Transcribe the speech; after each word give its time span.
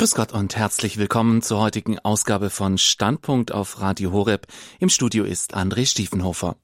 Grüß 0.00 0.14
Gott 0.14 0.32
und 0.32 0.56
herzlich 0.56 0.96
willkommen 0.96 1.42
zur 1.42 1.60
heutigen 1.60 1.98
Ausgabe 1.98 2.48
von 2.48 2.78
Standpunkt 2.78 3.52
auf 3.52 3.82
Radio 3.82 4.12
Horeb. 4.12 4.46
Im 4.78 4.88
Studio 4.88 5.24
ist 5.24 5.54
André 5.54 5.84
Stiefenhofer. 5.84 6.56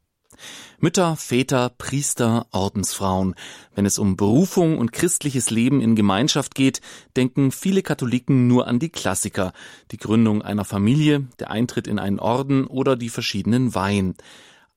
Mütter, 0.78 1.16
Väter, 1.16 1.68
Priester, 1.68 2.46
Ordensfrauen. 2.52 3.34
Wenn 3.74 3.84
es 3.84 3.98
um 3.98 4.16
Berufung 4.16 4.78
und 4.78 4.94
christliches 4.94 5.50
Leben 5.50 5.82
in 5.82 5.96
Gemeinschaft 5.96 6.54
geht, 6.54 6.80
denken 7.14 7.52
viele 7.52 7.82
Katholiken 7.82 8.48
nur 8.48 8.66
an 8.68 8.78
die 8.78 8.88
Klassiker. 8.88 9.52
Die 9.90 9.98
Gründung 9.98 10.40
einer 10.40 10.64
Familie, 10.64 11.26
der 11.38 11.50
Eintritt 11.50 11.86
in 11.86 11.98
einen 11.98 12.20
Orden 12.20 12.66
oder 12.66 12.96
die 12.96 13.10
verschiedenen 13.10 13.74
Weihen. 13.74 14.16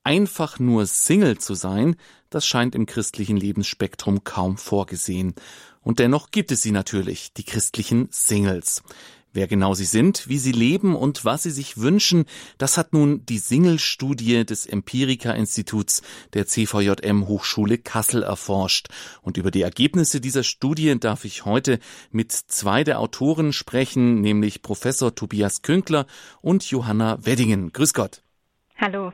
Einfach 0.03 0.59
nur 0.59 0.85
Single 0.85 1.37
zu 1.37 1.53
sein, 1.53 1.95
das 2.29 2.45
scheint 2.45 2.75
im 2.75 2.85
christlichen 2.85 3.37
Lebensspektrum 3.37 4.23
kaum 4.23 4.57
vorgesehen. 4.57 5.35
Und 5.81 5.99
dennoch 5.99 6.31
gibt 6.31 6.51
es 6.51 6.61
sie 6.61 6.71
natürlich, 6.71 7.33
die 7.33 7.43
christlichen 7.43 8.07
Singles. 8.11 8.83
Wer 9.31 9.47
genau 9.47 9.75
sie 9.75 9.85
sind, 9.85 10.27
wie 10.27 10.39
sie 10.39 10.51
leben 10.51 10.95
und 10.95 11.23
was 11.23 11.43
sie 11.43 11.51
sich 11.51 11.77
wünschen, 11.77 12.25
das 12.57 12.77
hat 12.77 12.93
nun 12.93 13.25
die 13.27 13.37
Single-Studie 13.37 14.43
des 14.43 14.65
Empirica-Instituts 14.65 16.01
der 16.33 16.47
CVJM 16.47 17.27
Hochschule 17.27 17.77
Kassel 17.77 18.23
erforscht. 18.23 18.87
Und 19.21 19.37
über 19.37 19.51
die 19.51 19.61
Ergebnisse 19.61 20.19
dieser 20.19 20.43
Studie 20.43 20.99
darf 20.99 21.25
ich 21.25 21.45
heute 21.45 21.79
mit 22.09 22.31
zwei 22.31 22.83
der 22.83 22.99
Autoren 22.99 23.53
sprechen, 23.53 24.19
nämlich 24.21 24.63
Professor 24.63 25.13
Tobias 25.13 25.61
Künkler 25.61 26.07
und 26.41 26.63
Johanna 26.71 27.23
Weddingen. 27.23 27.71
Grüß 27.71 27.93
Gott. 27.93 28.23
Hallo. 28.77 29.13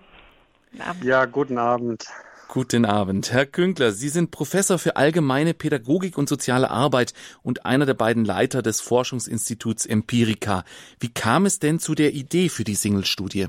Guten 0.75 1.07
ja, 1.07 1.25
guten 1.25 1.57
Abend. 1.57 2.05
Guten 2.49 2.85
Abend. 2.85 3.31
Herr 3.31 3.45
Künkler, 3.45 3.91
Sie 3.91 4.09
sind 4.09 4.31
Professor 4.31 4.77
für 4.77 4.97
allgemeine 4.97 5.53
Pädagogik 5.53 6.17
und 6.17 6.27
soziale 6.27 6.69
Arbeit 6.69 7.13
und 7.43 7.65
einer 7.65 7.85
der 7.85 7.93
beiden 7.93 8.25
Leiter 8.25 8.61
des 8.61 8.81
Forschungsinstituts 8.81 9.85
Empirica. 9.85 10.65
Wie 10.99 11.13
kam 11.13 11.45
es 11.45 11.59
denn 11.59 11.79
zu 11.79 11.95
der 11.95 12.13
Idee 12.13 12.49
für 12.49 12.65
die 12.65 12.75
Single-Studie? 12.75 13.47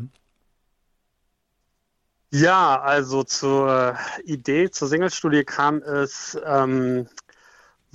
Ja, 2.30 2.80
also 2.80 3.24
zur 3.24 3.96
Idee 4.24 4.70
zur 4.70 4.88
Single-Studie 4.88 5.44
kam 5.44 5.82
es 5.82 6.38
ähm, 6.44 7.08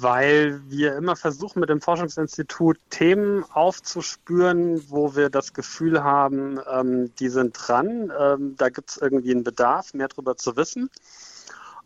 weil 0.02 0.62
wir 0.68 0.96
immer 0.96 1.16
versuchen, 1.16 1.60
mit 1.60 1.70
dem 1.70 1.82
Forschungsinstitut 1.82 2.80
Themen 2.90 3.44
aufzuspüren, 3.54 4.90
wo 4.90 5.16
wir 5.16 5.30
das 5.30 5.54
Gefühl 5.54 6.04
haben, 6.04 6.60
ähm, 6.72 7.14
die 7.16 7.30
sind 7.30 7.54
dran. 7.54 8.12
Ähm, 8.18 8.56
da 8.58 8.70
gibt 8.70 8.92
es 8.92 8.98
irgendwie 8.98 9.32
einen 9.32 9.44
Bedarf, 9.44 9.94
mehr 9.94 10.08
darüber 10.08 10.38
zu 10.38 10.56
wissen. 10.56 10.90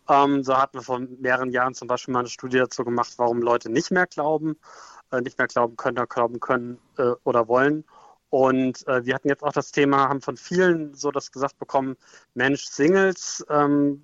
Ähm, 0.08 0.44
so 0.44 0.58
hatten 0.58 0.78
wir 0.78 0.84
vor 0.84 1.00
mehreren 1.00 1.52
Jahren 1.52 1.74
zum 1.74 1.88
Beispiel 1.88 2.14
mal 2.14 2.20
eine 2.20 2.30
Studie 2.30 2.58
dazu 2.58 2.84
gemacht, 2.84 3.14
warum 3.18 3.42
Leute 3.42 3.72
nicht 3.72 3.92
mehr 3.92 4.08
glauben, 4.08 4.58
äh, 5.12 5.22
nicht 5.22 5.38
mehr 5.38 5.48
glauben 5.48 5.76
können 5.76 5.98
oder 5.98 6.08
glauben 6.08 6.40
können 6.40 6.80
äh, 6.98 7.14
oder 7.24 7.48
wollen. 7.48 7.84
Und 8.30 8.88
äh, 8.88 9.06
wir 9.06 9.16
hatten 9.16 9.30
jetzt 9.30 9.44
auch 9.44 9.54
das 9.54 9.72
Thema, 9.72 10.10
haben 10.10 10.22
von 10.22 10.38
vielen 10.38 10.94
so 10.94 11.12
das 11.12 11.32
gesagt 11.32 11.58
bekommen, 11.58 11.96
Mensch, 12.34 12.66
Singles, 12.66 13.46
ähm, 13.50 14.04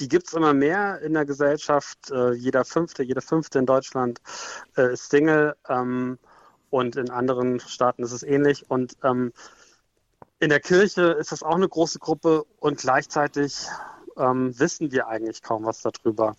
die 0.00 0.08
gibt 0.08 0.28
es 0.28 0.34
immer 0.34 0.54
mehr 0.54 1.00
in 1.02 1.14
der 1.14 1.24
Gesellschaft. 1.24 2.10
Äh, 2.10 2.32
jeder 2.32 2.64
Fünfte, 2.64 3.02
jede 3.02 3.20
Fünfte 3.20 3.58
in 3.58 3.66
Deutschland 3.66 4.20
äh, 4.76 4.94
ist 4.94 5.10
Single 5.10 5.54
ähm, 5.68 6.18
und 6.70 6.96
in 6.96 7.10
anderen 7.10 7.60
Staaten 7.60 8.02
ist 8.02 8.12
es 8.12 8.22
ähnlich. 8.22 8.70
Und 8.70 8.96
ähm, 9.04 9.32
in 10.38 10.48
der 10.48 10.60
Kirche 10.60 11.02
ist 11.12 11.32
das 11.32 11.42
auch 11.42 11.54
eine 11.54 11.68
große 11.68 11.98
Gruppe 11.98 12.44
und 12.58 12.78
gleichzeitig 12.78 13.66
ähm, 14.16 14.58
wissen 14.58 14.90
wir 14.90 15.08
eigentlich 15.08 15.42
kaum 15.42 15.64
was 15.64 15.82
darüber. 15.82 16.34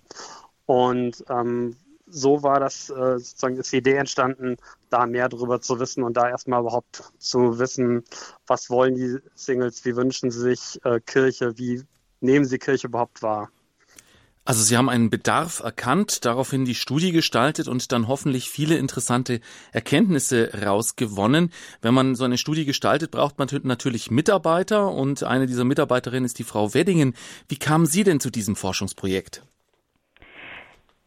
Und 0.65 1.23
ähm, 1.29 1.75
so 2.07 2.43
war 2.43 2.59
das 2.59 2.89
äh, 2.89 3.19
sozusagen 3.19 3.57
ist 3.57 3.71
die 3.71 3.77
Idee 3.77 3.95
entstanden, 3.95 4.57
da 4.89 5.05
mehr 5.05 5.29
darüber 5.29 5.61
zu 5.61 5.79
wissen 5.79 6.03
und 6.03 6.17
da 6.17 6.29
erstmal 6.29 6.61
überhaupt 6.61 7.03
zu 7.19 7.57
wissen, 7.57 8.03
was 8.47 8.69
wollen 8.69 8.95
die 8.95 9.17
Singles, 9.33 9.85
wie 9.85 9.95
wünschen 9.95 10.29
sie 10.31 10.39
sich 10.39 10.83
äh, 10.83 10.99
Kirche, 10.99 11.57
wie 11.57 11.83
nehmen 12.22 12.45
sie 12.45 12.58
Kirche 12.58 12.88
überhaupt 12.88 13.22
wahr? 13.22 13.50
Also 14.44 14.63
Sie 14.63 14.75
haben 14.75 14.90
einen 14.90 15.12
Bedarf 15.12 15.59
erkannt, 15.59 16.25
daraufhin 16.25 16.66
die 16.66 16.73
Studie 16.73 17.12
gestaltet 17.12 17.68
und 17.68 17.91
dann 17.91 18.07
hoffentlich 18.07 18.50
viele 18.50 18.75
interessante 18.75 19.40
Erkenntnisse 19.72 20.51
rausgewonnen. 20.66 21.51
Wenn 21.81 21.94
man 21.94 22.16
so 22.16 22.23
eine 22.23 22.40
Studie 22.40 22.66
gestaltet, 22.66 23.12
braucht 23.12 23.38
man 23.38 23.47
natürlich 23.63 24.09
Mitarbeiter 24.09 24.90
und 24.90 25.23
eine 25.23 25.45
dieser 25.45 25.63
Mitarbeiterinnen 25.63 26.25
ist 26.25 26.40
die 26.40 26.44
Frau 26.44 26.73
Weddingen. 26.73 27.13
Wie 27.50 27.57
kamen 27.57 27.85
Sie 27.85 28.03
denn 28.03 28.19
zu 28.19 28.31
diesem 28.31 28.56
Forschungsprojekt? 28.56 29.44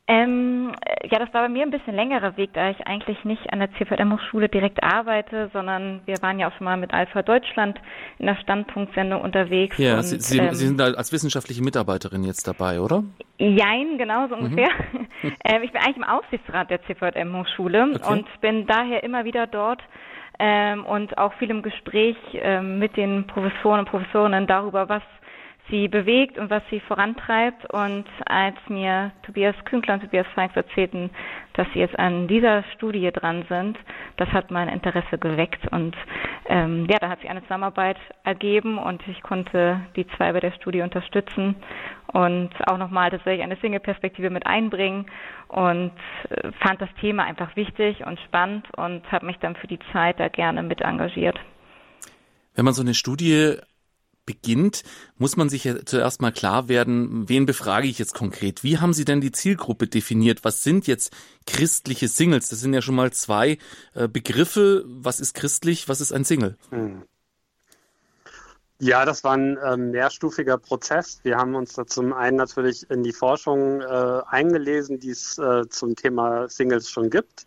Ähm, 0.07 0.73
ja, 1.11 1.19
das 1.19 1.33
war 1.33 1.43
bei 1.43 1.49
mir 1.49 1.63
ein 1.63 1.71
bisschen 1.71 1.95
längerer 1.95 2.37
Weg, 2.37 2.51
da 2.53 2.69
ich 2.69 2.87
eigentlich 2.87 3.25
nicht 3.25 3.51
an 3.51 3.61
der 3.61 3.73
CVM-Hochschule 3.73 4.51
direkt 4.51 4.83
arbeite, 4.83 5.49
sondern 5.55 6.03
wir 6.05 6.17
waren 6.21 6.39
ja 6.39 6.49
auch 6.49 6.57
schon 6.59 6.67
mal 6.67 6.77
mit 6.77 6.93
Alpha 6.93 7.23
Deutschland 7.23 7.81
in 8.19 8.27
der 8.27 8.37
Standpunktsendung 8.37 9.23
unterwegs. 9.23 9.79
Ja, 9.79 9.97
und, 9.97 10.03
Sie, 10.03 10.21
Sie, 10.21 10.39
ähm, 10.39 10.53
Sie, 10.53 10.67
sind 10.67 10.81
als 10.81 11.11
wissenschaftliche 11.11 11.63
Mitarbeiterin 11.63 12.23
jetzt 12.23 12.47
dabei, 12.47 12.81
oder? 12.81 13.03
Jein, 13.39 13.97
genau 13.97 14.29
so 14.29 14.37
mhm. 14.37 14.45
ungefähr. 14.45 14.69
Mhm. 14.93 15.33
ähm, 15.45 15.63
ich 15.63 15.73
bin 15.73 15.81
eigentlich 15.81 15.97
im 15.97 16.05
Aufsichtsrat 16.05 16.69
der 16.69 16.83
CVM-Hochschule 16.83 17.93
okay. 17.95 18.13
und 18.13 18.41
bin 18.43 18.67
daher 18.67 19.03
immer 19.05 19.25
wieder 19.25 19.47
dort 19.47 19.81
ähm, 20.39 20.85
und 20.85 21.17
auch 21.17 21.33
viel 21.35 21.49
im 21.49 21.63
Gespräch 21.63 22.17
ähm, 22.35 22.79
mit 22.79 22.99
den 22.99 23.27
Professoren 23.27 23.81
und 23.81 23.89
Professorinnen 23.89 24.47
darüber, 24.47 24.87
was 24.91 25.03
sie 25.71 25.89
bewegt 25.89 26.39
und 26.39 26.51
was 26.51 26.63
sie 26.71 26.81
vorantreibt. 26.81 27.73
Und 27.73 28.05
als 28.27 28.57
mir 28.69 29.13
Tobias 29.25 29.57
Künkler 29.65 29.95
und 29.95 30.01
Tobias 30.03 30.27
Feigs 30.35 30.57
erzählten, 30.57 31.11
dass 31.55 31.67
sie 31.73 31.81
jetzt 31.81 31.99
an 31.99 32.29
dieser 32.29 32.65
Studie 32.75 33.11
dran 33.13 33.45
sind, 33.49 33.79
das 34.17 34.29
hat 34.31 34.51
mein 34.51 34.69
Interesse 34.69 35.19
geweckt. 35.19 35.67
Und 35.73 35.97
ähm, 36.47 36.87
ja, 36.91 36.99
da 36.99 37.09
hat 37.09 37.21
sich 37.21 37.31
eine 37.31 37.43
Zusammenarbeit 37.43 37.97
ergeben 38.25 38.79
und 38.79 39.07
ich 39.09 39.23
konnte 39.23 39.81
die 39.97 40.07
zwei 40.17 40.33
bei 40.33 40.41
der 40.41 40.53
Studie 40.53 40.83
unterstützen 40.83 41.57
und 42.13 42.51
auch 42.67 42.79
nochmal 42.79 43.11
tatsächlich 43.11 43.43
eine 43.43 43.57
Single-Perspektive 43.57 44.31
mit 44.31 44.47
einbringen 44.47 45.07
und 45.49 45.93
äh, 46.31 46.53
fand 46.61 46.81
das 46.81 46.89
Thema 47.01 47.25
einfach 47.25 47.57
wichtig 47.57 48.07
und 48.07 48.21
spannend 48.21 48.67
und 48.77 49.11
habe 49.11 49.27
mich 49.27 49.39
dann 49.39 49.57
für 49.57 49.67
die 49.67 49.79
Zeit 49.93 50.21
da 50.21 50.29
gerne 50.29 50.63
mit 50.63 50.81
engagiert. 50.81 51.39
Wenn 52.55 52.65
man 52.65 52.75
so 52.75 52.83
eine 52.83 52.95
Studie 52.95 53.57
beginnt, 54.27 54.83
muss 55.19 55.37
man 55.37 55.49
sich 55.49 55.65
ja 55.65 55.85
zuerst 55.85 56.21
mal 56.23 56.33
klar 56.33 56.69
werden, 56.69 57.29
wen 57.29 57.47
befrage 57.47 57.87
ich 57.87 57.99
jetzt 57.99 58.15
konkret? 58.15 58.65
Wie 58.65 58.79
haben 58.79 58.93
Sie 58.93 59.05
denn 59.05 59.21
die 59.21 59.33
Zielgruppe 59.33 59.87
definiert? 59.87 60.45
Was 60.45 60.63
sind 60.63 60.87
jetzt 60.87 61.13
christliche 61.47 62.09
Singles? 62.09 62.49
Das 62.49 62.61
sind 62.61 62.75
ja 62.75 62.83
schon 62.83 62.95
mal 62.95 63.13
zwei 63.13 63.59
äh, 63.95 64.09
Begriffe. 64.09 64.85
Was 64.87 65.21
ist 65.21 65.35
christlich? 65.35 65.89
Was 65.89 66.01
ist 66.01 66.13
ein 66.13 66.25
Single? 66.25 66.57
Hm. 66.71 67.03
Ja, 68.81 69.05
das 69.05 69.23
war 69.23 69.35
ein 69.35 69.57
äh, 69.57 69.77
mehrstufiger 69.77 70.59
Prozess. 70.59 71.21
Wir 71.23 71.37
haben 71.37 71.55
uns 71.55 71.75
da 71.75 71.87
zum 71.87 72.13
einen 72.13 72.37
natürlich 72.37 72.91
in 72.91 73.03
die 73.03 73.13
Forschung 73.13 73.81
äh, 73.81 74.21
eingelesen, 74.27 74.99
die 74.99 75.11
es 75.11 75.39
äh, 75.39 75.69
zum 75.69 75.95
Thema 75.95 76.49
Singles 76.49 76.91
schon 76.91 77.09
gibt. 77.09 77.47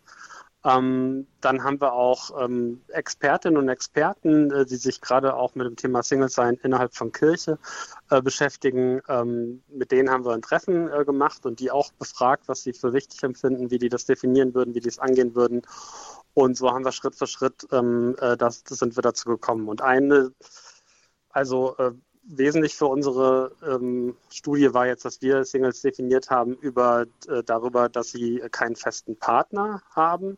Ähm, 0.64 1.26
dann 1.40 1.62
haben 1.62 1.80
wir 1.80 1.92
auch 1.92 2.42
ähm, 2.42 2.82
Expertinnen 2.88 3.56
und 3.56 3.68
Experten, 3.68 4.50
äh, 4.50 4.66
die 4.66 4.76
sich 4.76 5.00
gerade 5.00 5.34
auch 5.34 5.54
mit 5.54 5.66
dem 5.66 5.76
Thema 5.76 6.02
Single 6.02 6.28
Sein 6.28 6.58
innerhalb 6.62 6.94
von 6.94 7.12
Kirche 7.12 7.58
äh, 8.10 8.20
beschäftigen. 8.20 9.00
Ähm, 9.08 9.62
mit 9.68 9.92
denen 9.92 10.10
haben 10.10 10.24
wir 10.24 10.32
ein 10.32 10.42
Treffen 10.42 10.90
äh, 10.90 11.04
gemacht 11.04 11.46
und 11.46 11.60
die 11.60 11.70
auch 11.70 11.92
befragt, 11.92 12.48
was 12.48 12.64
sie 12.64 12.72
für 12.72 12.92
wichtig 12.92 13.22
empfinden, 13.22 13.70
wie 13.70 13.78
die 13.78 13.88
das 13.88 14.06
definieren 14.06 14.52
würden, 14.52 14.74
wie 14.74 14.80
die 14.80 14.88
es 14.88 14.98
angehen 14.98 15.36
würden. 15.36 15.62
Und 16.34 16.56
so 16.56 16.72
haben 16.72 16.84
wir 16.84 16.92
Schritt 16.92 17.14
für 17.14 17.28
Schritt, 17.28 17.66
ähm, 17.70 18.16
äh, 18.20 18.36
das, 18.36 18.64
das 18.64 18.78
sind 18.78 18.96
wir 18.96 19.02
dazu 19.02 19.28
gekommen. 19.28 19.68
Und 19.68 19.80
eine, 19.80 20.32
also 21.30 21.76
äh, 21.78 21.92
wesentlich 22.28 22.76
für 22.76 22.86
unsere 22.86 23.52
ähm, 23.66 24.16
Studie 24.30 24.72
war 24.74 24.86
jetzt, 24.86 25.04
dass 25.04 25.22
wir 25.22 25.44
Singles 25.44 25.80
definiert 25.80 26.30
haben 26.30 26.54
über 26.54 27.06
äh, 27.26 27.42
darüber, 27.42 27.88
dass 27.88 28.10
sie 28.10 28.42
keinen 28.50 28.76
festen 28.76 29.16
Partner 29.16 29.82
haben. 29.90 30.36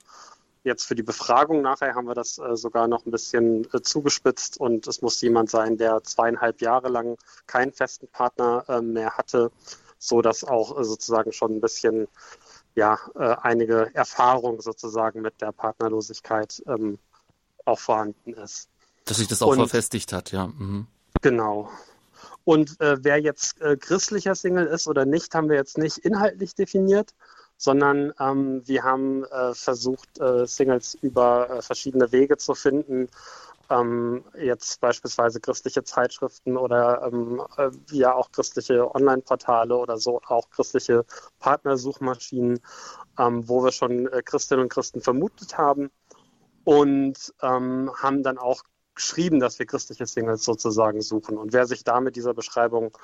Jetzt 0.63 0.85
für 0.85 0.95
die 0.95 1.03
Befragung 1.03 1.63
nachher 1.63 1.95
haben 1.95 2.07
wir 2.07 2.15
das 2.15 2.39
äh, 2.39 2.57
sogar 2.57 2.87
noch 2.87 3.07
ein 3.07 3.11
bisschen 3.11 3.67
äh, 3.73 3.81
zugespitzt 3.83 4.61
und 4.61 4.87
es 4.87 5.03
muss 5.03 5.21
jemand 5.21 5.51
sein, 5.51 5.79
der 5.79 6.03
zweieinhalb 6.05 6.61
Jahre 6.61 6.89
lang 6.89 7.17
keinen 7.47 7.73
festen 7.73 8.09
Partner 8.09 8.65
äh, 8.69 8.81
mehr 8.81 9.17
hatte, 9.17 9.51
so 9.99 10.23
dass 10.23 10.45
auch 10.45 10.79
äh, 10.79 10.85
sozusagen 10.85 11.33
schon 11.33 11.57
ein 11.57 11.61
bisschen 11.61 12.07
ja 12.77 12.99
äh, 13.17 13.37
einige 13.43 13.93
Erfahrung 13.95 14.61
sozusagen 14.61 15.23
mit 15.23 15.41
der 15.41 15.53
Partnerlosigkeit 15.53 16.63
ähm, 16.67 16.99
auch 17.65 17.79
vorhanden 17.79 18.35
ist. 18.35 18.69
Dass 19.07 19.17
sich 19.17 19.29
das 19.29 19.43
auch 19.43 19.49
und, 19.49 19.57
verfestigt 19.57 20.13
hat, 20.13 20.31
ja. 20.31 20.47
Mhm. 20.47 20.87
Genau. 21.21 21.71
Und 22.45 22.81
äh, 22.81 22.97
wer 23.05 23.19
jetzt 23.19 23.61
äh, 23.61 23.77
christlicher 23.77 24.35
Single 24.35 24.67
ist 24.67 24.89
oder 24.89 25.05
nicht, 25.05 25.35
haben 25.35 25.49
wir 25.49 25.57
jetzt 25.57 25.79
nicht 25.79 25.99
inhaltlich 25.99 26.55
definiert, 26.55 27.15
sondern 27.57 28.13
ähm, 28.19 28.63
wir 28.67 28.83
haben 28.83 29.25
äh, 29.25 29.55
versucht, 29.55 30.19
äh, 30.19 30.47
Singles 30.47 30.95
über 30.95 31.51
äh, 31.51 31.63
verschiedene 31.63 32.11
Wege 32.11 32.39
zu 32.39 32.55
finden. 32.55 33.09
Ähm, 33.69 34.25
jetzt 34.37 34.81
beispielsweise 34.81 35.41
christliche 35.41 35.85
Zeitschriften 35.85 36.57
oder 36.57 37.03
ähm, 37.07 37.43
äh, 37.57 37.71
ja 37.93 38.15
auch 38.15 38.33
christliche 38.33 38.93
Online-Portale 38.95 39.77
oder 39.77 39.99
so, 39.99 40.21
auch 40.27 40.49
christliche 40.51 41.05
Partnersuchmaschinen, 41.39 42.61
ähm, 43.19 43.49
wo 43.49 43.63
wir 43.63 43.71
schon 43.71 44.09
Christinnen 44.25 44.65
und 44.65 44.73
Christen 44.73 45.03
vermutet 45.03 45.57
haben 45.57 45.91
und 46.65 47.33
ähm, 47.43 47.93
haben 47.97 48.23
dann 48.23 48.39
auch 48.39 48.63
geschrieben, 49.01 49.41
dass 49.41 49.59
wir 49.59 49.65
christliche 49.65 50.07
Singles 50.07 50.45
sozusagen 50.45 51.01
suchen. 51.01 51.39
Und 51.39 51.55
wer 51.55 51.67
sich 51.67 51.85
da 51.85 52.01
mit 52.01 52.17
dieser 52.17 52.35
Beschreibung, 52.35 52.97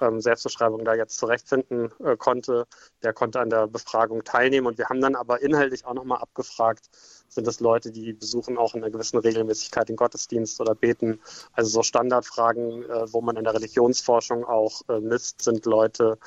ähm, 0.00 0.20
Selbstbeschreibung 0.20 0.84
da 0.84 0.94
jetzt 0.94 1.16
zurechtfinden 1.16 1.92
äh, 2.04 2.16
konnte, 2.16 2.66
der 3.04 3.12
konnte 3.12 3.38
an 3.38 3.50
der 3.50 3.68
Befragung 3.68 4.24
teilnehmen. 4.24 4.66
Und 4.66 4.78
wir 4.78 4.88
haben 4.88 5.00
dann 5.00 5.14
aber 5.14 5.42
inhaltlich 5.42 5.84
auch 5.86 5.94
nochmal 5.94 6.18
abgefragt, 6.18 6.90
sind 7.28 7.46
es 7.46 7.60
Leute, 7.60 7.92
die 7.92 8.12
besuchen 8.12 8.58
auch 8.58 8.74
in 8.74 8.82
einer 8.82 8.90
gewissen 8.90 9.18
Regelmäßigkeit 9.18 9.88
den 9.88 9.96
Gottesdienst 9.96 10.60
oder 10.60 10.74
beten. 10.74 11.20
Also 11.52 11.70
so 11.70 11.82
Standardfragen, 11.84 12.82
äh, 12.82 13.12
wo 13.12 13.20
man 13.20 13.36
in 13.36 13.44
der 13.44 13.54
Religionsforschung 13.54 14.44
auch 14.44 14.82
äh, 14.88 14.98
misst, 14.98 15.42
sind 15.42 15.66
Leute 15.66 16.18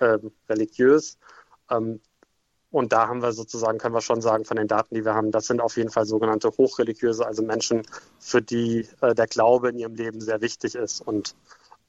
äh, 0.00 0.18
religiös. 0.48 1.18
Ähm, 1.70 2.00
und 2.72 2.92
da 2.92 3.06
haben 3.06 3.22
wir 3.22 3.32
sozusagen, 3.32 3.78
können 3.78 3.94
wir 3.94 4.00
schon 4.00 4.22
sagen, 4.22 4.46
von 4.46 4.56
den 4.56 4.66
Daten, 4.66 4.94
die 4.94 5.04
wir 5.04 5.14
haben, 5.14 5.30
das 5.30 5.46
sind 5.46 5.60
auf 5.60 5.76
jeden 5.76 5.90
Fall 5.90 6.06
sogenannte 6.06 6.48
Hochreligiöse, 6.48 7.24
also 7.24 7.42
Menschen, 7.42 7.82
für 8.18 8.40
die 8.40 8.88
äh, 9.02 9.14
der 9.14 9.26
Glaube 9.26 9.68
in 9.68 9.78
ihrem 9.78 9.94
Leben 9.94 10.20
sehr 10.22 10.40
wichtig 10.40 10.74
ist. 10.74 11.02
Und 11.02 11.36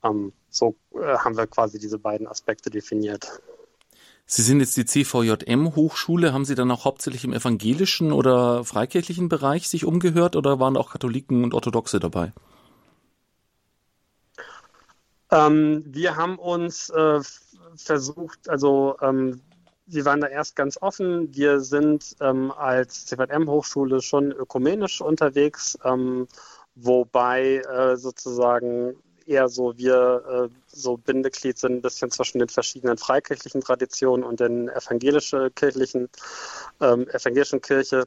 ähm, 0.04 0.34
so 0.50 0.76
äh, 0.94 1.18
haben 1.18 1.38
wir 1.38 1.48
quasi 1.48 1.80
diese 1.80 1.98
beiden 1.98 2.28
Aspekte 2.28 2.70
definiert. 2.70 3.42
Sie 4.26 4.42
sind 4.42 4.60
jetzt 4.60 4.76
die 4.76 4.86
CVJM-Hochschule. 4.86 6.34
Haben 6.34 6.46
Sie 6.46 6.56
dann 6.56 6.70
auch 6.70 6.84
hauptsächlich 6.84 7.24
im 7.24 7.34
evangelischen 7.34 8.12
oder 8.12 8.66
freikirchlichen 8.66 9.30
Bereich 9.30 9.70
sich 9.70 9.86
umgehört 9.86 10.36
oder 10.36 10.60
waren 10.60 10.76
auch 10.76 10.92
Katholiken 10.92 11.46
und 11.46 11.54
Orthodoxe 11.54 12.00
dabei? 12.02 12.34
Ähm, 15.32 15.84
wir 15.88 16.18
haben 16.18 16.38
uns 16.38 16.90
äh, 16.90 17.22
versucht, 17.76 18.50
also 18.50 18.98
ähm, 19.02 19.42
wir 19.86 20.06
waren 20.06 20.22
da 20.22 20.28
erst 20.28 20.56
ganz 20.56 20.78
offen. 20.82 21.34
Wir 21.34 21.60
sind 21.60 22.16
ähm, 22.22 22.52
als 22.52 23.06
CVM-Hochschule 23.06 24.02
schon 24.02 24.32
ökumenisch 24.32 25.02
unterwegs, 25.02 25.78
ähm, 25.84 26.28
wobei 26.76 27.58
äh, 27.58 27.98
sozusagen 27.98 28.96
eher 29.26 29.48
so 29.50 29.78
wir 29.78 30.50
äh, 30.52 30.56
so 30.68 30.98
Bindeglied 30.98 31.58
sind 31.58 31.76
ein 31.78 31.82
bisschen 31.82 32.12
zwischen 32.12 32.40
den 32.40 32.50
verschiedenen 32.50 32.98
freikirchlichen 32.98 33.62
Traditionen 33.62 34.24
und 34.24 34.40
den 34.40 34.70
evangelischen 34.70 35.54
kirchlichen 35.56 36.10
ähm, 36.82 37.08
evangelischen 37.10 37.62
Kirche 37.62 38.06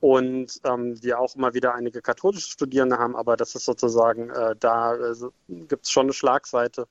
und 0.00 0.60
ähm, 0.64 1.02
wir 1.02 1.18
auch 1.18 1.34
immer 1.34 1.54
wieder 1.54 1.74
einige 1.74 2.02
katholische 2.02 2.50
Studierende 2.50 2.98
haben, 2.98 3.16
aber 3.16 3.36
das 3.36 3.54
ist 3.54 3.64
sozusagen 3.64 4.30
äh, 4.30 4.54
da 4.58 4.94
äh, 4.94 5.14
gibt 5.48 5.86
es 5.86 5.90
schon 5.90 6.06
eine 6.06 6.12
Schlagseite 6.12 6.86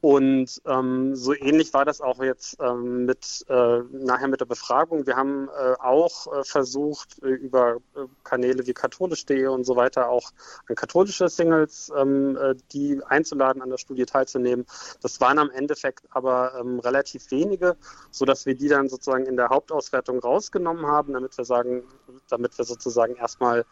und 0.00 0.62
ähm, 0.64 1.16
so 1.16 1.34
ähnlich 1.34 1.74
war 1.74 1.84
das 1.84 2.00
auch 2.00 2.22
jetzt 2.22 2.56
ähm, 2.60 3.04
mit 3.04 3.44
äh, 3.48 3.80
nachher 3.90 4.28
mit 4.28 4.40
der 4.40 4.46
Befragung. 4.46 5.06
Wir 5.06 5.16
haben 5.16 5.48
äh, 5.48 5.74
auch 5.80 6.32
äh, 6.32 6.44
versucht, 6.44 7.20
äh, 7.22 7.30
über 7.30 7.78
äh, 7.96 8.06
Kanäle 8.22 8.64
wie 8.66 8.74
katholisch.de 8.74 9.46
und 9.46 9.64
so 9.64 9.74
weiter 9.74 10.08
auch 10.08 10.30
an 10.68 10.76
katholische 10.76 11.28
Singles 11.28 11.90
ähm, 11.96 12.36
äh, 12.36 12.54
die 12.72 13.02
einzuladen, 13.06 13.60
an 13.60 13.70
der 13.70 13.78
Studie 13.78 14.06
teilzunehmen. 14.06 14.66
Das 15.02 15.20
waren 15.20 15.38
am 15.38 15.50
Endeffekt 15.50 16.04
aber 16.10 16.54
ähm, 16.60 16.78
relativ 16.78 17.30
wenige, 17.32 17.76
so 18.12 18.24
dass 18.24 18.46
wir 18.46 18.54
die 18.54 18.68
dann 18.68 18.88
sozusagen 18.88 19.26
in 19.26 19.36
der 19.36 19.48
Hauptauswertung 19.48 20.20
rausgenommen 20.20 20.86
haben, 20.86 21.12
damit 21.12 21.36
wir 21.36 21.44
sagen, 21.44 21.82
damit 22.28 22.56
wir 22.56 22.64
sozusagen 22.64 23.16
erstmal 23.16 23.64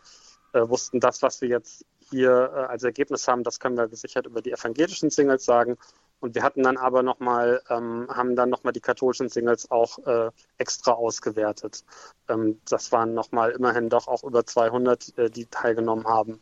äh, 0.53 0.69
wussten, 0.69 0.99
das, 0.99 1.23
was 1.23 1.41
wir 1.41 1.49
jetzt 1.49 1.85
hier 2.11 2.51
äh, 2.55 2.59
als 2.67 2.83
Ergebnis 2.85 3.27
haben, 3.29 3.43
das 3.43 3.61
können 3.61 3.77
wir 3.77 3.89
gesichert 3.89 4.27
über 4.27 4.43
die 4.43 4.53
evangelischen 4.53 5.11
Singles 5.11 5.45
sagen. 5.45 5.77
Und 6.21 6.35
wir 6.35 6.43
hatten 6.43 6.63
dann 6.63 6.77
aber 6.77 7.03
nochmal, 7.03 7.63
ähm, 7.69 8.09
haben 8.11 8.37
dann 8.37 8.49
nochmal 8.49 8.73
die 8.73 8.81
katholischen 8.81 9.29
Singles 9.29 9.71
auch 9.71 9.99
äh, 10.07 10.31
extra 10.59 10.93
ausgewertet. 10.93 11.85
Ähm, 12.29 12.61
das 12.69 12.91
waren 12.93 13.15
nochmal 13.15 13.51
immerhin 13.51 13.89
doch 13.91 14.09
auch 14.09 14.25
über 14.25 14.45
200, 14.47 15.19
äh, 15.19 15.31
die 15.31 15.47
teilgenommen 15.47 16.07
haben. 16.07 16.41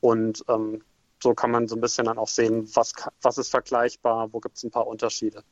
Und 0.00 0.44
ähm, 0.48 0.82
so 1.22 1.34
kann 1.34 1.50
man 1.50 1.66
so 1.66 1.76
ein 1.76 1.80
bisschen 1.80 2.04
dann 2.04 2.18
auch 2.18 2.28
sehen, 2.28 2.68
was, 2.74 2.92
was 3.22 3.38
ist 3.38 3.50
vergleichbar, 3.50 4.32
wo 4.32 4.40
gibt 4.40 4.56
es 4.58 4.64
ein 4.64 4.70
paar 4.70 4.86
Unterschiede. 4.86 5.42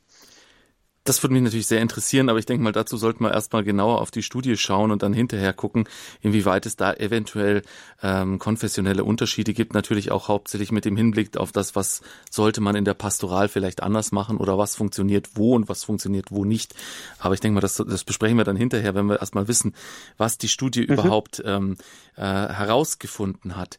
Das 1.05 1.21
würde 1.21 1.33
mich 1.33 1.43
natürlich 1.43 1.67
sehr 1.67 1.81
interessieren, 1.81 2.29
aber 2.29 2.39
ich 2.39 2.47
denke 2.47 2.63
mal, 2.63 2.71
dazu 2.71 2.97
sollten 2.97 3.23
wir 3.23 3.31
erstmal 3.31 3.63
genauer 3.63 4.01
auf 4.01 4.09
die 4.09 4.23
Studie 4.23 4.57
schauen 4.57 4.89
und 4.89 5.03
dann 5.03 5.13
hinterher 5.13 5.53
gucken, 5.53 5.87
inwieweit 6.21 6.65
es 6.65 6.77
da 6.77 6.93
eventuell 6.93 7.61
ähm, 8.01 8.39
konfessionelle 8.39 9.03
Unterschiede 9.03 9.53
gibt. 9.53 9.75
Natürlich 9.75 10.09
auch 10.09 10.29
hauptsächlich 10.29 10.71
mit 10.71 10.83
dem 10.83 10.97
Hinblick 10.97 11.37
auf 11.37 11.51
das, 11.51 11.75
was 11.75 12.01
sollte 12.31 12.59
man 12.59 12.75
in 12.75 12.85
der 12.85 12.95
Pastoral 12.95 13.49
vielleicht 13.49 13.83
anders 13.83 14.11
machen 14.11 14.37
oder 14.37 14.57
was 14.57 14.75
funktioniert 14.75 15.29
wo 15.35 15.53
und 15.53 15.69
was 15.69 15.83
funktioniert 15.83 16.31
wo 16.31 16.43
nicht. 16.43 16.73
Aber 17.19 17.35
ich 17.35 17.39
denke 17.39 17.53
mal, 17.53 17.61
das, 17.61 17.75
das 17.75 18.03
besprechen 18.03 18.37
wir 18.37 18.43
dann 18.43 18.57
hinterher, 18.57 18.95
wenn 18.95 19.05
wir 19.05 19.19
erstmal 19.19 19.47
wissen, 19.47 19.75
was 20.17 20.39
die 20.39 20.49
Studie 20.49 20.87
mhm. 20.87 20.93
überhaupt 20.93 21.39
ähm, 21.45 21.77
äh, 22.15 22.23
herausgefunden 22.23 23.57
hat. 23.57 23.77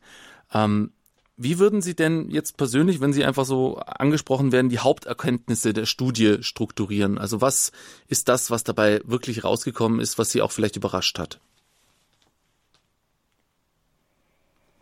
Ähm, 0.54 0.92
wie 1.36 1.58
würden 1.58 1.82
Sie 1.82 1.94
denn 1.94 2.30
jetzt 2.30 2.56
persönlich, 2.56 3.00
wenn 3.00 3.12
Sie 3.12 3.24
einfach 3.24 3.44
so 3.44 3.76
angesprochen 3.76 4.52
werden, 4.52 4.70
die 4.70 4.78
Haupterkenntnisse 4.78 5.74
der 5.74 5.84
Studie 5.84 6.38
strukturieren? 6.42 7.18
Also 7.18 7.40
was 7.40 7.72
ist 8.08 8.28
das, 8.28 8.50
was 8.50 8.64
dabei 8.64 9.00
wirklich 9.04 9.44
rausgekommen 9.44 10.00
ist, 10.00 10.18
was 10.18 10.30
Sie 10.30 10.40
auch 10.40 10.50
vielleicht 10.50 10.76
überrascht 10.76 11.18
hat? 11.18 11.38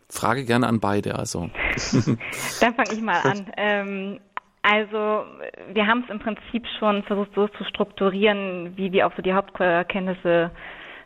Frage 0.09 0.45
gerne 0.45 0.69
an 0.69 0.79
beide, 0.79 1.17
also. 1.17 1.51
Dann 2.61 2.75
fange 2.75 2.93
ich 2.93 3.01
mal 3.01 3.21
an. 3.21 3.53
Ähm, 3.57 4.21
also 4.63 5.25
wir 5.73 5.87
haben 5.87 6.05
es 6.05 6.11
im 6.11 6.21
Prinzip 6.21 6.67
schon 6.79 7.03
versucht 7.03 7.31
so 7.35 7.49
zu 7.49 7.65
strukturieren, 7.65 8.77
wie 8.77 8.93
wir 8.93 9.07
auch 9.07 9.13
so 9.17 9.23
die 9.23 9.35
Haupterkenntnisse 9.35 10.53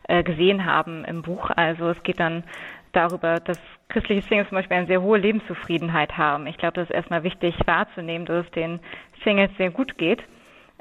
äh, 0.09 0.23
gesehen 0.23 0.65
haben 0.65 1.05
im 1.05 1.23
Buch. 1.23 1.51
Also 1.51 1.89
es 1.89 2.03
geht 2.03 2.21
dann 2.21 2.45
darüber, 2.99 3.41
dass 3.41 3.59
christliche 3.89 4.23
Singles 4.23 4.49
zum 4.49 4.57
Beispiel 4.57 4.77
eine 4.77 4.87
sehr 4.87 5.03
hohe 5.03 5.19
Lebenszufriedenheit 5.19 6.19
haben. 6.19 6.47
Ich 6.47 6.59
glaube, 6.59 6.75
das 6.75 6.89
ist 6.89 6.95
erstmal 6.95 7.23
wichtig 7.23 7.55
wahrzunehmen, 7.65 8.27
dass 8.27 8.45
es 8.45 8.51
den 8.53 8.81
Singles 9.25 9.51
sehr 9.57 9.71
gut 9.71 9.97
geht 9.97 10.23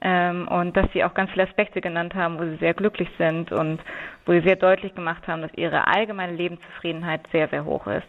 ähm, 0.02 0.48
und 0.48 0.76
dass 0.76 0.92
sie 0.94 1.04
auch 1.04 1.14
ganz 1.14 1.32
viele 1.32 1.48
Aspekte 1.48 1.82
genannt 1.82 2.16
haben, 2.16 2.40
wo 2.40 2.44
sie 2.44 2.58
sehr 2.58 2.74
glücklich 2.74 3.10
sind 3.18 3.52
und 3.52 3.80
wo 4.26 4.34
sie 4.34 4.42
sehr 4.42 4.56
deutlich 4.56 4.96
gemacht 4.96 5.28
haben, 5.28 5.42
dass 5.42 5.54
ihre 5.56 5.88
allgemeine 5.88 6.34
Lebenszufriedenheit 6.34 7.22
sehr, 7.32 7.48
sehr 7.48 7.66
hoch 7.66 7.88
ist. 7.88 8.08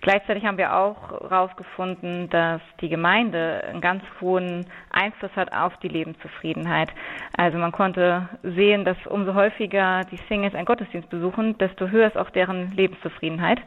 Gleichzeitig 0.00 0.44
haben 0.44 0.58
wir 0.58 0.76
auch 0.76 1.10
herausgefunden, 1.28 2.30
dass 2.30 2.60
die 2.80 2.88
Gemeinde 2.88 3.64
einen 3.68 3.80
ganz 3.80 4.02
hohen 4.20 4.66
Einfluss 4.90 5.34
hat 5.34 5.52
auf 5.52 5.76
die 5.78 5.88
Lebenszufriedenheit. 5.88 6.90
Also 7.36 7.58
man 7.58 7.72
konnte 7.72 8.28
sehen, 8.42 8.84
dass 8.84 8.96
umso 9.06 9.34
häufiger 9.34 10.02
die 10.10 10.18
Singles 10.28 10.54
einen 10.54 10.66
Gottesdienst 10.66 11.10
besuchen, 11.10 11.58
desto 11.58 11.88
höher 11.88 12.06
ist 12.06 12.16
auch 12.16 12.30
deren 12.30 12.70
Lebenszufriedenheit. 12.72 13.60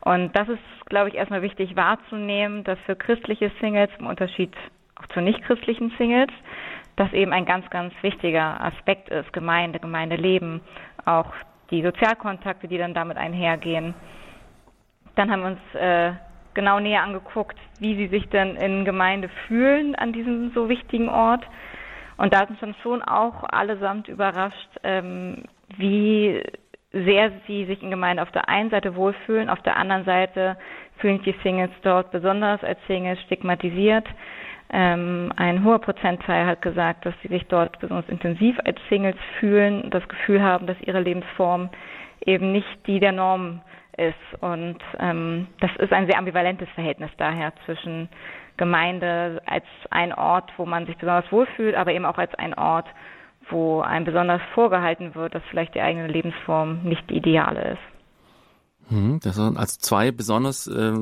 Und 0.00 0.36
das 0.36 0.48
ist, 0.48 0.86
glaube 0.86 1.08
ich, 1.08 1.14
erstmal 1.14 1.42
wichtig 1.42 1.76
wahrzunehmen, 1.76 2.64
dass 2.64 2.78
für 2.80 2.96
christliche 2.96 3.50
Singles 3.60 3.90
im 3.98 4.06
Unterschied 4.06 4.52
auch 4.96 5.06
zu 5.08 5.20
nichtchristlichen 5.20 5.92
Singles, 5.96 6.30
das 6.96 7.12
eben 7.12 7.32
ein 7.32 7.46
ganz, 7.46 7.68
ganz 7.70 7.94
wichtiger 8.02 8.60
Aspekt 8.62 9.08
ist, 9.08 9.32
Gemeinde, 9.32 9.78
Gemeindeleben, 9.78 10.60
auch 11.04 11.32
die 11.70 11.82
Sozialkontakte, 11.82 12.68
die 12.68 12.78
dann 12.78 12.94
damit 12.94 13.16
einhergehen. 13.16 13.94
Dann 15.14 15.30
haben 15.30 15.42
wir 15.42 15.48
uns 15.48 15.74
äh, 15.74 16.12
genau 16.54 16.80
näher 16.80 17.02
angeguckt, 17.02 17.58
wie 17.78 17.96
sie 17.96 18.08
sich 18.08 18.28
denn 18.28 18.56
in 18.56 18.84
Gemeinde 18.84 19.28
fühlen 19.46 19.94
an 19.94 20.12
diesem 20.12 20.52
so 20.54 20.68
wichtigen 20.68 21.08
Ort. 21.08 21.44
Und 22.16 22.34
da 22.34 22.46
sind 22.46 22.62
uns 22.62 22.76
schon 22.82 23.02
auch 23.02 23.44
allesamt 23.44 24.08
überrascht, 24.08 24.68
ähm, 24.82 25.44
wie 25.76 26.42
sehr 26.92 27.32
sie 27.46 27.64
sich 27.64 27.82
in 27.82 27.90
Gemeinde 27.90 28.22
auf 28.22 28.30
der 28.32 28.48
einen 28.48 28.70
Seite 28.70 28.94
wohlfühlen, 28.94 29.48
auf 29.48 29.62
der 29.62 29.76
anderen 29.76 30.04
Seite 30.04 30.58
fühlen 30.98 31.22
sich 31.22 31.34
die 31.34 31.42
Singles 31.42 31.70
dort 31.82 32.10
besonders 32.10 32.62
als 32.62 32.78
Singles 32.86 33.20
stigmatisiert. 33.22 34.06
Ähm, 34.70 35.32
ein 35.36 35.64
hoher 35.64 35.80
Prozentteil 35.80 36.46
hat 36.46 36.62
gesagt, 36.62 37.04
dass 37.04 37.14
sie 37.22 37.28
sich 37.28 37.46
dort 37.46 37.78
besonders 37.80 38.08
intensiv 38.08 38.58
als 38.64 38.78
Singles 38.88 39.16
fühlen, 39.38 39.90
das 39.90 40.06
Gefühl 40.08 40.42
haben, 40.42 40.66
dass 40.66 40.80
ihre 40.82 41.00
Lebensform 41.00 41.70
eben 42.24 42.52
nicht 42.52 42.86
die 42.86 43.00
der 43.00 43.12
Norm 43.12 43.62
ist. 43.96 44.42
Und 44.42 44.78
ähm, 44.98 45.48
das 45.60 45.70
ist 45.78 45.92
ein 45.92 46.06
sehr 46.06 46.18
ambivalentes 46.18 46.68
Verhältnis 46.70 47.10
daher 47.16 47.52
zwischen 47.64 48.08
Gemeinde 48.56 49.42
als 49.46 49.64
ein 49.90 50.12
Ort, 50.12 50.52
wo 50.56 50.66
man 50.66 50.86
sich 50.86 50.96
besonders 50.96 51.30
wohlfühlt, 51.32 51.74
aber 51.74 51.92
eben 51.92 52.04
auch 52.04 52.18
als 52.18 52.34
ein 52.34 52.54
Ort, 52.54 52.86
wo 53.50 53.80
einem 53.80 54.04
besonders 54.04 54.40
vorgehalten 54.54 55.14
wird, 55.14 55.34
dass 55.34 55.42
vielleicht 55.50 55.74
die 55.74 55.80
eigene 55.80 56.06
Lebensform 56.06 56.82
nicht 56.84 57.08
die 57.10 57.16
ideale 57.16 57.72
ist. 57.72 57.91
Hm, 58.88 59.20
das 59.22 59.36
sind 59.36 59.56
also 59.56 59.76
zwei 59.78 60.10
besonders 60.10 60.66
äh, 60.66 60.92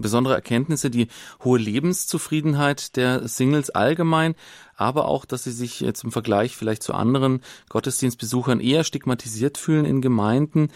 besondere 0.00 0.34
Erkenntnisse, 0.34 0.90
die 0.90 1.08
hohe 1.42 1.58
Lebenszufriedenheit 1.58 2.96
der 2.96 3.26
Singles 3.28 3.70
allgemein, 3.70 4.34
aber 4.76 5.06
auch, 5.06 5.24
dass 5.24 5.44
sie 5.44 5.52
sich 5.52 5.80
jetzt 5.80 6.04
im 6.04 6.12
Vergleich 6.12 6.56
vielleicht 6.56 6.82
zu 6.82 6.94
anderen 6.94 7.40
Gottesdienstbesuchern 7.68 8.60
eher 8.60 8.84
stigmatisiert 8.84 9.58
fühlen 9.58 9.84
in 9.84 10.00
Gemeinden. 10.00 10.68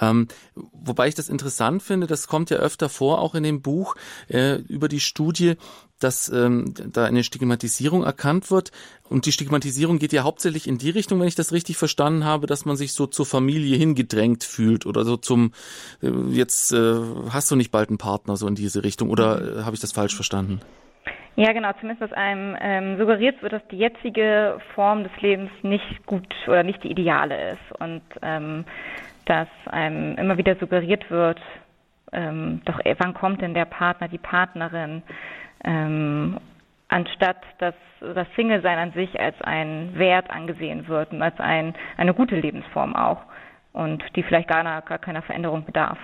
Ähm, 0.00 0.28
wobei 0.54 1.08
ich 1.08 1.14
das 1.14 1.28
interessant 1.28 1.82
finde, 1.82 2.06
das 2.06 2.26
kommt 2.26 2.50
ja 2.50 2.58
öfter 2.58 2.88
vor, 2.88 3.20
auch 3.20 3.34
in 3.34 3.42
dem 3.42 3.62
Buch 3.62 3.94
äh, 4.28 4.56
über 4.56 4.88
die 4.88 5.00
Studie, 5.00 5.56
dass 6.02 6.28
ähm, 6.28 6.74
da 6.92 7.04
eine 7.04 7.24
Stigmatisierung 7.24 8.04
erkannt 8.04 8.50
wird. 8.50 8.70
Und 9.08 9.26
die 9.26 9.32
Stigmatisierung 9.32 9.98
geht 9.98 10.12
ja 10.12 10.22
hauptsächlich 10.22 10.66
in 10.66 10.78
die 10.78 10.90
Richtung, 10.90 11.20
wenn 11.20 11.28
ich 11.28 11.34
das 11.34 11.52
richtig 11.52 11.76
verstanden 11.76 12.24
habe, 12.24 12.46
dass 12.46 12.64
man 12.64 12.76
sich 12.76 12.92
so 12.92 13.06
zur 13.06 13.26
Familie 13.26 13.76
hingedrängt 13.76 14.44
fühlt 14.44 14.86
oder 14.86 15.04
so 15.04 15.16
zum, 15.16 15.52
äh, 16.02 16.08
jetzt 16.30 16.72
äh, 16.72 16.94
hast 17.30 17.50
du 17.50 17.56
nicht 17.56 17.70
bald 17.70 17.90
einen 17.90 17.98
Partner, 17.98 18.36
so 18.36 18.46
in 18.46 18.54
diese 18.54 18.84
Richtung. 18.84 19.10
Oder 19.10 19.40
mhm. 19.40 19.58
äh, 19.60 19.62
habe 19.64 19.74
ich 19.74 19.80
das 19.80 19.92
falsch 19.92 20.14
verstanden? 20.14 20.60
Ja, 21.36 21.52
genau. 21.52 21.70
Zumindest 21.80 22.02
dass 22.02 22.12
einem 22.12 22.56
ähm, 22.60 22.98
suggeriert 22.98 23.42
wird, 23.42 23.52
dass 23.52 23.66
die 23.70 23.78
jetzige 23.78 24.58
Form 24.74 25.04
des 25.04 25.12
Lebens 25.20 25.50
nicht 25.62 26.06
gut 26.06 26.26
oder 26.46 26.62
nicht 26.62 26.82
die 26.84 26.90
ideale 26.90 27.52
ist 27.52 27.80
und 27.80 28.02
ähm, 28.20 28.64
dass 29.24 29.48
einem 29.66 30.16
immer 30.18 30.36
wieder 30.36 30.56
suggeriert 30.56 31.10
wird, 31.10 31.40
ähm, 32.12 32.60
doch 32.64 32.78
wann 32.98 33.14
kommt 33.14 33.40
denn 33.40 33.54
der 33.54 33.64
Partner, 33.64 34.08
die 34.08 34.18
Partnerin, 34.18 35.02
ähm, 35.64 36.38
anstatt 36.88 37.42
dass 37.58 37.74
das 38.00 38.26
Single-Sein 38.34 38.78
an 38.78 38.92
sich 38.92 39.18
als 39.18 39.40
ein 39.42 39.96
Wert 39.96 40.30
angesehen 40.30 40.88
wird 40.88 41.12
und 41.12 41.22
als 41.22 41.38
ein, 41.38 41.74
eine 41.96 42.14
gute 42.14 42.36
Lebensform 42.36 42.96
auch 42.96 43.22
und 43.72 44.02
die 44.16 44.22
vielleicht 44.22 44.48
gar, 44.48 44.64
gar 44.82 44.98
keiner 44.98 45.22
Veränderung 45.22 45.64
bedarf. 45.64 45.98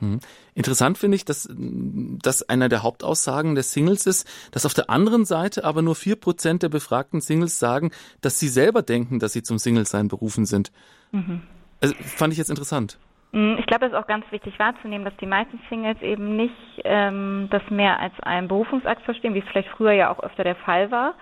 Mhm. 0.00 0.20
Interessant 0.54 0.98
finde 0.98 1.16
ich, 1.16 1.24
dass 1.24 1.48
das 1.50 2.48
einer 2.48 2.68
der 2.68 2.82
Hauptaussagen 2.82 3.54
des 3.54 3.72
Singles 3.72 4.06
ist, 4.06 4.28
dass 4.50 4.66
auf 4.66 4.74
der 4.74 4.90
anderen 4.90 5.24
Seite 5.24 5.64
aber 5.64 5.82
nur 5.82 5.94
vier 5.94 6.16
Prozent 6.16 6.62
der 6.62 6.68
befragten 6.68 7.20
Singles 7.20 7.58
sagen, 7.58 7.90
dass 8.20 8.38
sie 8.38 8.48
selber 8.48 8.82
denken, 8.82 9.20
dass 9.20 9.32
sie 9.32 9.42
zum 9.42 9.58
Single-Sein 9.58 10.08
berufen 10.08 10.44
sind. 10.44 10.72
Mhm. 11.12 11.42
Also, 11.80 11.94
fand 11.94 12.32
ich 12.32 12.38
jetzt 12.38 12.50
interessant. 12.50 12.98
Mm, 13.32 13.56
ich 13.58 13.66
glaube, 13.66 13.86
es 13.86 13.92
ist 13.92 13.98
auch 13.98 14.06
ganz 14.06 14.30
wichtig 14.30 14.58
wahrzunehmen, 14.58 15.04
dass 15.04 15.16
die 15.16 15.26
meisten 15.26 15.58
Singles 15.68 16.00
eben 16.02 16.36
nicht 16.36 16.54
ähm, 16.84 17.48
das 17.50 17.62
mehr 17.70 17.98
als 17.98 18.12
einen 18.20 18.48
Berufungsakt 18.48 19.02
verstehen, 19.02 19.34
wie 19.34 19.40
es 19.40 19.48
vielleicht 19.48 19.70
früher 19.70 19.92
ja 19.92 20.10
auch 20.10 20.20
öfter 20.20 20.44
der 20.44 20.56
Fall 20.56 20.90
war. 20.90 21.14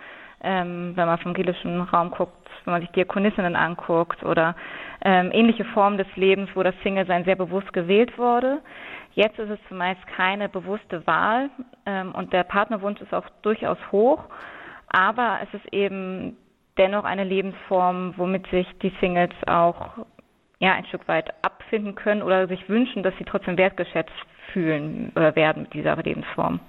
Ähm, 0.43 0.93
wenn 0.97 1.07
man 1.07 1.19
vom 1.19 1.35
gelischen 1.35 1.83
Raum 1.83 2.11
guckt, 2.11 2.49
wenn 2.65 2.73
man 2.73 2.81
sich 2.81 2.91
Diakonissinnen 2.93 3.57
anguckt 3.57 4.25
oder 4.25 4.57
ähm, 5.05 5.31
ähnliche 5.33 5.67
Formen 5.67 5.99
des 5.99 6.07
Lebens, 6.17 6.49
wo 6.55 6.63
das 6.63 6.75
Single-Sein 6.83 7.25
sehr 7.25 7.37
bewusst 7.37 7.71
gewählt 7.75 8.17
wurde. 8.17 8.61
Jetzt 9.13 9.39
ist 9.39 9.51
es 9.51 9.59
zumeist 9.69 10.01
keine 10.07 10.49
bewusste 10.49 11.07
Wahl 11.07 11.51
ähm, 11.85 12.15
und 12.15 12.33
der 12.33 12.45
Partnerwunsch 12.45 13.03
ist 13.03 13.13
auch 13.13 13.29
durchaus 13.43 13.77
hoch, 13.93 14.25
aber 14.89 15.41
es 15.43 15.61
ist 15.61 15.75
eben 15.75 16.39
dennoch 16.79 17.05
eine 17.05 17.25
Lebensform, 17.25 18.15
womit 18.17 18.47
sich 18.47 18.67
die 18.83 18.93
Singles 18.99 19.35
auch 19.47 20.07
ja 20.61 20.75
ein 20.75 20.87
Stück 20.87 21.09
weit 21.09 21.33
abfinden 21.43 21.95
können 21.95 22.23
oder 22.23 22.47
sich 22.47 22.69
wünschen, 22.69 23.03
dass 23.03 23.17
sie 23.19 23.25
trotzdem 23.25 23.57
wertgeschätzt 23.57 24.13
fühlen 24.53 25.11
oder 25.17 25.35
werden 25.35 25.63
mit 25.63 25.75
dieser 25.75 25.97
Lebensform. 25.97 26.61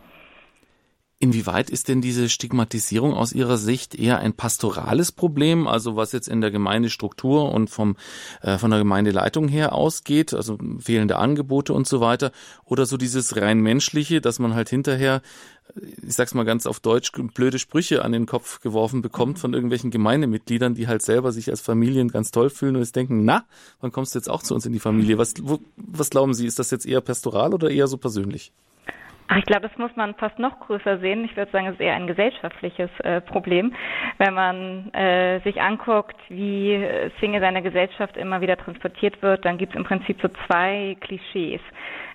Inwieweit 1.21 1.69
ist 1.69 1.87
denn 1.87 2.01
diese 2.01 2.29
Stigmatisierung 2.29 3.13
aus 3.13 3.31
Ihrer 3.31 3.57
Sicht 3.57 3.93
eher 3.93 4.17
ein 4.17 4.33
pastorales 4.33 5.11
Problem, 5.11 5.67
also 5.67 5.95
was 5.95 6.13
jetzt 6.13 6.27
in 6.27 6.41
der 6.41 6.49
Gemeindestruktur 6.49 7.51
und 7.51 7.69
vom, 7.69 7.95
äh, 8.41 8.57
von 8.57 8.71
der 8.71 8.79
Gemeindeleitung 8.79 9.47
her 9.47 9.75
ausgeht, 9.75 10.33
also 10.33 10.57
fehlende 10.79 11.17
Angebote 11.17 11.75
und 11.75 11.87
so 11.87 12.01
weiter, 12.01 12.31
oder 12.65 12.87
so 12.87 12.97
dieses 12.97 13.37
rein 13.37 13.59
menschliche, 13.59 14.19
dass 14.19 14.39
man 14.39 14.55
halt 14.55 14.69
hinterher, 14.69 15.21
ich 15.75 16.15
sag's 16.15 16.33
mal 16.33 16.43
ganz 16.43 16.65
auf 16.65 16.79
Deutsch, 16.79 17.11
blöde 17.11 17.59
Sprüche 17.59 18.03
an 18.03 18.13
den 18.13 18.25
Kopf 18.25 18.59
geworfen 18.59 19.03
bekommt 19.03 19.37
von 19.37 19.53
irgendwelchen 19.53 19.91
Gemeindemitgliedern, 19.91 20.73
die 20.73 20.87
halt 20.87 21.03
selber 21.03 21.31
sich 21.31 21.51
als 21.51 21.61
Familien 21.61 22.07
ganz 22.07 22.31
toll 22.31 22.49
fühlen 22.49 22.77
und 22.77 22.81
jetzt 22.81 22.95
denken, 22.95 23.25
na, 23.25 23.45
wann 23.79 23.91
kommst 23.91 24.15
du 24.15 24.17
jetzt 24.17 24.27
auch 24.27 24.41
zu 24.41 24.55
uns 24.55 24.65
in 24.65 24.73
die 24.73 24.79
Familie? 24.79 25.19
Was, 25.19 25.35
wo, 25.39 25.59
was 25.75 26.09
glauben 26.09 26.33
Sie, 26.33 26.47
ist 26.47 26.57
das 26.57 26.71
jetzt 26.71 26.87
eher 26.87 27.01
pastoral 27.01 27.53
oder 27.53 27.69
eher 27.69 27.85
so 27.85 27.97
persönlich? 27.97 28.51
Ich 29.37 29.45
glaube, 29.45 29.67
das 29.67 29.77
muss 29.77 29.95
man 29.95 30.13
fast 30.15 30.39
noch 30.39 30.59
größer 30.59 30.97
sehen. 30.99 31.23
Ich 31.23 31.37
würde 31.37 31.51
sagen, 31.51 31.67
es 31.67 31.73
ist 31.73 31.79
eher 31.79 31.95
ein 31.95 32.07
gesellschaftliches 32.07 32.89
äh, 32.99 33.21
Problem, 33.21 33.73
wenn 34.17 34.33
man 34.33 34.93
äh, 34.93 35.39
sich 35.41 35.61
anguckt, 35.61 36.17
wie 36.27 36.73
äh, 36.73 37.09
Single 37.19 37.39
seiner 37.39 37.61
Gesellschaft 37.61 38.17
immer 38.17 38.41
wieder 38.41 38.57
transportiert 38.57 39.21
wird. 39.21 39.45
Dann 39.45 39.57
gibt 39.57 39.73
es 39.73 39.77
im 39.77 39.85
Prinzip 39.85 40.19
so 40.21 40.27
zwei 40.47 40.97
Klischees. 40.99 41.61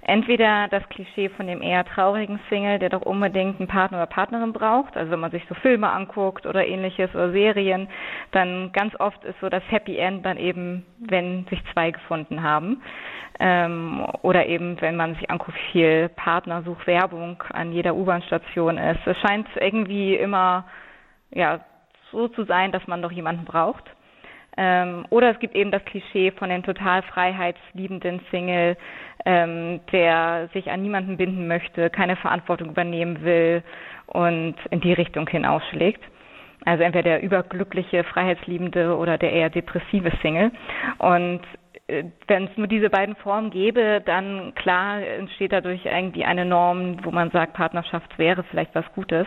Entweder 0.08 0.68
das 0.68 0.88
Klischee 0.88 1.28
von 1.30 1.48
dem 1.48 1.62
eher 1.62 1.84
traurigen 1.84 2.38
Single, 2.48 2.78
der 2.78 2.90
doch 2.90 3.02
unbedingt 3.02 3.58
einen 3.58 3.66
Partner 3.66 3.98
oder 3.98 4.06
Partnerin 4.06 4.52
braucht. 4.52 4.96
Also 4.96 5.10
wenn 5.10 5.18
man 5.18 5.32
sich 5.32 5.42
so 5.48 5.54
Filme 5.56 5.90
anguckt 5.90 6.46
oder 6.46 6.64
ähnliches 6.64 7.12
oder 7.12 7.32
Serien, 7.32 7.88
dann 8.30 8.70
ganz 8.72 8.94
oft 9.00 9.24
ist 9.24 9.34
so 9.40 9.48
das 9.48 9.64
Happy 9.68 9.98
End 9.98 10.24
dann 10.24 10.36
eben, 10.36 10.86
wenn 11.00 11.44
sich 11.46 11.60
zwei 11.72 11.90
gefunden 11.90 12.44
haben. 12.44 12.82
Ähm, 13.40 14.06
oder 14.22 14.46
eben, 14.46 14.80
wenn 14.80 14.94
man 14.94 15.16
sich 15.16 15.28
anguckt, 15.28 15.58
wie 15.58 15.72
viel 15.72 16.08
Partnersuchwerbung 16.10 17.42
an 17.52 17.72
jeder 17.72 17.96
U-Bahn-Station 17.96 18.78
ist. 18.78 19.04
Es 19.06 19.18
scheint 19.18 19.48
irgendwie 19.56 20.14
immer 20.14 20.66
ja, 21.32 21.62
so 22.12 22.28
zu 22.28 22.44
sein, 22.44 22.70
dass 22.70 22.86
man 22.86 23.02
doch 23.02 23.10
jemanden 23.10 23.44
braucht. 23.44 23.82
Ähm, 24.56 25.04
oder 25.10 25.30
es 25.30 25.38
gibt 25.38 25.54
eben 25.54 25.70
das 25.70 25.84
Klischee 25.84 26.30
von 26.32 26.48
dem 26.48 26.62
total 26.62 27.02
freiheitsliebenden 27.02 28.20
Single, 28.30 28.76
ähm, 29.24 29.80
der 29.92 30.48
sich 30.54 30.70
an 30.70 30.82
niemanden 30.82 31.16
binden 31.16 31.46
möchte, 31.46 31.90
keine 31.90 32.16
Verantwortung 32.16 32.70
übernehmen 32.70 33.22
will 33.22 33.62
und 34.06 34.54
in 34.70 34.80
die 34.80 34.92
Richtung 34.92 35.28
hinausschlägt. 35.28 36.02
Also 36.64 36.82
entweder 36.82 37.10
der 37.10 37.22
überglückliche, 37.22 38.02
freiheitsliebende 38.02 38.96
oder 38.96 39.18
der 39.18 39.32
eher 39.32 39.50
depressive 39.50 40.10
Single. 40.22 40.50
Und 40.98 41.42
wenn 41.88 42.48
es 42.48 42.56
nur 42.56 42.66
diese 42.66 42.90
beiden 42.90 43.14
Formen 43.14 43.50
gäbe, 43.50 44.02
dann 44.04 44.54
klar 44.56 45.00
entsteht 45.00 45.52
dadurch 45.52 45.84
irgendwie 45.84 46.24
eine 46.24 46.44
Norm, 46.44 47.04
wo 47.04 47.12
man 47.12 47.30
sagt, 47.30 47.52
Partnerschaft 47.54 48.18
wäre 48.18 48.42
vielleicht 48.44 48.74
was 48.74 48.84
Gutes. 48.94 49.26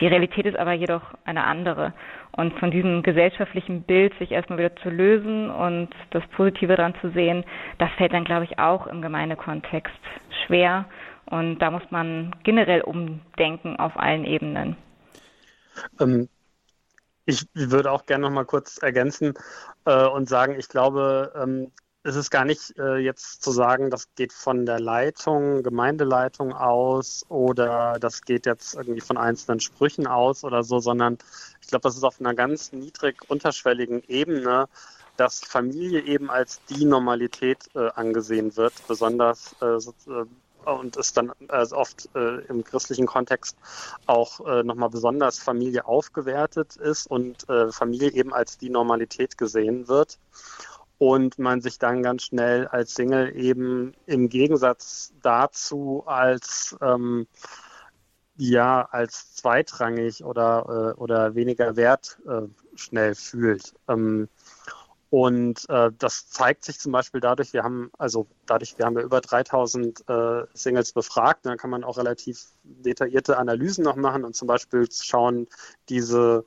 Die 0.00 0.06
Realität 0.06 0.46
ist 0.46 0.56
aber 0.56 0.72
jedoch 0.72 1.02
eine 1.24 1.44
andere. 1.44 1.92
Und 2.32 2.58
von 2.58 2.70
diesem 2.70 3.02
gesellschaftlichen 3.02 3.82
Bild 3.82 4.14
sich 4.18 4.30
erstmal 4.30 4.58
wieder 4.58 4.74
zu 4.76 4.88
lösen 4.88 5.50
und 5.50 5.90
das 6.10 6.22
Positive 6.28 6.76
daran 6.76 6.94
zu 7.02 7.10
sehen, 7.10 7.44
das 7.78 7.90
fällt 7.98 8.14
dann, 8.14 8.24
glaube 8.24 8.44
ich, 8.44 8.58
auch 8.58 8.86
im 8.86 9.02
Gemeindekontext 9.02 9.98
schwer. 10.46 10.86
Und 11.26 11.58
da 11.58 11.70
muss 11.70 11.82
man 11.90 12.34
generell 12.42 12.80
umdenken 12.80 13.76
auf 13.76 13.98
allen 13.98 14.24
Ebenen. 14.24 14.76
Ähm, 16.00 16.28
ich 17.26 17.46
würde 17.52 17.92
auch 17.92 18.06
gerne 18.06 18.22
noch 18.22 18.32
mal 18.32 18.46
kurz 18.46 18.78
ergänzen 18.78 19.34
äh, 19.84 20.06
und 20.06 20.26
sagen, 20.30 20.56
ich 20.58 20.68
glaube, 20.68 21.32
ähm, 21.36 21.70
es 22.04 22.16
ist 22.16 22.30
gar 22.30 22.44
nicht 22.44 22.78
äh, 22.78 22.96
jetzt 22.96 23.42
zu 23.42 23.50
sagen, 23.50 23.90
das 23.90 24.08
geht 24.14 24.32
von 24.32 24.66
der 24.66 24.80
Leitung, 24.80 25.62
Gemeindeleitung 25.62 26.52
aus 26.52 27.24
oder 27.28 27.98
das 28.00 28.22
geht 28.22 28.46
jetzt 28.46 28.74
irgendwie 28.74 29.00
von 29.00 29.16
einzelnen 29.16 29.60
Sprüchen 29.60 30.06
aus 30.06 30.44
oder 30.44 30.62
so, 30.62 30.78
sondern 30.78 31.18
ich 31.60 31.68
glaube, 31.68 31.82
das 31.82 31.96
ist 31.96 32.04
auf 32.04 32.20
einer 32.20 32.34
ganz 32.34 32.72
niedrig 32.72 33.28
unterschwelligen 33.28 34.02
Ebene, 34.06 34.68
dass 35.16 35.40
Familie 35.40 36.02
eben 36.02 36.30
als 36.30 36.60
die 36.66 36.84
Normalität 36.84 37.68
äh, 37.74 37.88
angesehen 37.90 38.56
wird, 38.56 38.72
besonders 38.86 39.56
äh, 39.60 39.80
so, 39.80 39.92
äh, 40.06 40.24
und 40.64 40.96
ist 40.96 41.16
dann 41.16 41.32
also 41.48 41.76
oft 41.76 42.08
äh, 42.14 42.40
im 42.46 42.62
christlichen 42.62 43.06
Kontext 43.06 43.56
auch 44.06 44.46
äh, 44.46 44.62
nochmal 44.62 44.90
besonders 44.90 45.38
Familie 45.38 45.86
aufgewertet 45.86 46.76
ist 46.76 47.06
und 47.06 47.48
äh, 47.48 47.70
Familie 47.72 48.12
eben 48.12 48.32
als 48.32 48.58
die 48.58 48.70
Normalität 48.70 49.38
gesehen 49.38 49.88
wird 49.88 50.18
und 50.98 51.38
man 51.38 51.60
sich 51.60 51.78
dann 51.78 52.02
ganz 52.02 52.24
schnell 52.24 52.66
als 52.66 52.94
Single 52.94 53.34
eben 53.36 53.94
im 54.06 54.28
Gegensatz 54.28 55.12
dazu 55.22 56.02
als 56.06 56.76
ähm, 56.82 57.26
ja 58.36 58.82
als 58.90 59.34
zweitrangig 59.34 60.24
oder 60.24 60.94
äh, 60.96 61.00
oder 61.00 61.34
weniger 61.34 61.76
wert 61.76 62.18
äh, 62.28 62.42
schnell 62.76 63.14
fühlt. 63.14 63.74
Ähm, 63.88 64.28
und 65.10 65.68
äh, 65.70 65.90
das 65.98 66.28
zeigt 66.28 66.64
sich 66.64 66.78
zum 66.78 66.92
Beispiel 66.92 67.20
dadurch, 67.20 67.54
wir 67.54 67.62
haben 67.62 67.90
also 67.96 68.26
dadurch, 68.46 68.76
wir 68.76 68.84
haben 68.84 68.96
ja 68.98 69.04
über 69.04 69.22
3000 69.22 70.06
äh, 70.06 70.42
Singles 70.52 70.92
befragt, 70.92 71.46
dann 71.46 71.56
kann 71.56 71.70
man 71.70 71.82
auch 71.82 71.96
relativ 71.96 72.48
detaillierte 72.62 73.38
Analysen 73.38 73.84
noch 73.84 73.96
machen 73.96 74.24
und 74.24 74.36
zum 74.36 74.48
Beispiel 74.48 74.86
schauen, 74.90 75.46
diese 75.88 76.44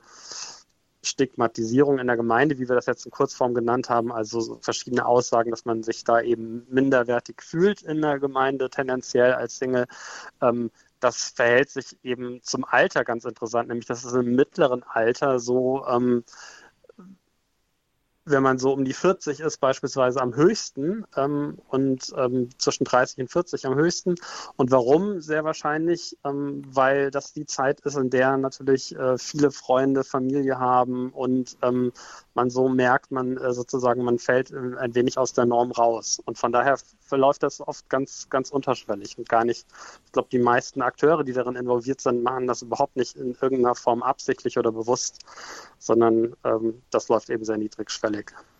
Stigmatisierung 1.02 1.98
in 1.98 2.06
der 2.06 2.16
Gemeinde, 2.16 2.58
wie 2.58 2.68
wir 2.68 2.76
das 2.76 2.86
jetzt 2.86 3.04
in 3.04 3.10
Kurzform 3.10 3.54
genannt 3.54 3.90
haben, 3.90 4.12
also 4.12 4.58
verschiedene 4.60 5.04
Aussagen, 5.04 5.50
dass 5.50 5.64
man 5.64 5.82
sich 5.82 6.04
da 6.04 6.20
eben 6.20 6.66
minderwertig 6.70 7.42
fühlt 7.42 7.82
in 7.82 8.00
der 8.00 8.18
Gemeinde, 8.18 8.70
tendenziell 8.70 9.32
als 9.32 9.58
Single. 9.58 9.86
Ähm, 10.40 10.70
das 11.00 11.30
verhält 11.30 11.70
sich 11.70 11.96
eben 12.04 12.40
zum 12.42 12.64
Alter 12.64 13.04
ganz 13.04 13.24
interessant, 13.24 13.68
nämlich 13.68 13.86
dass 13.86 14.04
es 14.04 14.12
im 14.12 14.36
mittleren 14.36 14.84
Alter 14.84 15.40
so 15.40 15.84
ähm, 15.88 16.24
wenn 18.24 18.42
man 18.42 18.58
so 18.58 18.72
um 18.72 18.84
die 18.84 18.92
40 18.92 19.40
ist, 19.40 19.58
beispielsweise 19.58 20.20
am 20.20 20.34
höchsten 20.34 21.04
ähm, 21.16 21.58
und 21.68 22.12
ähm, 22.16 22.50
zwischen 22.58 22.84
30 22.84 23.18
und 23.18 23.32
40 23.32 23.66
am 23.66 23.74
höchsten. 23.74 24.14
Und 24.56 24.70
warum? 24.70 25.20
Sehr 25.20 25.44
wahrscheinlich, 25.44 26.16
ähm, 26.24 26.62
weil 26.66 27.10
das 27.10 27.32
die 27.32 27.46
Zeit 27.46 27.80
ist, 27.80 27.96
in 27.96 28.10
der 28.10 28.36
natürlich 28.36 28.94
äh, 28.96 29.18
viele 29.18 29.50
Freunde, 29.50 30.04
Familie 30.04 30.58
haben 30.58 31.10
und 31.10 31.56
ähm, 31.62 31.92
man 32.34 32.48
so 32.48 32.68
merkt, 32.68 33.10
man 33.10 33.36
äh, 33.36 33.52
sozusagen, 33.52 34.04
man 34.04 34.18
fällt 34.18 34.52
äh, 34.52 34.76
ein 34.78 34.94
wenig 34.94 35.18
aus 35.18 35.32
der 35.32 35.46
Norm 35.46 35.72
raus. 35.72 36.20
Und 36.24 36.38
von 36.38 36.52
daher 36.52 36.78
verläuft 37.00 37.42
das 37.42 37.60
oft 37.60 37.88
ganz, 37.88 38.28
ganz 38.30 38.50
unterschwellig 38.50 39.18
und 39.18 39.28
gar 39.28 39.44
nicht. 39.44 39.66
Ich 40.06 40.12
glaube, 40.12 40.28
die 40.30 40.38
meisten 40.38 40.80
Akteure, 40.80 41.24
die 41.24 41.32
darin 41.32 41.56
involviert 41.56 42.00
sind, 42.00 42.22
machen 42.22 42.46
das 42.46 42.62
überhaupt 42.62 42.96
nicht 42.96 43.16
in 43.16 43.36
irgendeiner 43.40 43.74
Form 43.74 44.02
absichtlich 44.02 44.58
oder 44.58 44.70
bewusst, 44.70 45.18
sondern 45.78 46.36
ähm, 46.44 46.82
das 46.90 47.08
läuft 47.08 47.28
eben 47.28 47.44
sehr 47.44 47.58
niedrigschwellig. 47.58 48.11
عليك. 48.14 48.51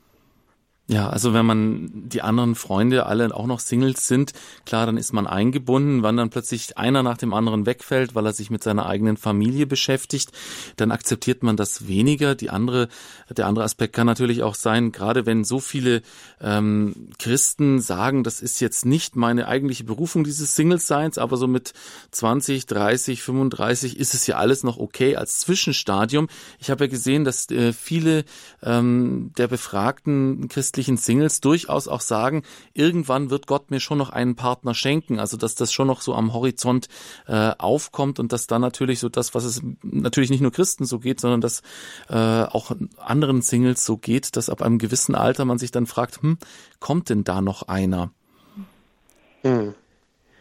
Ja, 0.92 1.08
also 1.08 1.32
wenn 1.32 1.46
man 1.46 1.90
die 2.10 2.20
anderen 2.20 2.54
Freunde 2.54 3.06
alle 3.06 3.34
auch 3.34 3.46
noch 3.46 3.60
Singles 3.60 4.06
sind, 4.06 4.34
klar, 4.66 4.84
dann 4.84 4.98
ist 4.98 5.14
man 5.14 5.26
eingebunden. 5.26 6.02
Wann 6.02 6.18
dann 6.18 6.28
plötzlich 6.28 6.76
einer 6.76 7.02
nach 7.02 7.16
dem 7.16 7.32
anderen 7.32 7.64
wegfällt, 7.64 8.14
weil 8.14 8.26
er 8.26 8.34
sich 8.34 8.50
mit 8.50 8.62
seiner 8.62 8.84
eigenen 8.84 9.16
Familie 9.16 9.66
beschäftigt, 9.66 10.32
dann 10.76 10.90
akzeptiert 10.90 11.42
man 11.42 11.56
das 11.56 11.88
weniger. 11.88 12.34
Die 12.34 12.50
andere, 12.50 12.88
der 13.30 13.46
andere 13.46 13.64
Aspekt 13.64 13.94
kann 13.94 14.06
natürlich 14.06 14.42
auch 14.42 14.54
sein, 14.54 14.92
gerade 14.92 15.24
wenn 15.24 15.44
so 15.44 15.60
viele 15.60 16.02
ähm, 16.42 17.08
Christen 17.18 17.80
sagen, 17.80 18.22
das 18.22 18.42
ist 18.42 18.60
jetzt 18.60 18.84
nicht 18.84 19.16
meine 19.16 19.48
eigentliche 19.48 19.84
Berufung 19.84 20.24
dieses 20.24 20.56
Singles-Seins, 20.56 21.16
aber 21.16 21.38
so 21.38 21.46
mit 21.46 21.72
20, 22.10 22.66
30, 22.66 23.22
35 23.22 23.98
ist 23.98 24.12
es 24.12 24.26
ja 24.26 24.36
alles 24.36 24.62
noch 24.62 24.76
okay 24.76 25.16
als 25.16 25.38
Zwischenstadium. 25.38 26.28
Ich 26.58 26.70
habe 26.70 26.84
ja 26.84 26.90
gesehen, 26.90 27.24
dass 27.24 27.50
äh, 27.50 27.72
viele 27.72 28.26
ähm, 28.62 29.30
der 29.38 29.48
befragten 29.48 30.48
Christen 30.48 30.81
christlichen 30.82 30.96
Singles 30.96 31.40
durchaus 31.40 31.86
auch 31.86 32.00
sagen, 32.00 32.42
irgendwann 32.74 33.30
wird 33.30 33.46
Gott 33.46 33.70
mir 33.70 33.78
schon 33.78 33.98
noch 33.98 34.10
einen 34.10 34.34
Partner 34.34 34.74
schenken. 34.74 35.20
Also 35.20 35.36
dass 35.36 35.54
das 35.54 35.72
schon 35.72 35.86
noch 35.86 36.00
so 36.00 36.14
am 36.14 36.32
Horizont 36.32 36.88
äh, 37.28 37.52
aufkommt 37.58 38.18
und 38.18 38.32
dass 38.32 38.48
dann 38.48 38.60
natürlich 38.60 38.98
so 38.98 39.08
das, 39.08 39.34
was 39.34 39.44
es 39.44 39.62
natürlich 39.82 40.30
nicht 40.30 40.40
nur 40.40 40.50
Christen 40.50 40.84
so 40.84 40.98
geht, 40.98 41.20
sondern 41.20 41.40
dass 41.40 41.62
äh, 42.08 42.16
auch 42.16 42.72
anderen 42.98 43.42
Singles 43.42 43.84
so 43.84 43.96
geht, 43.96 44.36
dass 44.36 44.50
ab 44.50 44.60
einem 44.60 44.78
gewissen 44.78 45.14
Alter 45.14 45.44
man 45.44 45.58
sich 45.58 45.70
dann 45.70 45.86
fragt, 45.86 46.20
hm, 46.20 46.38
kommt 46.80 47.10
denn 47.10 47.22
da 47.22 47.40
noch 47.40 47.68
einer? 47.68 48.10
Hm. 49.42 49.74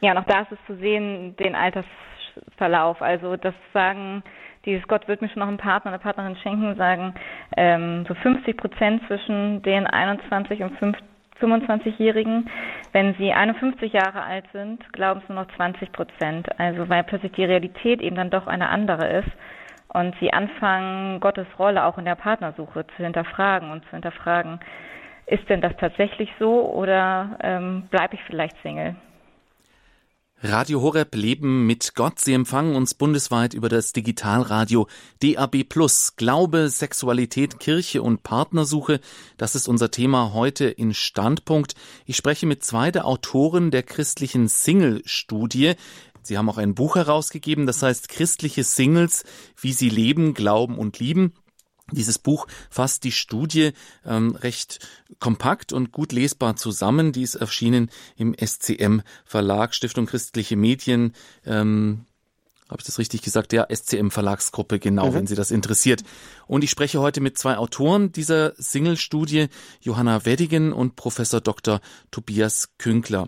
Ja, 0.01 0.15
noch 0.15 0.25
da 0.25 0.41
ist 0.41 0.53
es 0.53 0.59
zu 0.65 0.75
sehen, 0.77 1.35
den 1.37 1.53
Altersverlauf. 1.53 3.01
Also 3.01 3.35
das 3.35 3.53
sagen 3.73 4.23
dieses 4.65 4.87
Gott 4.87 5.07
wird 5.07 5.21
mir 5.21 5.29
schon 5.29 5.39
noch 5.39 5.47
einen 5.47 5.57
Partner, 5.57 5.91
eine 5.91 5.99
Partnerin 5.99 6.35
schenken, 6.37 6.75
sagen 6.75 7.13
ähm, 7.57 8.05
so 8.07 8.13
50 8.13 8.57
Prozent 8.57 9.01
zwischen 9.07 9.61
den 9.63 9.87
21 9.87 10.61
und 10.63 10.77
25-Jährigen. 11.41 12.49
Wenn 12.91 13.15
sie 13.15 13.33
51 13.33 13.93
Jahre 13.93 14.21
alt 14.23 14.45
sind, 14.53 14.91
glauben 14.93 15.21
es 15.23 15.29
nur 15.29 15.43
noch 15.43 15.55
20 15.55 15.91
Prozent. 15.91 16.47
Also 16.59 16.89
weil 16.89 17.03
plötzlich 17.03 17.31
die 17.33 17.45
Realität 17.45 18.01
eben 18.01 18.15
dann 18.15 18.29
doch 18.29 18.47
eine 18.47 18.69
andere 18.69 19.07
ist 19.07 19.31
und 19.93 20.15
sie 20.19 20.31
anfangen, 20.31 21.19
Gottes 21.19 21.47
Rolle 21.59 21.85
auch 21.85 21.97
in 21.97 22.05
der 22.05 22.15
Partnersuche 22.15 22.85
zu 22.95 23.03
hinterfragen 23.03 23.71
und 23.71 23.83
zu 23.85 23.91
hinterfragen, 23.91 24.59
ist 25.25 25.49
denn 25.49 25.61
das 25.61 25.75
tatsächlich 25.77 26.31
so 26.39 26.69
oder 26.71 27.37
ähm, 27.41 27.87
bleibe 27.89 28.15
ich 28.15 28.23
vielleicht 28.23 28.57
Single? 28.61 28.95
Radio 30.43 30.81
Horeb 30.81 31.13
Leben 31.13 31.67
mit 31.67 31.93
Gott. 31.93 32.19
Sie 32.19 32.33
empfangen 32.33 32.75
uns 32.75 32.95
bundesweit 32.95 33.53
über 33.53 33.69
das 33.69 33.93
Digitalradio 33.93 34.87
DAB+. 35.21 35.65
Glaube, 36.15 36.69
Sexualität, 36.69 37.59
Kirche 37.59 38.01
und 38.01 38.23
Partnersuche. 38.23 39.01
Das 39.37 39.53
ist 39.53 39.67
unser 39.67 39.91
Thema 39.91 40.33
heute 40.33 40.65
in 40.65 40.95
Standpunkt. 40.95 41.75
Ich 42.07 42.17
spreche 42.17 42.47
mit 42.47 42.63
zwei 42.63 42.89
der 42.89 43.05
Autoren 43.05 43.69
der 43.69 43.83
christlichen 43.83 44.47
Single-Studie. 44.47 45.73
Sie 46.23 46.39
haben 46.39 46.49
auch 46.49 46.57
ein 46.57 46.73
Buch 46.73 46.95
herausgegeben, 46.95 47.67
das 47.67 47.83
heißt 47.83 48.09
Christliche 48.09 48.63
Singles, 48.63 49.25
wie 49.59 49.73
sie 49.73 49.89
leben, 49.89 50.33
glauben 50.33 50.79
und 50.79 50.97
lieben. 50.97 51.33
Dieses 51.91 52.19
Buch 52.19 52.47
fasst 52.69 53.03
die 53.03 53.11
Studie 53.11 53.71
ähm, 54.05 54.35
recht 54.35 54.79
kompakt 55.19 55.73
und 55.73 55.91
gut 55.91 56.11
lesbar 56.11 56.55
zusammen. 56.55 57.11
Die 57.11 57.23
ist 57.23 57.35
erschienen 57.35 57.89
im 58.15 58.33
SCM 58.33 59.01
Verlag, 59.25 59.73
Stiftung 59.73 60.05
Christliche 60.05 60.55
Medien. 60.55 61.13
Ähm, 61.45 62.05
habe 62.71 62.79
ich 62.79 62.85
das 62.85 62.99
richtig 62.99 63.21
gesagt? 63.21 63.51
Ja, 63.51 63.67
SCM 63.69 64.09
Verlagsgruppe, 64.09 64.79
genau, 64.79 65.09
mhm. 65.09 65.13
wenn 65.13 65.27
Sie 65.27 65.35
das 65.35 65.51
interessiert. 65.51 66.03
Und 66.47 66.63
ich 66.63 66.69
spreche 66.69 67.01
heute 67.01 67.19
mit 67.19 67.37
zwei 67.37 67.57
Autoren 67.57 68.13
dieser 68.13 68.53
Single-Studie, 68.57 69.47
Johanna 69.81 70.25
Weddigen 70.25 70.71
und 70.71 70.95
Professor 70.95 71.41
Dr. 71.41 71.81
Tobias 72.11 72.69
Künkler. 72.77 73.27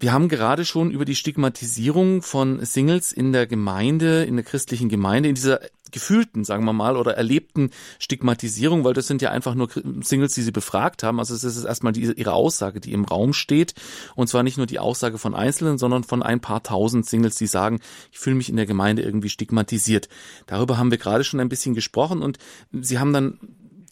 Wir 0.00 0.12
haben 0.12 0.28
gerade 0.28 0.64
schon 0.64 0.92
über 0.92 1.04
die 1.04 1.16
Stigmatisierung 1.16 2.22
von 2.22 2.64
Singles 2.64 3.10
in 3.10 3.32
der 3.32 3.48
Gemeinde, 3.48 4.22
in 4.22 4.36
der 4.36 4.44
christlichen 4.44 4.88
Gemeinde, 4.88 5.28
in 5.28 5.34
dieser 5.34 5.60
gefühlten, 5.90 6.44
sagen 6.44 6.64
wir 6.64 6.72
mal, 6.72 6.96
oder 6.96 7.16
erlebten 7.16 7.70
Stigmatisierung, 7.98 8.84
weil 8.84 8.94
das 8.94 9.06
sind 9.06 9.22
ja 9.22 9.30
einfach 9.30 9.54
nur 9.54 9.68
Singles, 10.02 10.34
die 10.34 10.42
sie 10.42 10.52
befragt 10.52 11.02
haben. 11.02 11.18
Also 11.18 11.34
es 11.34 11.44
ist 11.44 11.64
erstmal 11.64 11.92
die, 11.92 12.02
ihre 12.02 12.32
Aussage, 12.32 12.80
die 12.80 12.92
im 12.92 13.04
Raum 13.04 13.32
steht. 13.32 13.74
Und 14.14 14.28
zwar 14.28 14.42
nicht 14.42 14.56
nur 14.56 14.66
die 14.66 14.78
Aussage 14.78 15.18
von 15.18 15.34
Einzelnen, 15.34 15.78
sondern 15.78 16.04
von 16.04 16.22
ein 16.22 16.40
paar 16.40 16.62
tausend 16.62 17.06
Singles, 17.06 17.36
die 17.36 17.46
sagen, 17.46 17.80
ich 18.12 18.18
fühle 18.18 18.36
mich 18.36 18.50
in 18.50 18.56
der 18.56 18.66
Gemeinde 18.66 19.02
irgendwie 19.02 19.30
stigmatisiert. 19.30 20.08
Darüber 20.46 20.78
haben 20.78 20.90
wir 20.90 20.98
gerade 20.98 21.24
schon 21.24 21.40
ein 21.40 21.48
bisschen 21.48 21.74
gesprochen 21.74 22.22
und 22.22 22.38
sie 22.72 22.98
haben 22.98 23.12
dann 23.12 23.38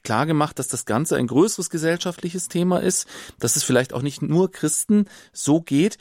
klar 0.06 0.24
gemacht, 0.24 0.60
dass 0.60 0.68
das 0.68 0.84
Ganze 0.84 1.16
ein 1.16 1.26
größeres 1.26 1.68
gesellschaftliches 1.68 2.46
Thema 2.46 2.78
ist, 2.78 3.08
dass 3.40 3.56
es 3.56 3.64
vielleicht 3.64 3.92
auch 3.92 4.02
nicht 4.02 4.22
nur 4.22 4.52
Christen 4.52 5.06
so 5.32 5.60
geht. 5.60 5.98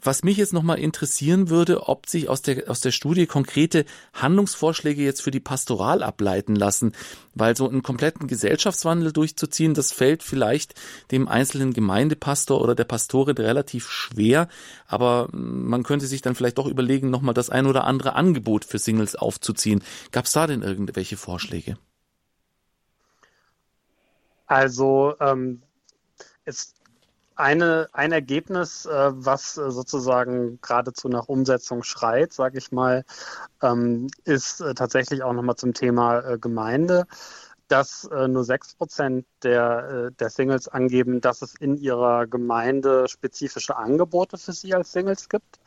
Was 0.00 0.22
mich 0.22 0.36
jetzt 0.36 0.52
nochmal 0.52 0.78
interessieren 0.78 1.50
würde, 1.50 1.88
ob 1.88 2.06
sich 2.06 2.28
aus 2.28 2.42
der, 2.42 2.70
aus 2.70 2.78
der 2.78 2.92
Studie 2.92 3.26
konkrete 3.26 3.86
Handlungsvorschläge 4.14 5.02
jetzt 5.02 5.20
für 5.20 5.32
die 5.32 5.40
Pastoral 5.40 6.04
ableiten 6.04 6.54
lassen, 6.54 6.92
weil 7.34 7.56
so 7.56 7.68
einen 7.68 7.82
kompletten 7.82 8.28
Gesellschaftswandel 8.28 9.12
durchzuziehen, 9.12 9.74
das 9.74 9.90
fällt 9.90 10.22
vielleicht 10.22 10.74
dem 11.10 11.26
einzelnen 11.26 11.72
Gemeindepastor 11.72 12.60
oder 12.60 12.76
der 12.76 12.84
Pastorin 12.84 13.36
relativ 13.36 13.90
schwer, 13.90 14.46
aber 14.86 15.28
man 15.32 15.82
könnte 15.82 16.06
sich 16.06 16.22
dann 16.22 16.36
vielleicht 16.36 16.58
doch 16.58 16.66
überlegen, 16.66 17.10
nochmal 17.10 17.34
das 17.34 17.50
ein 17.50 17.66
oder 17.66 17.82
andere 17.82 18.14
Angebot 18.14 18.64
für 18.64 18.78
Singles 18.78 19.16
aufzuziehen. 19.16 19.82
Gab 20.12 20.26
es 20.26 20.32
da 20.32 20.46
denn 20.46 20.62
irgendwelche 20.62 21.16
Vorschläge? 21.16 21.76
Also 24.50 25.14
ähm, 25.20 25.62
ist 26.44 26.74
eine, 27.36 27.88
ein 27.92 28.10
Ergebnis, 28.10 28.84
äh, 28.84 29.10
was 29.12 29.56
äh, 29.56 29.70
sozusagen 29.70 30.60
geradezu 30.60 31.08
nach 31.08 31.28
Umsetzung 31.28 31.84
schreit, 31.84 32.32
sage 32.32 32.58
ich 32.58 32.72
mal, 32.72 33.04
ähm, 33.62 34.08
ist 34.24 34.60
äh, 34.60 34.74
tatsächlich 34.74 35.22
auch 35.22 35.32
nochmal 35.34 35.54
zum 35.54 35.72
Thema 35.72 36.18
äh, 36.18 36.36
Gemeinde, 36.36 37.06
dass 37.68 38.06
äh, 38.06 38.26
nur 38.26 38.42
6% 38.42 39.24
der, 39.44 40.08
äh, 40.08 40.12
der 40.18 40.30
Singles 40.30 40.66
angeben, 40.66 41.20
dass 41.20 41.42
es 41.42 41.54
in 41.54 41.76
ihrer 41.76 42.26
Gemeinde 42.26 43.06
spezifische 43.06 43.76
Angebote 43.76 44.36
für 44.36 44.52
sie 44.52 44.74
als 44.74 44.90
Singles 44.90 45.28
gibt. 45.28 45.60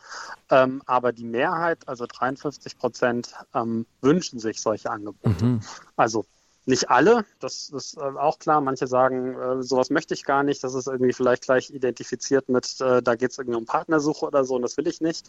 Ähm, 0.49 0.81
aber 0.87 1.13
die 1.13 1.23
Mehrheit, 1.23 1.87
also 1.87 2.05
53 2.05 2.77
Prozent, 2.77 3.33
ähm, 3.55 3.85
wünschen 4.01 4.39
sich 4.39 4.59
solche 4.59 4.91
Angebote. 4.91 5.45
Mhm. 5.45 5.61
Also 5.95 6.25
nicht 6.65 6.89
alle, 6.89 7.25
das 7.39 7.69
ist 7.69 7.97
äh, 7.97 8.01
auch 8.01 8.39
klar. 8.39 8.61
Manche 8.61 8.87
sagen, 8.87 9.35
äh, 9.37 9.63
sowas 9.63 9.89
möchte 9.89 10.13
ich 10.13 10.23
gar 10.23 10.43
nicht. 10.43 10.63
Das 10.63 10.73
ist 10.73 10.87
irgendwie 10.87 11.13
vielleicht 11.13 11.43
gleich 11.43 11.69
identifiziert 11.69 12.47
mit, 12.49 12.79
äh, 12.79 13.01
da 13.01 13.15
geht 13.15 13.31
es 13.31 13.37
irgendwie 13.37 13.57
um 13.57 13.65
Partnersuche 13.65 14.25
oder 14.25 14.45
so 14.45 14.55
und 14.55 14.61
das 14.61 14.77
will 14.77 14.87
ich 14.87 15.01
nicht. 15.01 15.27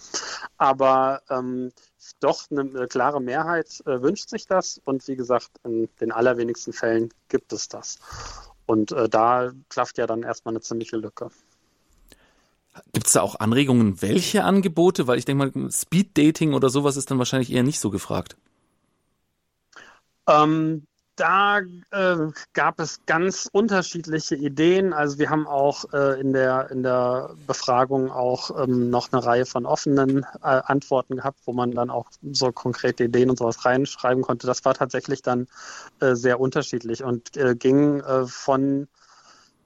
Aber 0.58 1.22
ähm, 1.30 1.72
doch 2.20 2.50
eine, 2.50 2.62
eine, 2.62 2.86
klare 2.86 3.20
Mehrheit 3.20 3.82
äh, 3.86 4.00
wünscht 4.00 4.28
sich 4.28 4.46
das 4.46 4.80
und 4.84 5.06
wie 5.08 5.16
gesagt, 5.16 5.50
in 5.64 5.88
den 6.00 6.12
allerwenigsten 6.12 6.72
Fällen 6.72 7.08
gibt 7.28 7.52
es 7.52 7.68
das. 7.68 7.98
Und 8.66 8.92
äh, 8.92 9.08
da 9.08 9.52
klafft 9.68 9.98
ja 9.98 10.06
dann 10.06 10.22
erstmal 10.22 10.52
eine 10.52 10.60
ziemliche 10.60 10.96
Lücke. 10.96 11.30
Gibt 12.92 13.06
es 13.06 13.12
da 13.12 13.22
auch 13.22 13.38
Anregungen, 13.38 14.02
welche 14.02 14.44
Angebote? 14.44 15.06
Weil 15.06 15.18
ich 15.18 15.24
denke 15.24 15.52
mal, 15.52 15.70
Speed 15.70 16.16
Dating 16.16 16.54
oder 16.54 16.70
sowas 16.70 16.96
ist 16.96 17.10
dann 17.10 17.18
wahrscheinlich 17.18 17.52
eher 17.52 17.62
nicht 17.62 17.78
so 17.78 17.90
gefragt. 17.90 18.36
Ähm, 20.26 20.86
da 21.16 21.60
äh, 21.90 22.16
gab 22.52 22.80
es 22.80 23.00
ganz 23.06 23.48
unterschiedliche 23.52 24.34
Ideen. 24.34 24.92
Also 24.92 25.18
wir 25.18 25.30
haben 25.30 25.46
auch 25.46 25.92
äh, 25.92 26.20
in, 26.20 26.32
der, 26.32 26.70
in 26.70 26.82
der 26.82 27.30
Befragung 27.46 28.10
auch 28.10 28.50
ähm, 28.62 28.90
noch 28.90 29.12
eine 29.12 29.24
Reihe 29.24 29.46
von 29.46 29.66
offenen 29.66 30.24
äh, 30.42 30.60
Antworten 30.64 31.16
gehabt, 31.16 31.38
wo 31.44 31.52
man 31.52 31.70
dann 31.70 31.90
auch 31.90 32.06
so 32.32 32.50
konkrete 32.52 33.04
Ideen 33.04 33.30
und 33.30 33.38
sowas 33.38 33.64
reinschreiben 33.64 34.22
konnte. 34.22 34.46
Das 34.46 34.64
war 34.64 34.74
tatsächlich 34.74 35.22
dann 35.22 35.46
äh, 36.00 36.14
sehr 36.14 36.40
unterschiedlich 36.40 37.04
und 37.04 37.36
äh, 37.36 37.54
ging 37.54 38.00
äh, 38.00 38.26
von 38.26 38.88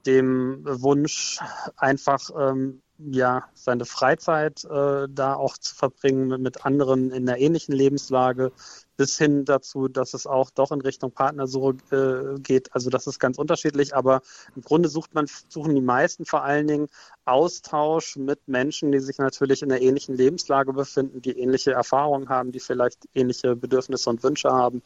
dem 0.06 0.60
Wunsch 0.64 1.38
einfach 1.76 2.30
ähm, 2.38 2.82
ja 2.98 3.44
seine 3.54 3.84
Freizeit 3.84 4.64
da 4.64 5.34
auch 5.34 5.58
zu 5.58 5.74
verbringen 5.74 6.28
mit, 6.28 6.40
mit 6.40 6.66
anderen 6.66 7.10
in 7.10 7.28
einer 7.28 7.38
ähnlichen 7.38 7.74
Lebenslage 7.74 8.52
bis 8.98 9.16
hin 9.16 9.44
dazu, 9.44 9.86
dass 9.86 10.12
es 10.12 10.26
auch 10.26 10.50
doch 10.50 10.72
in 10.72 10.80
Richtung 10.80 11.12
Partnersuche 11.12 11.76
äh, 11.92 12.40
geht. 12.40 12.74
Also 12.74 12.90
das 12.90 13.06
ist 13.06 13.20
ganz 13.20 13.38
unterschiedlich, 13.38 13.94
aber 13.94 14.22
im 14.56 14.62
Grunde 14.62 14.88
sucht 14.88 15.14
man, 15.14 15.26
suchen 15.48 15.74
die 15.76 15.80
meisten 15.80 16.26
vor 16.26 16.42
allen 16.42 16.66
Dingen 16.66 16.88
Austausch 17.24 18.16
mit 18.16 18.48
Menschen, 18.48 18.90
die 18.90 18.98
sich 18.98 19.18
natürlich 19.18 19.62
in 19.62 19.70
einer 19.70 19.80
ähnlichen 19.80 20.16
Lebenslage 20.16 20.72
befinden, 20.72 21.22
die 21.22 21.38
ähnliche 21.38 21.72
Erfahrungen 21.72 22.28
haben, 22.28 22.50
die 22.50 22.58
vielleicht 22.58 23.08
ähnliche 23.14 23.54
Bedürfnisse 23.54 24.10
und 24.10 24.24
Wünsche 24.24 24.50
haben. 24.50 24.82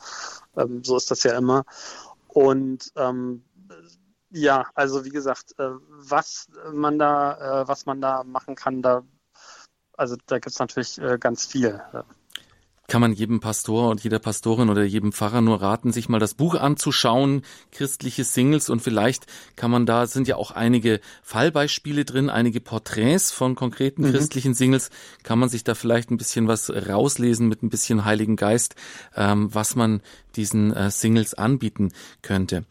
Ähm, 0.59 0.85
so 0.85 0.98
ist 0.98 1.11
das 1.11 1.22
ja 1.22 1.37
immer. 1.37 1.64
Und 2.29 2.92
ähm, 2.96 3.42
ja, 4.29 4.66
also 4.75 5.07
wie 5.07 5.11
gesagt, 5.11 5.59
äh, 5.59 5.70
was 5.88 6.48
man 6.70 6.98
da, 6.98 7.62
äh, 7.62 7.68
was 7.68 7.87
man 7.87 8.03
da 8.03 8.25
machen 8.25 8.57
kann, 8.57 8.83
da, 8.83 9.05
also 9.96 10.16
da 10.27 10.37
gibt 10.37 10.53
es 10.53 10.59
natürlich 10.59 10.98
äh, 10.98 11.16
ganz 11.18 11.46
viel 11.46 11.81
kann 12.92 13.00
man 13.00 13.14
jedem 13.14 13.40
Pastor 13.40 13.88
und 13.88 14.05
jeder 14.05 14.18
Pastorin 14.18 14.68
oder 14.68 14.85
jedem 14.85 15.12
Pfarrer 15.12 15.40
nur 15.40 15.62
raten, 15.62 15.92
sich 15.92 16.11
mal 16.11 16.18
das 16.18 16.35
Buch 16.35 16.57
anzuschauen, 16.57 17.40
christliche 17.70 18.22
Singles 18.22 18.68
und 18.68 18.83
vielleicht 18.83 19.24
kann 19.57 19.70
man 19.70 19.87
da, 19.87 20.07
sind 20.07 20.28
ja 20.28 20.37
auch 20.37 20.50
einige 20.50 21.00
Fallbeispiele 21.22 22.05
drin, 22.05 22.28
einige 22.28 22.61
Porträts 22.61 23.33
von 23.33 23.55
konkreten 23.55 24.02
mhm. 24.02 24.11
christlichen 24.11 24.52
Singles, 24.52 24.90
kann 25.22 25.38
man 25.38 25.48
sich 25.48 25.64
da 25.64 25.74
vielleicht 25.74 26.11
ein 26.11 26.18
bisschen 26.18 26.48
was 26.48 26.68
rauslesen 26.68 27.48
mit 27.48 27.62
ein 27.62 27.70
bisschen 27.70 28.05
Heiligen 28.05 28.37
Geist, 28.37 28.74
ähm, 29.16 29.48
was 29.55 29.74
man 29.74 30.02
diesen 30.37 30.74
äh, 30.74 30.90
Singles 30.90 31.33
anbieten 31.33 31.94
könnte. 32.20 32.66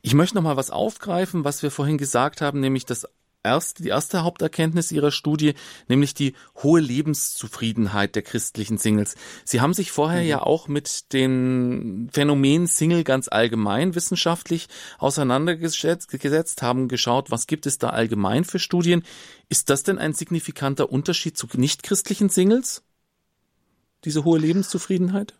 Ich 0.00 0.14
möchte 0.14 0.36
noch 0.36 0.42
mal 0.42 0.56
was 0.56 0.70
aufgreifen, 0.70 1.44
was 1.44 1.62
wir 1.62 1.70
vorhin 1.70 1.98
gesagt 1.98 2.40
haben, 2.40 2.60
nämlich 2.60 2.86
das 2.86 3.06
erste, 3.46 3.82
die 3.82 3.88
erste 3.88 4.22
Haupterkenntnis 4.22 4.92
Ihrer 4.92 5.10
Studie, 5.10 5.54
nämlich 5.88 6.14
die 6.14 6.34
hohe 6.62 6.80
Lebenszufriedenheit 6.80 8.14
der 8.14 8.22
christlichen 8.22 8.78
Singles. 8.78 9.14
Sie 9.44 9.60
haben 9.60 9.74
sich 9.74 9.92
vorher 9.92 10.22
mhm. 10.22 10.28
ja 10.28 10.42
auch 10.42 10.68
mit 10.68 11.12
dem 11.12 12.08
Phänomen 12.12 12.66
Single 12.66 13.04
ganz 13.04 13.28
allgemein 13.28 13.94
wissenschaftlich 13.94 14.68
auseinandergesetzt, 14.98 16.62
haben 16.62 16.88
geschaut, 16.88 17.30
was 17.30 17.46
gibt 17.46 17.66
es 17.66 17.78
da 17.78 17.90
allgemein 17.90 18.44
für 18.44 18.58
Studien. 18.58 19.02
Ist 19.48 19.70
das 19.70 19.82
denn 19.82 19.98
ein 19.98 20.12
signifikanter 20.12 20.90
Unterschied 20.90 21.36
zu 21.36 21.46
nichtchristlichen 21.54 22.28
Singles? 22.28 22.82
Diese 24.04 24.24
hohe 24.24 24.38
Lebenszufriedenheit? 24.38 25.34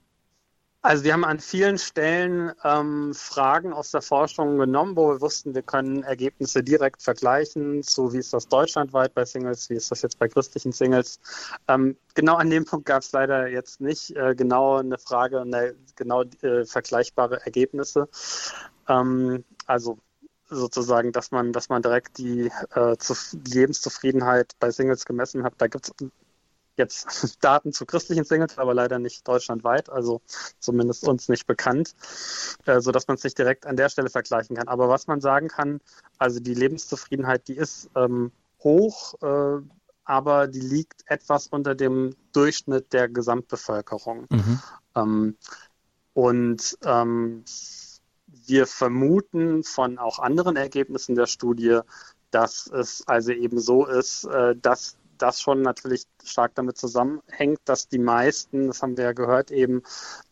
Also 0.86 1.02
wir 1.02 1.14
haben 1.14 1.24
an 1.24 1.40
vielen 1.40 1.78
Stellen 1.78 2.52
ähm, 2.62 3.12
Fragen 3.12 3.72
aus 3.72 3.90
der 3.90 4.02
Forschung 4.02 4.56
genommen, 4.56 4.94
wo 4.94 5.08
wir 5.08 5.20
wussten, 5.20 5.52
wir 5.52 5.62
können 5.62 6.04
Ergebnisse 6.04 6.62
direkt 6.62 7.02
vergleichen, 7.02 7.82
so 7.82 8.12
wie 8.12 8.18
ist 8.18 8.32
das 8.32 8.46
deutschlandweit 8.46 9.12
bei 9.12 9.24
Singles, 9.24 9.68
wie 9.68 9.74
ist 9.74 9.90
das 9.90 10.02
jetzt 10.02 10.16
bei 10.20 10.28
christlichen 10.28 10.70
Singles. 10.70 11.18
Ähm, 11.66 11.96
genau 12.14 12.36
an 12.36 12.50
dem 12.50 12.64
Punkt 12.64 12.86
gab 12.86 13.02
es 13.02 13.10
leider 13.10 13.48
jetzt 13.48 13.80
nicht 13.80 14.14
äh, 14.14 14.36
genau 14.36 14.76
eine 14.76 14.96
Frage, 14.96 15.40
eine, 15.40 15.74
genau 15.96 16.22
äh, 16.42 16.64
vergleichbare 16.64 17.44
Ergebnisse. 17.44 18.08
Ähm, 18.86 19.44
also 19.66 19.98
sozusagen, 20.48 21.10
dass 21.10 21.32
man, 21.32 21.52
dass 21.52 21.68
man 21.68 21.82
direkt 21.82 22.16
die 22.18 22.48
äh, 22.76 22.96
Lebenszufriedenheit 23.44 24.52
bei 24.60 24.70
Singles 24.70 25.04
gemessen 25.04 25.42
hat. 25.42 25.54
Da 25.58 25.66
gibt 25.66 25.88
es 25.88 26.08
jetzt 26.76 27.06
Daten 27.44 27.72
zu 27.72 27.86
christlichen 27.86 28.24
Singles, 28.24 28.58
aber 28.58 28.74
leider 28.74 28.98
nicht 28.98 29.26
deutschlandweit, 29.26 29.90
also 29.90 30.20
zumindest 30.58 31.06
uns 31.06 31.28
nicht 31.28 31.46
bekannt, 31.46 31.94
äh, 32.66 32.80
sodass 32.80 33.08
man 33.08 33.16
es 33.16 33.24
nicht 33.24 33.38
direkt 33.38 33.66
an 33.66 33.76
der 33.76 33.88
Stelle 33.88 34.10
vergleichen 34.10 34.56
kann. 34.56 34.68
Aber 34.68 34.88
was 34.88 35.06
man 35.06 35.20
sagen 35.20 35.48
kann, 35.48 35.80
also 36.18 36.40
die 36.40 36.54
Lebenszufriedenheit, 36.54 37.48
die 37.48 37.56
ist 37.56 37.90
ähm, 37.94 38.32
hoch, 38.62 39.14
äh, 39.22 39.62
aber 40.04 40.46
die 40.46 40.60
liegt 40.60 41.02
etwas 41.06 41.48
unter 41.48 41.74
dem 41.74 42.14
Durchschnitt 42.32 42.92
der 42.92 43.08
Gesamtbevölkerung. 43.08 44.26
Mhm. 44.30 44.60
Ähm, 44.94 45.36
und 46.14 46.78
ähm, 46.84 47.44
wir 48.26 48.66
vermuten 48.66 49.64
von 49.64 49.98
auch 49.98 50.18
anderen 50.18 50.56
Ergebnissen 50.56 51.14
der 51.14 51.26
Studie, 51.26 51.80
dass 52.30 52.66
es 52.68 53.06
also 53.06 53.32
eben 53.32 53.58
so 53.58 53.86
ist, 53.86 54.24
äh, 54.24 54.54
dass 54.56 54.96
das 55.18 55.40
schon 55.40 55.62
natürlich 55.62 56.04
stark 56.24 56.54
damit 56.54 56.76
zusammenhängt, 56.78 57.60
dass 57.64 57.88
die 57.88 57.98
meisten, 57.98 58.68
das 58.68 58.82
haben 58.82 58.96
wir 58.96 59.04
ja 59.04 59.12
gehört, 59.12 59.50
eben 59.50 59.82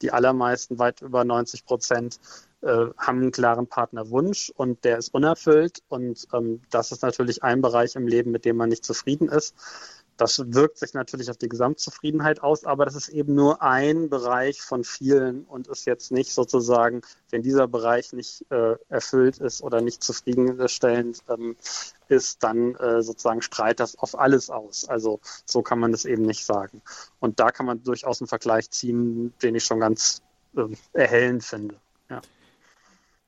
die 0.03 0.12
allermeisten, 0.12 0.79
weit 0.79 1.03
über 1.03 1.25
90 1.25 1.64
Prozent, 1.64 2.20
äh, 2.62 2.87
haben 2.97 3.20
einen 3.20 3.31
klaren 3.31 3.66
Partnerwunsch 3.66 4.51
und 4.57 4.85
der 4.85 4.99
ist 4.99 5.12
unerfüllt. 5.12 5.83
Und 5.88 6.27
ähm, 6.33 6.62
das 6.70 6.92
ist 6.92 7.03
natürlich 7.03 7.42
ein 7.42 7.61
Bereich 7.61 7.94
im 7.94 8.07
Leben, 8.07 8.31
mit 8.31 8.44
dem 8.44 8.57
man 8.57 8.70
nicht 8.70 8.85
zufrieden 8.85 9.29
ist. 9.29 9.55
Das 10.16 10.40
wirkt 10.46 10.79
sich 10.79 10.94
natürlich 10.94 11.29
auf 11.29 11.37
die 11.37 11.48
Gesamtzufriedenheit 11.48 12.42
aus, 12.42 12.64
aber 12.64 12.85
das 12.85 12.94
ist 12.94 13.09
eben 13.09 13.35
nur 13.35 13.62
ein 13.62 14.09
Bereich 14.09 14.62
von 14.62 14.85
vielen 14.85 15.44
und 15.44 15.66
ist 15.66 15.87
jetzt 15.87 16.12
nicht 16.12 16.33
sozusagen, 16.33 17.03
wenn 17.31 17.42
dieser 17.42 17.66
Bereich 17.66 18.12
nicht 18.12 18.44
äh, 18.50 18.77
erfüllt 18.88 19.38
ist 19.38 19.62
oder 19.62 19.81
nicht 19.81 20.05
zufriedenstellend 20.05 21.18
ähm, 21.29 21.57
ist, 22.09 22.44
dann 22.44 22.77
äh, 22.77 23.03
sozusagen 23.03 23.42
strahlt 23.42 23.81
das 23.81 23.98
auf 23.98 24.16
alles 24.16 24.50
aus. 24.50 24.88
Also 24.88 25.20
so 25.44 25.62
kann 25.62 25.81
man 25.81 25.90
das 25.90 26.05
eben 26.05 26.22
nicht 26.22 26.44
sagen. 26.44 26.81
Und 27.18 27.40
da 27.40 27.50
kann 27.50 27.66
man 27.66 27.83
durchaus 27.83 28.20
einen 28.20 28.29
Vergleich 28.29 28.70
ziehen, 28.70 29.35
den 29.42 29.57
ich 29.57 29.64
schon 29.64 29.81
ganz 29.81 30.22
äh, 30.57 30.62
erhellend 30.92 31.42
finde. 31.42 31.74
Ja. 32.09 32.20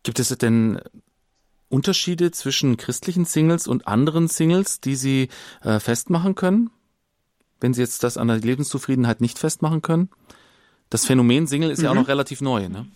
Gibt 0.04 0.20
es 0.20 0.28
denn 0.28 0.80
Unterschiede 1.68 2.30
zwischen 2.30 2.76
christlichen 2.76 3.24
Singles 3.24 3.66
und 3.66 3.88
anderen 3.88 4.28
Singles, 4.28 4.80
die 4.80 4.94
Sie 4.94 5.28
äh, 5.62 5.80
festmachen 5.80 6.36
können? 6.36 6.70
Wenn 7.60 7.74
Sie 7.74 7.80
jetzt 7.80 8.02
das 8.02 8.16
an 8.16 8.28
der 8.28 8.38
Lebenszufriedenheit 8.38 9.20
nicht 9.20 9.38
festmachen 9.38 9.82
können? 9.82 10.10
Das 10.90 11.04
Phänomen 11.04 11.46
Single 11.46 11.70
ist 11.70 11.78
mhm. 11.78 11.84
ja 11.84 11.90
auch 11.90 11.94
mhm. 11.94 12.00
noch 12.02 12.08
relativ 12.08 12.40
neu, 12.40 12.68
ne? 12.68 12.86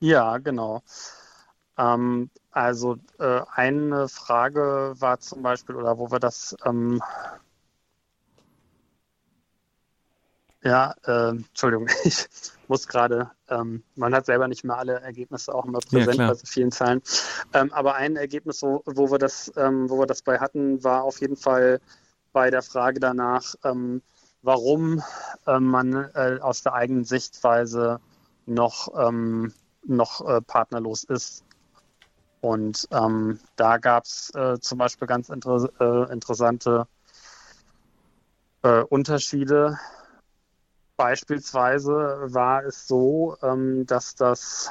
Ja, 0.00 0.38
genau. 0.38 0.82
Ähm, 1.76 2.30
also 2.50 2.96
äh, 3.18 3.40
eine 3.52 4.08
Frage 4.08 4.94
war 4.98 5.20
zum 5.20 5.42
Beispiel, 5.42 5.74
oder 5.74 5.98
wo 5.98 6.10
wir 6.10 6.20
das 6.20 6.56
ähm, 6.64 7.00
ja, 10.62 10.94
äh, 11.06 11.30
Entschuldigung, 11.30 11.88
ich 12.04 12.26
muss 12.66 12.86
gerade, 12.86 13.30
ähm, 13.48 13.82
man 13.94 14.14
hat 14.14 14.26
selber 14.26 14.48
nicht 14.48 14.64
mehr 14.64 14.76
alle 14.76 15.00
Ergebnisse 15.00 15.54
auch 15.54 15.64
immer 15.64 15.80
präsent 15.80 16.18
ja, 16.18 16.28
bei 16.28 16.34
so 16.34 16.46
vielen 16.46 16.72
Zahlen. 16.72 17.00
Ähm, 17.54 17.72
aber 17.72 17.94
ein 17.94 18.16
Ergebnis, 18.16 18.62
wo, 18.62 18.82
wo 18.84 19.10
wir 19.10 19.18
das, 19.18 19.52
ähm, 19.56 19.88
wo 19.88 19.98
wir 19.98 20.06
das 20.06 20.22
bei 20.22 20.38
hatten, 20.38 20.82
war 20.84 21.04
auf 21.04 21.20
jeden 21.20 21.36
Fall 21.36 21.80
bei 22.38 22.50
der 22.50 22.62
Frage 22.62 23.00
danach, 23.00 23.56
ähm, 23.64 24.00
warum 24.42 25.02
äh, 25.48 25.58
man 25.58 25.92
äh, 26.14 26.38
aus 26.40 26.62
der 26.62 26.72
eigenen 26.72 27.02
Sichtweise 27.02 27.98
noch, 28.46 28.94
ähm, 28.96 29.52
noch 29.84 30.24
äh, 30.24 30.40
partnerlos 30.42 31.02
ist. 31.02 31.42
Und 32.40 32.86
ähm, 32.92 33.40
da 33.56 33.78
gab 33.78 34.04
es 34.04 34.32
äh, 34.36 34.56
zum 34.60 34.78
Beispiel 34.78 35.08
ganz 35.08 35.30
inter 35.30 35.68
äh, 35.80 36.12
interessante 36.12 36.86
äh, 38.62 38.82
Unterschiede. 38.82 39.76
Beispielsweise 40.96 42.18
war 42.32 42.62
es 42.62 42.86
so, 42.86 43.36
ähm, 43.42 43.84
dass 43.84 44.14
das 44.14 44.70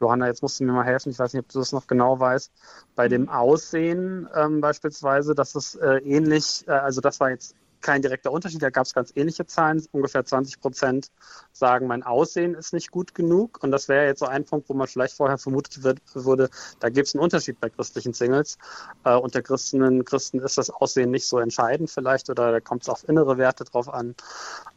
Johanna, 0.00 0.26
jetzt 0.26 0.42
musst 0.42 0.60
du 0.60 0.64
mir 0.64 0.72
mal 0.72 0.84
helfen, 0.84 1.10
ich 1.10 1.18
weiß 1.18 1.32
nicht, 1.32 1.42
ob 1.42 1.48
du 1.50 1.58
das 1.58 1.72
noch 1.72 1.86
genau 1.86 2.20
weißt, 2.20 2.52
bei 2.94 3.08
dem 3.08 3.22
mhm. 3.22 3.28
Aussehen 3.30 4.28
ähm, 4.34 4.60
beispielsweise, 4.60 5.34
dass 5.34 5.54
es 5.54 5.74
äh, 5.76 5.98
ähnlich, 5.98 6.64
äh, 6.66 6.72
also 6.72 7.00
das 7.00 7.18
war 7.20 7.30
jetzt 7.30 7.54
kein 7.80 8.02
direkter 8.02 8.32
Unterschied, 8.32 8.62
da 8.62 8.70
gab 8.70 8.86
es 8.86 8.94
ganz 8.94 9.12
ähnliche 9.14 9.46
Zahlen. 9.46 9.84
Ungefähr 9.92 10.24
20 10.24 10.60
Prozent 10.60 11.10
sagen, 11.52 11.86
mein 11.86 12.02
Aussehen 12.02 12.54
ist 12.54 12.72
nicht 12.72 12.90
gut 12.90 13.14
genug. 13.14 13.62
Und 13.62 13.70
das 13.70 13.88
wäre 13.88 14.06
jetzt 14.06 14.20
so 14.20 14.26
ein 14.26 14.44
Punkt, 14.44 14.68
wo 14.68 14.74
man 14.74 14.86
vielleicht 14.86 15.14
vorher 15.14 15.38
vermutet 15.38 15.82
wird, 15.82 16.00
würde, 16.14 16.50
da 16.80 16.88
gibt 16.88 17.08
es 17.08 17.14
einen 17.14 17.22
Unterschied 17.22 17.60
bei 17.60 17.70
christlichen 17.70 18.12
Singles. 18.12 18.58
Äh, 19.04 19.14
unter 19.14 19.42
Christinnen 19.42 20.04
Christen 20.04 20.40
ist 20.40 20.58
das 20.58 20.70
Aussehen 20.70 21.10
nicht 21.10 21.26
so 21.26 21.38
entscheidend 21.38 21.90
vielleicht 21.90 22.30
oder 22.30 22.52
da 22.52 22.60
kommt 22.60 22.82
es 22.82 22.88
auf 22.88 23.08
innere 23.08 23.38
Werte 23.38 23.64
drauf 23.64 23.92
an. 23.92 24.14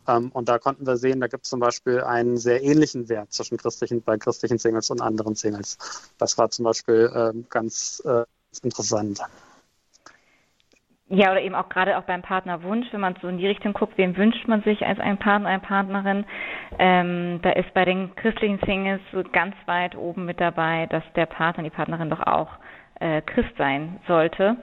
Ähm, 0.07 0.31
und 0.31 0.49
da 0.49 0.59
konnten 0.59 0.85
wir 0.85 0.97
sehen, 0.97 1.19
da 1.19 1.27
gibt 1.27 1.45
es 1.45 1.49
zum 1.49 1.59
Beispiel 1.59 2.01
einen 2.01 2.37
sehr 2.37 2.63
ähnlichen 2.63 3.09
Wert 3.09 3.33
zwischen 3.33 3.57
christlichen, 3.57 4.01
bei 4.01 4.17
christlichen 4.17 4.57
Singles 4.57 4.89
und 4.89 5.01
anderen 5.01 5.35
Singles. 5.35 5.77
Das 6.17 6.37
war 6.37 6.49
zum 6.49 6.65
Beispiel 6.65 7.11
äh, 7.13 7.43
ganz 7.49 8.01
äh, 8.05 8.25
interessant. 8.63 9.21
Ja, 11.11 11.31
oder 11.31 11.41
eben 11.41 11.55
auch 11.55 11.69
gerade 11.69 11.97
auch 11.97 12.03
beim 12.03 12.21
Partnerwunsch, 12.21 12.87
wenn 12.91 13.01
man 13.01 13.15
so 13.19 13.27
in 13.27 13.39
die 13.39 13.47
Richtung 13.47 13.73
guckt, 13.73 13.97
wem 13.97 14.15
wünscht 14.15 14.47
man 14.47 14.61
sich 14.61 14.85
als 14.85 14.99
ein 14.99 15.17
Partner, 15.17 15.49
eine 15.49 15.59
Partnerin, 15.59 16.23
ähm, 16.77 17.39
da 17.41 17.49
ist 17.49 17.73
bei 17.73 17.83
den 17.83 18.15
christlichen 18.15 18.59
Singles 18.63 19.01
so 19.11 19.23
ganz 19.23 19.55
weit 19.65 19.95
oben 19.95 20.25
mit 20.25 20.39
dabei, 20.39 20.85
dass 20.85 21.03
der 21.15 21.25
Partner, 21.25 21.63
die 21.63 21.71
Partnerin 21.71 22.11
doch 22.11 22.21
auch 22.27 22.49
äh, 22.99 23.21
Christ 23.23 23.49
sein 23.57 23.99
sollte. 24.07 24.57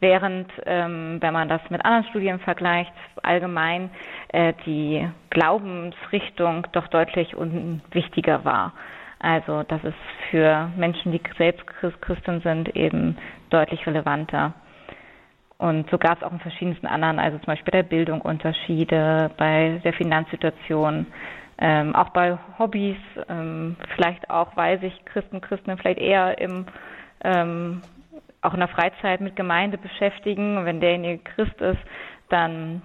Während, 0.00 0.50
ähm, 0.64 1.18
wenn 1.20 1.34
man 1.34 1.50
das 1.50 1.60
mit 1.68 1.84
anderen 1.84 2.06
Studien 2.08 2.40
vergleicht, 2.40 2.92
allgemein 3.22 3.90
äh, 4.28 4.54
die 4.64 5.06
Glaubensrichtung 5.28 6.66
doch 6.72 6.88
deutlich 6.88 7.36
unwichtiger 7.36 8.42
war. 8.46 8.72
Also 9.18 9.64
das 9.64 9.84
ist 9.84 9.98
für 10.30 10.70
Menschen, 10.78 11.12
die 11.12 11.20
selbst 11.36 11.66
Christen 12.00 12.40
sind, 12.40 12.74
eben 12.74 13.18
deutlich 13.50 13.86
relevanter. 13.86 14.54
Und 15.60 15.90
so 15.90 15.98
gab 15.98 16.16
es 16.16 16.24
auch 16.24 16.32
in 16.32 16.40
verschiedensten 16.40 16.86
anderen, 16.86 17.18
also 17.18 17.36
zum 17.36 17.48
Beispiel 17.48 17.70
bei 17.70 17.82
der 17.82 17.88
Bildung 17.88 18.22
Unterschiede, 18.22 19.30
bei 19.36 19.78
der 19.84 19.92
Finanzsituation, 19.92 21.06
ähm, 21.58 21.94
auch 21.94 22.08
bei 22.08 22.38
Hobbys, 22.58 22.96
ähm, 23.28 23.76
vielleicht 23.94 24.30
auch, 24.30 24.56
weil 24.56 24.80
sich 24.80 25.04
Christen 25.04 25.42
Christen 25.42 25.76
vielleicht 25.76 26.00
eher 26.00 26.38
im 26.38 26.64
ähm, 27.22 27.82
auch 28.40 28.54
in 28.54 28.60
der 28.60 28.70
Freizeit 28.70 29.20
mit 29.20 29.36
Gemeinde 29.36 29.76
beschäftigen. 29.76 30.64
Wenn 30.64 30.80
derjenige 30.80 31.22
Christ 31.22 31.60
ist, 31.60 31.82
dann 32.30 32.80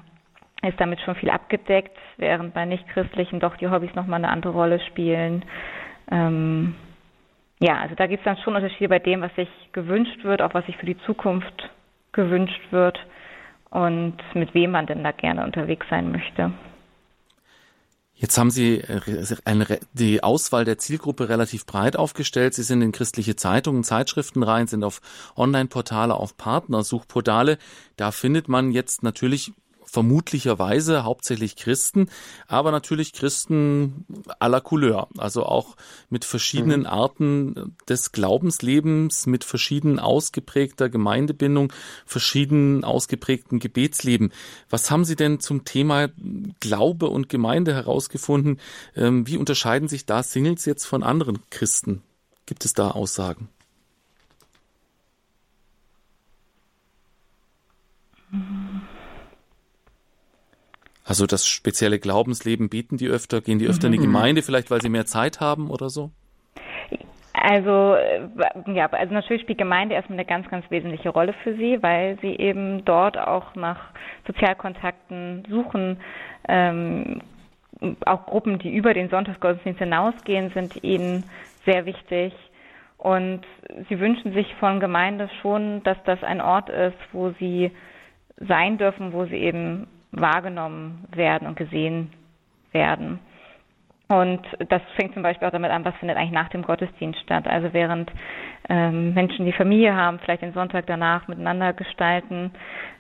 ist 0.62 0.78
damit 0.78 1.00
schon 1.00 1.16
viel 1.16 1.30
abgedeckt, 1.30 1.98
während 2.18 2.54
bei 2.54 2.66
Nichtchristlichen 2.66 3.40
doch 3.40 3.56
die 3.56 3.70
Hobbys 3.70 3.96
nochmal 3.96 4.20
eine 4.20 4.34
andere 4.34 4.52
Rolle 4.52 4.82
spielen. 4.82 5.46
Ähm, 6.12 6.76
ja, 7.62 7.78
also 7.78 7.96
da 7.96 8.06
gibt 8.08 8.20
es 8.20 8.26
dann 8.26 8.44
schon 8.44 8.58
Unterschiede 8.58 8.90
bei 8.90 9.00
dem, 9.00 9.22
was 9.22 9.34
sich 9.36 9.48
gewünscht 9.72 10.26
wird, 10.26 10.42
auch 10.42 10.54
was 10.54 10.66
sich 10.66 10.76
für 10.76 10.86
die 10.86 10.98
Zukunft 11.06 11.70
gewünscht 12.15 12.62
wird 12.71 12.97
und 13.69 14.17
mit 14.34 14.54
wem 14.54 14.71
man 14.71 14.88
denn 14.88 15.04
da 15.04 15.12
gerne 15.12 15.43
unterwegs 15.43 15.86
sein 15.89 16.12
möchte. 16.12 16.51
Jetzt 18.17 18.38
haben 18.38 18.49
Sie 18.49 18.80
äh, 18.80 19.80
die 19.91 20.23
Auswahl 20.23 20.63
der 20.63 20.78
Zielgruppe 20.78 21.28
relativ 21.28 21.65
breit 21.65 21.97
aufgestellt. 21.97 22.54
Sie 22.54 22.63
sind 22.63 22.82
in 22.82 22.93
christliche 22.93 23.36
Zeitungen, 23.36 23.84
Zeitschriften 23.84 24.41
rein, 24.41 24.67
sind 24.67 24.86
auf 24.86 25.01
Online-Portale, 25.36 26.13
auf 26.13 26.38
Partnersuchportale. 26.38 27.58
Da 27.97 28.12
findet 28.12 28.47
man 28.47 28.71
jetzt 28.71 29.04
natürlich 29.04 29.51
vermutlicherweise 29.95 31.05
hauptsächlich 31.05 31.55
Christen, 31.55 32.10
aber 32.49 32.71
natürlich 32.71 33.13
Christen 33.13 34.05
aller 34.39 34.60
Couleur, 34.60 35.08
also 35.17 35.43
auch 35.43 35.77
mit 36.10 36.25
verschiedenen 36.25 36.81
mhm. 36.81 36.86
Arten 36.88 37.77
des 37.88 38.12
Glaubenslebens, 38.12 39.25
mit 39.25 39.45
verschieden 39.45 39.97
ausgeprägter 39.97 40.89
Gemeindebindung, 40.89 41.71
verschieden 42.05 42.84
ausgeprägten 42.84 43.60
Gebetsleben. 43.60 44.34
Was 44.69 44.91
haben 44.91 45.05
Sie 45.05 45.15
denn 45.15 45.39
zum 45.39 45.63
Thema 45.63 46.10
Glaube 46.60 47.08
und 47.08 47.29
Gemeinde 47.29 47.73
herausgefunden? 47.73 48.60
Ähm, 48.97 49.25
wie 49.27 49.38
unterscheiden 49.38 49.88
sich 49.88 50.05
da 50.05 50.23
Singles 50.23 50.65
jetzt 50.65 50.84
von 50.84 51.03
anderen 51.03 51.39
Christen? 51.51 52.01
Gibt 52.45 52.65
es 52.65 52.73
da 52.73 52.91
Aussagen? 52.91 53.47
Also 61.06 61.28
das 61.28 61.48
spezielle 61.48 62.00
Glaubensleben 62.00 62.70
bieten 62.70 62.98
die 62.98 63.08
öfter, 63.08 63.41
gehen 63.41 63.60
die 63.60 63.68
öfter 63.68 63.88
mhm. 63.88 63.94
in 63.94 64.02
die 64.02 64.08
mhm. 64.08 64.12
Gemeinde, 64.12 64.41
vielleicht 64.41 64.72
weil 64.72 64.82
sie 64.82 64.89
mehr 64.89 65.06
Zeit 65.06 65.39
haben 65.39 65.70
oder 65.70 65.89
so? 65.89 66.10
Also 67.34 67.96
äh, 67.96 68.28
ja, 68.74 68.88
also 68.88 69.13
natürlich 69.13 69.44
spielt 69.44 69.60
Gemeinde 69.60 69.94
erstmal 69.94 70.18
eine 70.18 70.26
ganz, 70.26 70.50
ganz 70.50 70.65
wesentliche 70.72 71.10
Rolle 71.10 71.34
für 71.44 71.56
sie, 71.56 71.78
weil 71.84 72.18
sie 72.22 72.36
eben 72.36 72.84
dort 72.86 73.18
auch 73.18 73.54
nach 73.56 73.91
Sozialkontakten 74.26 75.46
suchen. 75.50 75.98
Ähm, 76.48 77.22
auch 78.06 78.26
Gruppen, 78.26 78.58
die 78.58 78.74
über 78.74 78.94
den 78.94 79.10
Sonntagsgottesdienst 79.10 79.80
hinausgehen, 79.80 80.50
sind 80.52 80.84
ihnen 80.84 81.24
sehr 81.65 81.86
wichtig. 81.86 82.34
Und 82.98 83.41
sie 83.89 84.00
wünschen 84.00 84.34
sich 84.34 84.48
von 84.56 84.80
Gemeinde 84.80 85.30
schon, 85.41 85.84
dass 85.84 85.98
das 86.06 86.24
ein 86.24 86.41
Ort 86.41 86.70
ist, 86.70 86.98
wo 87.12 87.32
sie 87.38 87.70
sein 88.38 88.78
dürfen, 88.78 89.13
wo 89.13 89.26
sie 89.26 89.36
eben 89.36 89.88
wahrgenommen 90.15 91.06
werden 91.13 91.47
und 91.47 91.58
gesehen 91.58 92.12
werden. 92.71 93.19
Und 94.08 94.41
das 94.69 94.82
fängt 94.95 95.15
zum 95.15 95.23
Beispiel 95.23 95.47
auch 95.47 95.51
damit 95.51 95.71
an, 95.71 95.84
was 95.84 95.95
findet 95.95 96.17
eigentlich 96.17 96.32
nach 96.32 96.49
dem 96.49 96.62
Gottesdienst 96.62 97.19
statt. 97.21 97.47
Also 97.47 97.73
während 97.73 98.12
ähm, 98.69 99.15
Menschen 99.15 99.45
die 99.45 99.51
Familie 99.51 99.95
haben, 99.95 100.19
vielleicht 100.19 100.43
den 100.43 100.54
Sonntag 100.54 100.86
danach 100.86 101.28
miteinander 101.28 101.73
gestalten, 101.73 102.51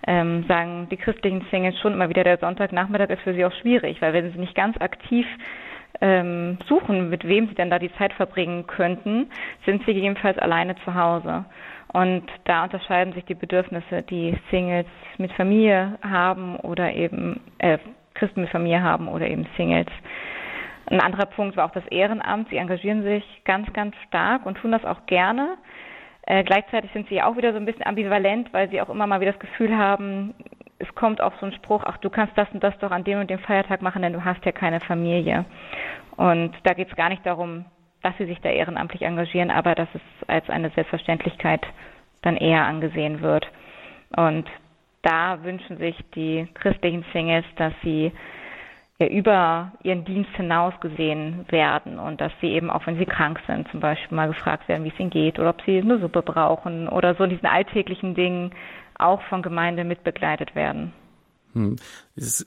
ähm, 0.07 0.45
sagen 0.47 0.87
die 0.89 0.97
christlichen 0.97 1.45
Singles 1.51 1.79
schon 1.79 1.93
immer 1.93 2.09
wieder, 2.09 2.23
der 2.23 2.39
Sonntagnachmittag 2.39 3.09
ist 3.09 3.21
für 3.21 3.35
sie 3.35 3.45
auch 3.45 3.53
schwierig, 3.61 4.01
weil 4.01 4.13
wenn 4.13 4.31
sie 4.31 4.39
nicht 4.39 4.55
ganz 4.55 4.77
aktiv 4.81 5.27
ähm, 6.01 6.57
suchen, 6.67 7.09
mit 7.09 7.23
wem 7.27 7.47
sie 7.49 7.55
denn 7.55 7.69
da 7.69 7.77
die 7.77 7.93
Zeit 7.97 8.13
verbringen 8.13 8.65
könnten, 8.65 9.27
sind 9.65 9.85
sie 9.85 9.93
gegebenenfalls 9.93 10.39
alleine 10.39 10.75
zu 10.83 10.95
Hause. 10.95 11.45
Und 11.95 12.25
da 12.43 12.65
unterscheiden 12.65 13.13
sich 13.13 13.23
die 13.23 13.35
Bedürfnisse, 13.35 14.01
die 14.01 14.37
Singles 14.51 14.85
mit 15.17 15.31
Familie 15.31 15.97
haben 16.01 16.57
oder 16.57 16.91
eben 16.91 17.39
äh, 17.59 17.77
Christen 18.15 18.41
mit 18.41 18.49
Familie 18.49 18.83
haben 18.83 19.07
oder 19.07 19.25
eben 19.29 19.47
Singles. 19.55 19.87
Ein 20.87 20.99
anderer 20.99 21.25
Punkt 21.25 21.55
war 21.55 21.63
auch 21.63 21.71
das 21.71 21.87
Ehrenamt. 21.87 22.49
Sie 22.49 22.57
engagieren 22.57 23.03
sich 23.03 23.23
ganz, 23.45 23.71
ganz 23.71 23.95
stark 24.09 24.45
und 24.45 24.57
tun 24.57 24.73
das 24.73 24.83
auch 24.83 25.05
gerne. 25.05 25.55
Äh, 26.23 26.43
gleichzeitig 26.43 26.91
sind 26.91 27.07
sie 27.07 27.21
auch 27.21 27.37
wieder 27.37 27.53
so 27.53 27.59
ein 27.59 27.65
bisschen 27.65 27.85
ambivalent, 27.85 28.51
weil 28.51 28.69
sie 28.69 28.81
auch 28.81 28.89
immer 28.89 29.07
mal 29.07 29.21
wieder 29.21 29.31
das 29.31 29.39
Gefühl 29.39 29.77
haben, 29.77 30.33
es 30.79 30.95
kommt 30.95 31.21
auch 31.21 31.31
so 31.39 31.45
ein 31.45 31.53
Spruch, 31.53 31.85
ach, 31.85 31.95
du 31.99 32.09
kannst 32.09 32.37
das 32.37 32.49
und 32.51 32.61
das 32.61 32.77
doch 32.79 32.91
an 32.91 33.05
dem 33.05 33.21
und 33.21 33.29
dem 33.29 33.39
Feiertag 33.39 33.81
machen, 33.81 34.01
denn 34.01 34.11
du 34.11 34.25
hast 34.25 34.43
ja 34.43 34.51
keine 34.51 34.81
Familie. 34.81 35.45
Und 36.17 36.51
da 36.63 36.73
geht 36.73 36.89
es 36.89 36.95
gar 36.97 37.07
nicht 37.07 37.25
darum, 37.25 37.63
dass 38.05 38.15
sie 38.19 38.27
sich 38.27 38.39
da 38.41 38.49
ehrenamtlich 38.49 39.01
engagieren, 39.01 39.49
aber 39.49 39.73
dass 39.73 39.87
es 39.95 40.29
als 40.29 40.47
eine 40.47 40.69
Selbstverständlichkeit 40.69 41.61
dann 42.21 42.37
eher 42.37 42.63
angesehen 42.63 43.21
wird. 43.21 43.47
Und 44.15 44.45
da 45.01 45.43
wünschen 45.43 45.77
sich 45.77 45.95
die 46.13 46.47
christlichen 46.53 47.03
Singles, 47.11 47.45
dass 47.55 47.73
sie 47.83 48.11
ja 48.99 49.07
über 49.07 49.71
ihren 49.81 50.05
Dienst 50.05 50.29
hinaus 50.35 50.73
gesehen 50.81 51.45
werden 51.49 51.97
und 51.97 52.21
dass 52.21 52.31
sie 52.41 52.49
eben 52.49 52.69
auch 52.69 52.85
wenn 52.85 52.99
sie 52.99 53.07
krank 53.07 53.41
sind, 53.47 53.67
zum 53.69 53.79
Beispiel 53.79 54.15
mal 54.15 54.27
gefragt 54.27 54.67
werden, 54.67 54.83
wie 54.83 54.89
es 54.89 54.99
ihnen 54.99 55.09
geht 55.09 55.39
oder 55.39 55.49
ob 55.49 55.61
sie 55.63 55.79
eine 55.79 55.97
Suppe 55.97 56.21
brauchen 56.21 56.87
oder 56.87 57.15
so 57.15 57.23
in 57.23 57.31
diesen 57.31 57.47
alltäglichen 57.47 58.13
Dingen 58.13 58.51
auch 58.99 59.21
von 59.23 59.41
Gemeinde 59.41 59.83
mitbegleitet 59.83 60.53
werden. 60.53 60.93
Hm. 61.53 61.75
Es 62.17 62.45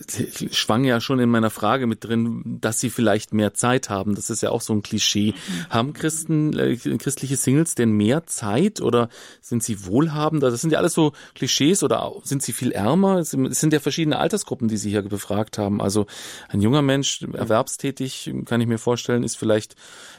schwang 0.52 0.84
ja 0.84 0.98
schon 0.98 1.18
in 1.18 1.28
meiner 1.28 1.50
Frage 1.50 1.86
mit 1.86 2.04
drin, 2.04 2.58
dass 2.60 2.80
sie 2.80 2.88
vielleicht 2.88 3.34
mehr 3.34 3.52
Zeit 3.52 3.90
haben. 3.90 4.14
Das 4.14 4.30
ist 4.30 4.42
ja 4.42 4.50
auch 4.50 4.62
so 4.62 4.72
ein 4.72 4.82
Klischee. 4.82 5.34
Haben 5.68 5.92
Christen, 5.92 6.58
äh, 6.58 6.76
christliche 6.76 7.36
Singles 7.36 7.74
denn 7.74 7.90
mehr 7.90 8.26
Zeit 8.26 8.80
oder 8.80 9.10
sind 9.42 9.62
sie 9.62 9.84
wohlhabender? 9.84 10.50
Das 10.50 10.62
sind 10.62 10.70
ja 10.70 10.78
alles 10.78 10.94
so 10.94 11.12
Klischees 11.34 11.82
oder 11.82 12.12
sind 12.24 12.42
sie 12.42 12.52
viel 12.52 12.72
ärmer? 12.72 13.18
Es 13.18 13.30
sind 13.30 13.72
ja 13.72 13.80
verschiedene 13.80 14.18
Altersgruppen, 14.18 14.68
die 14.68 14.76
Sie 14.78 14.90
hier 14.90 15.02
befragt 15.02 15.58
haben. 15.58 15.82
Also 15.82 16.06
ein 16.48 16.62
junger 16.62 16.82
Mensch, 16.82 17.26
erwerbstätig, 17.32 18.32
kann 18.46 18.60
ich 18.60 18.66
mir 18.66 18.78
vorstellen, 18.78 19.22
ist 19.22 19.36
vielleicht 19.36 19.76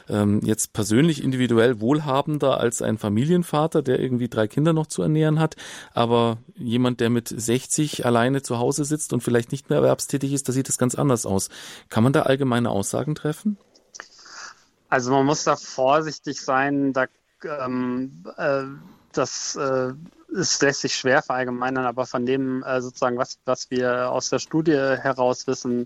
ähm, 0.08 0.40
jetzt 0.44 0.72
persönlich 0.72 1.22
individuell 1.22 1.80
wohlhabender 1.80 2.58
als 2.58 2.82
ein 2.82 2.98
Familienvater, 2.98 3.82
der 3.82 4.00
irgendwie 4.00 4.28
drei 4.28 4.48
Kinder 4.48 4.72
noch 4.72 4.86
zu 4.86 5.02
ernähren 5.02 5.40
hat. 5.40 5.56
Aber 5.92 6.38
jemand, 6.56 7.00
der 7.00 7.10
mit 7.10 7.28
60 7.28 8.04
alleine 8.04 8.42
zu 8.42 8.58
Hause 8.58 8.84
sitzt 8.84 9.12
und 9.12 9.22
vielleicht 9.22 9.39
nicht 9.48 9.70
mehr 9.70 9.78
erwerbstätig 9.78 10.32
ist, 10.32 10.48
da 10.48 10.52
sieht 10.52 10.68
es 10.68 10.78
ganz 10.78 10.94
anders 10.94 11.26
aus. 11.26 11.48
Kann 11.88 12.04
man 12.04 12.12
da 12.12 12.22
allgemeine 12.22 12.70
Aussagen 12.70 13.14
treffen? 13.14 13.58
Also 14.88 15.12
man 15.12 15.26
muss 15.26 15.44
da 15.44 15.56
vorsichtig 15.56 16.40
sein, 16.40 16.92
da 16.92 17.06
ähm, 17.44 18.24
äh, 18.36 18.64
das 19.12 19.56
äh, 19.56 19.92
es 20.36 20.60
lässt 20.60 20.80
sich 20.82 20.94
schwer 20.94 21.22
verallgemeinern, 21.22 21.84
aber 21.84 22.06
von 22.06 22.26
dem 22.26 22.62
äh, 22.62 22.80
sozusagen, 22.80 23.18
was, 23.18 23.38
was 23.44 23.70
wir 23.70 24.10
aus 24.10 24.30
der 24.30 24.38
Studie 24.38 24.72
heraus 24.72 25.46
wissen, 25.46 25.84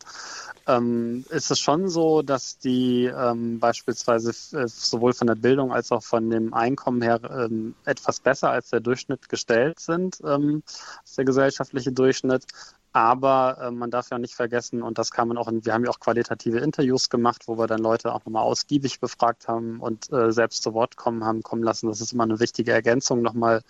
ähm, 0.67 1.25
ist 1.31 1.51
es 1.51 1.61
schon 1.61 1.89
so, 1.89 2.23
dass 2.23 2.59
die 2.59 3.05
ähm, 3.07 3.59
beispielsweise 3.59 4.31
äh, 4.57 4.69
sowohl 4.69 5.13
von 5.13 5.27
der 5.27 5.35
Bildung 5.35 5.73
als 5.73 5.93
auch 5.93 6.03
von 6.03 6.31
dem 6.31 6.55
Einkommen 6.55 7.03
her 7.03 7.21
ähm, 7.31 7.75
etwas 7.85 8.21
besser 8.21 8.51
als 8.51 8.71
der 8.71 8.81
Durchschnitt 8.81 9.29
gestellt 9.29 9.81
sind, 9.81 10.19
ähm, 10.25 10.63
als 11.01 11.15
der 11.17 11.25
gesellschaftliche 11.25 11.93
Durchschnitt. 11.93 12.45
Aber 12.95 13.59
äh, 13.61 13.71
man 13.73 13.91
darf 13.91 14.11
ja 14.11 14.21
nicht 14.21 14.37
vergessen, 14.37 14.81
und 14.81 14.99
das 14.99 15.11
kann 15.11 15.27
man 15.27 15.37
auch, 15.37 15.49
in, 15.49 15.65
wir 15.65 15.75
haben 15.75 15.85
ja 15.85 15.91
auch 15.91 15.99
qualitative 15.99 16.59
Interviews 16.59 17.11
gemacht, 17.11 17.49
wo 17.49 17.59
wir 17.59 17.67
dann 17.67 17.81
Leute 17.81 18.15
auch 18.15 18.25
nochmal 18.25 18.45
ausgiebig 18.45 19.01
befragt 19.01 19.49
haben 19.49 19.81
und 19.81 20.13
äh, 20.13 20.31
selbst 20.31 20.63
zu 20.63 20.75
Wort 20.75 20.95
kommen 20.95 21.25
haben 21.25 21.43
kommen 21.43 21.65
lassen. 21.65 21.89
Das 21.89 22.01
ist 22.01 22.13
immer 22.13 22.23
eine 22.23 22.39
wichtige 22.39 22.71
Ergänzung 22.71 23.21
nochmal 23.21 23.63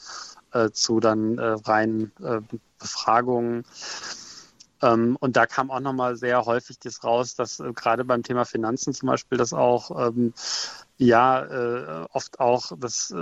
äh, 0.52 0.68
zu 0.72 1.00
dann 1.00 1.38
äh, 1.38 1.56
reinen 1.64 2.12
äh, 2.22 2.42
Befragungen. 2.78 3.64
Ähm, 4.82 5.16
und 5.20 5.36
da 5.36 5.46
kam 5.46 5.70
auch 5.70 5.80
nochmal 5.80 6.16
sehr 6.16 6.44
häufig 6.44 6.78
das 6.80 7.02
raus, 7.02 7.34
dass 7.34 7.60
äh, 7.60 7.72
gerade 7.72 8.04
beim 8.04 8.22
Thema 8.22 8.44
Finanzen 8.44 8.92
zum 8.92 9.06
Beispiel 9.06 9.38
das 9.38 9.54
auch 9.54 10.06
ähm, 10.06 10.34
ja 10.98 12.06
oft 12.12 12.38
auch 12.38 12.72
das 12.78 13.12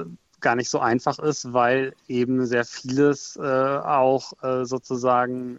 gar 0.41 0.57
nicht 0.57 0.69
so 0.69 0.81
einfach 0.81 1.19
ist, 1.21 1.53
weil 1.53 1.95
eben 2.07 2.45
sehr 2.45 2.67
vieles 2.67 3.39
auch 3.39 4.33
sozusagen 4.65 5.59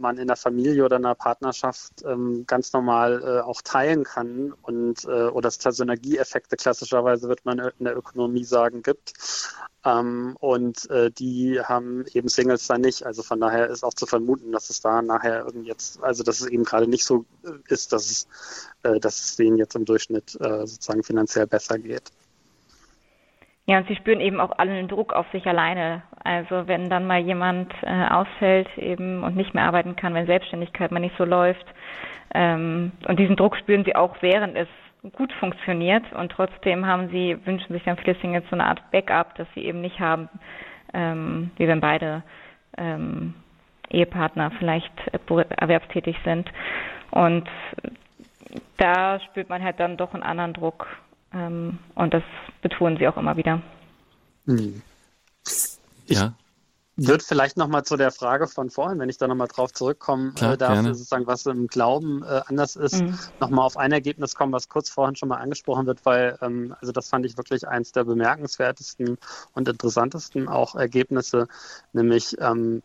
man 0.00 0.18
in 0.18 0.28
der 0.28 0.36
Familie 0.36 0.84
oder 0.84 0.96
in 0.96 1.04
einer 1.04 1.14
Partnerschaft 1.14 2.04
ähm, 2.04 2.44
ganz 2.46 2.72
normal 2.72 3.22
äh, 3.24 3.40
auch 3.40 3.62
teilen 3.62 4.04
kann 4.04 4.52
und 4.62 5.04
äh, 5.04 5.28
oder 5.28 5.48
es 5.48 5.58
da 5.58 5.72
Synergieeffekte 5.72 6.56
klassischerweise 6.56 7.28
wird 7.28 7.44
man 7.44 7.58
in 7.58 7.84
der 7.84 7.96
Ökonomie 7.96 8.44
sagen 8.44 8.82
gibt. 8.82 9.12
Ähm, 9.84 10.36
und 10.40 10.90
äh, 10.90 11.10
die 11.10 11.60
haben 11.60 12.04
eben 12.12 12.28
Singles 12.28 12.66
da 12.66 12.78
nicht. 12.78 13.06
Also 13.06 13.22
von 13.22 13.40
daher 13.40 13.68
ist 13.68 13.84
auch 13.84 13.94
zu 13.94 14.06
vermuten 14.06 14.52
dass 14.52 14.70
es 14.70 14.80
da 14.80 15.02
nachher 15.02 15.44
irgendwie 15.46 15.68
jetzt 15.68 16.02
also 16.02 16.22
dass 16.22 16.40
es 16.40 16.46
eben 16.46 16.64
gerade 16.64 16.88
nicht 16.88 17.04
so 17.04 17.24
äh, 17.44 17.50
ist 17.68 17.92
dass 17.92 18.10
es 18.10 18.28
äh, 18.82 18.98
dass 19.00 19.20
es 19.20 19.36
denen 19.36 19.58
jetzt 19.58 19.76
im 19.76 19.84
Durchschnitt 19.84 20.36
äh, 20.40 20.66
sozusagen 20.66 21.02
finanziell 21.02 21.46
besser 21.46 21.78
geht 21.78 22.10
Ja, 23.68 23.76
und 23.76 23.86
sie 23.86 23.96
spüren 23.96 24.20
eben 24.20 24.40
auch 24.40 24.52
alle 24.56 24.72
den 24.72 24.88
Druck 24.88 25.12
auf 25.12 25.26
sich 25.30 25.46
alleine. 25.46 26.02
Also 26.24 26.66
wenn 26.68 26.88
dann 26.88 27.06
mal 27.06 27.20
jemand 27.20 27.70
äh, 27.82 28.06
ausfällt 28.08 28.66
eben 28.78 29.22
und 29.22 29.36
nicht 29.36 29.52
mehr 29.52 29.64
arbeiten 29.64 29.94
kann, 29.94 30.14
wenn 30.14 30.24
Selbstständigkeit 30.24 30.90
mal 30.90 31.00
nicht 31.00 31.18
so 31.18 31.26
läuft. 31.26 31.66
Ähm, 32.34 32.92
und 33.06 33.18
diesen 33.18 33.36
Druck 33.36 33.58
spüren 33.58 33.84
sie 33.84 33.94
auch, 33.94 34.16
während 34.22 34.56
es 34.56 34.68
gut 35.12 35.30
funktioniert. 35.34 36.10
Und 36.14 36.32
trotzdem 36.32 36.86
haben 36.86 37.10
sie, 37.10 37.36
wünschen 37.44 37.74
sich 37.74 37.84
dann 37.84 37.98
viele 37.98 38.16
Singles 38.20 38.44
so 38.48 38.56
eine 38.56 38.64
Art 38.64 38.90
Backup, 38.90 39.34
dass 39.34 39.46
sie 39.54 39.66
eben 39.66 39.82
nicht 39.82 40.00
haben, 40.00 40.30
ähm, 40.94 41.50
wie 41.58 41.68
wenn 41.68 41.82
beide 41.82 42.22
ähm, 42.78 43.34
Ehepartner 43.90 44.50
vielleicht 44.58 44.94
erwerbstätig 45.58 46.16
sind. 46.24 46.50
Und 47.10 47.46
da 48.78 49.20
spürt 49.20 49.50
man 49.50 49.62
halt 49.62 49.78
dann 49.78 49.98
doch 49.98 50.14
einen 50.14 50.22
anderen 50.22 50.54
Druck 50.54 50.86
ähm, 51.32 51.78
und 51.94 52.14
das 52.14 52.22
betonen 52.62 52.96
sie 52.96 53.08
auch 53.08 53.16
immer 53.16 53.36
wieder. 53.36 53.62
Hm. 54.46 54.82
Ja. 56.06 56.34
Wird 57.00 57.22
vielleicht 57.22 57.56
nochmal 57.56 57.84
zu 57.84 57.96
der 57.96 58.10
Frage 58.10 58.48
von 58.48 58.70
vorhin, 58.70 58.98
wenn 58.98 59.08
ich 59.08 59.18
da 59.18 59.28
nochmal 59.28 59.46
drauf 59.46 59.72
zurückkommen 59.72 60.34
Klar, 60.34 60.54
äh, 60.54 60.58
darf, 60.58 60.72
gerne. 60.72 60.94
sozusagen, 60.94 61.28
was 61.28 61.46
im 61.46 61.68
Glauben 61.68 62.24
äh, 62.24 62.40
anders 62.46 62.74
ist, 62.74 63.00
mhm. 63.00 63.16
nochmal 63.38 63.66
auf 63.66 63.76
ein 63.76 63.92
Ergebnis 63.92 64.34
kommen, 64.34 64.52
was 64.52 64.68
kurz 64.68 64.90
vorhin 64.90 65.14
schon 65.14 65.28
mal 65.28 65.36
angesprochen 65.36 65.86
wird, 65.86 66.04
weil, 66.04 66.36
ähm, 66.42 66.74
also 66.80 66.90
das 66.90 67.08
fand 67.08 67.24
ich 67.24 67.36
wirklich 67.36 67.68
eins 67.68 67.92
der 67.92 68.02
bemerkenswertesten 68.02 69.16
und 69.52 69.68
interessantesten 69.68 70.48
auch 70.48 70.74
Ergebnisse, 70.74 71.46
nämlich 71.92 72.36
ähm, 72.40 72.82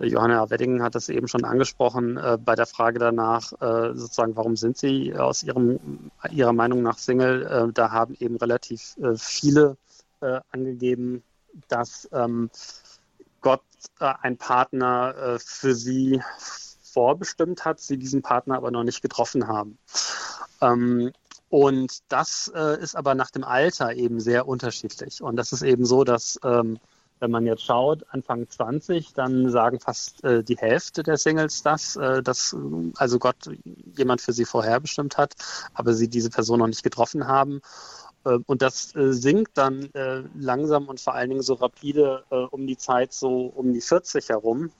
Johanna 0.00 0.50
Weddingen 0.50 0.82
hat 0.82 0.94
das 0.94 1.08
eben 1.08 1.28
schon 1.28 1.44
angesprochen 1.44 2.16
äh, 2.16 2.36
bei 2.42 2.54
der 2.56 2.66
Frage 2.66 2.98
danach, 2.98 3.52
äh, 3.60 3.94
sozusagen, 3.94 4.36
warum 4.36 4.56
sind 4.56 4.76
Sie 4.76 5.14
aus 5.14 5.42
Ihrem, 5.42 6.10
Ihrer 6.30 6.52
Meinung 6.52 6.82
nach 6.82 6.98
Single? 6.98 7.46
Äh, 7.46 7.72
da 7.72 7.92
haben 7.92 8.16
eben 8.18 8.36
relativ 8.36 8.96
äh, 8.98 9.14
viele 9.16 9.76
äh, 10.20 10.40
angegeben, 10.50 11.22
dass 11.68 12.08
ähm, 12.12 12.50
Gott 13.40 13.62
äh, 14.00 14.12
ein 14.22 14.36
Partner 14.36 15.38
für 15.38 15.74
Sie 15.74 16.20
vorbestimmt 16.82 17.64
hat, 17.64 17.78
Sie 17.80 17.96
diesen 17.96 18.22
Partner 18.22 18.56
aber 18.56 18.70
noch 18.72 18.84
nicht 18.84 19.02
getroffen 19.02 19.46
haben. 19.46 19.78
Ähm, 20.60 21.12
und 21.50 21.98
das 22.08 22.48
ist 22.48 22.96
aber 22.96 23.14
nach 23.14 23.30
dem 23.30 23.44
Alter 23.44 23.92
eben 23.94 24.18
sehr 24.18 24.48
unterschiedlich. 24.48 25.22
Und 25.22 25.36
das 25.36 25.52
ist 25.52 25.62
eben 25.62 25.86
so, 25.86 26.02
dass 26.02 26.36
ähm, 26.42 26.80
wenn 27.20 27.30
man 27.30 27.46
jetzt 27.46 27.62
schaut, 27.62 28.04
Anfang 28.10 28.48
20, 28.48 29.14
dann 29.14 29.50
sagen 29.50 29.80
fast 29.80 30.22
äh, 30.24 30.42
die 30.42 30.56
Hälfte 30.56 31.02
der 31.02 31.16
Singles 31.16 31.62
das, 31.62 31.96
äh, 31.96 32.22
dass 32.22 32.56
also 32.96 33.18
Gott 33.18 33.36
jemand 33.96 34.20
für 34.20 34.32
sie 34.32 34.44
vorherbestimmt 34.44 35.16
hat, 35.16 35.34
aber 35.74 35.94
sie 35.94 36.08
diese 36.08 36.30
Person 36.30 36.58
noch 36.58 36.66
nicht 36.66 36.82
getroffen 36.82 37.26
haben. 37.26 37.60
Äh, 38.24 38.38
und 38.46 38.62
das 38.62 38.94
äh, 38.94 39.12
sinkt 39.12 39.56
dann 39.56 39.92
äh, 39.94 40.22
langsam 40.38 40.88
und 40.88 41.00
vor 41.00 41.14
allen 41.14 41.30
Dingen 41.30 41.42
so 41.42 41.54
rapide 41.54 42.24
äh, 42.30 42.36
um 42.36 42.66
die 42.66 42.76
Zeit 42.76 43.12
so 43.12 43.46
um 43.46 43.72
die 43.72 43.80
40 43.80 44.28
herum, 44.30 44.70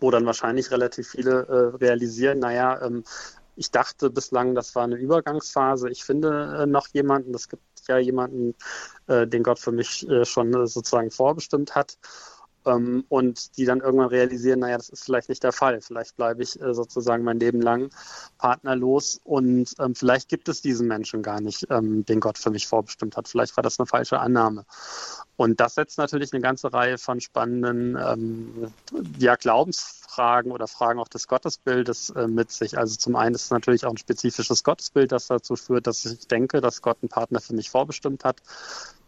wo 0.00 0.10
dann 0.10 0.26
wahrscheinlich 0.26 0.70
relativ 0.70 1.08
viele 1.08 1.78
realisieren, 1.80 2.40
naja, 2.40 2.82
ähm, 2.82 3.04
ich 3.56 3.70
dachte 3.70 4.10
bislang, 4.10 4.54
das 4.54 4.74
war 4.74 4.84
eine 4.84 4.96
Übergangsphase. 4.96 5.88
Ich 5.90 6.04
finde 6.04 6.62
äh, 6.62 6.66
noch 6.66 6.88
jemanden. 6.88 7.34
Es 7.34 7.48
gibt 7.48 7.62
ja 7.88 7.98
jemanden, 7.98 8.54
äh, 9.06 9.26
den 9.26 9.42
Gott 9.42 9.58
für 9.58 9.72
mich 9.72 10.08
äh, 10.08 10.24
schon 10.24 10.54
äh, 10.54 10.66
sozusagen 10.66 11.10
vorbestimmt 11.10 11.74
hat. 11.74 11.98
Ähm, 12.66 13.04
und 13.08 13.56
die 13.56 13.64
dann 13.64 13.80
irgendwann 13.80 14.08
realisieren, 14.08 14.60
naja, 14.60 14.76
das 14.76 14.88
ist 14.88 15.04
vielleicht 15.04 15.28
nicht 15.28 15.42
der 15.42 15.52
Fall. 15.52 15.80
Vielleicht 15.80 16.16
bleibe 16.16 16.42
ich 16.42 16.60
äh, 16.60 16.74
sozusagen 16.74 17.24
mein 17.24 17.38
Leben 17.38 17.60
lang 17.60 17.90
partnerlos 18.38 19.20
und 19.24 19.74
ähm, 19.78 19.94
vielleicht 19.94 20.28
gibt 20.28 20.48
es 20.48 20.62
diesen 20.62 20.86
Menschen 20.88 21.22
gar 21.22 21.40
nicht, 21.40 21.66
ähm, 21.70 22.04
den 22.04 22.20
Gott 22.20 22.38
für 22.38 22.50
mich 22.50 22.66
vorbestimmt 22.66 23.16
hat. 23.16 23.28
Vielleicht 23.28 23.56
war 23.56 23.62
das 23.62 23.78
eine 23.78 23.86
falsche 23.86 24.18
Annahme. 24.18 24.64
Und 25.36 25.60
das 25.60 25.74
setzt 25.74 25.98
natürlich 25.98 26.32
eine 26.32 26.42
ganze 26.42 26.72
Reihe 26.72 26.96
von 26.96 27.20
spannenden 27.20 27.96
ähm, 27.96 28.72
ja, 29.18 29.34
Glaubensfragen 29.34 30.52
oder 30.52 30.68
Fragen 30.68 31.00
auch 31.00 31.08
des 31.08 31.26
Gottesbildes 31.26 32.10
äh, 32.10 32.28
mit 32.28 32.52
sich. 32.52 32.78
Also 32.78 32.96
zum 32.96 33.16
einen 33.16 33.34
ist 33.34 33.44
es 33.44 33.50
natürlich 33.50 33.84
auch 33.84 33.90
ein 33.90 33.98
spezifisches 33.98 34.62
Gottesbild, 34.62 35.10
das 35.10 35.26
dazu 35.26 35.56
führt, 35.56 35.86
dass 35.86 36.04
ich 36.04 36.28
denke, 36.28 36.60
dass 36.60 36.82
Gott 36.82 36.98
einen 37.02 37.08
Partner 37.08 37.40
für 37.40 37.54
mich 37.54 37.70
vorbestimmt 37.70 38.24
hat 38.24 38.40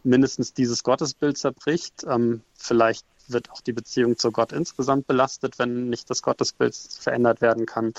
mindestens 0.07 0.55
dieses 0.55 0.83
Gottesbild 0.83 1.37
zerbricht. 1.37 2.05
Ähm, 2.09 2.42
vielleicht 2.55 3.05
wird 3.31 3.51
auch 3.51 3.61
die 3.61 3.73
Beziehung 3.73 4.17
zu 4.17 4.33
Gott 4.33 4.53
insgesamt 4.53 5.07
belastet, 5.07 5.59
wenn 5.59 5.89
nicht 5.89 6.11
das 6.11 6.23
Gottesbild 6.23 6.75
verändert 6.75 7.41
werden 7.41 7.67
kann. 7.67 7.93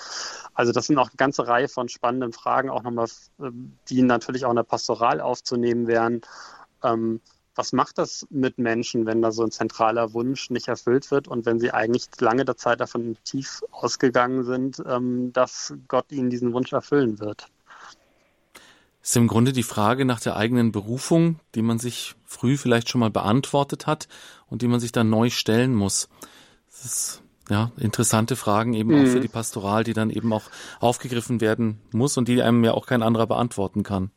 Also 0.54 0.72
das 0.72 0.88
sind 0.88 0.98
auch 0.98 1.10
eine 1.10 1.18
ganze 1.18 1.48
Reihe 1.48 1.68
von 1.68 1.90
spannenden 1.90 2.34
Fragen, 2.34 2.70
auch 2.70 2.84
nochmal, 2.84 3.08
ähm, 3.40 3.74
die 3.90 4.02
natürlich 4.02 4.46
auch 4.46 4.52
in 4.52 4.56
der 4.56 4.64
Pastoral 4.64 5.22
aufzunehmen 5.22 5.88
wären. 5.88 6.22
Ähm, 6.84 7.22
was 7.56 7.74
macht 7.74 7.98
das 7.98 8.28
mit 8.30 8.60
Menschen, 8.60 9.08
wenn 9.08 9.22
da 9.22 9.32
so 9.32 9.44
ein 9.44 9.52
zentraler 9.52 10.14
Wunsch 10.14 10.52
nicht 10.52 10.68
erfüllt 10.68 11.10
wird 11.10 11.28
und 11.28 11.46
wenn 11.48 11.60
sie 11.60 11.72
eigentlich 11.72 12.08
lange 12.20 12.46
der 12.46 12.56
Zeit 12.56 12.80
davon 12.80 13.18
tief 13.24 13.64
ausgegangen 13.72 14.44
sind, 14.44 14.82
ähm, 14.86 15.34
dass 15.34 15.74
Gott 15.88 16.12
ihnen 16.12 16.30
diesen 16.30 16.54
Wunsch 16.54 16.72
erfüllen 16.72 17.20
wird? 17.20 17.48
Ist 19.08 19.16
im 19.16 19.28
Grunde 19.28 19.54
die 19.54 19.64
Frage 19.64 20.04
nach 20.04 20.20
der 20.20 20.36
eigenen 20.36 20.74
Berufung, 20.74 21.40
die 21.56 21.62
man 21.62 21.80
sich 21.80 22.16
früh 22.26 22.58
vielleicht 22.58 22.90
schon 22.90 23.00
mal 23.00 23.10
beantwortet 23.10 23.88
hat 23.88 24.10
und 24.48 24.62
die 24.62 24.68
man 24.68 24.82
sich 24.82 24.92
dann 24.92 25.10
neu 25.10 25.30
stellen 25.30 25.74
muss. 25.74 26.10
Das 26.70 26.84
ist 26.84 27.22
ja 27.50 27.72
interessante 27.78 28.36
Fragen 28.36 28.74
eben 28.74 28.90
mhm. 28.90 29.02
auch 29.06 29.08
für 29.08 29.20
mhm. 29.20 29.22
die 29.22 29.30
Pastoral, 29.30 29.86
die 29.86 29.94
dann 29.94 30.10
eben 30.10 30.34
auch 30.34 30.44
aufgegriffen 30.82 31.40
werden 31.40 31.80
muss 31.94 32.18
und 32.18 32.28
die 32.28 32.42
einem 32.42 32.66
ja 32.66 32.74
auch 32.74 32.86
kein 32.86 33.02
anderer 33.02 33.28
beantworten 33.28 33.84
kann. 33.84 34.12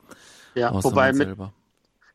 Ja, 0.56 0.74
wobei 0.82 1.12
mit, 1.12 1.38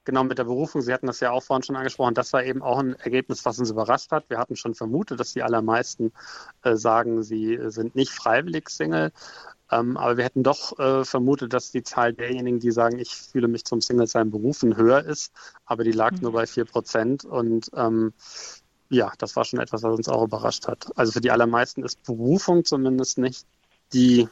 genau 0.04 0.26
mit 0.26 0.38
der 0.38 0.44
Berufung, 0.44 0.82
Sie 0.82 0.92
hatten 0.92 1.08
das 1.08 1.22
ja 1.22 1.32
auch 1.32 1.44
vorhin 1.44 1.64
schon 1.64 1.78
angesprochen, 1.78 2.14
das 2.14 2.34
war 2.34 2.44
eben 2.44 2.62
auch 2.62 2.80
ein 2.80 2.96
Ergebnis, 2.96 3.46
was 3.46 3.58
uns 3.58 3.72
überrascht 3.72 4.12
hat. 4.12 4.30
Wir 4.30 4.38
hatten 4.38 4.58
schon 4.58 4.76
vermutet, 4.76 5.18
dass 5.22 5.32
die 5.32 5.44
allermeisten 5.44 6.12
äh, 6.64 6.76
sagen, 6.76 7.24
sie 7.24 7.58
sind 7.68 7.96
nicht 7.96 8.12
freiwillig 8.12 8.68
Single, 8.68 9.14
ähm, 9.72 9.98
aber 9.98 10.18
wir 10.18 10.24
hätten 10.24 10.44
doch 10.44 10.78
äh, 10.80 11.04
vermutet, 11.04 11.54
dass 11.54 11.72
die 11.72 11.84
Zahl 11.84 12.14
derjenigen, 12.14 12.60
die 12.60 12.72
sagen, 12.72 13.00
ich 13.00 13.16
fühle 13.16 13.48
mich 13.48 13.66
zum 13.66 13.82
Single-Sein 13.82 14.30
berufen, 14.30 14.78
höher 14.78 15.04
ist. 15.04 15.32
Aber 15.66 15.84
die 15.84 15.92
lag 15.92 16.12
mhm. 16.12 16.20
nur 16.22 16.32
bei 16.34 16.46
4 16.46 16.66
Prozent. 16.66 17.26
Und 17.26 17.72
ähm, 17.76 18.14
ja, 18.90 19.12
das 19.18 19.36
war 19.36 19.46
schon 19.46 19.60
etwas, 19.60 19.82
was 19.84 19.98
uns 19.98 20.08
auch 20.08 20.24
überrascht 20.24 20.68
hat. 20.68 20.88
Also 20.96 21.14
für 21.14 21.22
die 21.22 21.32
allermeisten 21.32 21.84
ist 21.84 22.04
Berufung 22.04 22.64
zumindest 22.64 23.18
nicht 23.18 23.48
die 23.94 24.28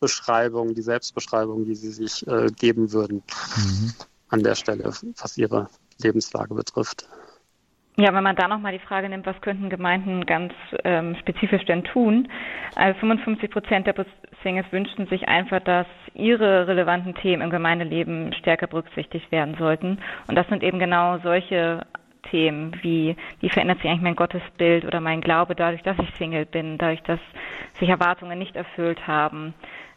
Beschreibung, 0.00 0.74
die 0.74 0.82
Selbstbeschreibung, 0.82 1.64
die 1.64 1.74
sie 1.74 1.92
sich 1.92 2.26
äh, 2.26 2.46
geben 2.46 2.92
würden 2.92 3.22
mhm. 3.56 3.92
an 4.28 4.42
der 4.42 4.54
Stelle, 4.54 4.92
was 5.16 5.36
ihre 5.36 5.68
Lebenslage 5.98 6.54
betrifft. 6.54 7.08
Ja, 8.02 8.12
wenn 8.12 8.24
man 8.24 8.34
da 8.34 8.48
nochmal 8.48 8.72
die 8.72 8.80
Frage 8.80 9.08
nimmt, 9.08 9.26
was 9.26 9.40
könnten 9.42 9.70
Gemeinden 9.70 10.26
ganz 10.26 10.52
ähm, 10.82 11.14
spezifisch 11.20 11.64
denn 11.66 11.84
tun? 11.84 12.26
Also 12.74 12.98
55 12.98 13.48
Prozent 13.48 13.86
der 13.86 13.94
Singles 14.42 14.66
wünschten 14.72 15.06
sich 15.06 15.28
einfach, 15.28 15.60
dass 15.60 15.86
ihre 16.12 16.66
relevanten 16.66 17.14
Themen 17.14 17.42
im 17.42 17.50
Gemeindeleben 17.50 18.32
stärker 18.32 18.66
berücksichtigt 18.66 19.30
werden 19.30 19.54
sollten. 19.56 19.98
Und 20.26 20.34
das 20.34 20.48
sind 20.48 20.64
eben 20.64 20.80
genau 20.80 21.18
solche 21.18 21.86
Themen 22.28 22.76
wie, 22.82 23.14
wie 23.38 23.50
verändert 23.50 23.78
sich 23.78 23.88
eigentlich 23.88 24.02
mein 24.02 24.16
Gottesbild 24.16 24.84
oder 24.84 24.98
mein 24.98 25.20
Glaube 25.20 25.54
dadurch, 25.54 25.84
dass 25.84 25.96
ich 26.00 26.12
Single 26.16 26.46
bin, 26.46 26.78
dadurch, 26.78 27.04
dass 27.04 27.20
sich 27.78 27.88
Erwartungen 27.88 28.36
nicht 28.36 28.56
erfüllt 28.56 29.06
haben. 29.06 29.54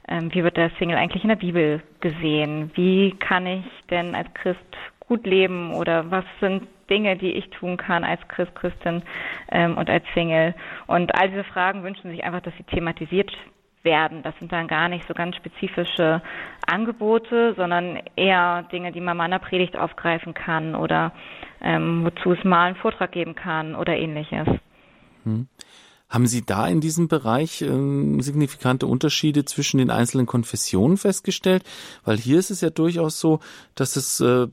Ähm, 0.07 0.31
wie 0.31 0.43
wird 0.43 0.57
der 0.57 0.69
Single 0.77 0.97
eigentlich 0.97 1.23
in 1.23 1.29
der 1.29 1.37
Bibel 1.37 1.81
gesehen? 2.01 2.69
Wie 2.75 3.15
kann 3.17 3.47
ich 3.47 3.65
denn 3.89 4.13
als 4.13 4.31
Christ 4.35 4.59
gut 4.99 5.25
leben 5.25 5.73
oder 5.73 6.11
was 6.11 6.25
sind 6.39 6.67
Dinge, 6.89 7.17
die 7.17 7.31
ich 7.31 7.49
tun 7.49 7.77
kann 7.77 8.03
als 8.03 8.25
Christ, 8.27 8.55
Christin 8.55 9.03
ähm, 9.51 9.77
und 9.77 9.89
als 9.89 10.03
Single. 10.13 10.53
Und 10.87 11.15
all 11.15 11.29
diese 11.29 11.43
Fragen 11.43 11.83
wünschen 11.83 12.11
sich 12.11 12.23
einfach, 12.23 12.41
dass 12.41 12.55
sie 12.57 12.63
thematisiert 12.63 13.31
werden. 13.83 14.23
Das 14.23 14.33
sind 14.39 14.51
dann 14.51 14.67
gar 14.67 14.89
nicht 14.89 15.07
so 15.07 15.13
ganz 15.13 15.35
spezifische 15.35 16.21
Angebote, 16.67 17.53
sondern 17.55 17.99
eher 18.15 18.63
Dinge, 18.71 18.91
die 18.91 18.99
man 18.99 19.15
mal 19.15 19.25
in 19.25 19.31
der 19.31 19.39
Predigt 19.39 19.77
aufgreifen 19.77 20.33
kann 20.33 20.75
oder 20.75 21.11
ähm, 21.61 22.03
wozu 22.03 22.33
es 22.33 22.43
mal 22.43 22.65
einen 22.65 22.75
Vortrag 22.75 23.11
geben 23.11 23.35
kann 23.35 23.75
oder 23.75 23.95
ähnliches. 23.95 24.47
Hm. 25.23 25.47
Haben 26.07 26.27
Sie 26.27 26.45
da 26.45 26.67
in 26.67 26.81
diesem 26.81 27.07
Bereich 27.07 27.63
äh, 27.63 28.21
signifikante 28.21 28.85
Unterschiede 28.85 29.43
zwischen 29.43 29.79
den 29.79 29.89
einzelnen 29.89 30.27
Konfessionen 30.27 30.97
festgestellt? 30.97 31.63
Weil 32.03 32.17
hier 32.17 32.37
ist 32.37 32.51
es 32.51 32.61
ja 32.61 32.69
durchaus 32.69 33.19
so, 33.19 33.39
dass 33.73 33.95
es 33.95 34.19
äh, 34.19 34.47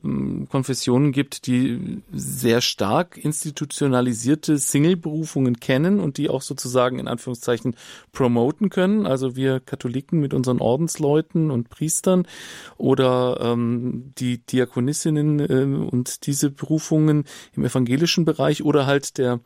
Konfessionen 0.49 1.11
gibt, 1.11 1.45
die 1.45 2.01
sehr 2.11 2.59
stark 2.61 3.17
institutionalisierte 3.17 4.57
Single-Berufungen 4.57 5.59
kennen 5.59 5.99
und 5.99 6.17
die 6.17 6.27
auch 6.27 6.41
sozusagen 6.41 6.97
in 6.97 7.07
Anführungszeichen 7.07 7.75
promoten 8.11 8.69
können. 8.69 9.05
Also 9.05 9.35
wir 9.35 9.59
Katholiken 9.59 10.19
mit 10.19 10.33
unseren 10.33 10.59
Ordensleuten 10.59 11.51
und 11.51 11.69
Priestern 11.69 12.27
oder 12.77 13.39
ähm, 13.41 14.11
die 14.17 14.39
Diakonissinnen 14.39 15.39
äh, 15.39 15.87
und 15.91 16.25
diese 16.25 16.49
Berufungen 16.49 17.25
im 17.53 17.63
evangelischen 17.63 18.25
Bereich 18.25 18.63
oder 18.63 18.87
halt 18.87 19.19
der 19.19 19.39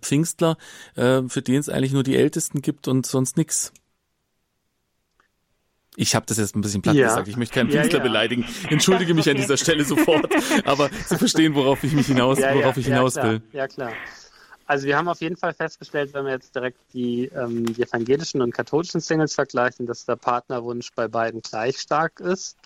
Pfingstler, 0.00 0.56
äh, 0.94 1.22
für 1.28 1.42
den 1.42 1.56
es 1.56 1.68
eigentlich 1.68 1.92
nur 1.92 2.02
die 2.02 2.16
Ältesten 2.16 2.62
gibt 2.62 2.88
und 2.88 3.06
sonst 3.06 3.36
nichts. 3.36 3.72
Ich 5.96 6.14
habe 6.14 6.26
das 6.26 6.36
jetzt 6.36 6.54
ein 6.54 6.60
bisschen 6.60 6.82
platt 6.82 6.94
ja. 6.94 7.08
gesagt. 7.08 7.28
Ich 7.28 7.36
möchte 7.36 7.54
keinen 7.54 7.70
Künstler 7.70 7.98
ja, 7.98 7.98
ja. 7.98 8.02
beleidigen. 8.02 8.44
Entschuldige 8.68 9.14
mich 9.14 9.28
an 9.30 9.36
dieser 9.36 9.56
Stelle 9.56 9.82
sofort. 9.84 10.30
Aber 10.66 10.90
Sie 11.06 11.16
verstehen, 11.16 11.54
worauf 11.54 11.82
ich 11.84 11.92
mich 11.92 12.06
hinaus, 12.06 12.38
worauf 12.38 12.76
ich 12.76 12.86
hinaus 12.86 13.16
will. 13.16 13.42
Ja, 13.52 13.66
klar. 13.66 13.92
Also 14.66 14.86
wir 14.86 14.96
haben 14.96 15.08
auf 15.08 15.20
jeden 15.20 15.36
Fall 15.36 15.54
festgestellt, 15.54 16.12
wenn 16.12 16.24
wir 16.24 16.32
jetzt 16.32 16.54
direkt 16.54 16.78
die, 16.92 17.26
ähm, 17.26 17.72
die 17.72 17.82
evangelischen 17.82 18.42
und 18.42 18.52
katholischen 18.52 19.00
Singles 19.00 19.34
vergleichen, 19.34 19.86
dass 19.86 20.04
der 20.04 20.16
Partnerwunsch 20.16 20.90
bei 20.94 21.06
beiden 21.06 21.40
gleich 21.40 21.78
stark 21.78 22.18
ist. 22.18 22.56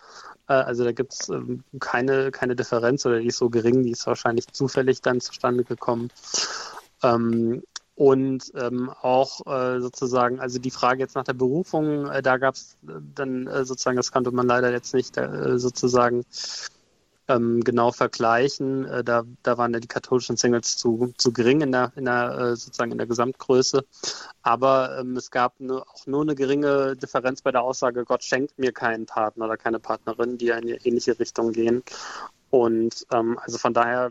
Äh, 0.49 0.55
also 0.55 0.83
da 0.85 0.93
gibt 0.93 1.13
es 1.13 1.29
ähm, 1.29 1.63
keine, 1.79 2.31
keine 2.31 2.57
Differenz 2.57 3.05
oder 3.05 3.21
die 3.21 3.27
ist 3.27 3.37
so 3.37 3.51
gering, 3.51 3.83
die 3.83 3.91
ist 3.91 4.07
wahrscheinlich 4.07 4.47
zufällig 4.49 5.03
dann 5.03 5.21
zustande 5.21 5.63
gekommen. 5.63 6.11
Ähm, 7.03 7.63
und 7.95 8.51
ähm, 8.55 8.91
auch 9.03 9.47
äh, 9.47 9.79
sozusagen, 9.81 10.41
also 10.41 10.59
die 10.59 10.71
Frage 10.71 11.01
jetzt 11.01 11.17
nach 11.17 11.25
der 11.25 11.35
Berufung, 11.35 12.07
äh, 12.07 12.23
da 12.23 12.39
gab 12.39 12.55
es 12.55 12.79
dann 12.83 13.47
äh, 13.47 13.65
sozusagen, 13.67 13.99
das 13.99 14.11
konnte 14.11 14.31
man 14.31 14.47
leider 14.47 14.73
jetzt 14.73 14.95
nicht 14.95 15.19
äh, 15.19 15.59
sozusagen 15.59 16.25
ähm, 17.31 17.61
genau 17.63 17.93
vergleichen. 17.93 18.87
Äh, 18.87 19.05
da, 19.05 19.25
da 19.43 19.59
waren 19.59 19.73
ja 19.73 19.81
die 19.81 19.89
katholischen 19.89 20.37
Singles 20.37 20.77
zu, 20.77 21.13
zu 21.17 21.33
gering 21.33 21.61
in 21.61 21.73
der, 21.73 21.93
in 21.97 22.07
der 22.07 22.39
äh, 22.39 22.57
sozusagen 22.57 22.93
in 22.93 22.99
der 22.99 23.07
Gesamtgröße. 23.07 23.85
Aber 24.43 24.99
ähm, 24.99 25.17
es 25.17 25.31
gab 25.31 25.61
ne, 25.61 25.83
auch 25.83 26.07
nur 26.07 26.23
eine 26.23 26.35
geringe 26.35 26.97
Differenz 26.97 27.43
bei 27.43 27.53
der 27.53 27.63
Aussage, 27.63 28.05
Gott 28.05 28.25
schenkt 28.25 28.59
mir 28.59 28.73
keinen 28.73 29.07
Partner 29.07 29.45
oder 29.45 29.57
keine 29.57 29.79
Partnerin, 29.79 30.39
die 30.39 30.49
in 30.49 30.55
eine 30.55 30.85
ähnliche 30.85 31.19
Richtung 31.19 31.53
gehen. 31.53 31.83
Und 32.51 33.07
ähm, 33.13 33.39
also 33.39 33.59
von 33.59 33.75
daher 33.75 34.11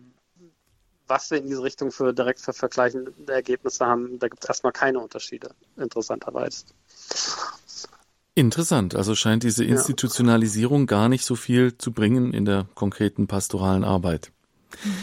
was 1.10 1.32
wir 1.32 1.40
in 1.40 1.48
diese 1.48 1.64
Richtung 1.64 1.92
für 1.92 2.14
direkt 2.14 2.40
für 2.40 2.54
vergleichende 2.54 3.12
Ergebnisse 3.28 3.86
haben, 3.86 4.20
da 4.20 4.28
gibt 4.28 4.44
es 4.44 4.50
erstmal 4.50 4.74
keine 4.74 5.00
Unterschiede, 5.00 5.52
interessanterweise. 5.76 6.66
Interessant. 8.36 8.96
Also 8.96 9.16
scheint 9.16 9.44
diese 9.44 9.66
Institutionalisierung 9.66 10.82
ja. 10.82 10.86
gar 10.86 11.10
nicht 11.10 11.26
so 11.26 11.36
viel 11.36 11.78
zu 11.78 11.92
bringen 11.92 12.34
in 12.34 12.46
der 12.46 12.68
konkreten 12.76 13.28
pastoralen 13.28 13.84
Arbeit. 13.84 14.32
Mhm. 14.84 14.94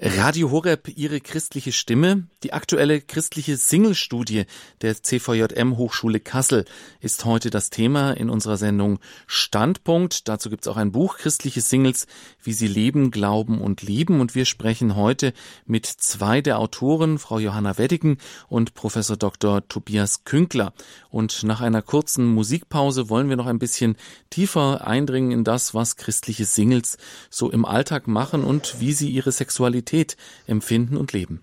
Radio 0.00 0.50
Horeb, 0.50 0.88
Ihre 0.96 1.20
christliche 1.20 1.72
Stimme. 1.72 2.26
Die 2.44 2.52
aktuelle 2.52 3.00
christliche 3.00 3.56
Single-Studie 3.56 4.44
der 4.82 5.02
CVJM 5.02 5.78
Hochschule 5.78 6.20
Kassel 6.20 6.66
ist 7.00 7.24
heute 7.24 7.48
das 7.48 7.70
Thema 7.70 8.10
in 8.10 8.28
unserer 8.28 8.58
Sendung 8.58 8.98
Standpunkt. 9.26 10.28
Dazu 10.28 10.50
gibt 10.50 10.66
es 10.66 10.68
auch 10.70 10.76
ein 10.76 10.92
Buch 10.92 11.16
Christliche 11.16 11.62
Singles, 11.62 12.06
wie 12.42 12.52
sie 12.52 12.66
leben, 12.66 13.10
glauben 13.10 13.62
und 13.62 13.80
lieben. 13.80 14.20
Und 14.20 14.34
wir 14.34 14.44
sprechen 14.44 14.94
heute 14.94 15.32
mit 15.64 15.86
zwei 15.86 16.42
der 16.42 16.58
Autoren, 16.58 17.18
Frau 17.18 17.38
Johanna 17.38 17.78
Weddigen 17.78 18.18
und 18.50 18.74
Professor 18.74 19.16
Dr. 19.16 19.66
Tobias 19.66 20.24
Künkler. 20.24 20.74
Und 21.08 21.44
nach 21.44 21.62
einer 21.62 21.80
kurzen 21.80 22.26
Musikpause 22.26 23.08
wollen 23.08 23.30
wir 23.30 23.36
noch 23.36 23.46
ein 23.46 23.58
bisschen 23.58 23.96
tiefer 24.28 24.86
eindringen 24.86 25.30
in 25.32 25.44
das, 25.44 25.72
was 25.72 25.96
christliche 25.96 26.44
Singles 26.44 26.98
so 27.30 27.50
im 27.50 27.64
Alltag 27.64 28.06
machen 28.06 28.44
und 28.44 28.80
wie 28.80 28.92
sie 28.92 29.08
ihre 29.08 29.32
Sexualität 29.32 30.18
empfinden 30.46 30.98
und 30.98 31.14
leben. 31.14 31.40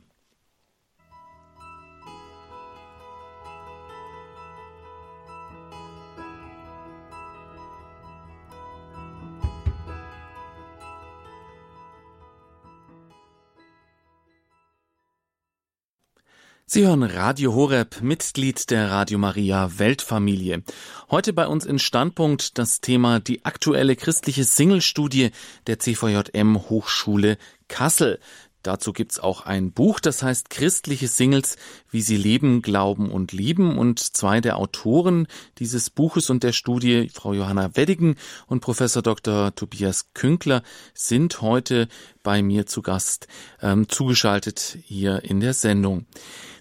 Sie 16.73 16.87
hören 16.87 17.03
Radio 17.03 17.53
Horeb, 17.53 18.01
Mitglied 18.01 18.69
der 18.69 18.89
Radio 18.89 19.17
Maria 19.17 19.77
Weltfamilie. 19.77 20.63
Heute 21.09 21.33
bei 21.33 21.45
uns 21.45 21.65
in 21.65 21.79
Standpunkt 21.79 22.57
das 22.57 22.79
Thema 22.79 23.19
die 23.19 23.43
aktuelle 23.43 23.97
christliche 23.97 24.45
Single-Studie 24.45 25.31
der 25.67 25.79
CVJM 25.79 26.69
Hochschule 26.69 27.37
Kassel. 27.67 28.21
Dazu 28.63 28.93
gibt's 28.93 29.19
auch 29.19 29.45
ein 29.45 29.73
Buch, 29.73 29.99
das 29.99 30.23
heißt 30.23 30.49
Christliche 30.49 31.09
Singles, 31.09 31.57
wie 31.91 32.01
sie 32.01 32.17
leben, 32.17 32.61
glauben 32.61 33.11
und 33.11 33.31
lieben. 33.31 33.77
Und 33.77 33.99
zwei 33.99 34.41
der 34.41 34.57
Autoren 34.57 35.27
dieses 35.59 35.89
Buches 35.89 36.29
und 36.29 36.43
der 36.43 36.53
Studie, 36.53 37.09
Frau 37.13 37.33
Johanna 37.33 37.75
Weddigen 37.75 38.15
und 38.47 38.61
Professor 38.61 39.03
Dr. 39.03 39.53
Tobias 39.53 40.13
Künkler, 40.13 40.63
sind 40.93 41.41
heute 41.41 41.87
bei 42.23 42.41
mir 42.41 42.65
zu 42.65 42.81
Gast, 42.81 43.27
ähm, 43.61 43.89
zugeschaltet 43.89 44.77
hier 44.83 45.23
in 45.23 45.39
der 45.39 45.53
Sendung. 45.53 46.05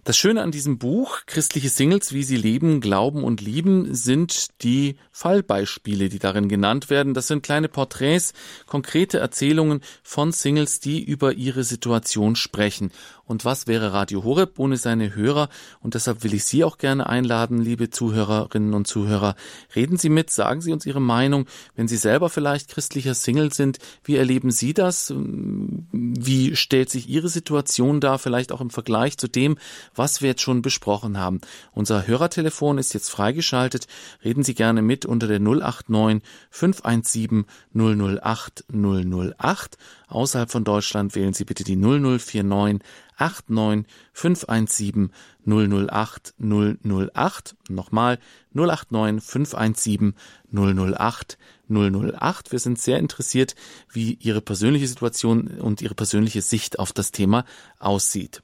Das 0.05 0.17
Schöne 0.17 0.41
an 0.41 0.51
diesem 0.51 0.79
Buch, 0.79 1.21
Christliche 1.27 1.69
Singles, 1.69 2.15
wie 2.15 2.23
sie 2.23 2.39
leben, 2.39 2.81
glauben 2.81 3.23
und 3.23 3.43
lieben, 3.43 3.95
sind 3.95 4.63
die 4.63 4.97
Fallbeispiele, 5.13 6.09
die 6.09 6.19
darin 6.19 6.49
genannt 6.49 6.89
werden. 6.89 7.13
Das 7.13 7.27
sind 7.27 7.43
kleine 7.43 7.69
Porträts, 7.69 8.33
konkrete 8.65 9.19
Erzählungen 9.19 9.83
von 10.03 10.33
Singles, 10.33 10.81
die 10.81 11.05
über 11.05 11.35
ihre 11.35 11.65
Situation 11.65 12.35
sprechen. 12.35 12.93
Und 13.31 13.45
was 13.45 13.69
wäre 13.69 13.93
Radio 13.93 14.25
Horeb 14.25 14.59
ohne 14.59 14.77
seine 14.77 15.15
Hörer? 15.15 15.51
Und 15.79 15.95
deshalb 15.95 16.25
will 16.25 16.35
ich 16.35 16.45
Sie 16.45 16.65
auch 16.65 16.79
gerne 16.79 17.09
einladen, 17.09 17.61
liebe 17.61 17.89
Zuhörerinnen 17.89 18.75
und 18.75 18.89
Zuhörer. 18.89 19.37
Reden 19.77 19.97
Sie 19.99 20.09
mit, 20.09 20.31
sagen 20.31 20.61
Sie 20.61 20.73
uns 20.73 20.85
Ihre 20.85 21.01
Meinung. 21.01 21.47
Wenn 21.77 21.87
Sie 21.87 21.97
selber 21.97 22.29
vielleicht 22.29 22.71
christlicher 22.71 23.15
Single 23.15 23.53
sind, 23.53 23.79
wie 24.03 24.17
erleben 24.17 24.51
Sie 24.51 24.75
das? 24.75 25.15
Wie 25.15 26.57
stellt 26.57 26.91
sich 26.91 27.09
Ihre 27.09 27.29
Situation 27.29 28.01
dar, 28.01 28.19
vielleicht 28.19 28.51
auch 28.51 28.61
im 28.61 28.71
Vergleich 28.71 29.17
zu 29.17 29.29
dem, 29.29 29.59
was 29.95 30.23
wir 30.23 30.31
jetzt 30.31 30.43
schon 30.43 30.61
besprochen 30.61 31.17
haben? 31.17 31.41
Unser 31.71 32.09
Hörertelefon 32.09 32.79
ist 32.79 32.95
jetzt 32.95 33.11
freigeschaltet. 33.11 33.87
Reden 34.25 34.43
Sie 34.43 34.55
gerne 34.55 34.83
mit 34.83 35.07
unter 35.07 35.29
der 35.29 35.39
089 35.39 36.21
517 36.51 37.45
008 37.75 38.65
008. 38.73 39.79
Außerhalb 40.11 40.51
von 40.51 40.65
Deutschland 40.65 41.15
wählen 41.15 41.33
Sie 41.33 41.45
bitte 41.45 41.63
die 41.63 41.77
0049 41.77 42.81
89 43.19 43.87
517 44.13 45.13
008 45.47 46.35
008. 46.39 47.57
Nochmal 47.69 48.19
089 48.53 49.25
517 49.25 50.15
008 50.53 51.39
008. 51.69 52.53
Wir 52.53 52.59
sind 52.59 52.79
sehr 52.81 52.99
interessiert, 52.99 53.55
wie 53.93 54.15
Ihre 54.15 54.41
persönliche 54.41 54.89
Situation 54.89 55.47
und 55.47 55.81
Ihre 55.81 55.95
persönliche 55.95 56.43
Sicht 56.43 56.79
auf 56.81 56.93
das 56.93 57.13
Thema 57.13 57.45
aussieht. 57.79 58.43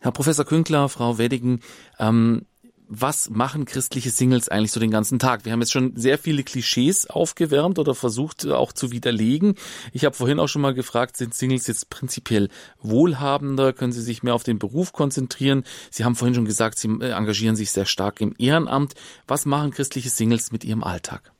Herr 0.00 0.12
Professor 0.12 0.44
Künkler, 0.44 0.88
Frau 0.88 1.18
Weddigen, 1.18 1.60
ähm, 1.98 2.46
was 2.90 3.30
machen 3.30 3.64
christliche 3.64 4.10
Singles 4.10 4.48
eigentlich 4.48 4.72
so 4.72 4.80
den 4.80 4.90
ganzen 4.90 5.20
Tag? 5.20 5.44
Wir 5.44 5.52
haben 5.52 5.60
jetzt 5.60 5.70
schon 5.72 5.96
sehr 5.96 6.18
viele 6.18 6.42
Klischees 6.42 7.08
aufgewärmt 7.08 7.78
oder 7.78 7.94
versucht 7.94 8.44
äh, 8.44 8.50
auch 8.50 8.72
zu 8.72 8.90
widerlegen. 8.90 9.54
Ich 9.92 10.04
habe 10.04 10.16
vorhin 10.16 10.40
auch 10.40 10.48
schon 10.48 10.60
mal 10.60 10.74
gefragt, 10.74 11.16
sind 11.16 11.32
Singles 11.32 11.68
jetzt 11.68 11.88
prinzipiell 11.88 12.48
wohlhabender? 12.82 13.72
Können 13.72 13.92
sie 13.92 14.02
sich 14.02 14.24
mehr 14.24 14.34
auf 14.34 14.42
den 14.42 14.58
Beruf 14.58 14.92
konzentrieren? 14.92 15.64
Sie 15.90 16.04
haben 16.04 16.16
vorhin 16.16 16.34
schon 16.34 16.44
gesagt, 16.44 16.78
sie 16.78 16.88
äh, 17.00 17.12
engagieren 17.12 17.54
sich 17.56 17.70
sehr 17.70 17.86
stark 17.86 18.20
im 18.20 18.34
Ehrenamt. 18.38 18.94
Was 19.28 19.46
machen 19.46 19.70
christliche 19.70 20.10
Singles 20.10 20.50
mit 20.50 20.64
ihrem 20.64 20.82
Alltag? 20.82 21.32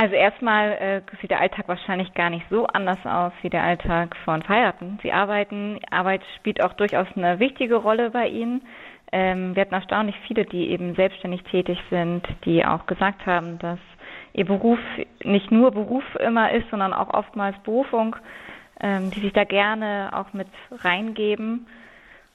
Also 0.00 0.14
erstmal 0.14 0.70
äh, 0.74 1.00
sieht 1.20 1.32
der 1.32 1.40
Alltag 1.40 1.66
wahrscheinlich 1.66 2.14
gar 2.14 2.30
nicht 2.30 2.46
so 2.50 2.68
anders 2.68 3.04
aus 3.04 3.32
wie 3.42 3.50
der 3.50 3.64
Alltag 3.64 4.14
von 4.24 4.42
Verheirateten. 4.42 5.00
Sie 5.02 5.12
arbeiten, 5.12 5.80
Arbeit 5.90 6.22
spielt 6.36 6.62
auch 6.62 6.74
durchaus 6.74 7.08
eine 7.16 7.40
wichtige 7.40 7.74
Rolle 7.74 8.10
bei 8.10 8.28
ihnen. 8.28 8.62
Ähm, 9.10 9.56
wir 9.56 9.62
hatten 9.62 9.74
erstaunlich 9.74 10.14
viele, 10.28 10.44
die 10.44 10.70
eben 10.70 10.94
selbstständig 10.94 11.42
tätig 11.50 11.80
sind, 11.90 12.24
die 12.44 12.64
auch 12.64 12.86
gesagt 12.86 13.26
haben, 13.26 13.58
dass 13.58 13.80
ihr 14.34 14.44
Beruf 14.44 14.78
nicht 15.24 15.50
nur 15.50 15.72
Beruf 15.72 16.04
immer 16.20 16.52
ist, 16.52 16.70
sondern 16.70 16.92
auch 16.92 17.12
oftmals 17.12 17.58
Berufung, 17.64 18.14
ähm, 18.80 19.10
die 19.10 19.18
sich 19.18 19.32
da 19.32 19.42
gerne 19.42 20.10
auch 20.12 20.32
mit 20.32 20.46
reingeben. 20.70 21.66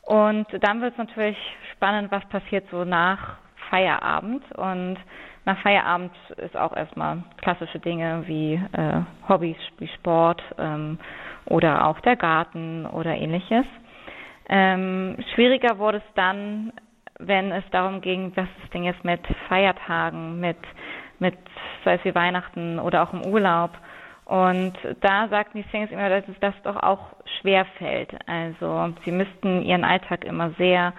Und 0.02 0.48
dann 0.60 0.82
wird 0.82 0.92
es 0.92 0.98
natürlich 0.98 1.38
spannend, 1.72 2.12
was 2.12 2.28
passiert 2.28 2.66
so 2.72 2.84
nach 2.84 3.38
Feierabend 3.70 4.44
und 4.52 4.98
nach 5.46 5.58
Feierabend 5.60 6.12
ist 6.38 6.56
auch 6.56 6.76
erstmal 6.76 7.24
klassische 7.38 7.80
Dinge 7.80 8.24
wie 8.28 8.54
äh, 8.54 9.02
Hobbys 9.28 9.58
wie 9.78 9.90
Sport 9.90 10.42
ähm, 10.58 10.98
oder 11.46 11.88
auch 11.88 12.00
der 12.00 12.16
Garten 12.16 12.86
oder 12.86 13.16
ähnliches. 13.16 13.66
Ähm, 14.48 15.18
schwieriger 15.34 15.78
wurde 15.78 15.98
es 15.98 16.14
dann, 16.16 16.72
wenn 17.20 17.52
es 17.52 17.64
darum 17.72 18.02
ging, 18.02 18.32
was 18.36 18.48
ist 18.64 18.74
denn 18.74 18.84
jetzt 18.84 19.04
mit 19.04 19.22
Feiertagen, 19.48 20.40
mit, 20.40 20.58
mit 21.20 21.38
sei 21.84 21.96
es 21.96 22.06
wie 22.06 22.16
Weihnachten 22.16 22.80
oder 22.80 23.04
auch 23.04 23.14
im 23.14 23.26
Urlaub. 23.26 23.72
Und 24.26 24.74
da 25.02 25.28
sagten 25.28 25.62
die 25.62 25.70
Singles 25.70 25.92
immer, 25.92 26.10
dass 26.10 26.28
es 26.30 26.40
das 26.40 26.54
doch 26.64 26.78
auch 26.78 27.16
schwer 27.42 27.66
fällt. 27.78 28.16
Also 28.28 28.94
sie 29.04 29.12
müssten 29.12 29.62
ihren 29.64 29.84
Alltag 29.84 30.24
immer 30.24 30.52
sehr 30.52 30.94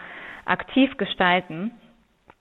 aktiv 0.44 0.96
gestalten. 0.98 1.72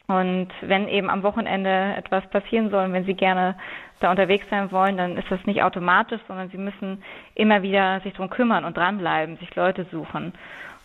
Und 0.08 0.50
wenn 0.62 0.88
eben 0.90 1.10
am 1.10 1.24
Wochenende 1.24 1.94
etwas 1.96 2.28
passieren 2.30 2.70
soll, 2.70 2.92
wenn 2.92 3.06
Sie 3.06 3.14
gerne 3.14 3.56
da 4.02 4.12
unterwegs 4.12 4.46
sein 4.50 4.72
wollen, 4.72 4.98
dann 4.98 5.18
ist 5.18 5.32
das 5.32 5.46
nicht 5.46 5.64
automatisch, 5.64 6.20
sondern 6.28 6.50
Sie 6.50 6.58
müssen 6.58 7.02
immer 7.36 7.62
wieder 7.62 8.02
sich 8.02 8.14
darum 8.14 8.30
kümmern 8.30 8.66
und 8.66 8.76
dranbleiben, 8.76 9.38
sich 9.38 9.56
Leute 9.56 9.86
suchen. 9.92 10.34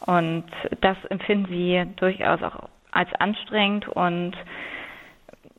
Und 0.06 0.44
das 0.80 0.96
empfinden 1.06 1.46
Sie 1.46 1.84
durchaus 1.96 2.42
auch 2.42 2.68
als 2.92 3.12
anstrengend 3.14 3.88
und 3.88 4.36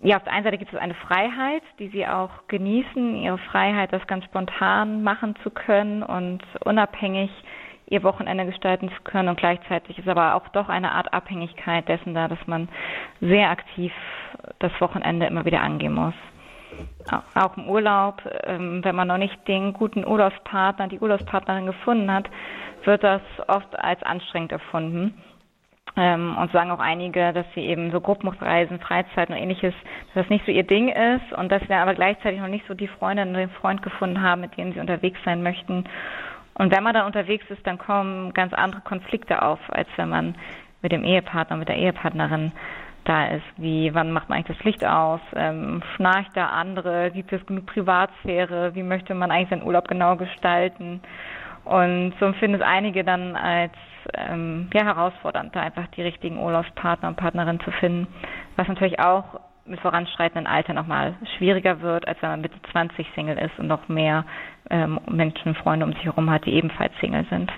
ja, 0.01 0.16
auf 0.16 0.24
der 0.24 0.32
einen 0.34 0.45
Seite 0.45 0.57
gibt 0.57 0.74
es 0.74 0.80
eine 0.80 0.93
Freiheit, 0.93 1.62
die 1.78 1.89
sie 1.89 2.07
auch 2.07 2.30
genießen, 2.47 3.18
ihre 3.18 3.38
Freiheit, 3.38 3.91
das 3.91 4.05
ganz 4.07 4.24
spontan 4.26 5.03
machen 5.03 5.36
zu 5.43 5.49
können 5.49 6.03
und 6.03 6.41
unabhängig 6.64 7.30
ihr 7.90 8.04
Wochenende 8.04 8.46
gestalten 8.46 8.90
zu 8.90 9.02
können. 9.04 9.30
Und 9.30 9.40
gleichzeitig 9.40 9.98
ist 9.98 10.08
aber 10.08 10.36
auch 10.36 10.48
doch 10.50 10.70
eine 10.70 10.92
Art 10.92 11.14
Abhängigkeit 11.14 11.88
dessen 11.88 12.14
da, 12.14 12.28
dass 12.28 12.46
man 12.48 12.70
sehr 13.20 13.50
aktiv 13.50 13.92
das 14.60 14.72
Wochenende 14.80 15.26
immer 15.26 15.46
wieder 15.46 15.62
angehen 15.62 15.94
muss. 15.94 16.14
Auch 17.36 17.58
im 17.58 17.68
Urlaub, 17.68 18.22
ähm, 18.44 18.84
wenn 18.84 18.96
man 18.96 19.08
noch 19.08 19.18
nicht 19.18 19.48
den 19.48 19.74
guten 19.74 20.06
Urlaubspartner, 20.06 20.88
die 20.88 21.00
Urlaubspartnerin 21.00 21.66
gefunden 21.66 22.12
hat, 22.12 22.30
wird 22.84 23.04
das 23.04 23.22
oft 23.48 23.78
als 23.78 24.02
anstrengend 24.04 24.52
erfunden. 24.52 25.16
Ähm, 25.98 26.38
und 26.38 26.52
sagen 26.52 26.70
auch 26.70 26.80
einige, 26.80 27.34
dass 27.34 27.46
sie 27.56 27.62
eben 27.62 27.92
so 27.92 28.00
Gruppenreisen, 28.00 28.80
Freizeiten 28.80 29.34
und 29.34 29.42
ähnliches, 29.42 29.74
dass 30.14 30.24
das 30.24 30.30
nicht 30.30 30.46
so 30.46 30.52
ihr 30.52 30.64
Ding 30.64 30.90
ist 30.90 31.34
und 31.36 31.52
dass 31.52 31.68
wir 31.68 31.78
aber 31.78 31.96
gleichzeitig 31.96 32.40
noch 32.40 32.48
nicht 32.48 32.66
so 32.68 32.76
die 32.76 32.88
Freundin 32.88 33.32
oder 33.32 33.40
den 33.40 33.50
Freund 33.50 33.82
gefunden 33.82 34.22
haben, 34.22 34.42
mit 34.42 34.56
denen 34.56 34.74
sie 34.74 34.80
unterwegs 34.80 35.20
sein 35.26 35.42
möchten. 35.42 35.86
Und 36.60 36.76
wenn 36.76 36.84
man 36.84 36.93
dann 36.93 37.05
unterwegs 37.05 37.45
ist, 37.49 37.66
dann 37.66 37.78
kommen 37.78 38.34
ganz 38.34 38.53
andere 38.53 38.82
Konflikte 38.82 39.41
auf, 39.41 39.60
als 39.70 39.88
wenn 39.95 40.10
man 40.10 40.36
mit 40.82 40.91
dem 40.91 41.05
Ehepartner, 41.05 41.55
mit 41.55 41.70
der 41.70 41.78
Ehepartnerin 41.78 42.51
da 43.05 43.28
ist. 43.28 43.45
Wie, 43.55 43.93
wann 43.95 44.12
macht 44.12 44.28
man 44.28 44.38
eigentlich 44.38 44.57
das 44.57 44.66
Licht 44.66 44.86
aus? 44.86 45.22
Ähm, 45.36 45.82
schnarcht 45.95 46.32
da 46.36 46.47
andere? 46.47 47.12
Gibt 47.12 47.32
es 47.32 47.45
genug 47.45 47.66
Privatsphäre? 47.66 48.76
Wie 48.76 48.84
möchte 48.84 49.16
man 49.16 49.32
eigentlich 49.32 49.49
seinen 49.49 49.64
Urlaub 49.64 49.88
genau 49.88 50.18
gestalten? 50.18 50.99
Und 51.64 52.14
so 52.20 52.26
empfinden 52.26 52.55
es 52.55 52.62
einige 52.62 53.05
dann 53.05 53.38
als 53.38 53.72
ähm, 54.16 54.70
ja, 54.74 54.84
herausfordernd, 54.84 55.55
da 55.55 55.62
einfach 55.62 55.88
die 55.95 56.01
richtigen 56.01 56.39
Urlaubspartner 56.39 57.07
und 57.07 57.16
Partnerin 57.16 57.62
zu 57.62 57.72
finden, 57.72 58.07
was 58.57 58.68
natürlich 58.68 58.99
auch 58.99 59.39
mit 59.70 59.80
voranschreitendem 59.80 60.51
Alter 60.51 60.74
nochmal 60.74 61.15
schwieriger 61.38 61.82
wird, 61.82 62.07
als 62.07 62.22
wenn 62.22 62.30
man 62.30 62.41
Mitte 62.41 62.61
20 62.72 63.07
Single 63.15 63.38
ist 63.38 63.57
und 63.59 63.67
noch 63.67 63.88
mehr 63.88 64.26
ähm, 64.70 64.99
Menschen, 65.09 65.55
Freunde 65.55 65.86
um 65.86 65.93
sich 65.93 66.05
herum 66.05 66.30
hat, 66.30 66.45
die 66.45 66.53
ebenfalls 66.53 66.93
Single 66.99 67.26
sind. 67.30 67.51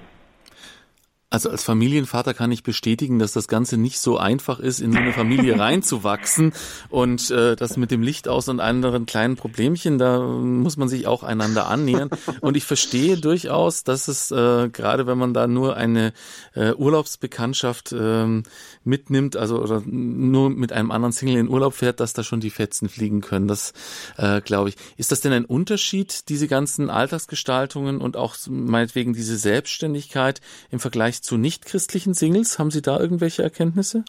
Also 1.32 1.50
als 1.50 1.64
Familienvater 1.64 2.34
kann 2.34 2.52
ich 2.52 2.62
bestätigen, 2.62 3.18
dass 3.18 3.32
das 3.32 3.48
Ganze 3.48 3.78
nicht 3.78 4.00
so 4.00 4.18
einfach 4.18 4.60
ist, 4.60 4.82
in 4.82 4.92
so 4.92 5.00
eine 5.00 5.14
Familie 5.14 5.58
reinzuwachsen. 5.60 6.52
Und 6.90 7.32
äh, 7.32 7.56
das 7.56 7.78
mit 7.78 7.90
dem 7.90 8.02
Licht 8.02 8.28
aus 8.28 8.50
und 8.50 8.60
anderen 8.60 9.06
kleinen 9.06 9.38
Problemchen, 9.38 9.98
da 9.98 10.20
muss 10.20 10.76
man 10.76 10.90
sich 10.90 11.08
auch 11.08 11.24
einander 11.24 11.68
annähern. 11.68 12.10
Und 12.42 12.58
ich 12.58 12.66
verstehe 12.66 13.16
durchaus, 13.16 13.86
dass 13.86 14.10
es 14.10 14.30
äh, 14.32 14.68
gerade, 14.68 15.08
wenn 15.08 15.18
man 15.18 15.34
da 15.34 15.48
nur 15.48 15.78
eine 15.78 16.12
äh, 16.54 16.74
Urlaubsbekanntschaft 16.74 17.94
äh, 17.94 18.44
mitnimmt, 18.84 19.38
also 19.38 19.62
oder 19.62 19.82
nur 19.86 20.50
mit 20.50 20.74
einem 20.74 20.92
anderen 20.92 21.14
Single 21.14 21.38
in 21.38 21.48
Urlaub 21.48 21.76
fährt, 21.76 22.02
dass 22.02 22.12
da 22.12 22.26
schon 22.26 22.42
die 22.42 22.50
Fetzen 22.50 22.90
fliegen 22.90 23.22
können. 23.22 23.48
Das 23.48 23.72
äh, 24.18 24.42
glaube 24.42 24.68
ich. 24.68 24.76
Ist 24.98 25.14
das 25.14 25.22
denn 25.22 25.32
ein 25.32 25.46
Unterschied, 25.46 26.28
diese 26.28 26.50
ganzen 26.50 26.90
Alltagsgestaltungen 26.90 28.02
und 28.02 28.18
auch 28.18 28.36
meinetwegen 28.50 29.14
diese 29.14 29.38
Selbstständigkeit 29.38 30.42
im 30.72 30.82
Vergleich 30.82 31.21
zu 31.22 31.38
nichtchristlichen 31.38 32.14
Singles? 32.14 32.60
Haben 32.60 32.72
Sie 32.72 32.82
da 32.82 33.00
irgendwelche 33.00 33.44
Erkenntnisse? 33.44 34.04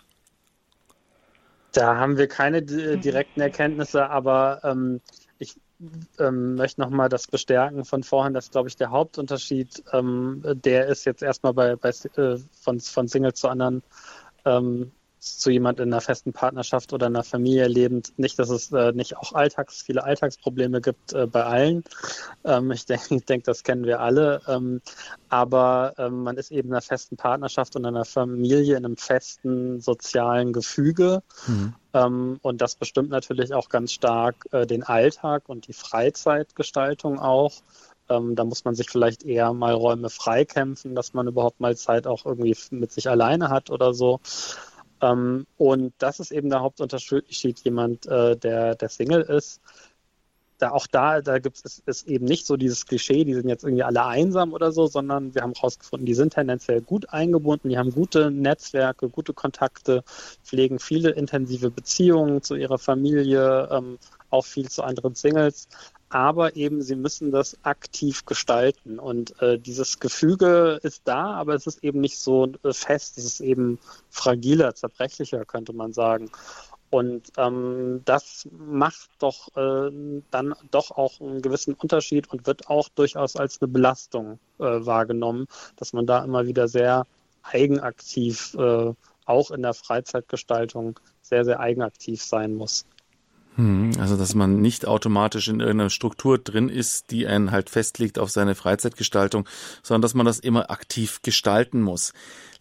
Da 1.73 1.97
haben 1.97 2.19
wir 2.19 2.27
keine 2.27 2.59
äh, 2.59 2.99
direkten 2.99 3.41
Erkenntnisse, 3.41 4.11
aber 4.11 4.61
ähm, 4.65 5.01
ich 5.39 5.57
ähm, 6.19 6.55
möchte 6.57 6.81
nochmal 6.81 7.09
das 7.09 7.27
bestärken 7.27 7.85
von 7.85 8.03
vorhin, 8.03 8.35
dass, 8.35 8.51
glaube 8.51 8.69
ich, 8.69 8.77
der 8.77 8.91
Hauptunterschied, 8.91 9.83
ähm, 9.93 10.43
der 10.45 10.87
ist 10.89 11.05
jetzt 11.05 11.23
erstmal 11.23 11.55
bei, 11.55 11.77
bei 11.77 11.91
äh, 12.17 12.39
von, 12.53 12.81
von 12.81 13.09
Single 13.09 13.33
zu 13.33 13.49
anderen 13.49 13.83
ähm, 14.45 14.93
zu 15.23 15.51
jemand 15.51 15.79
in 15.79 15.93
einer 15.93 16.01
festen 16.01 16.33
Partnerschaft 16.33 16.93
oder 16.93 17.07
einer 17.07 17.23
Familie 17.23 17.69
lebend. 17.69 18.13
Nicht, 18.19 18.41
dass 18.41 18.51
es 18.51 18.73
äh, 18.73 18.91
nicht 18.93 19.17
auch 19.17 19.33
Alltags, 19.35 19.83
viele 19.83 20.03
Alltagsprobleme 20.03 20.81
gibt 20.81 21.13
äh, 21.13 21.27
bei 21.27 21.45
allen. 21.45 21.85
Ähm, 22.45 22.73
ich 22.73 22.87
denke, 22.87 23.15
ich 23.15 23.25
denk, 23.25 23.45
das 23.45 23.63
kennen 23.63 23.85
wir 23.85 24.01
alle. 24.01 24.43
Ähm, 24.49 24.81
aber 25.29 25.95
ähm, 25.97 26.25
man 26.25 26.37
ist 26.39 26.51
eben 26.51 26.69
in 26.69 26.75
einer 26.75 26.83
festen 26.83 27.17
Partnerschaft 27.17 27.77
und 27.77 27.83
in 27.83 27.95
einer 27.95 28.05
Familie, 28.05 28.77
in 28.77 28.85
einem 28.85 28.97
festen 28.97 29.81
sozialen 29.81 30.53
Gefüge. 30.53 31.23
Mhm. 31.47 31.75
Ähm, 31.95 32.39
und 32.43 32.61
das 32.61 32.75
bestimmt 32.75 33.11
natürlich 33.11 33.55
auch 33.55 33.69
ganz 33.69 33.93
stark 33.93 34.49
äh, 34.51 34.67
den 34.67 34.83
Alltag 34.83 35.45
und 35.47 35.69
die 35.69 35.73
Freizeitgestaltung 35.73 37.21
auch. 37.21 37.53
Ähm, 38.09 38.35
da 38.35 38.45
muss 38.45 38.65
man 38.65 38.75
sich 38.75 38.91
vielleicht 38.91 39.23
eher 39.23 39.53
mal 39.53 39.73
Räume 39.73 40.11
freikämpfen, 40.11 40.97
dass 40.97 41.15
man 41.15 41.29
überhaupt 41.29 41.61
mal 41.61 41.77
Zeit 41.77 42.09
auch 42.09 42.27
irgendwie 42.27 42.57
mit 42.71 42.91
sich 42.91 43.09
alleine 43.09 43.51
hat 43.51 43.71
oder 43.71 43.95
so. 43.95 44.19
Ähm, 45.03 45.47
und 45.59 45.93
das 45.99 46.21
ist 46.21 46.31
eben 46.31 46.49
der 46.49 46.61
Hauptunterschied, 46.61 47.61
jemand, 47.65 48.07
äh, 48.07 48.37
der, 48.37 48.77
der 48.77 48.89
Single 48.89 49.23
ist. 49.23 49.61
Da 50.59 50.71
auch 50.71 50.87
da, 50.87 51.21
da 51.21 51.41
gibt 51.41 51.61
es 51.65 51.83
ist 51.87 52.07
eben 52.07 52.25
nicht 52.25 52.47
so 52.47 52.57
dieses 52.57 52.87
Klischee, 52.87 53.25
die 53.25 53.35
sind 53.35 53.49
jetzt 53.49 53.65
irgendwie 53.65 53.83
alle 53.83 54.05
einsam 54.05 54.53
oder 54.53 54.71
so, 54.71 54.87
sondern 54.87 55.35
wir 55.35 55.43
haben 55.43 55.55
herausgefunden, 55.55 56.07
die 56.07 56.15
sind 56.15 56.35
tendenziell 56.35 56.81
gut 56.81 57.11
eingebunden, 57.11 57.69
die 57.69 57.79
haben 57.79 57.91
gute 57.91 58.31
Netzwerke, 58.31 59.09
gute 59.09 59.33
Kontakte, 59.33 60.05
pflegen 60.45 60.79
viele 60.79 61.11
intensive 61.11 61.71
Beziehungen 61.71 62.43
zu 62.43 62.55
ihrer 62.55 62.79
Familie, 62.79 63.69
ähm, 63.73 63.99
auch 64.31 64.47
viel 64.47 64.71
zu 64.71 64.85
anderen 64.85 65.17
Singles 65.17 65.67
aber 66.13 66.57
eben 66.57 66.83
sie 66.83 66.95
müssen 66.95 67.31
das 67.31 67.57
aktiv 67.63 68.27
gestalten. 68.27 68.99
Und 68.99 69.41
äh, 69.41 69.59
dieses 69.59 69.99
Gefüge 69.99 70.79
ist 70.83 71.03
da, 71.07 71.33
aber 71.33 71.55
es 71.55 71.67
ist 71.67 71.83
eben 71.83 72.01
nicht 72.03 72.19
so 72.19 72.53
äh, 72.63 72.75
fest, 72.75 73.17
es 73.17 73.25
ist 73.25 73.41
eben 73.41 73.79
fragiler, 74.11 74.75
zerbrechlicher, 74.75 75.47
könnte 75.47 75.73
man 75.73 75.95
sagen. 75.95 76.31
Und 76.91 77.33
ähm, 77.39 78.03
das 78.05 78.47
macht 78.53 79.09
doch 79.21 79.49
äh, 79.57 79.91
dann 80.31 80.55
doch 80.71 80.91
auch 80.91 81.19
einen 81.19 81.41
gewissen 81.41 81.73
Unterschied 81.73 82.31
und 82.31 82.47
wird 82.47 82.69
auch 82.69 82.91
durchaus 82.91 83.35
als 83.37 83.63
eine 83.63 83.69
Belastung 83.69 84.39
äh, 84.59 84.65
wahrgenommen, 84.65 85.47
dass 85.77 85.95
man 85.95 86.07
da 86.07 86.23
immer 86.23 86.47
wieder 86.47 86.69
sehr 86.69 87.07
eigenaktiv, 87.43 88.55
äh, 88.59 88.93
auch 89.25 89.51
in 89.51 89.63
der 89.63 89.73
Freizeitgestaltung, 89.73 91.01
sehr, 91.23 91.47
sehr 91.47 91.61
eigenaktiv 91.61 92.23
sein 92.23 92.55
muss. 92.55 92.85
Hm, 93.57 93.93
also, 93.99 94.17
dass 94.17 94.35
man 94.35 94.61
nicht 94.63 94.87
automatisch 94.87 95.49
in 95.49 95.61
irgendeiner 95.61 95.91
Struktur 95.91 96.39
drin 96.39 96.69
ist, 96.69 97.11
die 97.11 97.27
einen 97.27 97.51
halt 97.51 97.69
festlegt 97.69 98.19
auf 98.19 98.31
seine 98.31 98.55
Freizeitgestaltung, 98.55 99.47
sondern 99.83 100.03
dass 100.03 100.15
man 100.15 100.25
das 100.25 100.39
immer 100.39 100.71
aktiv 100.71 101.21
gestalten 101.23 101.83
muss. 101.83 102.13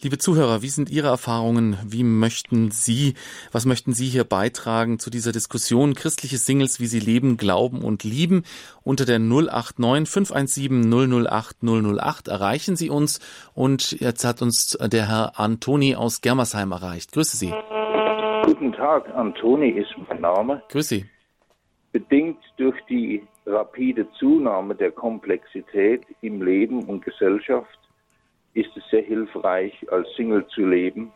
Liebe 0.04 0.18
Zuhörer, 0.18 0.64
wie 0.64 0.70
sind 0.70 0.90
Ihre 0.90 1.10
Erfahrungen? 1.10 1.78
Wie 1.86 2.04
möchten 2.04 2.72
Sie, 2.72 3.14
was 3.52 3.66
möchten 3.66 3.94
Sie 3.94 4.10
hier 4.10 4.24
beitragen 4.24 4.98
zu 4.98 5.12
dieser 5.12 5.32
Diskussion? 5.32 5.94
Christliche 5.94 6.40
Singles, 6.40 6.80
wie 6.80 6.88
sie 6.88 7.00
leben, 7.00 7.38
glauben 7.38 7.84
und 7.84 8.04
lieben. 8.04 8.44
Unter 8.82 9.06
der 9.06 9.20
089 9.20 10.10
517 10.10 11.28
008 11.28 11.58
008 11.62 12.28
erreichen 12.30 12.76
Sie 12.76 12.90
uns. 12.90 13.20
Und 13.54 13.92
jetzt 13.92 14.26
hat 14.26 14.42
uns 14.42 14.76
der 14.82 15.08
Herr 15.08 15.40
Antoni 15.40 15.96
aus 15.96 16.22
Germersheim 16.22 16.72
erreicht. 16.72 17.12
Grüße 17.12 17.38
Sie. 17.38 17.54
Guten 18.52 18.74
Tag, 18.74 19.08
Antoni 19.16 19.70
ist 19.70 19.96
mein 20.10 20.20
Name. 20.20 20.62
Grüß 20.68 20.90
Sie. 20.90 21.06
Bedingt 21.94 22.38
durch 22.58 22.76
die 22.90 23.26
rapide 23.46 24.06
Zunahme 24.20 24.76
der 24.76 24.92
Komplexität 24.92 26.02
im 26.20 26.42
Leben 26.42 26.84
und 26.84 27.06
Gesellschaft 27.06 27.80
ist 28.54 28.68
es 28.76 28.84
sehr 28.92 29.04
hilfreich, 29.04 29.74
als 29.90 30.06
Single 30.18 30.46
zu 30.48 30.66
leben. 30.66 31.14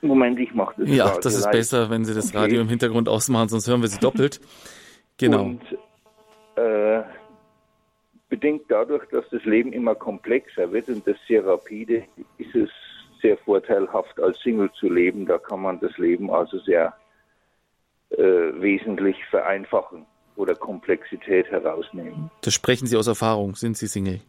Moment, 0.00 0.40
ich 0.40 0.54
mache 0.54 0.76
das. 0.78 0.88
Ja, 0.88 1.14
das 1.18 1.34
ist 1.34 1.44
leicht. 1.44 1.52
besser, 1.58 1.90
wenn 1.90 2.06
Sie 2.06 2.14
das 2.14 2.28
okay. 2.30 2.38
Radio 2.38 2.62
im 2.62 2.68
Hintergrund 2.70 3.10
ausmachen, 3.10 3.50
sonst 3.50 3.68
hören 3.68 3.82
wir 3.82 3.88
Sie 3.88 4.00
doppelt. 4.00 4.40
Genau. 5.18 5.42
Und 5.42 5.60
äh, 6.56 7.02
bedingt 8.30 8.62
dadurch, 8.68 9.06
dass 9.10 9.28
das 9.30 9.44
Leben 9.44 9.74
immer 9.74 9.94
komplexer 9.94 10.72
wird 10.72 10.88
und 10.88 11.06
das 11.06 11.16
sehr 11.28 11.46
rapide, 11.46 12.04
ist 12.38 12.54
es 12.54 12.70
sehr 13.20 13.36
vorteilhaft, 13.38 14.20
als 14.20 14.38
Single 14.40 14.70
zu 14.78 14.88
leben. 14.88 15.26
Da 15.26 15.38
kann 15.38 15.60
man 15.60 15.80
das 15.80 15.96
Leben 15.98 16.30
also 16.30 16.58
sehr 16.60 16.94
äh, 18.10 18.22
wesentlich 18.22 19.16
vereinfachen 19.30 20.06
oder 20.36 20.54
Komplexität 20.54 21.50
herausnehmen. 21.50 22.30
Das 22.42 22.54
sprechen 22.54 22.86
Sie 22.86 22.96
aus 22.96 23.06
Erfahrung. 23.06 23.54
Sind 23.54 23.76
Sie 23.76 23.86
Single? 23.86 24.20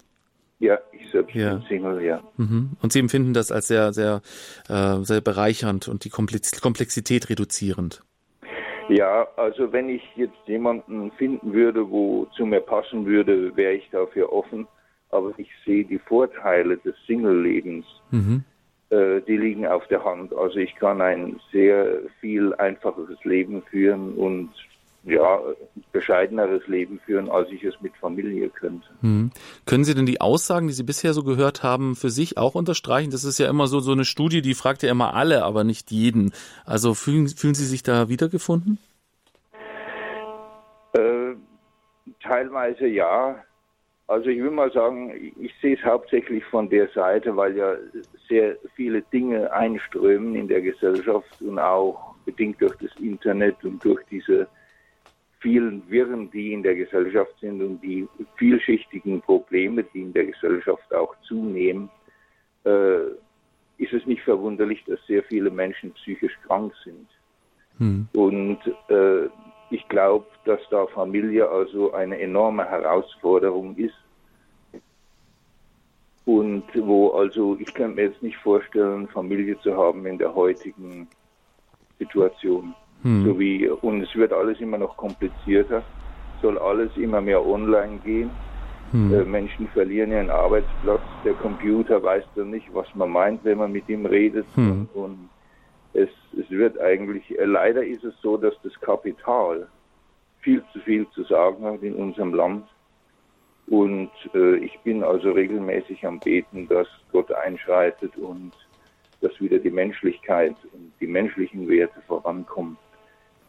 Ja, 0.60 0.78
ich 0.92 1.10
selbst 1.12 1.34
ja. 1.36 1.56
bin 1.56 1.64
Single, 1.68 2.02
ja. 2.04 2.22
Mhm. 2.38 2.72
Und 2.82 2.92
Sie 2.92 3.00
empfinden 3.00 3.34
das 3.34 3.52
als 3.52 3.68
sehr, 3.68 3.94
sehr, 3.94 4.22
äh, 4.68 4.98
sehr 5.04 5.22
bereichernd 5.22 5.88
und 5.88 6.04
die 6.04 6.10
Komplexität 6.10 7.30
reduzierend? 7.30 8.04
Ja, 8.90 9.28
also 9.38 9.72
wenn 9.72 9.88
ich 9.88 10.02
jetzt 10.16 10.48
jemanden 10.48 11.12
finden 11.12 11.54
würde, 11.54 11.90
wo 11.90 12.26
zu 12.36 12.46
mir 12.46 12.60
passen 12.60 13.06
würde, 13.06 13.56
wäre 13.56 13.74
ich 13.74 13.90
dafür 13.92 14.34
offen. 14.34 14.68
Aber 15.12 15.32
ich 15.38 15.50
sehe 15.66 15.86
die 15.86 16.00
Vorteile 16.00 16.78
des 16.78 16.96
Single-Lebens. 17.08 17.86
Mhm. 18.12 18.44
Äh, 18.90 19.22
die 19.22 19.38
liegen 19.38 19.68
auf 19.68 19.86
der 19.88 20.04
Hand. 20.04 20.34
Also 20.34 20.58
ich 20.58 20.76
kann 20.76 21.02
ein 21.02 21.40
sehr 21.52 22.00
viel 22.20 22.54
einfacheres 22.56 23.24
Leben 23.24 23.62
führen 23.70 24.16
und 24.16 24.50
ja, 25.04 25.40
bescheideneres 25.92 26.68
Leben 26.68 27.00
führen, 27.06 27.30
als 27.30 27.50
ich 27.52 27.64
es 27.64 27.80
mit 27.82 27.96
Familie 27.98 28.50
könnte. 28.50 28.88
Hm. 29.02 29.32
Können 29.66 29.84
Sie 29.84 29.96
denn 29.96 30.06
die 30.06 30.20
Aussagen, 30.20 30.68
die 30.68 30.74
Sie 30.74 30.84
bisher 30.84 31.14
so 31.14 31.24
gehört 31.24 31.64
haben, 31.64 31.96
für 31.96 32.10
sich 32.10 32.38
auch 32.38 32.56
unterstreichen? 32.56 33.12
Das 33.12 33.24
ist 33.24 33.40
ja 33.40 33.50
immer 33.50 33.68
so, 33.68 33.80
so 33.80 33.92
eine 33.92 34.06
Studie, 34.06 34.42
die 34.42 34.56
fragt 34.56 34.84
ja 34.84 34.92
immer 34.92 35.14
alle, 35.14 35.44
aber 35.44 35.64
nicht 35.64 35.92
jeden. 35.92 36.34
Also 36.66 36.94
fühlen, 36.96 37.28
fühlen 37.28 37.56
Sie 37.56 37.66
sich 37.66 37.84
da 37.84 38.10
wiedergefunden? 38.10 38.78
Äh, 40.94 41.36
teilweise 42.22 42.88
ja. 42.88 43.44
Also 44.10 44.32
ich 44.32 44.41
will 44.41 44.49
mal 44.49 44.72
sagen, 44.72 45.14
ich 45.39 45.53
sehe 45.62 45.76
es 45.76 45.86
hauptsächlich 45.86 46.43
von 46.45 46.68
der 46.68 46.88
Seite, 46.89 47.38
weil 47.38 47.55
ja 47.55 47.76
sehr 48.28 48.57
viele 48.74 49.03
Dinge 49.03 49.53
einströmen 49.53 50.34
in 50.34 50.47
der 50.47 50.62
Gesellschaft 50.62 51.39
und 51.41 51.60
auch 51.60 52.16
bedingt 52.26 52.60
durch 52.60 52.76
das 52.78 52.89
Internet 52.99 53.64
und 53.64 53.86
durch 53.86 54.03
diese 54.10 54.47
vielen 55.41 55.88
Wirren, 55.91 56.32
die 56.32 56.53
in 56.53 56.64
der 56.64 56.74
Gesellschaft 56.74 57.36
sind 57.39 57.62
und 57.62 57.82
die 57.82 58.07
vielschichtigen 58.38 59.22
Probleme, 59.22 59.84
die 59.93 60.01
in 60.01 60.14
der 60.14 60.26
Gesellschaft 60.26 60.91
auch 60.91 61.16
zunehmen, 61.22 61.88
äh, 62.66 63.10
ist 63.78 63.93
es 63.93 64.07
nicht 64.07 64.24
verwunderlich, 64.24 64.84
dass 64.86 64.99
sehr 65.05 65.22
viele 65.22 65.51
Menschen 65.51 65.91
psychisch 65.91 66.36
krank 66.47 66.74
sind. 66.84 67.07
Hm. 67.78 68.07
Und 68.14 68.60
äh, 68.89 69.30
ich 69.70 69.88
glaube, 69.88 70.26
dass 70.45 70.59
da 70.70 70.86
Familie 70.88 71.47
also 71.49 71.93
eine 71.93 72.20
enorme 72.20 72.65
Herausforderung 72.65 73.76
ist. 73.76 73.95
Und 76.26 76.63
wo 76.76 77.11
also, 77.11 77.57
ich 77.59 77.74
kann 77.74 77.95
mir 77.95 78.03
jetzt 78.05 78.22
nicht 78.22 78.38
vorstellen, 78.38 79.07
Familie 79.07 79.59
zu 79.61 79.76
haben 79.76 80.05
in 80.05 80.17
der 80.17 80.34
heutigen 80.34 81.07
Situation. 81.97 82.76
Hm. 83.01 83.26
So 83.26 83.39
wie, 83.39 83.67
und 83.67 84.01
es 84.01 84.13
wird 84.15 84.34
alles 84.34 84.59
immer 84.59 84.78
noch 84.78 84.95
komplizierter, 84.97 85.84
soll 86.41 86.57
alles 86.57 86.95
immer 86.97 87.22
mehr 87.22 87.43
online 87.45 87.97
gehen. 87.99 88.32
Hm. 88.91 89.13
Äh, 89.13 89.24
Menschen 89.24 89.67
verlieren 89.70 90.11
ihren 90.11 90.30
Arbeitsplatz, 90.30 91.03
der 91.24 91.34
Computer 91.36 92.01
weiß 92.01 92.24
dann 92.36 92.51
nicht, 92.51 92.74
was 92.74 92.88
man 92.95 93.11
meint, 93.11 93.43
wenn 93.43 93.57
man 93.57 93.72
mit 93.72 93.88
ihm 93.89 94.05
redet. 94.05 94.45
Hm. 94.55 94.88
Und, 94.93 95.03
und 95.03 95.30
es, 95.94 96.10
es 96.38 96.50
wird 96.50 96.80
eigentlich, 96.80 97.38
äh, 97.38 97.46
leider 97.46 97.84
ist 97.84 98.04
es 98.04 98.14
so, 98.22 98.38
dass 98.38 98.54
das 98.64 98.74
Kapital 98.82 99.68
viel 100.42 100.64
zu 100.72 100.80
viel 100.80 101.08
zu 101.10 101.24
sagen 101.24 101.66
hat 101.66 101.84
in 101.84 101.96
unserem 101.96 102.34
Land. 102.34 102.66
Und 103.68 104.12
äh, 104.34 104.56
ich 104.58 104.80
bin 104.80 105.04
also 105.04 105.32
regelmäßig 105.32 106.06
am 106.06 106.20
Beten, 106.20 106.68
dass 106.68 106.88
Gott 107.12 107.32
einschreitet 107.32 108.16
und 108.18 108.52
dass 109.22 109.40
wieder 109.40 109.60
die 109.60 109.70
Menschlichkeit 109.70 110.56
und 110.74 110.92
die 111.00 111.08
menschlichen 111.08 111.68
Werte 111.68 112.02
vorankommen 112.08 112.78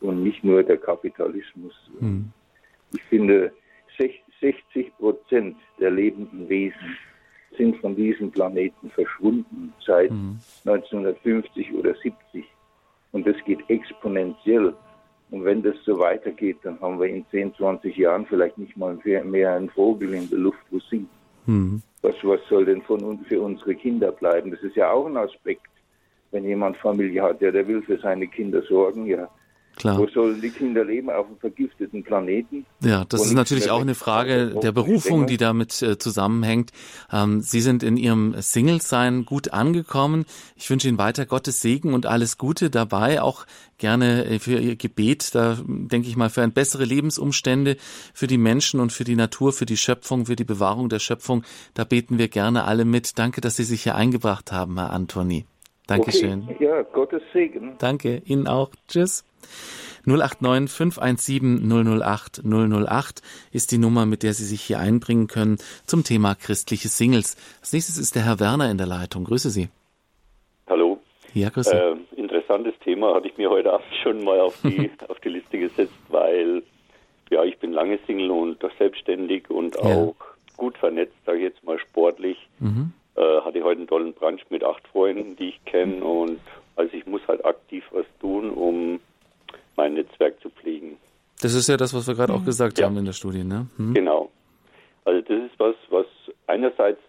und 0.01 0.22
nicht 0.22 0.43
nur 0.45 0.62
der 0.62 0.78
Kapitalismus. 0.78 1.74
Hm. 2.01 2.32
Ich 2.93 3.03
finde, 3.05 3.53
60 4.41 4.97
Prozent 4.99 5.57
der 5.78 5.91
lebenden 5.91 6.49
Wesen 6.49 6.97
sind 7.57 7.76
von 7.78 7.96
diesem 7.96 8.30
Planeten 8.30 8.90
verschwunden 8.90 9.72
seit 9.84 10.11
hm. 10.11 10.38
1950 10.64 11.74
oder 11.74 11.94
70. 11.94 12.44
Und 13.12 13.26
das 13.26 13.36
geht 13.44 13.59
exponentiell. 13.68 14.74
Und 15.30 15.44
wenn 15.44 15.62
das 15.62 15.76
so 15.84 15.98
weitergeht, 15.98 16.59
dann 16.62 16.80
haben 16.80 16.98
wir 17.01 17.07
in 17.07 17.24
10, 17.30 17.55
20 17.55 17.96
Jahren 17.96 18.26
vielleicht 18.26 18.59
nicht 18.59 18.76
mal 18.76 18.98
mehr 19.05 19.55
einen 19.55 19.70
Vogel 19.70 20.14
in 20.14 20.28
der 20.28 20.38
Luft, 20.38 20.59
wo 20.70 20.78
singt. 20.78 21.09
Hm. 21.46 21.82
Was, 22.03 22.14
was 22.22 22.40
soll 22.48 22.64
denn 22.64 22.82
von 22.82 23.03
uns 23.03 23.26
für 23.26 23.40
unsere 23.40 23.74
Kinder 23.74 24.12
bleiben? 24.12 24.51
Das 24.51 24.61
ist 24.62 24.76
ja 24.76 24.90
auch 24.90 25.07
ein 25.07 25.16
Aspekt. 25.16 25.68
Wenn 26.32 26.44
jemand 26.44 26.76
Familie 26.76 27.22
hat, 27.22 27.40
ja, 27.40 27.51
der 27.51 27.66
will 27.66 27.82
für 27.82 27.98
seine 27.98 28.28
Kinder 28.28 28.62
sorgen, 28.62 29.07
ja, 29.07 29.28
Klar. 29.81 29.97
Wo 29.97 30.07
sollen 30.09 30.43
die 30.43 30.51
Kinder 30.51 30.85
leben? 30.85 31.09
Auf 31.09 31.26
einem 31.26 31.39
vergifteten 31.39 32.05
Planeten? 32.05 32.66
Ja, 32.85 33.07
das 33.09 33.24
ist 33.24 33.33
natürlich 33.33 33.70
auch 33.70 33.81
eine 33.81 33.95
Frage 33.95 34.57
der 34.62 34.72
Berufung, 34.72 35.26
die 35.26 35.39
damit 35.39 35.81
äh, 35.81 35.97
zusammenhängt. 35.97 36.70
Ähm, 37.11 37.41
Sie 37.41 37.62
sind 37.62 37.83
in 37.83 37.97
Ihrem 37.97 38.35
Single-Sein 38.39 39.24
gut 39.24 39.55
angekommen. 39.55 40.26
Ich 40.55 40.68
wünsche 40.68 40.87
Ihnen 40.87 40.99
weiter 40.99 41.24
Gottes 41.24 41.62
Segen 41.62 41.95
und 41.95 42.05
alles 42.05 42.37
Gute 42.37 42.68
dabei, 42.68 43.22
auch 43.22 43.47
gerne 43.78 44.26
äh, 44.26 44.39
für 44.39 44.59
Ihr 44.59 44.76
Gebet, 44.76 45.35
da 45.35 45.57
denke 45.66 46.09
ich 46.09 46.16
mal, 46.16 46.28
für 46.28 46.43
ein 46.43 46.53
bessere 46.53 46.85
Lebensumstände 46.85 47.78
für 48.12 48.26
die 48.26 48.37
Menschen 48.37 48.81
und 48.81 48.93
für 48.93 49.05
die 49.05 49.16
Natur, 49.16 49.55
für 49.55 49.64
die 49.64 49.78
Schöpfung, 49.78 50.26
für 50.26 50.37
die 50.37 50.45
Bewahrung 50.45 50.91
der 50.91 50.99
Schöpfung. 50.99 51.43
Da 51.72 51.85
beten 51.85 52.18
wir 52.18 52.28
gerne 52.28 52.64
alle 52.64 52.85
mit. 52.85 53.18
Danke, 53.18 53.41
dass 53.41 53.57
Sie 53.57 53.64
sich 53.64 53.85
hier 53.85 53.95
eingebracht 53.95 54.53
haben, 54.53 54.78
Herr 54.78 54.91
Antoni. 54.91 55.47
Dankeschön. 55.87 56.47
Okay. 56.51 56.64
Ja, 56.66 56.83
Gottes 56.83 57.22
Segen. 57.33 57.76
Danke, 57.78 58.20
Ihnen 58.26 58.47
auch. 58.47 58.70
Tschüss. 58.87 59.24
089 60.07 60.70
517 60.70 62.01
008 62.01 62.43
008 62.45 63.22
ist 63.53 63.72
die 63.72 63.78
Nummer, 63.78 64.07
mit 64.07 64.22
der 64.22 64.32
Sie 64.32 64.45
sich 64.45 64.62
hier 64.62 64.78
einbringen 64.78 65.26
können 65.26 65.59
zum 65.86 66.05
Thema 66.05 66.34
christliche 66.34 66.88
Singles. 66.88 67.36
Als 67.61 67.72
nächstes 67.72 67.99
ist 67.99 68.14
der 68.14 68.24
Herr 68.24 68.41
Werner 68.41 68.70
in 68.70 68.78
der 68.78 68.86
Leitung. 68.86 69.24
Grüße 69.24 69.51
Sie. 69.51 69.68
Hallo. 70.68 70.99
Ja, 71.34 71.51
grüße. 71.51 71.74
Äh, 71.74 71.97
interessantes 72.16 72.74
Thema 72.84 73.14
hatte 73.14 73.28
ich 73.28 73.36
mir 73.36 73.51
heute 73.51 73.72
Abend 73.72 73.86
schon 74.03 74.24
mal 74.24 74.41
auf 74.41 74.59
die, 74.62 74.91
auf 75.09 75.20
die 75.20 75.28
Liste 75.28 75.59
gesetzt, 75.59 75.93
weil 76.09 76.62
ja, 77.30 77.45
ich 77.45 77.59
bin 77.59 77.72
lange 77.72 77.99
Single 78.07 78.30
und 78.30 78.59
selbstständig 78.78 79.51
und 79.51 79.76
ja. 79.76 79.82
auch 79.82 80.16
gut 80.57 80.76
vernetzt, 80.78 81.14
sage 81.24 81.38
ich 81.38 81.45
jetzt 81.45 81.64
mal 81.64 81.78
sportlich. 81.78 82.36
Mhm. 82.59 82.93
Äh, 83.16 83.41
hatte 83.43 83.62
heute 83.62 83.78
einen 83.78 83.88
tollen 83.88 84.14
Brunch 84.14 84.43
mit 84.51 84.64
acht 84.64 84.86
Freunden, 84.88 85.36
die 85.36 85.51
ich 85.51 85.64
kenne 85.64 86.03
und 86.03 86.41
also 86.76 86.97
ich 86.97 87.07
muss 87.07 87.20
halt 87.28 87.45
aktiv 87.45 87.84
was 87.93 88.07
tun, 88.20 88.51
um 88.51 89.01
mein 89.81 89.95
Netzwerk 89.95 90.39
zu 90.43 90.51
pflegen. 90.51 90.99
Das 91.41 91.55
ist 91.55 91.66
ja 91.66 91.78
das, 91.78 91.95
was 91.95 92.07
wir 92.07 92.14
gerade 92.14 92.35
auch 92.35 92.45
gesagt 92.45 92.78
ja. 92.78 92.85
haben 92.85 92.99
in 92.99 93.07
der 93.07 93.14
Studie, 93.14 93.45
ne? 93.45 93.66
Hm. 93.78 93.95
Genau. 93.95 94.31
Also 95.07 95.22
das 95.22 95.51
ist 95.51 95.59
was, 95.59 95.74
was 95.89 96.07
einerseits, 96.47 97.01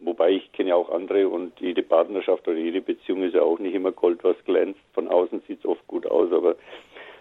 wobei 0.00 0.30
ich 0.32 0.50
kenne 0.50 0.70
ja 0.70 0.74
auch 0.74 0.90
andere 0.90 1.28
und 1.28 1.52
jede 1.60 1.84
Partnerschaft 1.84 2.48
oder 2.48 2.58
jede 2.58 2.80
Beziehung 2.80 3.22
ist 3.22 3.34
ja 3.34 3.42
auch 3.42 3.60
nicht 3.60 3.74
immer 3.74 3.92
Gold, 3.92 4.24
was 4.24 4.36
glänzt. 4.44 4.80
Von 4.92 5.06
außen 5.06 5.40
sieht 5.46 5.60
es 5.60 5.66
oft 5.66 5.86
gut 5.86 6.04
aus, 6.04 6.32
aber 6.32 6.56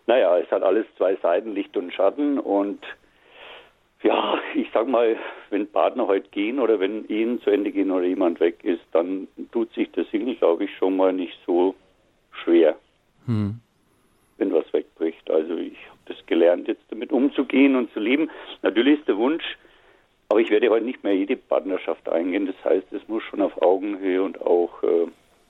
naja, 0.07 0.39
es 0.39 0.49
hat 0.49 0.63
alles 0.63 0.87
zwei 0.97 1.15
Seiten, 1.17 1.53
Licht 1.53 1.77
und 1.77 1.93
Schatten 1.93 2.39
und 2.39 2.79
ja, 4.01 4.39
ich 4.55 4.67
sag 4.73 4.87
mal, 4.87 5.17
wenn 5.51 5.67
Partner 5.67 6.07
heute 6.07 6.29
gehen 6.29 6.59
oder 6.59 6.79
wenn 6.79 7.07
Ehen 7.09 7.41
zu 7.41 7.51
Ende 7.51 7.71
gehen 7.71 7.91
oder 7.91 8.05
jemand 8.05 8.39
weg 8.39 8.63
ist, 8.63 8.83
dann 8.91 9.27
tut 9.51 9.71
sich 9.73 9.91
das 9.91 10.09
Single, 10.09 10.35
glaube 10.35 10.63
ich, 10.63 10.75
schon 10.77 10.97
mal 10.97 11.13
nicht 11.13 11.37
so 11.45 11.75
schwer, 12.43 12.75
hm. 13.27 13.59
wenn 14.37 14.51
was 14.51 14.65
wegbricht. 15.25 15.29
Also 15.29 15.57
ich 15.57 15.77
habe 15.87 15.99
das 16.05 16.17
gelernt, 16.25 16.67
jetzt 16.67 16.83
damit 16.89 17.11
umzugehen 17.11 17.75
und 17.75 17.91
zu 17.93 17.99
leben. 17.99 18.29
Natürlich 18.61 18.99
ist 18.99 19.07
der 19.07 19.17
Wunsch, 19.17 19.43
aber 20.29 20.39
ich 20.39 20.49
werde 20.49 20.69
heute 20.69 20.85
nicht 20.85 21.03
mehr 21.03 21.15
jede 21.15 21.35
Partnerschaft 21.35 22.07
eingehen. 22.09 22.47
Das 22.47 22.63
heißt, 22.63 22.91
es 22.93 23.07
muss 23.07 23.23
schon 23.23 23.41
auf 23.41 23.61
Augenhöhe 23.61 24.21
und 24.21 24.41
auch 24.41 24.83
äh, 24.83 25.07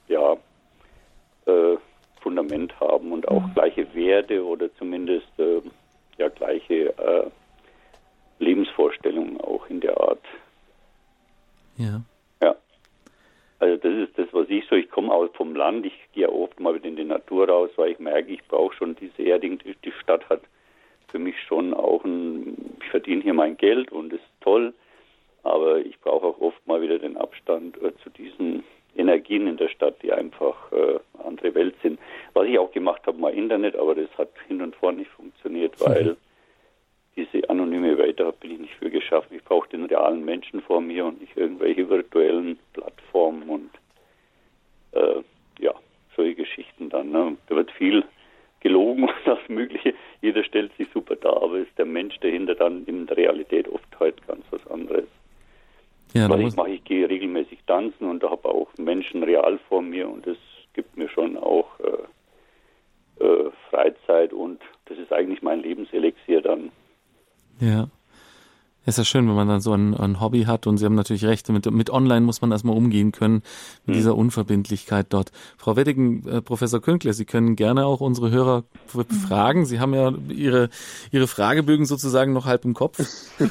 ja, 0.07 0.33
äh, 1.45 1.77
Fundament 2.21 2.79
haben 2.79 3.11
und 3.11 3.27
auch 3.27 3.43
hm. 3.43 3.53
gleiche 3.53 3.93
Werte 3.93 4.43
oder 4.43 4.73
zumindest 4.75 5.27
äh, 5.37 5.61
ja 6.17 6.29
gleiche 6.29 6.97
äh, 6.97 7.29
Lebensvorstellungen 8.39 9.39
auch 9.41 9.67
in 9.69 9.79
der 9.79 9.99
Art. 9.99 10.23
Ja. 11.77 12.01
Also 13.59 13.77
das 13.77 13.93
ist 13.93 14.17
das, 14.17 14.27
was 14.31 14.49
ich 14.49 14.65
so, 14.67 14.75
ich 14.75 14.89
komme 14.89 15.13
aus 15.13 15.29
vom 15.33 15.55
Land, 15.55 15.85
ich 15.85 15.97
gehe 16.13 16.29
oft 16.29 16.59
mal 16.59 16.75
wieder 16.75 16.87
in 16.87 16.97
die 16.97 17.05
Natur 17.05 17.47
raus, 17.47 17.69
weil 17.77 17.91
ich 17.91 17.99
merke, 17.99 18.31
ich 18.31 18.43
brauche 18.47 18.75
schon 18.75 18.95
diese 18.95 19.21
Erding, 19.21 19.59
die 19.59 19.91
Stadt 20.01 20.27
hat 20.29 20.41
für 21.07 21.19
mich 21.19 21.35
schon 21.47 21.73
auch 21.73 22.03
ein, 22.03 22.75
ich 22.81 22.89
verdiene 22.89 23.21
hier 23.21 23.33
mein 23.33 23.55
Geld 23.55 23.91
und 23.91 24.11
das 24.11 24.19
ist 24.19 24.41
toll, 24.41 24.73
aber 25.43 25.79
ich 25.79 25.97
brauche 26.01 26.25
auch 26.27 26.41
oft 26.41 26.67
mal 26.67 26.81
wieder 26.81 26.99
den 26.99 27.15
Abstand 27.15 27.81
äh, 27.81 27.95
zu 28.03 28.09
diesen 28.09 28.63
Energien 28.97 29.47
in 29.47 29.57
der 29.57 29.69
Stadt, 29.69 29.95
die 30.01 30.11
einfach 30.11 30.71
äh, 30.71 30.99
andere 31.23 31.53
Welt 31.53 31.75
sind. 31.81 31.99
Was 32.33 32.47
ich 32.47 32.59
auch 32.59 32.71
gemacht 32.71 33.01
habe, 33.05 33.17
mal 33.17 33.33
Internet, 33.33 33.75
aber 33.77 33.95
das 33.95 34.09
hat 34.17 34.29
hin 34.47 34.61
und 34.61 34.75
vor 34.75 34.91
nicht 34.91 35.11
funktioniert, 35.11 35.79
weil 35.79 36.17
diese 37.15 37.44
anonyme 37.75 37.97
Welt, 37.97 38.19
da 38.19 38.31
bin 38.31 38.51
ich 38.51 38.59
nicht 38.59 38.73
für 38.75 38.89
geschaffen. 38.89 39.35
Ich 39.35 39.43
brauche 39.43 39.69
den 39.69 39.85
realen 39.85 40.23
Menschen 40.23 40.61
vor 40.61 40.81
mir 40.81 41.05
und 41.05 41.21
nicht 41.21 41.35
irgendwelche 41.35 41.89
virtuellen 41.89 42.57
Plattformen 42.73 43.49
und 43.49 43.69
äh, 44.91 45.21
ja, 45.59 45.73
solche 46.15 46.35
Geschichten 46.35 46.89
dann. 46.89 47.11
Ne? 47.11 47.37
Da 47.47 47.55
wird 47.55 47.71
viel 47.71 48.03
gelogen 48.61 49.03
und 49.09 49.13
das 49.25 49.39
Mögliche. 49.47 49.93
Jeder 50.21 50.43
stellt 50.43 50.75
sich 50.77 50.87
super 50.93 51.15
dar, 51.15 51.41
aber 51.41 51.59
ist 51.59 51.77
der 51.77 51.85
Mensch 51.85 52.17
dahinter 52.19 52.55
dann 52.55 52.85
in 52.85 53.07
der 53.07 53.17
Realität 53.17 53.67
oft 53.67 53.99
halt 53.99 54.25
ganz 54.27 54.43
was 54.51 54.65
anderes. 54.67 55.05
Ja, 56.13 56.29
was 56.29 56.39
ich 56.39 56.55
mache, 56.55 56.69
ich 56.69 56.83
gehe 56.85 57.09
regelmäßig 57.09 57.59
tanzen 57.67 58.07
und 58.07 58.23
da 58.23 58.29
habe 58.29 58.47
auch 58.47 58.69
Menschen 58.77 59.21
real 59.23 59.59
vor 59.67 59.81
mir 59.81 60.07
und 60.07 60.25
das 60.25 60.37
gibt 60.73 60.95
mir 60.97 61.09
schon 61.09 61.35
auch 61.35 61.67
äh, 61.79 63.23
äh, 63.23 63.51
Freizeit 63.69 64.31
und 64.31 64.61
das 64.85 64.97
ist 64.97 65.11
eigentlich 65.11 65.41
mein 65.41 65.61
Lebenselixier 65.61 66.41
dann. 66.41 66.71
Ja. 67.59 67.87
ist 68.85 68.97
ja 68.97 69.03
schön, 69.03 69.27
wenn 69.27 69.35
man 69.35 69.47
dann 69.47 69.61
so 69.61 69.73
ein, 69.73 69.95
ein, 69.95 70.19
Hobby 70.19 70.43
hat 70.43 70.67
und 70.67 70.77
Sie 70.77 70.85
haben 70.85 70.95
natürlich 70.95 71.25
recht, 71.25 71.49
mit, 71.49 71.69
mit 71.71 71.89
Online 71.89 72.21
muss 72.21 72.41
man 72.41 72.51
erstmal 72.51 72.75
umgehen 72.75 73.11
können, 73.11 73.41
mit 73.85 73.95
mhm. 73.95 73.99
dieser 73.99 74.15
Unverbindlichkeit 74.15 75.07
dort. 75.09 75.31
Frau 75.57 75.75
Weddigen, 75.75 76.27
äh, 76.27 76.41
Professor 76.41 76.81
Künkler, 76.81 77.13
Sie 77.13 77.25
können 77.25 77.55
gerne 77.55 77.85
auch 77.85 78.01
unsere 78.01 78.31
Hörer 78.31 78.63
mhm. 78.93 79.03
fragen. 79.09 79.65
Sie 79.65 79.79
haben 79.79 79.93
ja 79.93 80.11
Ihre, 80.29 80.69
Ihre 81.11 81.27
Fragebögen 81.27 81.85
sozusagen 81.85 82.33
noch 82.33 82.45
halb 82.45 82.65
im 82.65 82.73
Kopf. 82.73 82.99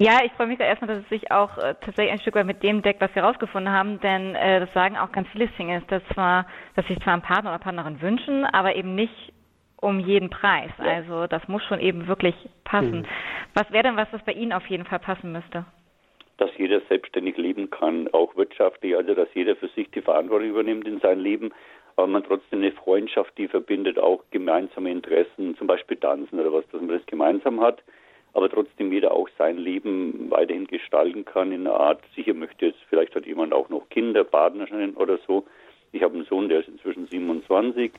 Ja, 0.00 0.20
ich 0.24 0.30
freue 0.32 0.46
mich 0.46 0.58
da 0.58 0.64
erstmal, 0.64 0.94
dass 0.94 1.02
es 1.02 1.08
sich 1.08 1.32
auch 1.32 1.58
äh, 1.58 1.74
tatsächlich 1.80 2.12
ein 2.12 2.20
Stück 2.20 2.36
weit 2.36 2.46
mit 2.46 2.62
dem 2.62 2.82
deckt, 2.82 3.00
was 3.00 3.12
wir 3.16 3.22
herausgefunden 3.22 3.72
haben, 3.72 3.98
denn 4.00 4.36
äh, 4.36 4.60
das 4.60 4.72
sagen 4.72 4.96
auch 4.96 5.10
ganz 5.10 5.26
viele 5.32 5.48
Singles, 5.56 5.82
dass 5.88 6.04
zwar, 6.14 6.46
dass 6.76 6.86
sich 6.86 7.00
zwar 7.00 7.14
einen 7.14 7.22
Partner 7.22 7.50
oder 7.50 7.58
Partnerin 7.58 8.00
wünschen, 8.00 8.44
aber 8.44 8.76
eben 8.76 8.94
nicht 8.94 9.32
um 9.80 10.00
jeden 10.00 10.30
Preis. 10.30 10.70
Ja. 10.78 10.84
Also 10.84 11.26
das 11.26 11.46
muss 11.48 11.64
schon 11.64 11.80
eben 11.80 12.06
wirklich 12.06 12.34
passen. 12.64 13.00
Mhm. 13.00 13.06
Was 13.54 13.70
wäre 13.70 13.84
denn 13.84 13.96
was, 13.96 14.08
was 14.12 14.24
bei 14.24 14.32
Ihnen 14.32 14.52
auf 14.52 14.66
jeden 14.66 14.84
Fall 14.84 14.98
passen 14.98 15.32
müsste? 15.32 15.64
Dass 16.36 16.50
jeder 16.56 16.80
selbstständig 16.88 17.36
leben 17.36 17.70
kann, 17.70 18.08
auch 18.12 18.36
wirtschaftlich, 18.36 18.96
also 18.96 19.14
dass 19.14 19.28
jeder 19.34 19.56
für 19.56 19.68
sich 19.68 19.90
die 19.90 20.02
Verantwortung 20.02 20.50
übernimmt 20.50 20.86
in 20.86 21.00
sein 21.00 21.18
Leben, 21.18 21.50
aber 21.96 22.06
man 22.06 22.22
trotzdem 22.22 22.60
eine 22.60 22.70
Freundschaft, 22.70 23.36
die 23.38 23.48
verbindet 23.48 23.98
auch 23.98 24.22
gemeinsame 24.30 24.90
Interessen, 24.90 25.56
zum 25.56 25.66
Beispiel 25.66 25.96
Tanzen 25.96 26.38
oder 26.38 26.52
was, 26.52 26.64
dass 26.68 26.80
man 26.80 26.90
das 26.90 27.06
gemeinsam 27.06 27.60
hat, 27.60 27.82
aber 28.34 28.48
trotzdem 28.48 28.92
jeder 28.92 29.10
auch 29.10 29.28
sein 29.36 29.58
Leben 29.58 30.30
weiterhin 30.30 30.68
gestalten 30.68 31.24
kann 31.24 31.50
in 31.50 31.66
einer 31.66 31.74
Art. 31.74 32.00
Sicher 32.14 32.34
möchte 32.34 32.66
jetzt, 32.66 32.78
vielleicht 32.88 33.16
hat 33.16 33.26
jemand 33.26 33.52
auch 33.52 33.68
noch 33.68 33.88
Kinder, 33.88 34.22
Partnerinnen 34.22 34.94
oder 34.94 35.18
so. 35.26 35.44
Ich 35.90 36.02
habe 36.04 36.14
einen 36.14 36.24
Sohn, 36.26 36.48
der 36.48 36.60
ist 36.60 36.68
inzwischen 36.68 37.08
27 37.08 37.90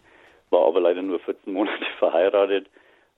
war 0.50 0.68
aber 0.68 0.82
leider 0.82 1.02
nur 1.02 1.20
14 1.20 1.54
Monate 1.54 1.86
verheiratet 2.00 2.68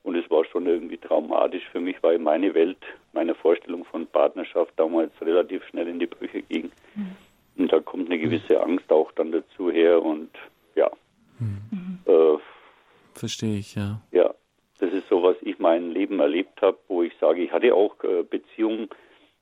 und 0.02 0.16
es 0.16 0.28
war 0.30 0.44
schon 0.44 0.66
irgendwie 0.66 0.98
traumatisch 0.98 1.64
für 1.70 1.80
mich, 1.80 1.96
weil 2.02 2.18
meine 2.18 2.54
Welt, 2.54 2.78
meine 3.12 3.34
Vorstellung 3.34 3.84
von 3.84 4.06
Partnerschaft 4.06 4.72
damals 4.76 5.12
relativ 5.20 5.64
schnell 5.66 5.88
in 5.88 5.98
die 5.98 6.06
Brüche 6.06 6.42
ging. 6.42 6.70
Mhm. 6.94 7.16
Und 7.56 7.72
da 7.72 7.80
kommt 7.80 8.06
eine 8.06 8.18
gewisse 8.18 8.60
Angst 8.60 8.90
auch 8.90 9.12
dann 9.12 9.30
dazu 9.30 9.70
her 9.70 10.02
und 10.02 10.30
ja. 10.74 10.90
Mhm. 11.38 11.98
Äh, 12.06 12.38
Verstehe 13.14 13.58
ich, 13.58 13.74
ja. 13.74 14.00
Ja, 14.10 14.34
das 14.78 14.92
ist 14.92 15.08
so, 15.08 15.22
was 15.22 15.36
ich 15.42 15.58
mein 15.58 15.90
Leben 15.90 16.18
erlebt 16.18 16.60
habe, 16.62 16.78
wo 16.88 17.02
ich 17.02 17.12
sage, 17.20 17.42
ich 17.42 17.52
hatte 17.52 17.74
auch 17.74 18.02
äh, 18.02 18.22
Beziehungen, 18.22 18.88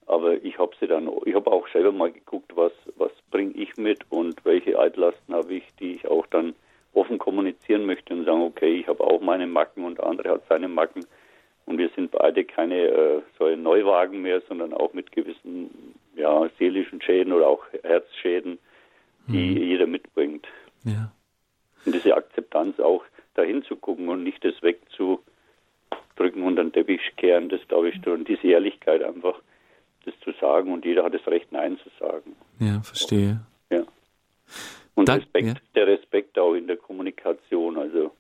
aber 0.07 0.43
ich 0.45 0.59
habe 0.59 0.73
sie 0.81 0.87
dann, 0.87 1.09
ich 1.25 1.35
habe 1.35 1.51
auch 1.51 1.67
selber 1.69 1.93
mal 1.93 2.11
geguckt, 2.13 2.53
was, 2.57 2.73
was 2.97 3.13
bringe 3.31 3.53
ich 3.53 3.77
mit 3.77 4.01
und 4.11 4.45
welche 4.45 4.79
Altlasten 4.79 5.35
habe 5.35 5.55
ich, 5.55 5.65
die 5.79 5.93
ich 5.95 6.09
auch 6.09 6.27
dann 6.27 6.55
offen 6.93 7.19
kommunizieren 7.19 7.87
möchte 7.87 8.15
und 8.15 8.25
sagen, 8.25 8.43
okay, 8.43 8.81
ich 8.81 8.89
habe 8.89 9.05
auch 9.05 9.21
meine 9.21 9.47
Macken 9.47 9.85
und 9.85 9.99
der 9.99 10.07
andere 10.07 10.31
hat 10.31 10.43
seine 10.49 10.69
Macken 10.69 11.05
und 11.67 11.79
wir 11.79 11.89
sind 11.95 12.11
beide 12.11 12.45
keine 12.45 12.77
äh, 12.77 13.23
so 13.39 13.49
Neuwagen 13.55 14.23
mehr, 14.23 14.41
sondern 14.49 14.73
auch 14.73 14.93
mit 14.93 15.13
gewissen 15.13 15.95
ja, 16.17 16.49
seelischen 16.59 17.01
Schäden 17.01 17.33
oder 17.33 17.47
auch 17.47 17.65
Herzschäden, 17.83 18.59
die 19.29 19.51
mhm. 19.51 19.57
jeder 19.57 19.87
mitbringt. 19.87 20.47
Ja. 20.85 21.13
Und 21.87 21.95
diese 21.95 22.17
Akzeptanz 22.17 22.81
auch 22.81 23.05
dahin 23.35 23.63
zu 23.63 23.77
gucken 23.77 24.09
und 24.09 24.25
nicht 24.25 24.45
das 24.45 24.61
wegzudrücken 24.63 26.43
und 26.43 26.57
den 26.57 26.73
Teppich 26.73 27.01
kehren, 27.17 27.49
das 27.49 27.61
glaube 27.69 27.91
ich, 27.91 28.07
und 28.07 28.29
diese 28.29 28.49
Ehrlichkeit 28.49 29.03
einfach, 29.03 29.41
das 30.05 30.15
zu 30.21 30.33
sagen 30.41 30.73
und 30.73 30.85
jeder 30.85 31.05
hat 31.05 31.15
das 31.15 31.27
Recht, 31.27 31.53
Nein 31.53 31.79
zu 31.79 31.91
sagen. 31.99 32.35
Ja, 32.59 32.81
verstehe. 32.83 33.41
Und 35.01 35.09
Dank, 35.09 35.23
Respekt, 35.23 35.47
ja. 35.47 35.55
der 35.75 35.87
Respekt 35.87 36.39
auch 36.39 36.53
in 36.53 36.67
der 36.67 36.77
Kommunikation. 36.77 37.79
Also 37.79 38.11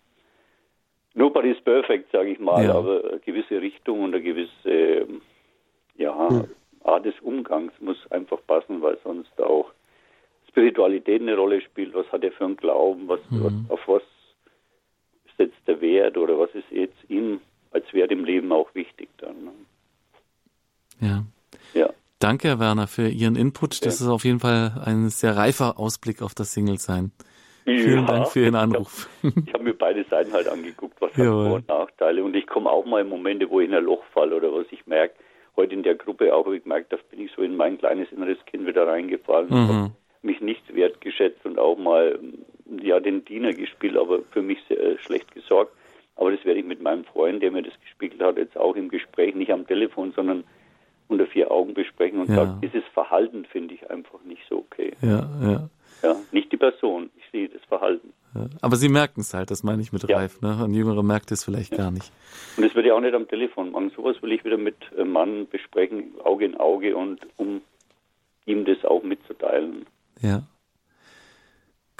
nobody 1.12 1.50
is 1.50 1.60
perfect, 1.60 2.10
sage 2.10 2.30
ich 2.30 2.40
mal, 2.40 2.64
ja. 2.64 2.74
aber 2.74 3.04
eine 3.04 3.18
gewisse 3.20 3.60
Richtung 3.60 4.00
und 4.00 4.14
eine 4.14 4.22
gewisse 4.22 5.06
ja, 5.96 6.30
hm. 6.30 6.48
Art 6.82 7.04
des 7.04 7.20
Umgangs 7.20 7.74
muss 7.80 7.98
einfach 8.10 8.38
passen, 8.46 8.80
weil 8.80 8.96
sonst 9.04 9.38
auch 9.42 9.70
Spiritualität 10.48 11.20
eine 11.20 11.36
Rolle 11.36 11.60
spielt. 11.60 11.92
Was 11.92 12.10
hat 12.12 12.24
er 12.24 12.32
für 12.32 12.46
einen 12.46 12.56
Glauben? 12.56 13.08
Was, 13.08 13.20
mhm. 13.28 13.44
was, 13.44 13.52
auf 13.78 13.88
was 13.88 14.02
setzt 15.36 15.60
der 15.66 15.82
Wert 15.82 16.16
oder 16.16 16.38
was 16.38 16.48
ist 16.54 16.70
jetzt 16.70 16.96
ihm 17.08 17.42
als 17.72 17.92
Wert 17.92 18.10
im 18.10 18.24
Leben 18.24 18.50
auch 18.52 18.74
wichtig 18.74 19.10
dann? 19.18 19.44
Ne? 19.44 19.52
Ja. 21.00 21.24
Ja. 21.74 21.90
Danke, 22.20 22.48
Herr 22.48 22.60
Werner, 22.60 22.86
für 22.86 23.08
Ihren 23.08 23.34
Input. 23.34 23.86
Das 23.86 23.98
ja. 23.98 24.06
ist 24.06 24.12
auf 24.12 24.24
jeden 24.24 24.40
Fall 24.40 24.72
ein 24.84 25.08
sehr 25.08 25.38
reifer 25.38 25.78
Ausblick 25.78 26.20
auf 26.20 26.34
das 26.34 26.52
Single-Sein. 26.52 27.12
Ja, 27.64 27.78
Vielen 27.78 28.06
Dank 28.06 28.28
für 28.28 28.40
Ihren 28.40 28.56
Anruf. 28.56 29.08
Ich 29.22 29.34
habe 29.34 29.52
hab 29.54 29.62
mir 29.62 29.72
beide 29.72 30.04
Seiten 30.04 30.30
halt 30.34 30.46
angeguckt, 30.46 31.00
was 31.00 31.10
hat 31.16 31.24
Vor- 31.24 31.54
und 31.54 31.68
Nachteile. 31.68 32.22
Und 32.22 32.36
ich 32.36 32.46
komme 32.46 32.68
auch 32.68 32.84
mal 32.84 33.00
in 33.00 33.08
Momente, 33.08 33.48
wo 33.48 33.60
ich 33.60 33.68
in 33.68 33.74
ein 33.74 33.84
Loch 33.84 34.04
falle 34.12 34.36
oder 34.36 34.52
was 34.52 34.66
ich 34.70 34.86
merke. 34.86 35.14
Heute 35.56 35.72
in 35.72 35.82
der 35.82 35.94
Gruppe 35.94 36.34
auch 36.34 36.44
habe 36.44 36.58
ich 36.58 36.62
gemerkt, 36.62 36.92
da 36.92 36.98
bin 37.10 37.20
ich 37.20 37.32
so 37.34 37.40
in 37.40 37.56
mein 37.56 37.78
kleines 37.78 38.12
inneres 38.12 38.38
Kind 38.44 38.66
wieder 38.66 38.86
reingefallen. 38.86 39.48
Mhm. 39.48 39.68
habe 39.68 39.92
mich 40.22 40.42
nicht 40.42 40.74
wertgeschätzt 40.74 41.44
und 41.46 41.58
auch 41.58 41.78
mal 41.78 42.18
ja 42.82 43.00
den 43.00 43.24
Diener 43.24 43.54
gespielt, 43.54 43.96
aber 43.96 44.20
für 44.30 44.42
mich 44.42 44.58
sehr, 44.68 44.78
äh, 44.78 44.98
schlecht 44.98 45.32
gesorgt. 45.34 45.72
Aber 46.16 46.30
das 46.32 46.44
werde 46.44 46.60
ich 46.60 46.66
mit 46.66 46.82
meinem 46.82 47.04
Freund, 47.04 47.42
der 47.42 47.50
mir 47.50 47.62
das 47.62 47.80
gespiegelt 47.80 48.20
hat, 48.22 48.36
jetzt 48.36 48.58
auch 48.58 48.76
im 48.76 48.90
Gespräch, 48.90 49.34
nicht 49.34 49.52
am 49.52 49.66
Telefon, 49.66 50.12
sondern 50.14 50.44
unter 51.10 51.26
vier 51.26 51.50
Augen 51.50 51.74
besprechen 51.74 52.20
und 52.20 52.28
ja. 52.28 52.36
sagt, 52.36 52.62
dieses 52.62 52.84
Verhalten 52.94 53.44
finde 53.44 53.74
ich 53.74 53.90
einfach 53.90 54.22
nicht 54.24 54.42
so 54.48 54.58
okay. 54.58 54.92
Ja, 55.02 55.28
ja. 55.42 55.68
Ja, 56.02 56.16
nicht 56.32 56.50
die 56.50 56.56
Person, 56.56 57.10
ich 57.16 57.24
sehe 57.30 57.48
das 57.48 57.62
Verhalten. 57.64 58.12
Ja, 58.34 58.46
aber 58.62 58.76
Sie 58.76 58.88
merken 58.88 59.20
es 59.20 59.34
halt, 59.34 59.50
das 59.50 59.62
meine 59.62 59.82
ich 59.82 59.92
mit 59.92 60.02
ja. 60.08 60.16
reif, 60.16 60.40
ne? 60.40 60.56
Ein 60.64 60.72
Jüngerer 60.72 61.02
merkt 61.02 61.30
es 61.30 61.44
vielleicht 61.44 61.72
ja. 61.72 61.78
gar 61.78 61.90
nicht. 61.90 62.10
Und 62.56 62.64
das 62.64 62.74
würde 62.74 62.88
ich 62.88 62.92
auch 62.92 63.00
nicht 63.00 63.14
am 63.14 63.28
Telefon 63.28 63.72
machen. 63.72 63.92
Sowas 63.94 64.16
will 64.22 64.32
ich 64.32 64.44
wieder 64.44 64.56
mit 64.56 64.76
einem 64.96 65.12
Mann 65.12 65.46
besprechen, 65.48 66.14
Auge 66.24 66.46
in 66.46 66.56
Auge 66.56 66.96
und 66.96 67.20
um 67.36 67.60
ihm 68.46 68.64
das 68.64 68.82
auch 68.84 69.02
mitzuteilen. 69.02 69.84
Ja. 70.20 70.44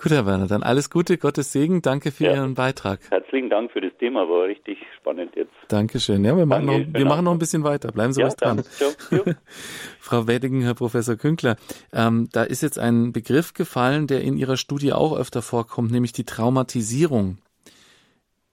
Gut, 0.03 0.13
Herr 0.13 0.25
Werner, 0.25 0.47
dann 0.47 0.63
alles 0.63 0.89
Gute, 0.89 1.19
Gottes 1.19 1.53
Segen, 1.53 1.83
danke 1.83 2.11
für 2.11 2.25
ja. 2.25 2.35
Ihren 2.35 2.55
Beitrag. 2.55 3.01
Herzlichen 3.11 3.51
Dank 3.51 3.71
für 3.71 3.83
das 3.83 3.93
Thema, 3.99 4.27
war 4.31 4.45
richtig 4.47 4.79
spannend 4.97 5.37
jetzt. 5.37 5.53
Dankeschön. 5.69 6.25
Ja, 6.25 6.35
wir 6.39 6.47
machen, 6.47 6.69
Danke, 6.69 6.87
noch, 6.87 6.99
wir 6.99 7.05
machen 7.05 7.25
noch 7.27 7.33
ein 7.33 7.39
bisschen 7.39 7.65
weiter. 7.65 7.93
Bleiben 7.93 8.15
Sie 8.15 8.23
ja, 8.23 8.27
was 8.27 8.37
dran. 8.37 8.63
Frau 10.01 10.27
Weddigen, 10.27 10.63
Herr 10.63 10.73
Professor 10.73 11.17
Künkler, 11.17 11.57
ähm, 11.93 12.31
da 12.33 12.45
ist 12.45 12.63
jetzt 12.63 12.79
ein 12.79 13.13
Begriff 13.13 13.53
gefallen, 13.53 14.07
der 14.07 14.23
in 14.23 14.39
Ihrer 14.39 14.57
Studie 14.57 14.95
auch 14.95 15.15
öfter 15.15 15.43
vorkommt, 15.43 15.91
nämlich 15.91 16.13
die 16.13 16.25
Traumatisierung. 16.25 17.37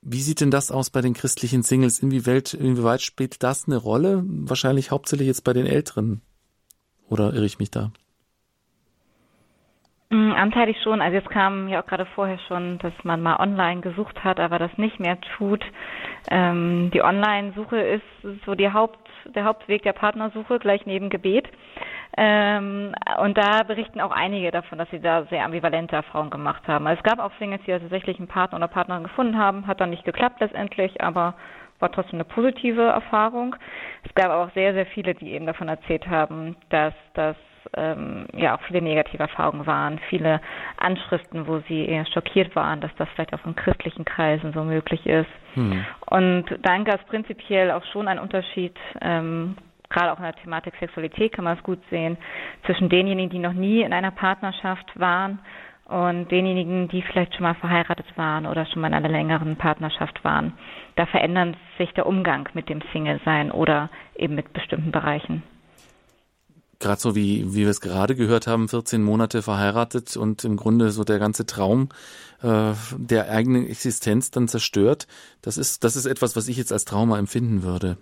Wie 0.02 0.22
sieht 0.22 0.42
denn 0.42 0.52
das 0.52 0.70
aus 0.70 0.90
bei 0.90 1.00
den 1.00 1.14
christlichen 1.14 1.64
Singles? 1.64 2.00
Inwieweit, 2.00 2.56
inwieweit 2.56 3.02
spielt 3.02 3.42
das 3.42 3.68
eine 3.68 3.78
Rolle? 3.78 4.22
Wahrscheinlich 4.26 4.92
hauptsächlich 4.92 5.28
jetzt 5.28 5.46
bei 5.46 5.54
den 5.54 5.66
Älteren. 5.66 6.22
Oder 7.08 7.34
irre 7.34 7.46
ich 7.46 7.58
mich 7.58 7.72
da? 7.72 7.94
Mm, 10.10 10.32
anteilig 10.32 10.78
schon. 10.84 11.02
Also 11.02 11.16
jetzt 11.16 11.30
kam 11.30 11.68
ja 11.68 11.82
auch 11.82 11.86
gerade 11.86 12.06
vorher 12.06 12.40
schon, 12.48 12.80
dass 12.80 12.94
man 13.04 13.22
mal 13.22 13.38
online 13.42 13.82
gesucht 13.82 14.24
hat, 14.24 14.40
aber 14.40 14.58
das 14.58 14.72
nicht 14.78 15.02
mehr 15.02 15.20
tut. 15.38 15.66
Ähm, 16.32 16.92
die 16.94 17.02
Online-Suche 17.02 17.78
ist 17.78 18.46
so 18.46 18.56
die 18.56 18.72
Haupt, 18.72 19.00
der 19.26 19.44
Hauptweg 19.44 19.84
der 19.84 19.92
Partnersuche 19.92 20.60
gleich 20.60 20.86
neben 20.86 21.10
Gebet. 21.10 21.50
Ähm, 22.16 22.96
und 23.22 23.38
da 23.38 23.64
berichten 23.64 24.00
auch 24.00 24.12
einige 24.12 24.50
davon, 24.52 24.78
dass 24.78 24.90
sie 24.92 25.02
da 25.02 25.26
sehr 25.26 25.44
ambivalente 25.44 25.98
Erfahrungen 25.98 26.32
gemacht 26.32 26.66
haben. 26.70 26.88
Also 26.88 27.00
es 27.00 27.04
gab 27.04 27.20
auch 27.20 27.32
Singles, 27.38 27.62
die 27.68 27.72
tatsächlich 27.72 28.18
einen 28.18 28.30
Partner 28.30 28.60
oder 28.60 28.70
Partnerin 28.70 29.04
gefunden 29.04 29.38
haben, 29.38 29.68
hat 29.68 29.82
dann 29.82 29.90
nicht 29.90 30.06
geklappt 30.06 30.40
letztendlich, 30.40 31.02
aber 31.02 31.34
war 31.80 31.92
trotzdem 31.92 32.16
eine 32.16 32.26
positive 32.26 32.82
Erfahrung. 32.82 33.56
Es 34.04 34.14
gab 34.16 34.32
auch 34.32 34.52
sehr, 34.54 34.74
sehr 34.74 34.86
viele, 34.88 35.14
die 35.14 35.32
eben 35.32 35.46
davon 35.46 35.68
erzählt 35.68 36.08
haben, 36.08 36.56
dass 36.70 36.94
das 37.14 37.36
ähm, 37.76 38.26
ja 38.34 38.56
auch 38.56 38.62
viele 38.62 38.82
negative 38.82 39.24
Erfahrungen 39.24 39.66
waren, 39.66 40.00
viele 40.10 40.42
Anschriften, 40.78 41.48
wo 41.48 41.60
sie 41.68 41.86
eher 41.86 42.06
schockiert 42.06 42.56
waren, 42.56 42.82
dass 42.82 42.92
das 42.98 43.10
vielleicht 43.14 43.34
auch 43.34 43.46
in 43.46 43.56
christlichen 43.56 44.06
Kreisen 44.06 44.54
so 44.54 44.64
möglich 44.64 45.06
ist. 45.06 45.30
Hm. 45.54 45.86
Und 46.06 46.46
dann 46.62 46.86
gab 46.86 47.02
es 47.02 47.08
prinzipiell 47.08 47.72
auch 47.72 47.84
schon 47.92 48.08
einen 48.08 48.20
Unterschied, 48.20 48.76
ähm, 49.02 49.58
gerade 49.90 50.12
auch 50.12 50.18
in 50.18 50.24
der 50.24 50.36
Thematik 50.36 50.76
Sexualität 50.80 51.34
kann 51.34 51.46
man 51.46 51.58
es 51.58 51.64
gut 51.64 51.80
sehen, 51.90 52.18
zwischen 52.66 52.90
denjenigen, 52.90 53.30
die 53.30 53.40
noch 53.40 53.54
nie 53.54 53.82
in 53.82 53.94
einer 53.94 54.12
Partnerschaft 54.12 55.00
waren 55.00 55.40
und 55.88 56.30
denjenigen, 56.32 56.88
die 56.90 57.02
vielleicht 57.02 57.34
schon 57.34 57.44
mal 57.44 57.56
verheiratet 57.56 58.06
waren 58.16 58.46
oder 58.46 58.66
schon 58.66 58.82
mal 58.82 58.90
in 58.90 58.94
einer 58.94 59.10
längeren 59.10 59.56
Partnerschaft 59.56 60.24
waren. 60.24 60.54
Da 60.96 61.06
verändert 61.06 61.56
sich 61.78 61.92
der 61.94 62.06
Umgang 62.06 62.50
mit 62.54 62.70
dem 62.70 62.82
Single-Sein 62.92 63.52
oder 63.52 63.90
eben 64.16 64.36
mit 64.36 64.52
bestimmten 64.54 64.92
Bereichen 64.92 65.44
gerade 66.80 67.02
so 67.02 67.16
wie, 67.16 67.54
wie 67.54 67.62
wir 67.62 67.70
es 67.70 67.82
gerade 67.82 68.16
gehört 68.16 68.48
haben, 68.48 68.70
14 68.70 69.02
Monate 69.02 69.42
verheiratet 69.42 70.16
und 70.16 70.44
im 70.44 70.58
Grunde 70.58 70.92
so 70.92 71.04
der 71.04 71.20
ganze 71.20 71.46
Traum 71.46 71.90
äh, 72.42 72.74
der 72.98 73.32
eigenen 73.32 73.68
Existenz 73.68 74.32
dann 74.32 74.48
zerstört. 74.48 75.08
Das 75.42 75.58
ist, 75.58 75.84
das 75.84 75.96
ist 75.96 76.06
etwas, 76.06 76.36
was 76.36 76.48
ich 76.48 76.58
jetzt 76.58 76.72
als 76.72 76.86
Trauma 76.86 77.18
empfinden 77.18 77.64
würde. 77.64 77.98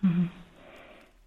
Mhm. 0.00 0.30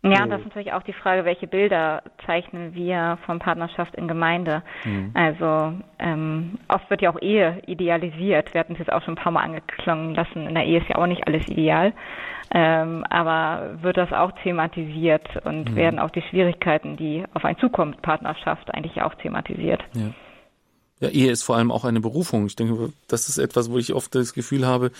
Ja, 0.01 0.25
das 0.25 0.39
ist 0.39 0.45
natürlich 0.45 0.71
auch 0.71 0.83
die 0.83 0.93
Frage, 0.93 1.25
welche 1.25 1.45
Bilder 1.45 2.03
zeichnen 2.25 2.73
wir 2.73 3.17
von 3.25 3.39
Partnerschaft 3.39 3.95
in 3.95 4.07
Gemeinde. 4.07 4.63
Mhm. 4.85 5.11
Also 5.13 5.73
ähm, 5.99 6.57
oft 6.69 6.89
wird 6.89 7.01
ja 7.01 7.09
auch 7.09 7.21
Ehe 7.21 7.61
idealisiert. 7.65 8.53
Wir 8.53 8.61
hatten 8.61 8.73
es 8.73 8.79
jetzt 8.79 8.93
auch 8.93 9.03
schon 9.03 9.15
ein 9.15 9.21
paar 9.21 9.33
Mal 9.33 9.43
angeklungen 9.43 10.15
lassen. 10.15 10.47
In 10.47 10.55
der 10.55 10.63
Ehe 10.63 10.79
ist 10.79 10.87
ja 10.87 10.95
auch 10.95 11.05
nicht 11.05 11.27
alles 11.27 11.45
ideal. 11.49 11.91
Ähm, 12.51 13.03
aber 13.09 13.77
wird 13.81 13.97
das 13.97 14.13
auch 14.13 14.31
thematisiert 14.43 15.45
und 15.45 15.71
mhm. 15.71 15.75
werden 15.75 15.99
auch 15.99 16.11
die 16.11 16.21
Schwierigkeiten, 16.21 16.95
die 16.95 17.25
auf 17.33 17.43
einen 17.43 17.57
zukommen, 17.57 17.95
Partnerschaft 18.01 18.73
eigentlich 18.73 19.01
auch 19.01 19.13
thematisiert. 19.15 19.83
Ja. 19.93 20.11
Ja, 20.99 21.09
Ehe 21.09 21.31
ist 21.31 21.43
vor 21.43 21.55
allem 21.55 21.71
auch 21.71 21.85
eine 21.85 22.01
Berufung. 22.01 22.45
Ich 22.45 22.57
denke, 22.57 22.91
das 23.07 23.29
ist 23.29 23.37
etwas, 23.37 23.71
wo 23.71 23.77
ich 23.77 23.93
oft 23.93 24.13
das 24.15 24.33
Gefühl 24.33 24.67
habe, 24.67 24.91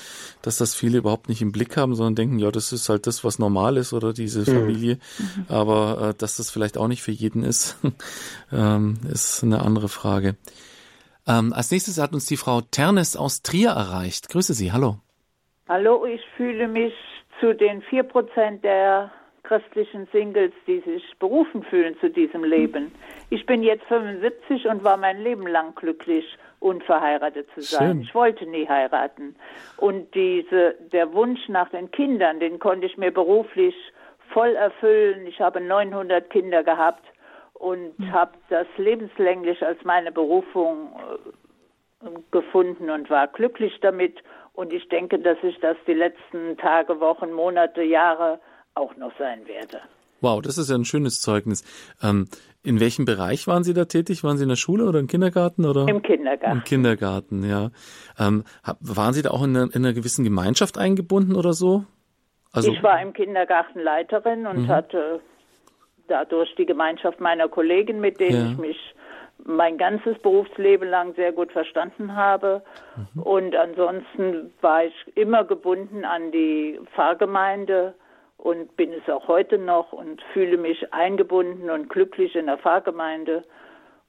dass 0.42 0.58
das 0.58 0.74
viele 0.74 1.00
überhaupt 1.00 1.28
nicht 1.28 1.42
im 1.42 1.52
Blick 1.52 1.76
haben, 1.76 1.94
sondern 1.94 2.16
denken, 2.16 2.40
ja, 2.40 2.52
das 2.52 2.72
ist 2.72 2.88
halt 2.88 3.06
das, 3.06 3.24
was 3.26 3.38
normal 3.38 3.76
ist 3.76 3.92
oder 3.92 4.14
diese 4.14 4.40
mhm. 4.40 4.60
Familie. 4.60 4.96
Mhm. 5.18 5.46
Aber 5.50 6.10
äh, 6.10 6.14
dass 6.18 6.38
das 6.38 6.52
vielleicht 6.52 6.78
auch 6.78 6.88
nicht 6.88 7.02
für 7.02 7.12
jeden 7.12 7.44
ist, 7.44 7.78
ähm, 8.52 8.98
ist 9.12 9.44
eine 9.44 9.62
andere 9.62 9.90
Frage. 9.90 10.36
Ähm, 11.28 11.52
als 11.52 11.70
nächstes 11.70 12.00
hat 12.00 12.14
uns 12.14 12.26
die 12.26 12.38
Frau 12.38 12.62
Ternes 12.62 13.18
aus 13.18 13.42
Trier 13.42 13.72
erreicht. 13.72 14.30
Grüße 14.30 14.54
Sie, 14.54 14.72
hallo. 14.72 15.00
Hallo, 15.68 16.06
ich 16.06 16.22
fühle 16.38 16.68
mich 16.68 16.94
zu 17.40 17.54
den 17.54 17.82
vier 17.84 18.04
Prozent 18.04 18.64
der 18.64 19.12
christlichen 19.44 20.08
Singles, 20.12 20.52
die 20.68 20.80
sich 20.82 21.04
berufen 21.20 21.64
fühlen 21.64 21.98
zu 22.00 22.10
diesem 22.10 22.44
Leben. 22.44 22.92
Ich 23.30 23.46
bin 23.46 23.64
jetzt 23.64 23.84
75 23.86 24.68
und 24.68 24.84
war 24.84 24.98
mein 24.98 25.22
Leben 25.22 25.48
lang 25.48 25.76
glücklich, 25.76 26.26
unverheiratet 26.60 27.48
zu 27.54 27.62
sein. 27.62 27.88
Schön. 27.88 28.02
Ich 28.02 28.16
wollte 28.16 28.46
nie 28.46 28.68
heiraten. 28.68 29.36
Und 29.78 30.14
diese, 30.14 30.76
der 30.92 31.14
Wunsch 31.14 31.48
nach 31.48 31.70
den 31.70 31.92
Kindern, 31.92 32.40
den 32.40 32.60
konnte 32.60 32.86
ich 32.86 32.98
mir 32.98 33.12
beruflich 33.12 33.76
voll 34.34 34.56
erfüllen. 34.56 35.26
Ich 35.28 35.40
habe 35.40 35.62
900 35.62 36.30
Kinder 36.30 36.64
gehabt 36.64 37.06
und 37.54 37.98
mhm. 38.00 38.12
habe 38.12 38.32
das 38.50 38.68
lebenslänglich 38.78 39.66
als 39.66 39.84
meine 39.84 40.12
Berufung 40.12 40.94
äh, 42.04 42.10
gefunden 42.32 42.90
und 42.90 43.10
war 43.10 43.28
glücklich 43.28 43.80
damit. 43.82 44.18
Und 44.54 44.74
ich 44.74 44.88
denke, 44.90 45.20
dass 45.20 45.38
ich 45.44 45.60
das 45.60 45.78
die 45.88 45.94
letzten 45.94 46.58
Tage, 46.58 47.00
Wochen, 47.00 47.32
Monate, 47.32 47.84
Jahre 47.84 48.40
auch 48.80 48.96
noch 48.98 49.12
sein 49.20 49.46
werde. 49.48 49.82
Wow, 50.22 50.42
das 50.42 50.58
ist 50.58 50.70
ja 50.70 50.76
ein 50.76 50.86
schönes 50.86 51.22
Zeugnis. 51.22 51.64
Ähm, 52.02 52.28
in 52.64 52.80
welchem 52.80 53.06
Bereich 53.06 53.48
waren 53.48 53.64
Sie 53.64 53.74
da 53.74 53.86
tätig? 53.86 54.24
Waren 54.24 54.38
Sie 54.38 54.44
in 54.44 54.50
der 54.50 54.58
Schule 54.58 54.86
oder 54.86 55.00
im 55.00 55.08
Kindergarten? 55.08 55.66
Oder? 55.66 55.88
Im 55.88 56.02
Kindergarten. 56.02 56.58
Im 56.58 56.64
Kindergarten, 56.64 57.44
ja. 57.44 57.70
Ähm, 58.20 58.44
waren 58.82 59.14
Sie 59.14 59.22
da 59.22 59.32
auch 59.32 59.44
in 59.44 59.56
einer, 59.56 59.74
in 59.74 59.86
einer, 59.86 59.94
gewissen 59.94 60.26
Gemeinschaft 60.26 60.78
eingebunden 60.78 61.36
oder 61.36 61.54
so? 61.54 61.86
Also, 62.52 62.72
ich 62.72 62.84
war 62.84 63.02
im 63.02 63.14
Kindergarten 63.14 63.80
Leiterin 63.80 64.46
und 64.46 64.64
mhm. 64.64 64.68
hatte 64.68 65.22
dadurch 66.08 66.54
die 66.56 66.66
Gemeinschaft 66.66 67.22
meiner 67.22 67.48
Kollegen, 67.48 68.02
mit 68.02 68.20
denen 68.20 68.46
ja. 68.46 68.52
ich 68.52 68.58
mich 68.58 68.96
mein 69.46 69.78
ganzes 69.78 70.18
Berufsleben 70.20 70.90
lang 70.90 71.14
sehr 71.16 71.32
gut 71.32 71.52
verstanden 71.52 72.16
habe. 72.16 72.62
Mhm. 73.16 73.22
Und 73.22 73.56
ansonsten 73.56 74.52
war 74.60 74.84
ich 74.84 74.94
immer 75.16 75.46
gebunden 75.46 76.04
an 76.04 76.32
die 76.32 76.80
Pfarrgemeinde 76.94 77.94
und 78.40 78.76
bin 78.78 78.92
es 78.94 79.08
auch 79.10 79.28
heute 79.28 79.58
noch 79.58 79.92
und 79.92 80.22
fühle 80.34 80.58
mich 80.58 80.94
eingebunden 80.94 81.70
und 81.70 81.90
glücklich 81.90 82.36
in 82.36 82.46
der 82.46 82.58
Pfarrgemeinde 82.58 83.44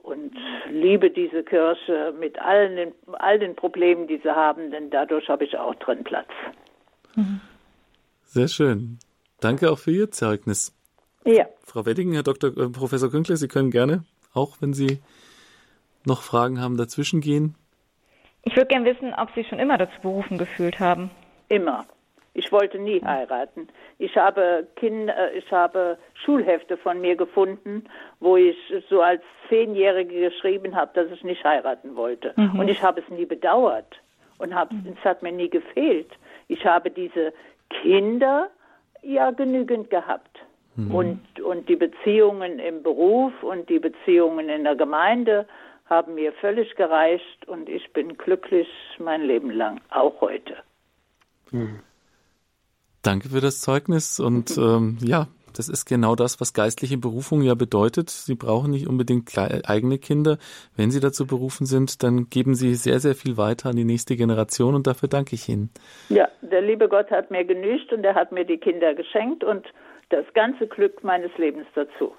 und 0.02 0.32
liebe 0.70 1.10
diese 1.10 1.42
Kirche 1.42 2.14
mit 2.18 2.38
allen 2.38 2.76
den, 2.76 2.92
all 3.18 3.38
den 3.38 3.56
Problemen, 3.56 4.06
die 4.06 4.18
sie 4.22 4.34
haben, 4.34 4.70
denn 4.70 4.90
dadurch 4.90 5.28
habe 5.28 5.44
ich 5.44 5.58
auch 5.58 5.74
drin 5.74 6.04
Platz. 6.04 6.30
Sehr 8.24 8.48
schön. 8.48 8.98
Danke 9.40 9.70
auch 9.70 9.78
für 9.78 9.90
Ihr 9.90 10.10
Zeugnis. 10.10 10.72
Ja. 11.24 11.46
Frau 11.64 11.84
Weddingen, 11.84 12.14
Herr 12.14 12.22
Dr. 12.22 12.50
Äh, 12.50 12.70
Professor 12.70 13.10
Künkler, 13.10 13.36
Sie 13.36 13.48
können 13.48 13.70
gerne, 13.70 14.04
auch 14.32 14.58
wenn 14.60 14.72
Sie 14.72 15.00
noch 16.06 16.22
Fragen 16.22 16.60
haben, 16.60 16.76
dazwischen 16.76 17.20
gehen. 17.20 17.56
Ich 18.44 18.56
würde 18.56 18.68
gerne 18.68 18.86
wissen, 18.86 19.12
ob 19.14 19.28
Sie 19.34 19.44
schon 19.44 19.58
immer 19.58 19.76
dazu 19.76 20.00
berufen 20.00 20.38
gefühlt 20.38 20.80
haben. 20.80 21.10
Immer. 21.48 21.84
Ich 22.32 22.52
wollte 22.52 22.78
nie 22.78 23.02
heiraten. 23.04 23.68
Ich 23.98 24.16
habe 24.16 24.66
Kinder, 24.76 25.32
ich 25.34 25.50
habe 25.50 25.98
Schulhefte 26.14 26.76
von 26.76 27.00
mir 27.00 27.16
gefunden, 27.16 27.84
wo 28.20 28.36
ich 28.36 28.56
so 28.88 29.02
als 29.02 29.22
Zehnjährige 29.48 30.30
geschrieben 30.30 30.76
habe, 30.76 30.92
dass 30.94 31.10
ich 31.10 31.24
nicht 31.24 31.42
heiraten 31.44 31.96
wollte. 31.96 32.32
Mhm. 32.36 32.60
Und 32.60 32.68
ich 32.68 32.82
habe 32.82 33.00
es 33.00 33.08
nie 33.08 33.26
bedauert 33.26 34.00
und 34.38 34.54
habe, 34.54 34.74
mhm. 34.74 34.94
es 34.96 35.04
hat 35.04 35.22
mir 35.22 35.32
nie 35.32 35.50
gefehlt. 35.50 36.10
Ich 36.46 36.64
habe 36.64 36.90
diese 36.90 37.32
Kinder 37.82 38.48
ja 39.02 39.32
genügend 39.32 39.90
gehabt. 39.90 40.38
Mhm. 40.76 40.94
Und, 40.94 41.40
und 41.40 41.68
die 41.68 41.76
Beziehungen 41.76 42.60
im 42.60 42.82
Beruf 42.84 43.32
und 43.42 43.68
die 43.68 43.80
Beziehungen 43.80 44.48
in 44.48 44.62
der 44.64 44.76
Gemeinde 44.76 45.46
haben 45.86 46.14
mir 46.14 46.32
völlig 46.34 46.76
gereicht 46.76 47.48
und 47.48 47.68
ich 47.68 47.92
bin 47.92 48.16
glücklich 48.16 48.68
mein 48.98 49.22
Leben 49.22 49.50
lang, 49.50 49.80
auch 49.90 50.20
heute. 50.20 50.56
Mhm. 51.50 51.80
Danke 53.02 53.28
für 53.30 53.40
das 53.40 53.60
Zeugnis 53.60 54.20
und 54.20 54.56
ähm, 54.58 54.98
ja, 55.02 55.28
das 55.56 55.68
ist 55.68 55.84
genau 55.84 56.14
das, 56.14 56.40
was 56.40 56.52
geistliche 56.52 56.98
Berufung 56.98 57.42
ja 57.42 57.54
bedeutet. 57.54 58.10
Sie 58.10 58.34
brauchen 58.34 58.70
nicht 58.70 58.86
unbedingt 58.86 59.36
eigene 59.36 59.98
Kinder. 59.98 60.38
Wenn 60.76 60.90
Sie 60.90 61.00
dazu 61.00 61.26
berufen 61.26 61.66
sind, 61.66 62.02
dann 62.02 62.28
geben 62.30 62.54
Sie 62.54 62.74
sehr, 62.74 63.00
sehr 63.00 63.14
viel 63.14 63.36
weiter 63.36 63.70
an 63.70 63.76
die 63.76 63.84
nächste 63.84 64.16
Generation 64.16 64.74
und 64.74 64.86
dafür 64.86 65.08
danke 65.08 65.34
ich 65.34 65.48
Ihnen. 65.48 65.70
Ja, 66.08 66.28
der 66.40 66.62
liebe 66.62 66.88
Gott 66.88 67.10
hat 67.10 67.30
mir 67.30 67.44
genügt 67.44 67.92
und 67.92 68.04
er 68.04 68.14
hat 68.14 68.32
mir 68.32 68.44
die 68.44 68.58
Kinder 68.58 68.94
geschenkt 68.94 69.44
und 69.44 69.66
das 70.10 70.24
ganze 70.34 70.66
Glück 70.66 71.02
meines 71.02 71.30
Lebens 71.36 71.66
dazu. 71.74 72.12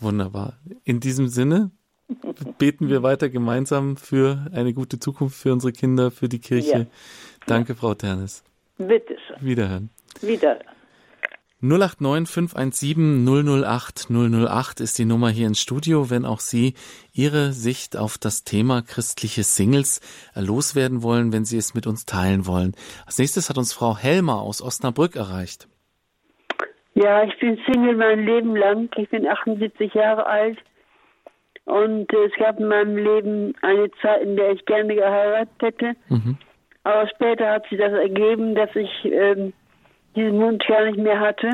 Wunderbar. 0.00 0.58
In 0.84 1.00
diesem 1.00 1.28
Sinne 1.28 1.70
beten 2.58 2.88
wir 2.88 3.02
weiter 3.02 3.28
gemeinsam 3.28 3.96
für 3.96 4.46
eine 4.52 4.74
gute 4.74 4.98
Zukunft 4.98 5.36
für 5.36 5.52
unsere 5.52 5.72
Kinder, 5.72 6.10
für 6.10 6.28
die 6.28 6.40
Kirche. 6.40 6.78
Ja. 6.78 6.86
Danke, 7.46 7.72
ja. 7.72 7.78
Frau 7.78 7.94
Ternes. 7.94 8.44
Bitte 8.78 9.16
schön. 9.26 9.36
Wiederhören. 9.40 9.90
Wieder. 10.22 10.58
089 11.64 12.28
517 12.28 13.24
008 13.64 14.10
008 14.10 14.80
ist 14.80 14.98
die 14.98 15.06
Nummer 15.06 15.30
hier 15.30 15.46
ins 15.46 15.60
Studio, 15.60 16.10
wenn 16.10 16.26
auch 16.26 16.40
Sie 16.40 16.74
Ihre 17.14 17.52
Sicht 17.52 17.96
auf 17.96 18.18
das 18.18 18.44
Thema 18.44 18.82
christliche 18.82 19.44
Singles 19.44 20.00
loswerden 20.34 21.02
wollen, 21.02 21.32
wenn 21.32 21.46
Sie 21.46 21.56
es 21.56 21.74
mit 21.74 21.86
uns 21.86 22.04
teilen 22.04 22.46
wollen. 22.46 22.74
Als 23.06 23.18
nächstes 23.18 23.48
hat 23.48 23.56
uns 23.56 23.72
Frau 23.72 23.96
Helmer 23.96 24.42
aus 24.42 24.60
Osnabrück 24.60 25.16
erreicht. 25.16 25.66
Ja, 26.94 27.24
ich 27.24 27.38
bin 27.38 27.58
Single 27.66 27.96
mein 27.96 28.26
Leben 28.26 28.54
lang. 28.56 28.90
Ich 28.96 29.08
bin 29.08 29.26
78 29.26 29.94
Jahre 29.94 30.26
alt. 30.26 30.58
Und 31.64 32.12
es 32.12 32.32
gab 32.38 32.60
in 32.60 32.68
meinem 32.68 32.96
Leben 32.98 33.54
eine 33.62 33.90
Zeit, 34.02 34.20
in 34.22 34.36
der 34.36 34.52
ich 34.52 34.64
gerne 34.66 34.94
geheiratet 34.94 35.62
hätte. 35.62 35.92
Mhm. 36.10 36.36
Aber 36.82 37.08
später 37.08 37.50
hat 37.50 37.66
sich 37.70 37.78
das 37.78 37.92
ergeben, 37.92 38.54
dass 38.54 38.68
ich 38.76 38.90
ähm, 39.06 39.54
diesen 40.14 40.40
Wunsch 40.40 40.66
gar 40.66 40.84
nicht 40.84 40.98
mehr 40.98 41.18
hatte, 41.18 41.50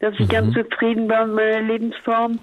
dass 0.00 0.14
ich 0.14 0.28
mhm. 0.28 0.28
ganz 0.28 0.54
zufrieden 0.54 1.08
war 1.08 1.26
mit 1.26 1.36
meiner 1.36 1.62
Lebensform. 1.62 2.38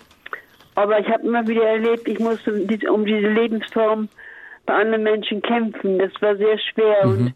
Aber 0.76 1.00
ich 1.00 1.08
habe 1.08 1.26
immer 1.26 1.48
wieder 1.48 1.66
erlebt, 1.66 2.08
ich 2.08 2.20
musste 2.20 2.52
um 2.92 3.06
diese 3.06 3.28
Lebensform 3.28 4.10
bei 4.66 4.74
anderen 4.74 5.04
Menschen 5.04 5.42
kämpfen. 5.42 6.00
Das 6.00 6.12
war 6.22 6.36
sehr 6.36 6.58
schwer 6.58 7.06
mhm. 7.06 7.12
und 7.12 7.34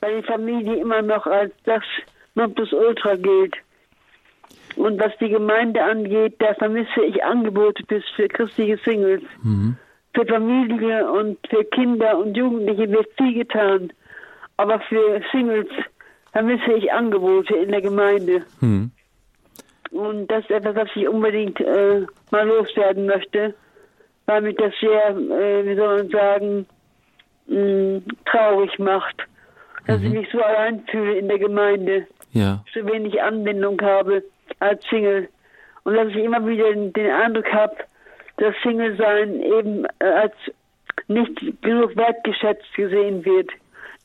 weil 0.00 0.20
die 0.20 0.26
Familie 0.26 0.76
immer 0.76 1.02
noch 1.02 1.26
als 1.26 1.52
das 1.64 1.82
Nonplusultra 2.34 3.16
gilt. 3.16 3.54
Und 4.76 5.00
was 5.00 5.12
die 5.20 5.28
Gemeinde 5.28 5.82
angeht, 5.82 6.36
da 6.38 6.54
vermisse 6.54 7.02
ich 7.04 7.22
Angebote 7.22 7.82
für 8.16 8.28
christliche 8.28 8.78
Singles. 8.84 9.22
Mhm. 9.42 9.76
Für 10.14 10.26
Familie 10.26 11.10
und 11.10 11.38
für 11.48 11.64
Kinder 11.64 12.18
und 12.18 12.36
Jugendliche 12.36 12.90
wird 12.90 13.08
viel 13.16 13.34
getan. 13.34 13.92
Aber 14.56 14.80
für 14.80 15.20
Singles 15.32 15.68
vermisse 16.32 16.72
ich 16.72 16.92
Angebote 16.92 17.54
in 17.56 17.70
der 17.70 17.82
Gemeinde. 17.82 18.42
Hm. 18.60 18.90
Und 19.90 20.28
das 20.28 20.44
ist 20.44 20.50
etwas, 20.50 20.76
was 20.76 20.88
ich 20.94 21.08
unbedingt 21.08 21.60
äh, 21.60 22.06
mal 22.30 22.46
loswerden 22.46 23.06
möchte, 23.06 23.54
weil 24.26 24.42
mich 24.42 24.56
das 24.56 24.72
sehr, 24.80 25.10
äh, 25.10 25.66
wie 25.66 25.74
soll 25.74 25.96
man 25.96 26.10
sagen, 26.10 26.66
mh, 27.46 27.58
mm, 27.58 28.02
traurig 28.26 28.78
macht, 28.78 29.26
dass 29.86 30.00
mhm. 30.00 30.06
ich 30.06 30.12
mich 30.12 30.28
so 30.30 30.40
allein 30.40 30.84
fühle 30.90 31.18
in 31.18 31.26
der 31.26 31.38
Gemeinde, 31.38 32.06
ja. 32.32 32.62
so 32.72 32.86
wenig 32.86 33.20
Anbindung 33.20 33.80
habe 33.82 34.22
als 34.60 34.84
Single 34.88 35.28
und 35.82 35.94
dass 35.94 36.08
ich 36.08 36.16
immer 36.18 36.46
wieder 36.46 36.72
den 36.72 37.10
Eindruck 37.10 37.52
habe, 37.52 37.76
dass 38.36 38.54
Single-Sein 38.62 39.42
eben 39.42 39.86
äh, 39.98 40.04
als 40.04 40.34
nicht 41.08 41.62
genug 41.62 41.96
wertgeschätzt 41.96 42.72
gesehen 42.74 43.24
wird 43.24 43.50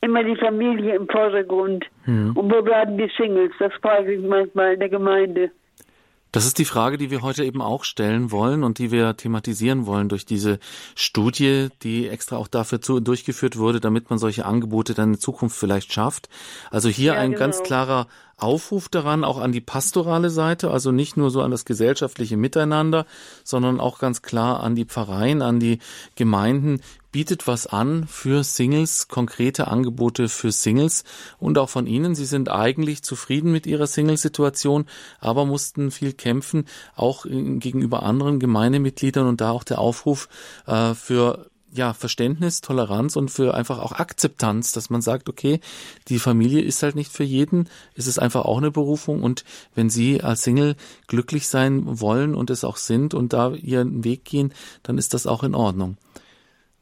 immer 0.06 0.24
die 0.24 0.36
Familie 0.36 0.96
im 0.96 1.08
Vordergrund. 1.08 1.84
Mhm. 2.06 2.32
Und 2.36 2.52
wo 2.52 2.62
bleiben 2.62 2.96
die 2.96 3.10
Singles? 3.16 3.52
Das 3.58 3.72
frage 3.82 4.14
ich 4.14 4.24
manchmal 4.24 4.74
in 4.74 4.80
der 4.80 4.88
Gemeinde. 4.88 5.50
Das 6.32 6.44
ist 6.44 6.58
die 6.58 6.66
Frage, 6.66 6.98
die 6.98 7.10
wir 7.10 7.22
heute 7.22 7.44
eben 7.44 7.62
auch 7.62 7.84
stellen 7.84 8.30
wollen 8.30 8.62
und 8.62 8.78
die 8.78 8.90
wir 8.90 9.16
thematisieren 9.16 9.86
wollen 9.86 10.10
durch 10.10 10.26
diese 10.26 10.58
Studie, 10.94 11.68
die 11.82 12.08
extra 12.08 12.36
auch 12.36 12.48
dafür 12.48 12.82
zu, 12.82 13.00
durchgeführt 13.00 13.56
wurde, 13.56 13.80
damit 13.80 14.10
man 14.10 14.18
solche 14.18 14.44
Angebote 14.44 14.92
dann 14.92 15.14
in 15.14 15.18
Zukunft 15.18 15.56
vielleicht 15.56 15.94
schafft. 15.94 16.28
Also 16.70 16.90
hier 16.90 17.14
ja, 17.14 17.18
ein 17.18 17.30
genau. 17.30 17.40
ganz 17.40 17.62
klarer 17.62 18.06
Aufruf 18.36 18.90
daran, 18.90 19.24
auch 19.24 19.38
an 19.38 19.50
die 19.50 19.62
pastorale 19.62 20.28
Seite, 20.28 20.70
also 20.70 20.92
nicht 20.92 21.16
nur 21.16 21.30
so 21.30 21.40
an 21.40 21.52
das 21.52 21.64
gesellschaftliche 21.64 22.36
Miteinander, 22.36 23.06
sondern 23.42 23.80
auch 23.80 23.98
ganz 23.98 24.20
klar 24.20 24.62
an 24.62 24.74
die 24.74 24.84
Pfarreien, 24.84 25.40
an 25.40 25.58
die 25.58 25.78
Gemeinden, 26.16 26.82
bietet 27.16 27.46
was 27.46 27.66
an 27.66 28.06
für 28.06 28.44
Singles, 28.44 29.08
konkrete 29.08 29.68
Angebote 29.68 30.28
für 30.28 30.52
Singles 30.52 31.02
und 31.38 31.56
auch 31.56 31.70
von 31.70 31.86
Ihnen. 31.86 32.14
Sie 32.14 32.26
sind 32.26 32.50
eigentlich 32.50 33.02
zufrieden 33.02 33.50
mit 33.52 33.66
Ihrer 33.66 33.86
Singlesituation, 33.86 34.84
aber 35.18 35.46
mussten 35.46 35.90
viel 35.90 36.12
kämpfen, 36.12 36.66
auch 36.94 37.24
gegenüber 37.24 38.02
anderen 38.02 38.38
Gemeindemitgliedern 38.38 39.26
und 39.26 39.40
da 39.40 39.50
auch 39.52 39.64
der 39.64 39.78
Aufruf 39.78 40.28
äh, 40.66 40.92
für 40.92 41.46
ja, 41.72 41.94
Verständnis, 41.94 42.60
Toleranz 42.60 43.16
und 43.16 43.30
für 43.30 43.54
einfach 43.54 43.78
auch 43.78 43.92
Akzeptanz, 43.92 44.72
dass 44.72 44.90
man 44.90 45.00
sagt, 45.00 45.30
okay, 45.30 45.60
die 46.08 46.18
Familie 46.18 46.60
ist 46.60 46.82
halt 46.82 46.96
nicht 46.96 47.10
für 47.10 47.24
jeden, 47.24 47.70
es 47.94 48.06
ist 48.06 48.18
einfach 48.18 48.44
auch 48.44 48.58
eine 48.58 48.70
Berufung 48.70 49.22
und 49.22 49.46
wenn 49.74 49.88
Sie 49.88 50.22
als 50.22 50.42
Single 50.42 50.76
glücklich 51.06 51.48
sein 51.48 51.98
wollen 51.98 52.34
und 52.34 52.50
es 52.50 52.62
auch 52.62 52.76
sind 52.76 53.14
und 53.14 53.32
da 53.32 53.54
Ihren 53.54 54.04
Weg 54.04 54.26
gehen, 54.26 54.52
dann 54.82 54.98
ist 54.98 55.14
das 55.14 55.26
auch 55.26 55.44
in 55.44 55.54
Ordnung. 55.54 55.96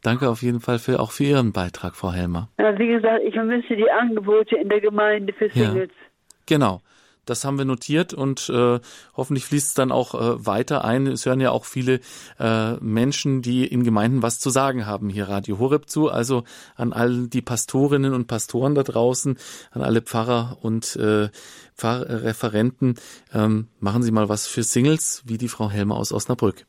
Danke 0.05 0.29
auf 0.29 0.43
jeden 0.43 0.61
Fall 0.61 0.79
für, 0.79 1.01
auch 1.01 1.13
für 1.13 1.25
Ihren 1.25 1.53
Beitrag, 1.53 1.97
Frau 1.97 2.13
Helmer. 2.13 2.51
Ja, 2.59 2.79
wie 2.79 2.89
gesagt, 2.89 3.23
ich 3.25 3.33
vermisse 3.33 3.75
die 3.75 3.91
Angebote 3.91 4.55
in 4.55 4.69
der 4.69 4.83
Gemeinde 4.83 5.33
für 5.33 5.49
Singles. 5.49 5.91
Ja, 5.91 6.07
genau. 6.45 6.83
Das 7.25 7.47
haben 7.47 7.57
wir 7.57 7.65
notiert 7.65 8.13
und 8.13 8.51
äh, 8.51 8.81
hoffentlich 9.17 9.47
fließt 9.47 9.69
es 9.69 9.73
dann 9.73 9.93
auch 9.93 10.15
äh, 10.15 10.47
weiter 10.47 10.85
ein. 10.85 11.07
Es 11.07 11.25
hören 11.25 11.41
ja 11.41 11.53
auch 11.53 11.65
viele 11.65 12.01
äh, 12.39 12.75
Menschen, 12.81 13.41
die 13.41 13.67
in 13.67 13.83
Gemeinden 13.83 14.23
was 14.23 14.39
zu 14.39 14.51
sagen 14.51 14.85
haben, 14.85 15.09
hier 15.09 15.27
Radio 15.27 15.59
Horeb 15.59 15.89
zu. 15.89 16.11
Also 16.11 16.45
an 16.77 16.93
all 16.93 17.29
die 17.29 17.41
Pastorinnen 17.41 18.13
und 18.13 18.27
Pastoren 18.27 18.75
da 18.75 18.83
draußen, 18.83 19.39
an 19.71 19.81
alle 19.81 20.03
Pfarrer 20.03 20.59
und 20.61 20.97
äh, 20.97 21.31
Pfarrreferenten, 21.75 22.97
ähm, 23.33 23.69
machen 23.81 24.03
Sie 24.03 24.13
mal 24.13 24.29
was 24.29 24.47
für 24.47 24.63
Singles, 24.63 25.23
wie 25.25 25.39
die 25.39 25.49
Frau 25.49 25.71
Helmer 25.71 25.97
aus 25.97 26.13
Osnabrück. 26.13 26.67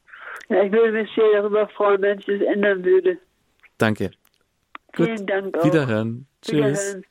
Ja, 0.49 0.63
ich 0.63 0.71
würde 0.71 0.91
mich 0.91 1.09
sehr 1.15 1.41
darüber 1.41 1.67
freuen, 1.69 2.01
wenn 2.01 2.17
sich 2.19 2.39
das 2.39 2.47
ändern 2.47 2.83
würde. 2.83 3.17
Danke. 3.77 4.11
Vielen 4.93 5.17
Gut. 5.17 5.29
Dank 5.29 5.57
auch. 5.57 5.65
Wiederhören. 5.65 6.27
Wiederhören. 6.45 6.75
Tschüss. 6.75 7.01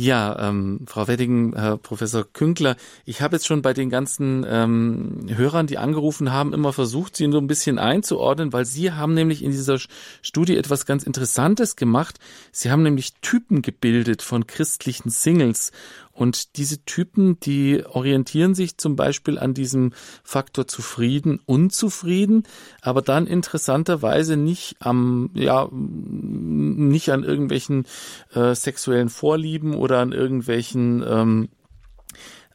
Ja, 0.00 0.48
ähm, 0.48 0.82
Frau 0.86 1.08
Wedding, 1.08 1.56
Herr 1.56 1.76
Professor 1.76 2.24
Künkler, 2.32 2.76
ich 3.04 3.20
habe 3.20 3.34
jetzt 3.34 3.48
schon 3.48 3.62
bei 3.62 3.72
den 3.72 3.90
ganzen 3.90 4.46
ähm, 4.48 5.26
Hörern, 5.28 5.66
die 5.66 5.76
angerufen 5.76 6.30
haben, 6.30 6.54
immer 6.54 6.72
versucht, 6.72 7.16
sie 7.16 7.28
so 7.32 7.38
ein 7.38 7.48
bisschen 7.48 7.80
einzuordnen, 7.80 8.52
weil 8.52 8.64
Sie 8.64 8.92
haben 8.92 9.14
nämlich 9.14 9.42
in 9.42 9.50
dieser 9.50 9.80
Studie 10.22 10.56
etwas 10.56 10.86
ganz 10.86 11.02
Interessantes 11.02 11.74
gemacht. 11.74 12.20
Sie 12.52 12.70
haben 12.70 12.84
nämlich 12.84 13.14
Typen 13.22 13.60
gebildet 13.60 14.22
von 14.22 14.46
christlichen 14.46 15.10
Singles 15.10 15.72
und 16.18 16.56
diese 16.56 16.84
Typen, 16.84 17.38
die 17.38 17.84
orientieren 17.86 18.56
sich 18.56 18.76
zum 18.76 18.96
Beispiel 18.96 19.38
an 19.38 19.54
diesem 19.54 19.92
Faktor 20.24 20.66
zufrieden, 20.66 21.38
unzufrieden, 21.46 22.42
aber 22.82 23.02
dann 23.02 23.28
interessanterweise 23.28 24.36
nicht 24.36 24.78
am, 24.80 25.30
ja, 25.34 25.68
nicht 25.70 27.10
an 27.12 27.22
irgendwelchen 27.22 27.86
äh, 28.34 28.56
sexuellen 28.56 29.10
Vorlieben 29.10 29.76
oder 29.76 30.00
an 30.00 30.10
irgendwelchen 30.10 31.04
ähm, 31.06 31.48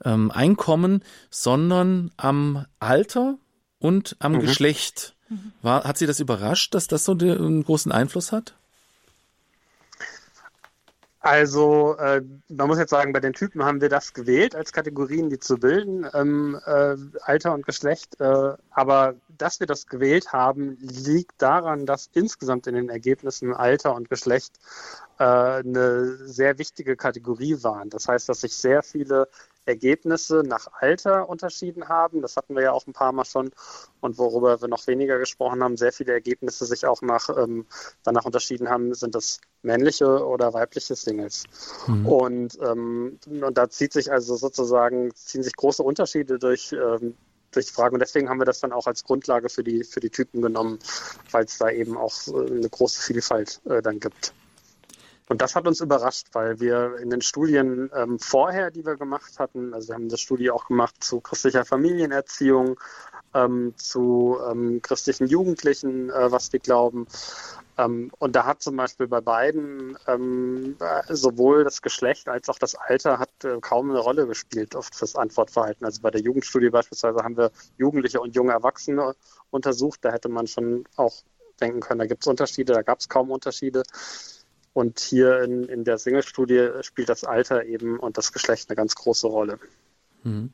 ähm, 0.03 0.30
Einkommen, 0.30 1.01
sondern 1.30 2.11
am 2.18 2.66
Alter 2.80 3.38
und 3.80 4.18
am 4.20 4.34
mhm. 4.34 4.39
Geschlecht. 4.41 5.16
War, 5.61 5.86
hat 5.86 5.97
Sie 5.97 6.05
das 6.05 6.20
überrascht, 6.20 6.76
dass 6.76 6.88
das 6.88 7.05
so 7.05 7.14
einen 7.14 7.64
großen 7.64 7.93
Einfluss 7.93 8.34
hat? 8.34 8.55
Also 11.24 11.95
äh, 11.99 12.21
man 12.49 12.67
muss 12.67 12.78
jetzt 12.78 12.89
sagen, 12.89 13.13
bei 13.13 13.21
den 13.21 13.32
Typen 13.32 13.63
haben 13.63 13.80
wir 13.80 13.88
das 13.88 14.13
gewählt 14.13 14.55
als 14.55 14.74
Kategorien, 14.74 15.30
die 15.30 15.39
zu 15.39 15.57
bilden, 15.57 16.05
ähm, 16.13 16.59
äh, 16.65 16.97
Alter 17.21 17.53
und 17.53 17.65
Geschlecht. 17.65 18.19
Äh, 18.19 18.55
aber 18.71 19.15
dass 19.38 19.61
wir 19.61 19.65
das 19.65 19.88
gewählt 19.88 20.34
haben, 20.34 20.78
liegt 20.82 21.41
daran, 21.41 21.86
dass 21.86 22.09
insgesamt 22.11 22.67
in 22.67 22.76
den 22.76 22.89
Ergebnissen 22.89 23.53
Alter 23.53 23.95
und 23.95 24.09
Geschlecht 24.09 24.59
äh, 25.17 25.24
eine 25.24 26.17
sehr 26.28 26.57
wichtige 26.57 26.97
Kategorie 26.97 27.63
waren. 27.63 27.89
Das 27.89 28.09
heißt, 28.09 28.28
dass 28.28 28.41
sich 28.41 28.53
sehr 28.53 28.84
viele 28.84 29.30
Ergebnisse 29.66 30.43
nach 30.45 30.68
Alter 30.80 31.30
unterschieden 31.30 31.88
haben. 31.88 32.22
Das 32.22 32.36
hatten 32.36 32.55
wir 32.55 32.64
ja 32.64 32.72
auch 32.72 32.86
ein 32.88 32.93
paar 32.93 33.11
Mal 33.11 33.26
schon. 33.26 33.51
Und 34.01 34.18
worüber 34.18 34.61
wir 34.61 34.68
noch 34.68 34.86
weniger 34.88 35.20
gesprochen 35.20 35.64
haben, 35.64 35.78
sehr 35.78 35.93
viele 35.93 36.14
Ergebnisse 36.14 36.66
sich 36.66 36.86
auch 36.86 37.01
nach, 37.01 37.30
ähm, 37.38 37.66
danach 38.03 38.26
unterschieden 38.26 38.70
haben, 38.70 38.93
sind 38.93 39.16
das 39.16 39.39
männliche 39.61 40.26
oder 40.26 40.53
weibliche 40.53 40.95
Singles. 40.95 41.43
Mhm. 41.88 42.05
Und, 42.05 42.59
ähm, 42.61 43.20
und 43.26 43.57
da 43.57 43.70
zieht 43.70 43.93
sich 43.93 44.11
also 44.11 44.36
sozusagen, 44.36 45.14
ziehen 45.16 45.43
sich 45.43 45.55
große 45.55 45.84
Unterschiede 45.84 46.39
durch, 46.39 46.74
ähm, 46.74 47.16
durch 47.51 47.68
die 47.68 47.74
Frage. 47.74 47.93
Und 47.93 47.99
deswegen 47.99 48.30
haben 48.30 48.39
wir 48.39 48.45
das 48.45 48.59
dann 48.59 48.74
auch 48.74 48.88
als 48.88 49.03
Grundlage 49.03 49.49
für 49.49 49.64
die, 49.64 49.84
für 49.84 49.99
die 49.99 50.09
Typen 50.09 50.41
genommen, 50.41 50.80
weil 51.32 51.45
es 51.45 51.57
da 51.57 51.70
eben 51.70 51.97
auch 51.97 52.14
äh, 52.28 52.51
eine 52.51 52.70
große 52.70 53.01
Vielfalt 53.01 53.61
äh, 53.66 53.82
dann 53.82 53.99
gibt. 53.99 54.34
Und 55.30 55.41
das 55.41 55.55
hat 55.55 55.67
uns 55.67 55.80
überrascht, 55.80 56.28
weil 56.34 56.59
wir 56.59 56.97
in 56.97 57.09
den 57.09 57.21
Studien 57.21 57.89
ähm, 57.95 58.19
vorher, 58.19 58.71
die 58.71 58.86
wir 58.86 58.95
gemacht 58.95 59.39
hatten, 59.39 59.74
also 59.74 59.89
wir 59.89 59.95
haben 59.95 60.07
eine 60.09 60.17
Studie 60.17 60.51
auch 60.51 60.67
gemacht 60.67 61.03
zu 61.03 61.21
christlicher 61.21 61.65
Familienerziehung, 61.65 62.80
ähm, 63.34 63.74
zu 63.78 64.38
ähm, 64.49 64.82
christlichen 64.82 65.28
Jugendlichen, 65.28 66.09
äh, 66.09 66.32
was 66.32 66.49
die 66.49 66.59
glauben. 66.59 67.07
Ähm, 67.78 68.11
und 68.19 68.36
da 68.36 68.45
hat 68.45 68.61
zum 68.61 68.76
Beispiel 68.76 69.07
bei 69.07 69.21
beiden 69.21 69.97
ähm, 70.07 70.78
sowohl 71.09 71.63
das 71.63 71.82
Geschlecht 71.82 72.28
als 72.28 72.49
auch 72.49 72.59
das 72.59 72.76
Alter 72.76 73.17
hat 73.17 73.32
äh, 73.43 73.59
kaum 73.61 73.89
eine 73.89 73.99
Rolle 73.99 74.28
gespielt 74.28 74.76
oft 74.76 74.93
fürs 74.93 75.15
Antwortverhalten. 75.15 75.86
Also 75.86 76.01
bei 76.01 76.11
der 76.11 76.21
Jugendstudie 76.21 76.69
beispielsweise 76.69 77.24
haben 77.24 77.38
wir 77.38 77.51
Jugendliche 77.78 78.21
und 78.21 78.36
junge 78.36 78.51
Erwachsene 78.51 79.15
untersucht. 79.49 79.99
Da 80.03 80.11
hätte 80.11 80.30
man 80.30 80.45
schon 80.47 80.86
auch 80.97 81.24
denken 81.59 81.80
können, 81.80 81.99
da 81.99 82.05
gibt 82.05 82.24
es 82.24 82.28
Unterschiede, 82.28 82.74
da 82.74 82.82
gab 82.82 82.99
es 82.99 83.09
kaum 83.09 83.32
Unterschiede. 83.32 83.84
Und 84.74 84.99
hier 84.99 85.41
in, 85.43 85.65
in 85.65 85.84
der 85.84 85.97
Single-Studie 85.97 86.69
spielt 86.82 87.09
das 87.09 87.24
Alter 87.24 87.65
eben 87.65 87.99
und 87.99 88.17
das 88.17 88.32
Geschlecht 88.34 88.69
eine 88.69 88.76
ganz 88.76 88.95
große 88.95 89.28
Rolle. 89.28 89.59
Mhm. 90.24 90.51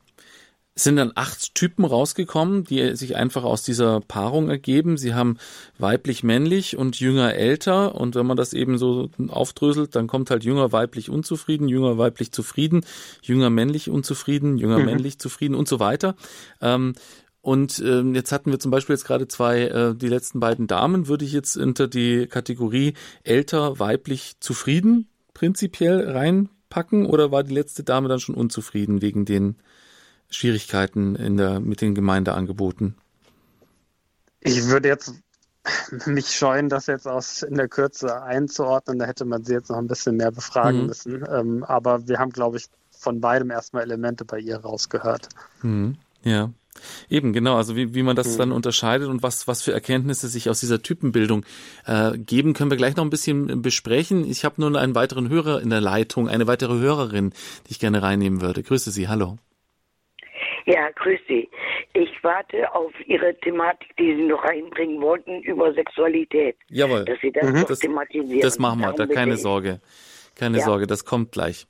Es 0.74 0.84
sind 0.84 0.96
dann 0.96 1.12
acht 1.14 1.54
Typen 1.54 1.84
rausgekommen, 1.84 2.64
die 2.64 2.96
sich 2.96 3.16
einfach 3.16 3.44
aus 3.44 3.62
dieser 3.62 4.00
Paarung 4.00 4.48
ergeben. 4.48 4.96
Sie 4.96 5.14
haben 5.14 5.36
weiblich-männlich 5.78 6.76
und 6.76 6.98
jünger-älter. 7.00 7.94
Und 7.96 8.14
wenn 8.14 8.24
man 8.24 8.36
das 8.36 8.52
eben 8.52 8.78
so 8.78 9.10
aufdröselt, 9.28 9.94
dann 9.96 10.06
kommt 10.06 10.30
halt 10.30 10.44
jünger-weiblich 10.44 11.10
unzufrieden, 11.10 11.68
jünger-weiblich 11.68 12.32
zufrieden, 12.32 12.86
jünger-männlich 13.20 13.90
unzufrieden, 13.90 14.58
jünger-männlich 14.58 15.16
mhm. 15.16 15.18
zufrieden 15.18 15.54
und 15.54 15.68
so 15.68 15.80
weiter. 15.80 16.14
Ähm, 16.62 16.94
und 17.42 17.78
ähm, 17.80 18.14
jetzt 18.14 18.32
hatten 18.32 18.50
wir 18.50 18.58
zum 18.58 18.70
Beispiel 18.70 18.94
jetzt 18.94 19.06
gerade 19.06 19.26
zwei, 19.28 19.62
äh, 19.62 19.94
die 19.94 20.08
letzten 20.08 20.40
beiden 20.40 20.66
Damen, 20.66 21.08
würde 21.08 21.24
ich 21.24 21.32
jetzt 21.32 21.56
unter 21.56 21.88
die 21.88 22.26
Kategorie 22.26 22.94
älter, 23.24 23.78
weiblich, 23.78 24.36
zufrieden 24.40 25.08
prinzipiell 25.32 26.10
reinpacken 26.10 27.06
oder 27.06 27.32
war 27.32 27.42
die 27.42 27.54
letzte 27.54 27.82
Dame 27.82 28.08
dann 28.08 28.20
schon 28.20 28.34
unzufrieden 28.34 29.00
wegen 29.00 29.24
den 29.24 29.56
Schwierigkeiten 30.28 31.16
in 31.16 31.38
der, 31.38 31.60
mit 31.60 31.80
den 31.80 31.94
Gemeindeangeboten? 31.94 32.94
Ich 34.40 34.66
würde 34.66 34.88
jetzt 34.88 35.14
mich 36.06 36.36
scheuen, 36.36 36.68
das 36.68 36.86
jetzt 36.86 37.08
aus 37.08 37.42
in 37.42 37.54
der 37.54 37.68
Kürze 37.68 38.22
einzuordnen. 38.22 38.98
Da 38.98 39.06
hätte 39.06 39.24
man 39.24 39.44
sie 39.44 39.54
jetzt 39.54 39.70
noch 39.70 39.78
ein 39.78 39.86
bisschen 39.86 40.16
mehr 40.16 40.30
befragen 40.30 40.82
mhm. 40.82 40.86
müssen. 40.88 41.24
Ähm, 41.26 41.64
aber 41.64 42.06
wir 42.06 42.18
haben, 42.18 42.32
glaube 42.32 42.58
ich, 42.58 42.66
von 42.90 43.20
beidem 43.22 43.50
erstmal 43.50 43.84
Elemente 43.84 44.26
bei 44.26 44.38
ihr 44.38 44.58
rausgehört. 44.58 45.28
Mhm. 45.62 45.96
Ja. 46.22 46.50
Eben, 47.08 47.32
genau, 47.32 47.56
also 47.56 47.76
wie, 47.76 47.94
wie 47.94 48.02
man 48.02 48.16
das 48.16 48.34
mhm. 48.34 48.38
dann 48.38 48.52
unterscheidet 48.52 49.08
und 49.08 49.22
was, 49.22 49.48
was 49.48 49.62
für 49.62 49.72
Erkenntnisse 49.72 50.28
sich 50.28 50.48
aus 50.48 50.60
dieser 50.60 50.82
Typenbildung 50.82 51.44
äh, 51.86 52.16
geben, 52.16 52.54
können 52.54 52.70
wir 52.70 52.76
gleich 52.76 52.96
noch 52.96 53.04
ein 53.04 53.10
bisschen 53.10 53.62
besprechen. 53.62 54.28
Ich 54.28 54.44
habe 54.44 54.60
nur 54.60 54.80
einen 54.80 54.94
weiteren 54.94 55.28
Hörer 55.28 55.60
in 55.60 55.70
der 55.70 55.80
Leitung, 55.80 56.28
eine 56.28 56.46
weitere 56.46 56.78
Hörerin, 56.78 57.32
die 57.66 57.72
ich 57.72 57.80
gerne 57.80 58.02
reinnehmen 58.02 58.40
würde. 58.40 58.62
Grüße 58.62 58.90
Sie, 58.90 59.08
hallo. 59.08 59.36
Ja, 60.66 60.90
grüß 60.90 61.18
Sie. 61.26 61.48
Ich 61.94 62.10
warte 62.22 62.72
auf 62.72 62.92
Ihre 63.06 63.34
Thematik, 63.40 63.96
die 63.98 64.14
Sie 64.14 64.22
noch 64.22 64.44
reinbringen 64.44 65.00
wollten, 65.00 65.42
über 65.42 65.72
Sexualität. 65.74 66.56
Jawohl. 66.68 67.04
Dass 67.04 67.18
Sie 67.20 67.32
das, 67.32 67.50
mhm. 67.50 67.64
das 67.66 67.78
thematisieren. 67.80 68.40
Das 68.40 68.58
machen 68.58 68.80
wir, 68.80 68.92
da 68.92 69.06
keine 69.06 69.36
Sorge. 69.36 69.80
Keine 70.36 70.58
ja. 70.58 70.64
Sorge, 70.64 70.86
das 70.86 71.04
kommt 71.04 71.32
gleich. 71.32 71.66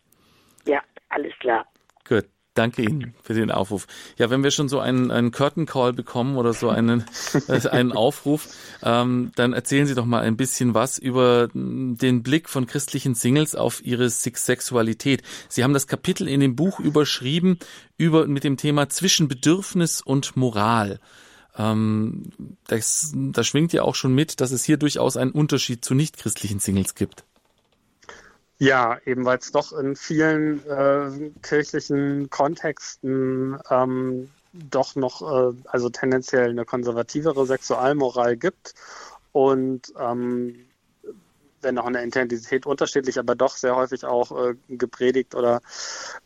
Ja, 0.67 0.83
alles 1.09 1.33
klar. 1.41 1.67
Gut. 2.07 2.27
Danke 2.55 2.83
Ihnen 2.83 3.15
für 3.23 3.35
den 3.35 3.53
Aufruf. 3.53 3.87
Ja, 4.19 4.29
wenn 4.29 4.43
wir 4.43 4.51
schon 4.51 4.69
so 4.69 4.81
einen, 4.81 5.13
einen 5.13 5.31
Curtain 5.31 5.67
Call 5.67 5.93
bekommen 5.93 6.37
oder 6.37 6.53
so 6.53 6.69
einen, 6.69 7.05
äh, 7.49 7.69
einen 7.69 7.93
Aufruf, 7.93 8.49
ähm, 8.83 9.31
dann 9.37 9.53
erzählen 9.53 9.87
Sie 9.87 9.95
doch 9.95 10.05
mal 10.05 10.23
ein 10.23 10.37
bisschen 10.37 10.75
was 10.75 10.99
über 10.99 11.49
den 11.55 12.23
Blick 12.25 12.49
von 12.49 12.67
christlichen 12.67 13.15
Singles 13.15 13.55
auf 13.55 13.85
ihre 13.85 14.11
Sexualität. 14.11 15.23
Sie 15.49 15.63
haben 15.63 15.75
das 15.75 15.87
Kapitel 15.87 16.27
in 16.27 16.41
dem 16.41 16.57
Buch 16.57 16.81
überschrieben 16.81 17.59
über, 17.97 18.27
mit 18.27 18.43
dem 18.43 18.57
Thema 18.57 18.89
zwischen 18.89 19.29
Bedürfnis 19.29 20.01
und 20.01 20.37
Moral. 20.37 20.99
Ähm, 21.57 22.33
das, 22.67 23.13
da 23.15 23.45
schwingt 23.45 23.73
ja 23.73 23.83
auch 23.83 23.95
schon 23.95 24.15
mit, 24.15 24.41
dass 24.41 24.51
es 24.51 24.65
hier 24.65 24.77
durchaus 24.77 25.17
einen 25.17 25.31
Unterschied 25.31 25.85
zu 25.85 25.95
nichtchristlichen 25.95 26.59
Singles 26.59 26.97
gibt. 26.97 27.25
Ja, 28.63 28.99
eben 29.07 29.25
weil 29.25 29.39
es 29.39 29.53
doch 29.53 29.73
in 29.73 29.97
vielen 29.97 30.63
äh, 30.69 31.31
kirchlichen 31.41 32.29
Kontexten 32.29 33.59
ähm, 33.71 34.31
doch 34.53 34.97
noch, 34.97 35.23
äh, 35.23 35.57
also 35.65 35.89
tendenziell 35.89 36.51
eine 36.51 36.67
konservativere 36.67 37.47
Sexualmoral 37.47 38.37
gibt 38.37 38.75
und 39.33 39.91
ähm, 39.99 40.67
wenn 41.63 41.79
auch 41.79 41.87
in 41.87 41.95
der 41.95 42.03
Intensität 42.03 42.67
unterschiedlich, 42.67 43.19
aber 43.19 43.35
doch 43.35 43.57
sehr 43.57 43.77
häufig 43.77 44.05
auch 44.05 44.31
äh, 44.51 44.55
gepredigt 44.69 45.35
oder 45.35 45.63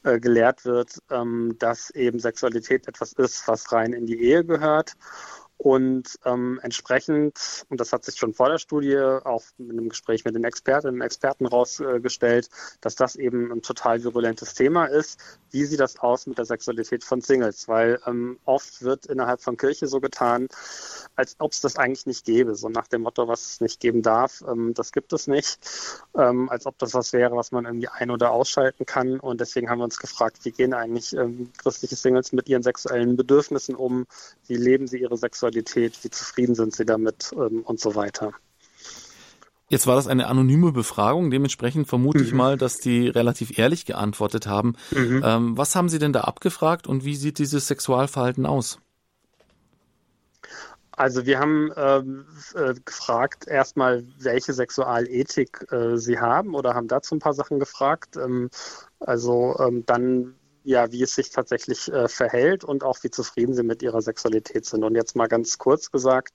äh, 0.02 0.18
gelehrt 0.18 0.64
wird, 0.64 0.98
ähm, 1.10 1.54
dass 1.60 1.90
eben 1.90 2.18
Sexualität 2.18 2.88
etwas 2.88 3.12
ist, 3.12 3.46
was 3.46 3.70
rein 3.70 3.92
in 3.92 4.06
die 4.06 4.20
Ehe 4.20 4.44
gehört 4.44 4.96
und 5.64 6.18
ähm, 6.26 6.60
entsprechend, 6.62 7.64
und 7.70 7.80
das 7.80 7.94
hat 7.94 8.04
sich 8.04 8.16
schon 8.16 8.34
vor 8.34 8.50
der 8.50 8.58
Studie 8.58 8.98
auch 8.98 9.44
in 9.56 9.70
einem 9.70 9.88
Gespräch 9.88 10.26
mit 10.26 10.34
den 10.34 10.44
Expertinnen 10.44 10.96
und 10.96 11.00
Experten 11.00 11.46
rausgestellt, 11.46 12.50
dass 12.82 12.96
das 12.96 13.16
eben 13.16 13.50
ein 13.50 13.62
total 13.62 14.04
virulentes 14.04 14.52
Thema 14.52 14.84
ist. 14.84 15.18
Wie 15.52 15.64
sieht 15.64 15.80
das 15.80 15.98
aus 16.00 16.26
mit 16.26 16.36
der 16.36 16.44
Sexualität 16.44 17.02
von 17.02 17.22
Singles? 17.22 17.66
Weil 17.66 17.98
ähm, 18.06 18.38
oft 18.44 18.82
wird 18.82 19.06
innerhalb 19.06 19.40
von 19.40 19.56
Kirche 19.56 19.86
so 19.86 20.00
getan, 20.00 20.48
als 21.16 21.36
ob 21.38 21.52
es 21.52 21.62
das 21.62 21.76
eigentlich 21.76 22.04
nicht 22.04 22.26
gäbe. 22.26 22.56
So 22.56 22.68
nach 22.68 22.88
dem 22.88 23.00
Motto, 23.00 23.26
was 23.26 23.52
es 23.52 23.60
nicht 23.62 23.80
geben 23.80 24.02
darf, 24.02 24.44
ähm, 24.46 24.74
das 24.74 24.92
gibt 24.92 25.14
es 25.14 25.28
nicht. 25.28 25.60
Ähm, 26.14 26.50
als 26.50 26.66
ob 26.66 26.76
das 26.78 26.92
was 26.92 27.14
wäre, 27.14 27.36
was 27.36 27.52
man 27.52 27.64
irgendwie 27.64 27.88
ein- 27.88 28.10
oder 28.10 28.32
ausschalten 28.32 28.84
kann. 28.84 29.18
Und 29.18 29.40
deswegen 29.40 29.70
haben 29.70 29.78
wir 29.78 29.84
uns 29.84 29.96
gefragt, 29.96 30.40
wie 30.42 30.50
gehen 30.50 30.74
eigentlich 30.74 31.16
ähm, 31.16 31.50
christliche 31.56 31.96
Singles 31.96 32.32
mit 32.32 32.50
ihren 32.50 32.62
sexuellen 32.62 33.16
Bedürfnissen 33.16 33.74
um? 33.74 34.06
Wie 34.46 34.56
leben 34.56 34.86
sie 34.86 34.98
ihre 34.98 35.16
Sexualität? 35.16 35.53
Sexualität, 35.54 36.02
wie 36.02 36.10
zufrieden 36.10 36.54
sind 36.54 36.74
sie 36.74 36.84
damit 36.84 37.32
ähm, 37.32 37.62
und 37.62 37.80
so 37.80 37.94
weiter. 37.94 38.32
Jetzt 39.68 39.86
war 39.86 39.96
das 39.96 40.06
eine 40.06 40.26
anonyme 40.26 40.72
Befragung, 40.72 41.30
dementsprechend 41.30 41.88
vermute 41.88 42.18
mhm. 42.18 42.24
ich 42.24 42.32
mal, 42.32 42.58
dass 42.58 42.78
die 42.78 43.08
relativ 43.08 43.58
ehrlich 43.58 43.86
geantwortet 43.86 44.46
haben. 44.46 44.76
Mhm. 44.90 45.22
Ähm, 45.24 45.56
was 45.58 45.74
haben 45.74 45.88
Sie 45.88 45.98
denn 45.98 46.12
da 46.12 46.22
abgefragt 46.22 46.86
und 46.86 47.04
wie 47.04 47.16
sieht 47.16 47.38
dieses 47.38 47.66
Sexualverhalten 47.66 48.46
aus? 48.46 48.78
Also 50.96 51.26
wir 51.26 51.40
haben 51.40 51.72
ähm, 51.76 52.26
äh, 52.54 52.74
gefragt 52.84 53.48
erstmal, 53.48 54.04
welche 54.18 54.52
Sexualethik 54.52 55.66
äh, 55.72 55.96
sie 55.96 56.20
haben 56.20 56.54
oder 56.54 56.74
haben 56.74 56.86
dazu 56.86 57.16
ein 57.16 57.20
paar 57.20 57.34
Sachen 57.34 57.58
gefragt. 57.58 58.16
Ähm, 58.16 58.48
also 59.00 59.56
ähm, 59.58 59.84
dann 59.86 60.34
ja, 60.64 60.90
wie 60.90 61.02
es 61.02 61.14
sich 61.14 61.30
tatsächlich 61.30 61.92
äh, 61.92 62.08
verhält 62.08 62.64
und 62.64 62.82
auch 62.84 62.98
wie 63.02 63.10
zufrieden 63.10 63.54
sie 63.54 63.62
mit 63.62 63.82
ihrer 63.82 64.00
Sexualität 64.02 64.64
sind. 64.64 64.82
Und 64.82 64.94
jetzt 64.94 65.14
mal 65.14 65.28
ganz 65.28 65.58
kurz 65.58 65.90
gesagt, 65.90 66.32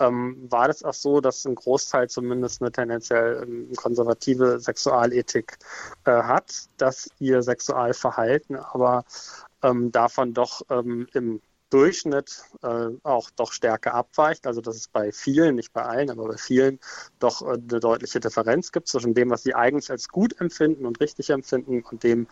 ähm, 0.00 0.46
war 0.50 0.66
das 0.66 0.82
auch 0.82 0.94
so, 0.94 1.20
dass 1.20 1.44
ein 1.44 1.54
Großteil 1.54 2.10
zumindest 2.10 2.60
eine 2.60 2.72
tendenziell 2.72 3.44
ähm, 3.44 3.72
konservative 3.76 4.58
Sexualethik 4.60 5.58
äh, 6.04 6.10
hat, 6.10 6.52
dass 6.78 7.08
ihr 7.20 7.42
Sexualverhalten 7.42 8.56
aber 8.56 9.04
ähm, 9.62 9.92
davon 9.92 10.34
doch 10.34 10.62
ähm, 10.68 11.06
im 11.12 11.40
Durchschnitt 11.70 12.42
äh, 12.62 12.88
auch 13.02 13.30
doch 13.30 13.52
stärker 13.52 13.94
abweicht. 13.94 14.46
Also 14.46 14.60
dass 14.60 14.76
es 14.76 14.88
bei 14.88 15.12
vielen, 15.12 15.54
nicht 15.54 15.72
bei 15.72 15.82
allen, 15.82 16.10
aber 16.10 16.26
bei 16.28 16.36
vielen 16.36 16.78
doch 17.18 17.42
äh, 17.42 17.52
eine 17.52 17.80
deutliche 17.80 18.20
Differenz 18.20 18.72
gibt 18.72 18.88
zwischen 18.88 19.14
dem, 19.14 19.30
was 19.30 19.42
sie 19.42 19.54
eigentlich 19.54 19.90
als 19.90 20.08
gut 20.08 20.40
empfinden 20.40 20.84
und 20.86 21.00
richtig 21.00 21.30
empfinden 21.30 21.82
und 21.82 22.02
dem, 22.02 22.26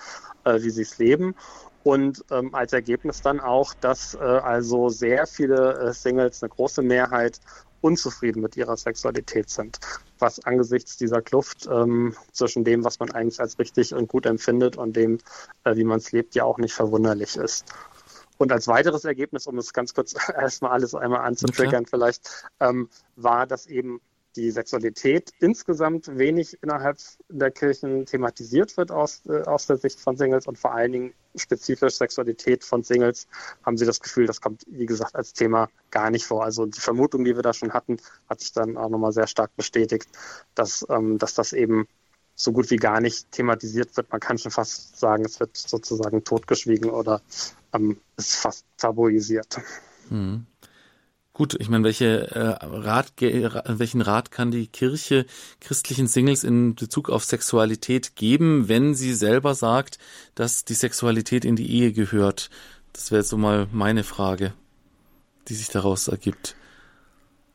äh, 0.45 0.61
wie 0.63 0.71
sie 0.71 0.83
es 0.83 0.99
leben. 0.99 1.35
Und 1.85 2.25
ähm, 2.31 2.55
als 2.55 2.73
Ergebnis 2.73 3.23
dann 3.23 3.41
auch, 3.41 3.73
dass 3.75 4.15
äh, 4.15 4.19
also 4.19 4.89
sehr 4.89 5.27
viele 5.27 5.79
äh, 5.79 5.93
Singles, 5.93 6.43
eine 6.43 6.51
große 6.51 6.83
Mehrheit, 6.83 7.41
unzufrieden 7.81 8.43
mit 8.43 8.57
ihrer 8.57 8.77
Sexualität 8.77 9.51
sind, 9.51 9.79
was 10.19 10.45
angesichts 10.45 10.97
dieser 10.97 11.23
Kluft 11.23 11.69
ähm, 11.71 12.15
zwischen 12.33 12.65
dem, 12.65 12.85
was 12.85 12.99
man 12.99 13.11
eigentlich 13.13 13.41
als 13.41 13.59
richtig 13.59 13.95
und 13.95 14.09
gut 14.09 14.27
empfindet 14.27 14.77
und 14.77 14.97
dem, 14.97 15.19
äh, 15.65 15.77
wie 15.77 15.85
man 15.85 15.99
es 15.99 16.13
lebt, 16.13 16.35
ja 16.35 16.45
auch 16.45 16.59
nicht 16.59 16.75
verwunderlich 16.75 17.37
ist. 17.37 17.65
Und 18.39 18.53
als 18.53 18.69
weiteres 18.69 19.05
Ergebnis, 19.05 19.47
um 19.47 19.59
es 19.59 19.73
ganz 19.73 19.93
kurz 19.95 20.15
erstmal 20.35 20.73
alles 20.73 20.95
einmal 20.95 21.21
anzutriggern, 21.21 21.83
okay. 21.83 21.91
vielleicht, 21.91 22.49
ähm, 22.61 22.89
war, 23.17 23.47
dass 23.47 23.67
eben 23.67 24.01
die 24.37 24.51
Sexualität 24.53 25.33
insgesamt 25.41 26.17
wenig 26.17 26.63
innerhalb 26.63 26.99
der 27.29 27.51
Kirchen 27.51 28.07
thematisiert 28.07 28.77
wird 28.77 28.93
aus, 28.93 29.23
äh, 29.27 29.43
aus 29.43 29.67
der 29.67 29.79
Sicht 29.79 29.99
von 29.99 30.17
Singles 30.17 30.47
und 30.47 30.59
vor 30.59 30.73
allen 30.73 30.93
Dingen 30.93 31.15
spezifisch 31.35 31.95
Sexualität 31.95 32.63
von 32.63 32.85
Singles 32.85 33.27
haben 33.65 33.77
sie 33.77 33.87
das 33.87 34.01
Gefühl, 34.01 34.27
das 34.27 34.41
kommt, 34.41 34.65
wie 34.69 34.87
gesagt, 34.87 35.17
als 35.17 35.33
Thema 35.33 35.69
gar 35.91 36.11
nicht 36.11 36.25
vor. 36.25 36.45
Also 36.45 36.67
die 36.67 36.81
Vermutung, 36.81 37.25
die 37.25 37.35
wir 37.35 37.43
da 37.43 37.53
schon 37.53 37.73
hatten, 37.73 37.97
hat 38.29 38.41
sich 38.41 38.53
dann 38.53 38.77
auch 38.77 38.89
nochmal 38.89 39.13
sehr 39.13 39.27
stark 39.27 39.55
bestätigt, 39.57 40.09
dass, 40.55 40.87
ähm, 40.89 41.19
dass 41.19 41.35
das 41.35 41.53
eben 41.53 41.89
so 42.39 42.53
gut 42.53 42.71
wie 42.71 42.77
gar 42.77 43.01
nicht 43.01 43.31
thematisiert 43.33 43.97
wird. 43.97 44.11
Man 44.11 44.21
kann 44.21 44.39
schon 44.39 44.53
fast 44.53 44.99
sagen, 44.99 45.25
es 45.25 45.41
wird 45.41 45.57
sozusagen 45.57 46.23
totgeschwiegen 46.23 46.89
oder 46.89 47.21
ähm, 47.75 47.99
ist 48.17 48.37
fast 48.37 48.65
tabuisiert. 48.79 49.61
Hm. 50.09 50.47
Gut, 51.33 51.57
ich 51.59 51.69
meine, 51.69 51.85
welche, 51.85 52.31
äh, 52.31 52.65
Rat, 52.65 53.13
welchen 53.21 54.01
Rat 54.01 54.31
kann 54.31 54.51
die 54.51 54.67
Kirche 54.69 55.27
christlichen 55.61 56.07
Singles 56.07 56.43
in 56.43 56.75
Bezug 56.75 57.11
auf 57.11 57.25
Sexualität 57.25 58.17
geben, 58.17 58.69
wenn 58.69 58.95
sie 58.95 59.15
selber 59.15 59.55
sagt, 59.55 59.99
dass 60.35 60.65
die 60.65 60.75
Sexualität 60.75 61.45
in 61.45 61.57
die 61.57 61.71
Ehe 61.71 61.93
gehört? 61.93 62.51
Das 62.93 63.11
wäre 63.11 63.21
jetzt 63.21 63.31
so 63.31 63.37
mal 63.37 63.69
meine 63.73 64.05
Frage, 64.05 64.53
die 65.49 65.55
sich 65.55 65.69
daraus 65.69 66.09
ergibt. 66.09 66.57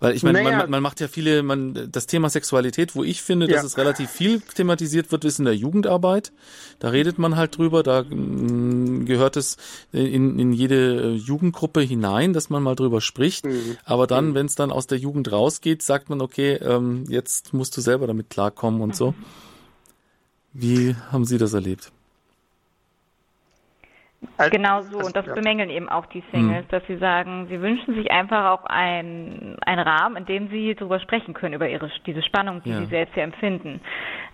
Weil 0.03 0.17
ich 0.17 0.23
meine, 0.23 0.43
naja. 0.43 0.57
man, 0.57 0.69
man, 0.69 0.83
macht 0.83 0.99
ja 0.99 1.07
viele, 1.07 1.43
man, 1.43 1.87
das 1.89 2.07
Thema 2.07 2.29
Sexualität, 2.29 2.93
wo 2.93 3.05
ich 3.05 3.21
finde, 3.21 3.47
dass 3.47 3.61
ja. 3.61 3.65
es 3.65 3.77
relativ 3.77 4.09
viel 4.09 4.41
thematisiert 4.41 5.13
wird, 5.13 5.23
ist 5.23 5.39
in 5.39 5.45
der 5.45 5.55
Jugendarbeit. 5.55 6.33
Da 6.79 6.89
redet 6.89 7.19
man 7.19 7.37
halt 7.37 7.57
drüber, 7.57 7.83
da 7.83 8.03
mh, 8.03 8.13
mm, 8.13 9.05
gehört 9.05 9.37
es 9.37 9.55
in, 9.93 10.37
in 10.39 10.51
jede 10.51 11.13
Jugendgruppe 11.13 11.79
hinein, 11.79 12.33
dass 12.33 12.49
man 12.49 12.61
mal 12.61 12.75
drüber 12.75 12.99
spricht. 12.99 13.45
Mhm. 13.45 13.77
Aber 13.85 14.05
dann, 14.05 14.31
mhm. 14.31 14.35
wenn 14.35 14.45
es 14.47 14.55
dann 14.55 14.73
aus 14.73 14.87
der 14.87 14.97
Jugend 14.97 15.31
rausgeht, 15.31 15.81
sagt 15.81 16.09
man, 16.09 16.19
okay, 16.19 16.55
ähm, 16.55 17.05
jetzt 17.07 17.53
musst 17.53 17.77
du 17.77 17.79
selber 17.79 18.05
damit 18.05 18.29
klarkommen 18.29 18.81
und 18.81 18.97
so. 18.97 19.13
Wie 20.51 20.97
haben 21.13 21.23
Sie 21.23 21.37
das 21.37 21.53
erlebt? 21.53 21.93
Genau 24.51 24.81
so, 24.81 24.97
und 24.99 25.15
das 25.15 25.25
bemängeln 25.25 25.69
eben 25.69 25.89
auch 25.89 26.05
die 26.07 26.23
Singles, 26.31 26.65
mhm. 26.65 26.69
dass 26.69 26.83
sie 26.87 26.97
sagen, 26.97 27.47
sie 27.49 27.61
wünschen 27.61 27.93
sich 27.95 28.11
einfach 28.11 28.51
auch 28.51 28.65
einen, 28.65 29.57
einen 29.65 29.81
Rahmen, 29.81 30.17
in 30.17 30.25
dem 30.25 30.49
sie 30.49 30.75
darüber 30.75 30.99
sprechen 30.99 31.33
können, 31.33 31.53
über 31.53 31.69
ihre, 31.69 31.89
diese 32.05 32.21
Spannung, 32.23 32.61
die 32.63 32.71
ja. 32.71 32.79
sie 32.79 32.85
selbst 32.85 33.13
hier 33.13 33.23
empfinden. 33.23 33.81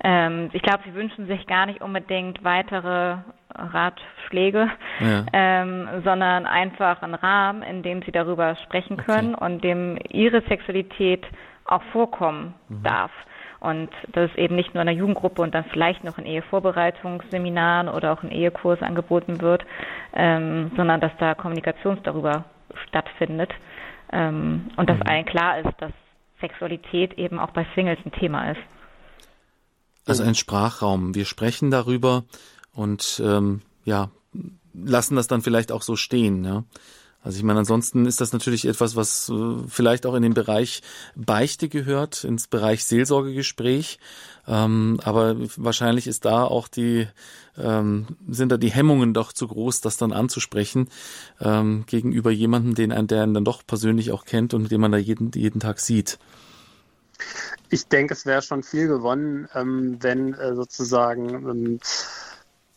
Ähm, 0.03 0.49
ich 0.53 0.61
glaube, 0.61 0.83
sie 0.85 0.93
wünschen 0.93 1.27
sich 1.27 1.45
gar 1.47 1.65
nicht 1.65 1.81
unbedingt 1.81 2.43
weitere 2.43 3.17
Ratschläge, 3.55 4.69
ja. 4.99 5.25
ähm, 5.33 5.89
sondern 6.03 6.45
einfach 6.45 7.01
einen 7.01 7.15
Rahmen, 7.15 7.63
in 7.63 7.83
dem 7.83 8.01
sie 8.03 8.11
darüber 8.11 8.55
sprechen 8.55 8.97
können 8.97 9.35
okay. 9.35 9.45
und 9.45 9.63
dem 9.63 9.97
ihre 10.09 10.41
Sexualität 10.41 11.25
auch 11.65 11.83
vorkommen 11.91 12.53
mhm. 12.69 12.83
darf. 12.83 13.11
Und 13.59 13.89
dass 14.13 14.31
es 14.31 14.37
eben 14.37 14.55
nicht 14.55 14.73
nur 14.73 14.81
in 14.81 14.87
der 14.87 14.95
Jugendgruppe 14.95 15.41
und 15.41 15.53
dann 15.53 15.65
vielleicht 15.65 16.03
noch 16.03 16.17
in 16.17 16.25
Ehevorbereitungsseminaren 16.25 17.89
oder 17.89 18.13
auch 18.13 18.23
in 18.23 18.31
Ehekurs 18.31 18.81
angeboten 18.81 19.41
wird, 19.41 19.65
ähm, 20.13 20.71
sondern 20.77 21.01
dass 21.01 21.11
da 21.19 21.35
Kommunikation 21.35 21.99
darüber 22.03 22.45
stattfindet. 22.87 23.51
Ähm, 24.11 24.71
und 24.77 24.89
dass 24.89 24.97
mhm. 24.97 25.07
allen 25.07 25.25
klar 25.25 25.59
ist, 25.59 25.73
dass 25.79 25.91
Sexualität 26.39 27.17
eben 27.17 27.37
auch 27.37 27.51
bei 27.51 27.65
Singles 27.75 27.99
ein 28.05 28.11
Thema 28.13 28.51
ist. 28.51 28.61
Also 30.05 30.23
ein 30.23 30.35
Sprachraum. 30.35 31.13
Wir 31.13 31.25
sprechen 31.25 31.69
darüber 31.69 32.23
und 32.73 33.21
ähm, 33.23 33.61
ja, 33.83 34.09
lassen 34.73 35.15
das 35.15 35.27
dann 35.27 35.41
vielleicht 35.41 35.71
auch 35.71 35.81
so 35.81 35.95
stehen. 35.95 36.43
Ja? 36.43 36.63
Also 37.21 37.37
ich 37.37 37.43
meine, 37.43 37.59
ansonsten 37.59 38.05
ist 38.05 38.21
das 38.21 38.31
natürlich 38.31 38.65
etwas, 38.65 38.95
was 38.95 39.29
äh, 39.29 39.57
vielleicht 39.67 40.05
auch 40.05 40.15
in 40.15 40.23
den 40.23 40.33
Bereich 40.33 40.81
Beichte 41.15 41.67
gehört, 41.67 42.23
ins 42.23 42.47
Bereich 42.47 42.85
Seelsorgegespräch. 42.85 43.99
Ähm, 44.47 44.99
aber 45.03 45.35
wahrscheinlich 45.57 46.07
ist 46.07 46.23
da 46.23 46.43
auch 46.43 46.69
die, 46.69 47.07
ähm, 47.57 48.07
sind 48.29 48.51
da 48.51 48.57
die 48.57 48.71
Hemmungen 48.71 49.13
doch 49.13 49.33
zu 49.33 49.47
groß, 49.47 49.81
das 49.81 49.97
dann 49.97 50.13
anzusprechen 50.13 50.87
ähm, 51.41 51.83
gegenüber 51.87 52.31
jemandem, 52.31 52.75
den 52.75 52.91
einen, 52.93 53.07
der 53.07 53.23
einen 53.23 53.33
dann 53.33 53.45
doch 53.45 53.67
persönlich 53.67 54.11
auch 54.11 54.23
kennt 54.23 54.53
und 54.53 54.71
den 54.71 54.79
man 54.79 54.93
da 54.93 54.97
jeden, 54.97 55.31
jeden 55.33 55.59
Tag 55.59 55.79
sieht. 55.79 56.19
Ich 57.69 57.87
denke, 57.87 58.13
es 58.13 58.25
wäre 58.25 58.41
schon 58.41 58.63
viel 58.63 58.87
gewonnen, 58.87 59.49
ähm, 59.53 59.97
wenn 59.99 60.33
äh, 60.35 60.55
sozusagen 60.55 61.29
ähm, 61.29 61.79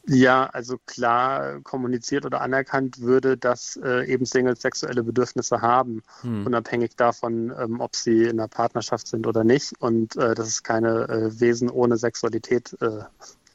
ja, 0.06 0.46
also 0.46 0.78
klar 0.86 1.60
kommuniziert 1.60 2.26
oder 2.26 2.40
anerkannt 2.40 3.00
würde, 3.00 3.36
dass 3.36 3.76
äh, 3.76 4.04
eben 4.06 4.24
Singles 4.24 4.60
sexuelle 4.60 5.04
Bedürfnisse 5.04 5.60
haben, 5.60 6.02
hm. 6.22 6.44
unabhängig 6.44 6.96
davon, 6.96 7.52
ähm, 7.56 7.80
ob 7.80 7.94
sie 7.94 8.24
in 8.24 8.40
einer 8.40 8.48
Partnerschaft 8.48 9.06
sind 9.06 9.26
oder 9.26 9.44
nicht. 9.44 9.72
Und 9.78 10.16
äh, 10.16 10.34
dass 10.34 10.48
es 10.48 10.62
keine 10.64 11.08
äh, 11.08 11.40
Wesen 11.40 11.70
ohne 11.70 11.96
Sexualität, 11.98 12.76
äh, 12.80 13.04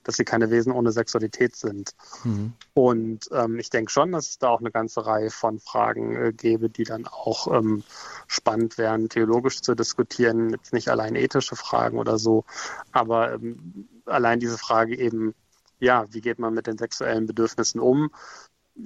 dass 0.06 0.16
sie 0.16 0.24
keine 0.24 0.50
Wesen 0.50 0.72
ohne 0.72 0.93
Sexualität 0.93 1.58
sind. 1.58 1.91
Hm. 2.22 2.54
Und 2.74 3.28
ähm, 3.34 3.60
ich 3.60 3.70
denke 3.70 3.91
schon, 3.91 4.14
dass 4.14 4.30
es 4.30 4.39
da 4.39 4.48
auch 4.48 4.62
eine 4.62 4.72
ganze 4.72 5.06
Reihe 5.06 5.32
von 5.32 5.60
Fragen 5.60 6.16
äh, 6.16 6.32
gäbe, 6.32 6.70
die 6.70 6.86
dann 6.86 7.08
auch 7.08 7.54
ähm, 7.54 7.84
spannend 8.28 8.78
wären, 8.78 9.09
theologisch 9.09 9.62
zu 9.62 9.76
diskutieren. 9.76 10.51
Jetzt 10.51 10.71
nicht 10.71 10.88
allein 10.88 11.16
ethische 11.16 11.58
Fragen 11.58 11.97
oder 11.97 12.17
so, 12.17 12.46
aber 12.93 13.34
ähm, 13.34 13.89
allein 14.05 14.39
diese 14.39 14.58
Frage 14.58 14.97
eben, 14.97 15.36
ja, 15.79 16.05
wie 16.12 16.21
geht 16.21 16.39
man 16.39 16.54
mit 16.54 16.67
den 16.67 16.78
sexuellen 16.78 17.25
Bedürfnissen 17.25 17.79
um? 17.79 18.12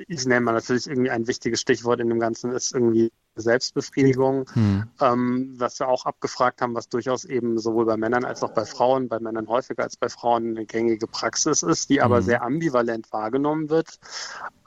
Ich 0.07 0.25
nenne 0.25 0.41
mal 0.41 0.53
natürlich 0.53 0.87
irgendwie 0.87 1.11
ein 1.11 1.27
wichtiges 1.27 1.61
Stichwort 1.61 1.99
in 1.99 2.09
dem 2.09 2.19
Ganzen 2.19 2.51
ist 2.51 2.73
irgendwie 2.73 3.11
Selbstbefriedigung, 3.35 4.45
hm. 4.53 4.83
ähm, 4.99 5.53
was 5.57 5.79
wir 5.79 5.87
auch 5.87 6.05
abgefragt 6.05 6.61
haben, 6.61 6.75
was 6.75 6.89
durchaus 6.89 7.25
eben 7.25 7.57
sowohl 7.59 7.85
bei 7.85 7.97
Männern 7.97 8.25
als 8.25 8.43
auch 8.43 8.51
bei 8.51 8.65
Frauen, 8.65 9.07
bei 9.07 9.19
Männern 9.19 9.47
häufiger 9.47 9.83
als 9.83 9.95
bei 9.95 10.09
Frauen 10.09 10.49
eine 10.49 10.65
gängige 10.65 11.07
Praxis 11.07 11.63
ist, 11.63 11.89
die 11.89 12.01
aber 12.01 12.17
hm. 12.17 12.23
sehr 12.23 12.43
ambivalent 12.43 13.11
wahrgenommen 13.11 13.69
wird. 13.69 13.99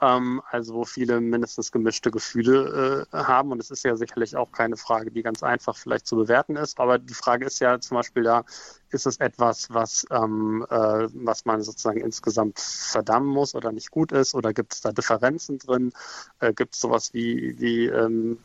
Ähm, 0.01 0.41
also 0.49 0.75
wo 0.75 0.85
viele 0.85 1.21
mindestens 1.21 1.71
gemischte 1.71 2.11
Gefühle 2.11 3.07
äh, 3.11 3.17
haben. 3.17 3.51
Und 3.51 3.61
es 3.61 3.71
ist 3.71 3.83
ja 3.83 3.95
sicherlich 3.95 4.35
auch 4.35 4.51
keine 4.51 4.77
Frage, 4.77 5.11
die 5.11 5.23
ganz 5.23 5.43
einfach 5.43 5.75
vielleicht 5.75 6.07
zu 6.07 6.15
bewerten 6.15 6.55
ist. 6.55 6.79
Aber 6.79 6.97
die 6.97 7.13
Frage 7.13 7.45
ist 7.45 7.59
ja 7.59 7.79
zum 7.79 7.95
Beispiel 7.95 8.23
da, 8.23 8.43
ist 8.89 9.05
es 9.05 9.17
etwas, 9.17 9.69
was, 9.73 10.05
ähm, 10.11 10.65
äh, 10.69 11.07
was 11.13 11.45
man 11.45 11.61
sozusagen 11.61 11.99
insgesamt 11.99 12.59
verdammen 12.59 13.29
muss 13.29 13.55
oder 13.55 13.71
nicht 13.71 13.91
gut 13.91 14.11
ist? 14.11 14.33
Oder 14.35 14.53
gibt 14.53 14.73
es 14.73 14.81
da 14.81 14.91
Differenzen 14.91 15.59
drin? 15.59 15.91
Äh, 16.39 16.53
gibt 16.53 16.75
es 16.75 16.81
sowas 16.81 17.13
wie, 17.13 17.59
wie 17.59 17.85
ähm, 17.87 18.39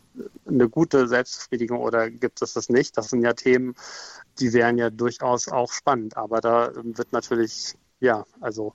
eine 0.47 0.69
gute 0.69 1.09
Selbstbefriedigung 1.09 1.81
oder 1.81 2.11
gibt 2.11 2.43
es 2.43 2.55
das 2.55 2.69
nicht? 2.69 2.97
Das 2.97 3.11
sind 3.11 3.23
ja 3.23 3.33
Themen, 3.33 3.75
die 4.39 4.53
wären 4.53 4.79
ja 4.79 4.91
durchaus 4.91 5.49
auch 5.49 5.73
spannend. 5.73 6.17
Aber 6.17 6.41
da 6.41 6.73
wird 6.75 7.13
natürlich, 7.13 7.75
ja, 8.01 8.25
also 8.41 8.75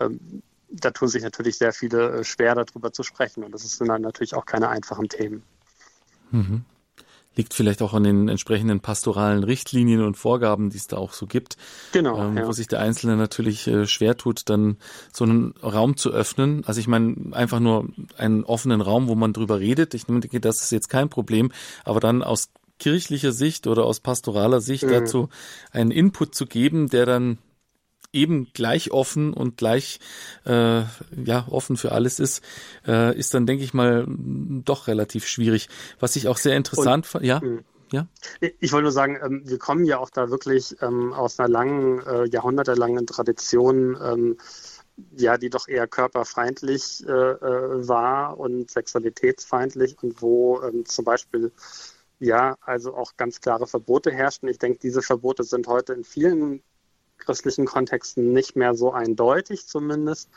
ähm, 0.00 0.42
da 0.70 0.90
tun 0.90 1.08
sich 1.08 1.22
natürlich 1.22 1.58
sehr 1.58 1.72
viele 1.72 2.20
äh, 2.20 2.24
schwer, 2.24 2.54
darüber 2.54 2.92
zu 2.92 3.02
sprechen. 3.02 3.44
Und 3.44 3.52
das 3.52 3.62
sind 3.62 3.88
dann 3.88 4.02
natürlich 4.02 4.34
auch 4.34 4.46
keine 4.46 4.68
einfachen 4.68 5.08
Themen. 5.08 5.42
Mhm. 6.30 6.64
Liegt 7.34 7.54
vielleicht 7.54 7.80
auch 7.82 7.94
an 7.94 8.04
den 8.04 8.28
entsprechenden 8.28 8.80
pastoralen 8.80 9.42
Richtlinien 9.44 10.02
und 10.02 10.16
Vorgaben, 10.16 10.70
die 10.70 10.76
es 10.76 10.86
da 10.86 10.98
auch 10.98 11.12
so 11.12 11.26
gibt. 11.26 11.56
Genau. 11.92 12.22
Ähm, 12.22 12.36
ja. 12.36 12.46
Wo 12.46 12.52
sich 12.52 12.68
der 12.68 12.80
Einzelne 12.80 13.16
natürlich 13.16 13.66
äh, 13.66 13.86
schwer 13.86 14.16
tut, 14.16 14.48
dann 14.50 14.76
so 15.12 15.24
einen 15.24 15.54
Raum 15.62 15.96
zu 15.96 16.10
öffnen. 16.10 16.62
Also 16.66 16.80
ich 16.80 16.88
meine, 16.88 17.16
einfach 17.32 17.60
nur 17.60 17.88
einen 18.18 18.44
offenen 18.44 18.80
Raum, 18.80 19.08
wo 19.08 19.14
man 19.14 19.32
drüber 19.32 19.60
redet. 19.60 19.94
Ich 19.94 20.06
denke, 20.06 20.40
das 20.40 20.62
ist 20.62 20.72
jetzt 20.72 20.88
kein 20.88 21.08
Problem. 21.08 21.52
Aber 21.84 22.00
dann 22.00 22.22
aus 22.22 22.50
kirchlicher 22.78 23.32
Sicht 23.32 23.66
oder 23.66 23.84
aus 23.84 24.00
pastoraler 24.00 24.60
Sicht 24.60 24.84
mhm. 24.84 24.90
dazu 24.90 25.28
einen 25.70 25.90
Input 25.90 26.34
zu 26.34 26.46
geben, 26.46 26.88
der 26.88 27.06
dann 27.06 27.38
eben 28.12 28.48
gleich 28.52 28.90
offen 28.90 29.32
und 29.34 29.56
gleich 29.56 30.00
äh, 30.44 30.82
ja 30.82 31.46
offen 31.50 31.76
für 31.76 31.92
alles 31.92 32.20
ist, 32.20 32.42
äh, 32.86 33.16
ist 33.16 33.34
dann 33.34 33.46
denke 33.46 33.64
ich 33.64 33.74
mal 33.74 34.06
doch 34.08 34.86
relativ 34.86 35.26
schwierig. 35.26 35.68
Was 36.00 36.16
ich 36.16 36.28
auch 36.28 36.36
sehr 36.36 36.56
interessant 36.56 37.06
fand, 37.06 37.24
ja. 37.24 37.40
Ja? 37.92 38.06
Ich 38.58 38.72
wollte 38.72 38.84
nur 38.84 38.92
sagen, 38.92 39.18
ähm, 39.22 39.42
wir 39.44 39.58
kommen 39.58 39.84
ja 39.84 39.98
auch 39.98 40.08
da 40.08 40.30
wirklich 40.30 40.74
ähm, 40.80 41.12
aus 41.12 41.38
einer 41.38 41.48
langen, 41.48 42.00
äh, 42.06 42.24
jahrhundertelangen 42.24 43.06
Tradition, 43.06 43.98
ähm, 44.02 44.38
ja, 45.16 45.36
die 45.36 45.50
doch 45.50 45.68
eher 45.68 45.86
körperfeindlich 45.86 47.04
äh, 47.06 47.10
äh, 47.10 47.88
war 47.88 48.38
und 48.38 48.70
sexualitätsfeindlich 48.70 49.96
und 50.02 50.22
wo 50.22 50.62
ähm, 50.62 50.86
zum 50.86 51.04
Beispiel 51.04 51.52
ja, 52.18 52.56
also 52.60 52.94
auch 52.94 53.16
ganz 53.16 53.40
klare 53.40 53.66
Verbote 53.66 54.12
herrschten. 54.12 54.48
Ich 54.48 54.58
denke, 54.58 54.78
diese 54.78 55.02
Verbote 55.02 55.42
sind 55.42 55.66
heute 55.66 55.92
in 55.92 56.04
vielen 56.04 56.62
christlichen 57.24 57.66
Kontexten 57.66 58.32
nicht 58.32 58.56
mehr 58.56 58.74
so 58.74 58.92
eindeutig 58.92 59.66
zumindest. 59.66 60.28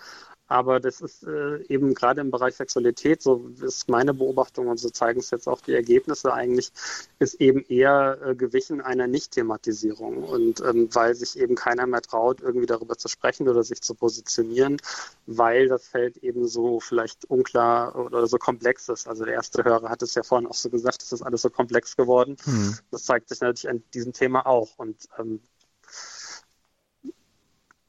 Aber 0.47 0.79
das 0.79 1.01
ist 1.01 1.23
äh, 1.23 1.63
eben 1.69 1.95
gerade 1.95 2.21
im 2.21 2.29
Bereich 2.29 2.55
Sexualität, 2.55 3.21
so 3.21 3.49
ist 3.61 3.89
meine 3.89 4.13
Beobachtung 4.13 4.67
und 4.67 4.79
so 4.79 4.89
zeigen 4.89 5.19
es 5.19 5.31
jetzt 5.31 5.47
auch 5.47 5.59
die 5.59 5.73
Ergebnisse 5.73 6.33
eigentlich, 6.33 6.71
ist 7.17 7.41
eben 7.41 7.65
eher 7.67 8.19
äh, 8.23 8.35
gewichen 8.35 8.79
einer 8.81 9.07
Nicht-Thematisierung. 9.07 10.23
Und 10.23 10.61
ähm, 10.61 10.89
weil 10.93 11.15
sich 11.15 11.39
eben 11.39 11.55
keiner 11.55 11.87
mehr 11.87 12.01
traut, 12.01 12.41
irgendwie 12.41 12.67
darüber 12.67 12.95
zu 12.95 13.07
sprechen 13.07 13.49
oder 13.49 13.63
sich 13.63 13.81
zu 13.81 13.95
positionieren, 13.95 14.77
weil 15.25 15.67
das 15.67 15.87
Feld 15.87 16.17
eben 16.17 16.47
so 16.47 16.79
vielleicht 16.79 17.25
unklar 17.25 17.95
oder 17.95 18.27
so 18.27 18.37
komplex 18.37 18.87
ist. 18.89 19.07
Also 19.07 19.25
der 19.25 19.33
erste 19.33 19.63
Hörer 19.63 19.89
hat 19.89 20.03
es 20.03 20.13
ja 20.13 20.21
vorhin 20.21 20.47
auch 20.47 20.53
so 20.53 20.69
gesagt, 20.69 21.01
es 21.01 21.11
ist 21.11 21.23
alles 21.23 21.41
so 21.41 21.49
komplex 21.49 21.97
geworden. 21.97 22.37
Mhm. 22.45 22.77
Das 22.91 23.05
zeigt 23.05 23.29
sich 23.29 23.41
natürlich 23.41 23.69
an 23.69 23.83
diesem 23.95 24.13
Thema 24.13 24.45
auch. 24.45 24.77
Und 24.77 25.07
ähm, 25.17 25.39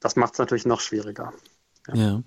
das 0.07 0.15
macht 0.15 0.33
es 0.33 0.39
natürlich 0.39 0.65
noch 0.65 0.79
schwieriger. 0.79 1.33
ja. 1.89 1.95
ja. 1.95 2.23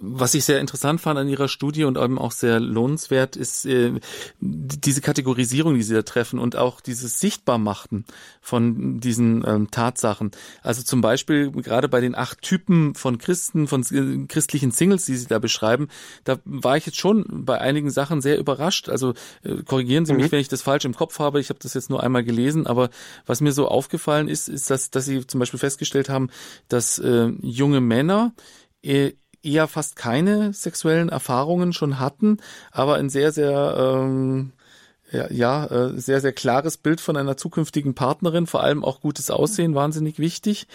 Was 0.00 0.34
ich 0.34 0.44
sehr 0.44 0.60
interessant 0.60 1.00
fand 1.00 1.18
an 1.18 1.28
Ihrer 1.28 1.48
Studie 1.48 1.84
und 1.84 1.96
eben 1.96 2.18
auch 2.18 2.32
sehr 2.32 2.60
lohnenswert 2.60 3.36
ist 3.36 3.64
äh, 3.66 3.92
diese 4.40 5.00
Kategorisierung, 5.00 5.74
die 5.74 5.82
Sie 5.82 5.94
da 5.94 6.02
treffen 6.02 6.38
und 6.38 6.56
auch 6.56 6.80
dieses 6.80 7.18
Sichtbarmachen 7.20 8.04
von 8.40 9.00
diesen 9.00 9.44
ähm, 9.46 9.70
Tatsachen. 9.70 10.30
Also 10.62 10.82
zum 10.82 11.00
Beispiel 11.00 11.50
gerade 11.50 11.88
bei 11.88 12.00
den 12.00 12.14
acht 12.14 12.42
Typen 12.42 12.94
von 12.94 13.18
Christen, 13.18 13.66
von 13.68 13.82
äh, 13.90 14.26
christlichen 14.26 14.70
Singles, 14.70 15.06
die 15.06 15.16
Sie 15.16 15.26
da 15.26 15.38
beschreiben, 15.38 15.88
da 16.24 16.38
war 16.44 16.76
ich 16.76 16.86
jetzt 16.86 16.98
schon 16.98 17.24
bei 17.44 17.60
einigen 17.60 17.90
Sachen 17.90 18.20
sehr 18.20 18.38
überrascht. 18.38 18.88
Also 18.88 19.14
äh, 19.42 19.62
korrigieren 19.64 20.06
Sie 20.06 20.14
mich, 20.14 20.26
mhm. 20.26 20.32
wenn 20.32 20.40
ich 20.40 20.48
das 20.48 20.62
falsch 20.62 20.84
im 20.84 20.94
Kopf 20.94 21.18
habe. 21.18 21.40
Ich 21.40 21.48
habe 21.48 21.58
das 21.60 21.74
jetzt 21.74 21.90
nur 21.90 22.02
einmal 22.02 22.24
gelesen, 22.24 22.66
aber 22.66 22.90
was 23.24 23.40
mir 23.40 23.52
so 23.52 23.68
aufgefallen 23.68 24.28
ist, 24.28 24.48
ist, 24.48 24.70
dass, 24.70 24.90
dass 24.90 25.06
Sie 25.06 25.26
zum 25.26 25.40
Beispiel 25.40 25.58
festgestellt 25.58 26.08
haben, 26.08 26.30
dass 26.68 26.98
äh, 26.98 27.32
junge 27.40 27.80
Männer 27.80 28.34
äh, 28.82 29.12
eher 29.46 29.68
fast 29.68 29.96
keine 29.96 30.52
sexuellen 30.52 31.08
Erfahrungen 31.08 31.72
schon 31.72 32.00
hatten, 32.00 32.38
aber 32.72 32.96
ein 32.96 33.08
sehr, 33.08 33.32
sehr 33.32 33.76
ähm, 33.78 34.52
ja, 35.12 35.26
ja, 35.30 35.66
äh, 35.66 35.88
sehr, 35.98 36.20
sehr 36.20 36.32
klares 36.32 36.76
Bild 36.78 37.00
von 37.00 37.16
einer 37.16 37.36
zukünftigen 37.36 37.94
Partnerin, 37.94 38.46
vor 38.46 38.62
allem 38.62 38.84
auch 38.84 39.00
gutes 39.00 39.30
Aussehen, 39.30 39.74
wahnsinnig 39.74 40.18
wichtig. 40.18 40.66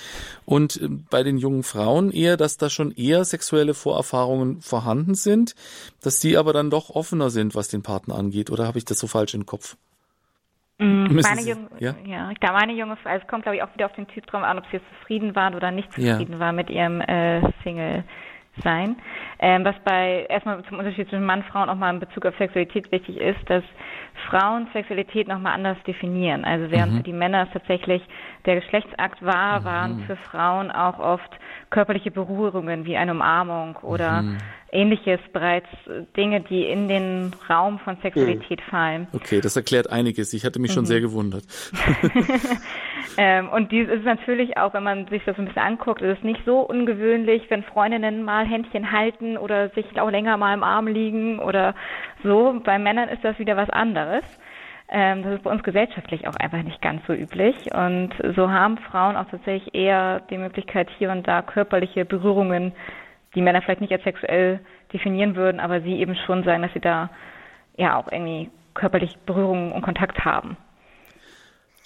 Und 0.45 0.81
äh, 0.81 0.87
bei 1.09 1.23
den 1.23 1.37
jungen 1.37 1.63
Frauen 1.63 2.11
eher, 2.11 2.37
dass 2.37 2.57
da 2.57 2.69
schon 2.69 2.91
eher 2.91 3.25
sexuelle 3.25 3.73
Vorerfahrungen 3.73 4.61
vorhanden 4.61 5.15
sind, 5.15 5.55
dass 6.01 6.19
die 6.19 6.37
aber 6.37 6.53
dann 6.53 6.69
doch 6.69 6.89
offener 6.89 7.29
sind, 7.29 7.55
was 7.55 7.67
den 7.67 7.83
Partner 7.83 8.15
angeht. 8.15 8.49
Oder 8.49 8.67
habe 8.67 8.77
ich 8.77 8.85
das 8.85 8.99
so 8.99 9.07
falsch 9.07 9.33
im 9.33 9.45
Kopf? 9.45 9.75
Mm, 10.77 11.19
meine 11.21 11.41
junge, 11.41 11.69
ja? 11.79 11.93
ja, 12.05 12.31
da 12.39 12.53
meine 12.53 12.73
junge 12.73 12.95
Frau, 12.97 13.09
es 13.09 13.27
kommt 13.27 13.43
glaube 13.43 13.57
ich 13.57 13.63
auch 13.63 13.73
wieder 13.75 13.85
auf 13.85 13.93
den 13.93 14.07
Typ 14.07 14.25
drauf 14.25 14.41
an, 14.41 14.57
ob 14.57 14.65
sie 14.67 14.77
jetzt 14.77 14.87
zufrieden 14.99 15.35
waren 15.35 15.53
oder 15.53 15.69
nicht 15.69 15.93
zufrieden 15.93 16.33
ja. 16.33 16.39
war 16.39 16.53
mit 16.53 16.71
ihrem 16.71 17.01
äh, 17.01 17.41
Single 17.63 18.03
sein. 18.63 18.95
Ähm, 19.39 19.65
was 19.65 19.75
bei 19.83 20.25
erstmal 20.29 20.63
zum 20.65 20.79
Unterschied 20.79 21.09
zwischen 21.09 21.25
Mann, 21.25 21.43
Frauen 21.43 21.69
auch 21.69 21.75
mal 21.75 21.93
in 21.93 21.99
Bezug 21.99 22.25
auf 22.25 22.35
Sexualität 22.37 22.91
wichtig 22.91 23.17
ist, 23.17 23.39
dass 23.49 23.63
Frauen 24.29 24.67
Sexualität 24.73 25.27
nochmal 25.27 25.53
anders 25.53 25.77
definieren. 25.87 26.45
Also 26.45 26.69
während 26.71 26.93
mhm. 26.93 26.97
für 26.97 27.03
die 27.03 27.13
Männer 27.13 27.43
es 27.43 27.53
tatsächlich 27.53 28.01
der 28.45 28.55
Geschlechtsakt 28.55 29.23
war, 29.25 29.59
mhm. 29.61 29.65
waren 29.65 29.99
für 30.05 30.15
Frauen 30.15 30.71
auch 30.71 30.99
oft 30.99 31.31
körperliche 31.69 32.11
Berührungen 32.11 32.85
wie 32.85 32.97
eine 32.97 33.11
Umarmung 33.11 33.77
oder 33.77 34.21
mhm. 34.21 34.37
Ähnliches 34.71 35.19
bereits 35.33 35.67
Dinge, 36.15 36.41
die 36.41 36.65
in 36.65 36.87
den 36.87 37.31
Raum 37.49 37.79
von 37.79 37.97
Sexualität 38.01 38.59
mhm. 38.59 38.69
fallen. 38.69 39.07
Okay, 39.13 39.41
das 39.41 39.55
erklärt 39.55 39.89
einiges. 39.89 40.33
Ich 40.33 40.45
hatte 40.45 40.59
mich 40.59 40.73
schon 40.73 40.83
mhm. 40.83 40.87
sehr 40.87 41.01
gewundert. 41.01 41.43
ähm, 43.17 43.49
und 43.49 43.71
dies 43.71 43.89
ist 43.89 44.05
natürlich 44.05 44.57
auch, 44.57 44.73
wenn 44.73 44.83
man 44.83 45.07
sich 45.07 45.23
das 45.25 45.37
ein 45.37 45.45
bisschen 45.45 45.61
anguckt, 45.61 46.01
ist 46.01 46.19
es 46.19 46.23
nicht 46.23 46.41
so 46.45 46.59
ungewöhnlich, 46.59 47.43
wenn 47.49 47.63
Freundinnen 47.63 48.23
mal 48.23 48.45
Händchen 48.45 48.91
halten 48.91 49.37
oder 49.37 49.69
sich 49.69 49.85
auch 49.99 50.09
länger 50.09 50.37
mal 50.37 50.53
im 50.53 50.63
Arm 50.63 50.87
liegen 50.87 51.39
oder 51.39 51.75
so. 52.23 52.59
Bei 52.63 52.79
Männern 52.79 53.09
ist 53.09 53.23
das 53.23 53.37
wieder 53.39 53.57
was 53.57 53.69
anderes. 53.69 54.23
Ähm, 54.93 55.23
das 55.23 55.35
ist 55.35 55.43
bei 55.43 55.51
uns 55.51 55.63
gesellschaftlich 55.63 56.27
auch 56.27 56.35
einfach 56.35 56.61
nicht 56.63 56.81
ganz 56.81 57.01
so 57.07 57.13
üblich. 57.13 57.55
Und 57.73 58.13
so 58.35 58.51
haben 58.51 58.77
Frauen 58.77 59.15
auch 59.15 59.29
tatsächlich 59.29 59.73
eher 59.73 60.19
die 60.29 60.37
Möglichkeit, 60.37 60.89
hier 60.97 61.11
und 61.11 61.25
da 61.27 61.41
körperliche 61.41 62.03
Berührungen, 62.03 62.73
die 63.35 63.41
Männer 63.41 63.61
vielleicht 63.61 63.81
nicht 63.81 63.93
als 63.93 64.03
sexuell 64.03 64.59
definieren 64.93 65.35
würden, 65.35 65.59
aber 65.59 65.81
sie 65.81 65.95
eben 65.95 66.15
schon 66.15 66.43
sagen, 66.43 66.61
dass 66.61 66.73
sie 66.73 66.79
da 66.79 67.09
ja 67.77 67.97
auch 67.97 68.11
irgendwie 68.11 68.49
körperliche 68.73 69.17
Berührungen 69.25 69.71
und 69.71 69.81
Kontakt 69.81 70.25
haben. 70.25 70.57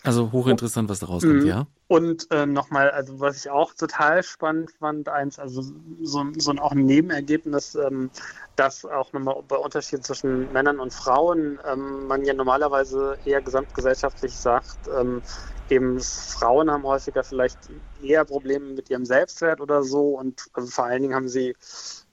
Also 0.06 0.32
hochinteressant, 0.32 0.90
was 0.90 1.00
da 1.00 1.08
rauskommt, 1.08 1.42
mhm. 1.42 1.48
ja. 1.48 1.68
Und 1.88 2.30
äh, 2.32 2.46
nochmal, 2.46 2.92
also 2.92 3.20
was 3.20 3.38
ich 3.38 3.50
auch 3.50 3.74
total 3.74 4.24
spannend 4.24 4.72
fand, 4.72 5.10
eins, 5.10 5.40
also 5.40 5.62
so, 6.02 6.26
so 6.38 6.52
ein, 6.52 6.60
auch 6.60 6.72
ein 6.72 6.86
Nebenergebnis, 6.86 7.76
ähm, 7.76 8.10
dass 8.56 8.86
auch 8.86 9.12
nochmal 9.14 9.36
bei 9.48 9.58
Unterschieden 9.58 10.04
zwischen 10.04 10.52
Männern 10.52 10.80
und 10.80 10.94
Frauen 10.94 11.60
ähm, 11.72 12.08
man 12.08 12.24
ja 12.24 12.34
normalerweise 12.34 13.18
eher 13.26 13.42
gesamtgesellschaftlich 13.42 14.34
sagt, 14.34 14.78
ähm, 14.98 15.22
eben 15.70 16.00
Frauen 16.00 16.70
haben 16.70 16.84
häufiger 16.84 17.24
vielleicht 17.24 17.58
eher 18.02 18.26
Probleme 18.26 18.66
mit 18.74 18.90
ihrem 18.90 19.06
Selbstwert 19.06 19.62
oder 19.62 19.84
so 19.84 20.20
und 20.20 20.46
also 20.54 20.70
vor 20.70 20.86
allen 20.86 21.02
Dingen 21.02 21.16
haben 21.16 21.28
sie 21.28 21.56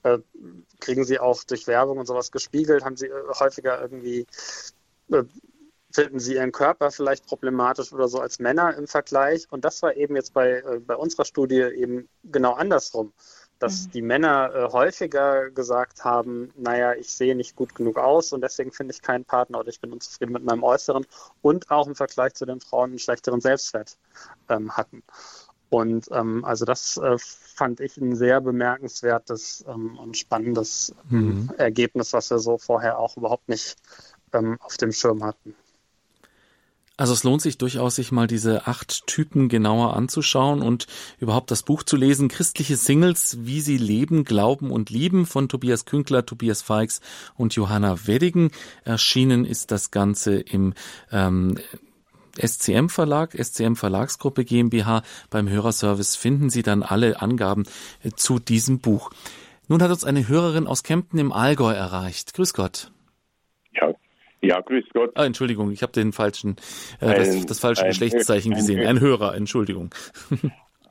äh, 0.03 0.19
kriegen 0.79 1.03
sie 1.05 1.19
auch 1.19 1.43
durch 1.43 1.67
Werbung 1.67 1.97
und 1.97 2.05
sowas 2.05 2.31
gespiegelt, 2.31 2.83
haben 2.83 2.97
sie 2.97 3.07
äh, 3.07 3.11
häufiger 3.39 3.81
irgendwie 3.81 4.25
äh, 5.11 5.23
finden 5.93 6.19
sie 6.19 6.35
ihren 6.35 6.51
Körper 6.51 6.91
vielleicht 6.91 7.27
problematisch 7.27 7.93
oder 7.93 8.07
so 8.07 8.19
als 8.19 8.39
Männer 8.39 8.75
im 8.75 8.87
Vergleich. 8.87 9.45
Und 9.51 9.63
das 9.63 9.81
war 9.83 9.95
eben 9.95 10.15
jetzt 10.15 10.33
bei, 10.33 10.59
äh, 10.59 10.79
bei 10.79 10.95
unserer 10.95 11.23
Studie 11.23 11.61
eben 11.61 12.09
genau 12.23 12.53
andersrum, 12.53 13.13
dass 13.59 13.85
mhm. 13.85 13.91
die 13.91 14.01
Männer 14.01 14.53
äh, 14.53 14.71
häufiger 14.71 15.51
gesagt 15.51 16.03
haben, 16.03 16.51
naja, 16.57 16.93
ich 16.93 17.13
sehe 17.13 17.35
nicht 17.35 17.55
gut 17.55 17.75
genug 17.75 17.97
aus 17.97 18.33
und 18.33 18.41
deswegen 18.41 18.71
finde 18.71 18.93
ich 18.93 19.03
keinen 19.03 19.23
Partner 19.23 19.59
oder 19.59 19.69
ich 19.69 19.79
bin 19.79 19.93
unzufrieden 19.93 20.33
mit 20.33 20.43
meinem 20.43 20.63
Äußeren 20.63 21.05
und 21.43 21.69
auch 21.69 21.87
im 21.87 21.95
Vergleich 21.95 22.33
zu 22.33 22.45
den 22.45 22.59
Frauen 22.59 22.89
einen 22.89 22.99
schlechteren 22.99 23.39
Selbstwert 23.39 23.97
ähm, 24.49 24.75
hatten. 24.75 25.03
Und 25.69 26.07
ähm, 26.11 26.43
also 26.43 26.65
das 26.65 26.97
äh, 26.97 27.17
fand 27.19 27.79
ich 27.79 27.97
ein 27.97 28.15
sehr 28.15 28.41
bemerkenswertes 28.41 29.63
ähm, 29.67 29.97
und 29.97 30.17
spannendes 30.17 30.93
ähm, 31.11 31.19
mhm. 31.19 31.51
Ergebnis, 31.57 32.13
was 32.13 32.31
wir 32.31 32.39
so 32.39 32.57
vorher 32.57 32.97
auch 32.97 33.15
überhaupt 33.17 33.47
nicht 33.49 33.75
ähm, 34.33 34.57
auf 34.59 34.77
dem 34.77 34.91
Schirm 34.91 35.23
hatten. 35.23 35.55
Also 36.95 37.13
es 37.13 37.23
lohnt 37.23 37.41
sich 37.41 37.57
durchaus, 37.57 37.95
sich 37.95 38.11
mal 38.11 38.27
diese 38.27 38.67
acht 38.67 39.07
Typen 39.07 39.49
genauer 39.49 39.95
anzuschauen 39.95 40.61
und 40.61 40.85
überhaupt 41.17 41.49
das 41.49 41.63
Buch 41.63 41.81
zu 41.81 41.97
lesen. 41.97 42.27
Christliche 42.27 42.77
Singles, 42.77 43.39
wie 43.41 43.61
sie 43.61 43.77
leben, 43.77 44.25
glauben 44.25 44.69
und 44.69 44.91
lieben 44.91 45.25
von 45.25 45.49
Tobias 45.49 45.85
Künkler, 45.85 46.25
Tobias 46.25 46.61
Feix 46.61 47.01
und 47.35 47.55
Johanna 47.55 48.05
Weddigen. 48.05 48.51
Erschienen 48.83 49.43
ist 49.43 49.71
das 49.71 49.89
Ganze 49.89 50.35
im 50.35 50.75
ähm, 51.11 51.57
SCM 52.37 52.89
Verlag, 52.89 53.33
SCM 53.33 53.73
Verlagsgruppe 53.75 54.45
GmbH. 54.45 55.01
Beim 55.31 55.49
Hörerservice 55.49 56.15
finden 56.15 56.51
Sie 56.51 56.61
dann 56.61 56.83
alle 56.83 57.21
Angaben 57.21 57.63
äh, 58.03 58.11
zu 58.15 58.37
diesem 58.37 58.79
Buch. 58.79 59.09
Nun 59.67 59.81
hat 59.81 59.89
uns 59.89 60.03
eine 60.03 60.27
Hörerin 60.27 60.67
aus 60.67 60.83
Kempten 60.83 61.17
im 61.17 61.31
Allgäu 61.31 61.73
erreicht. 61.73 62.35
Grüß 62.35 62.53
Gott. 62.53 62.91
Ja, 63.73 63.93
ja, 64.43 64.59
grüß 64.59 64.83
Gott. 64.93 65.11
Ah, 65.15 65.25
Entschuldigung, 65.25 65.71
ich 65.71 65.81
habe 65.81 65.93
den 65.93 66.11
falschen, 66.11 66.57
äh, 66.99 67.05
ein, 67.05 67.15
das, 67.15 67.45
das, 67.45 67.59
falsche 67.59 67.83
ein, 67.83 67.89
Geschlechtszeichen 67.89 68.51
ein, 68.51 68.57
gesehen. 68.57 68.85
Ein 68.85 68.99
Hörer, 68.99 69.35
Entschuldigung. 69.35 69.95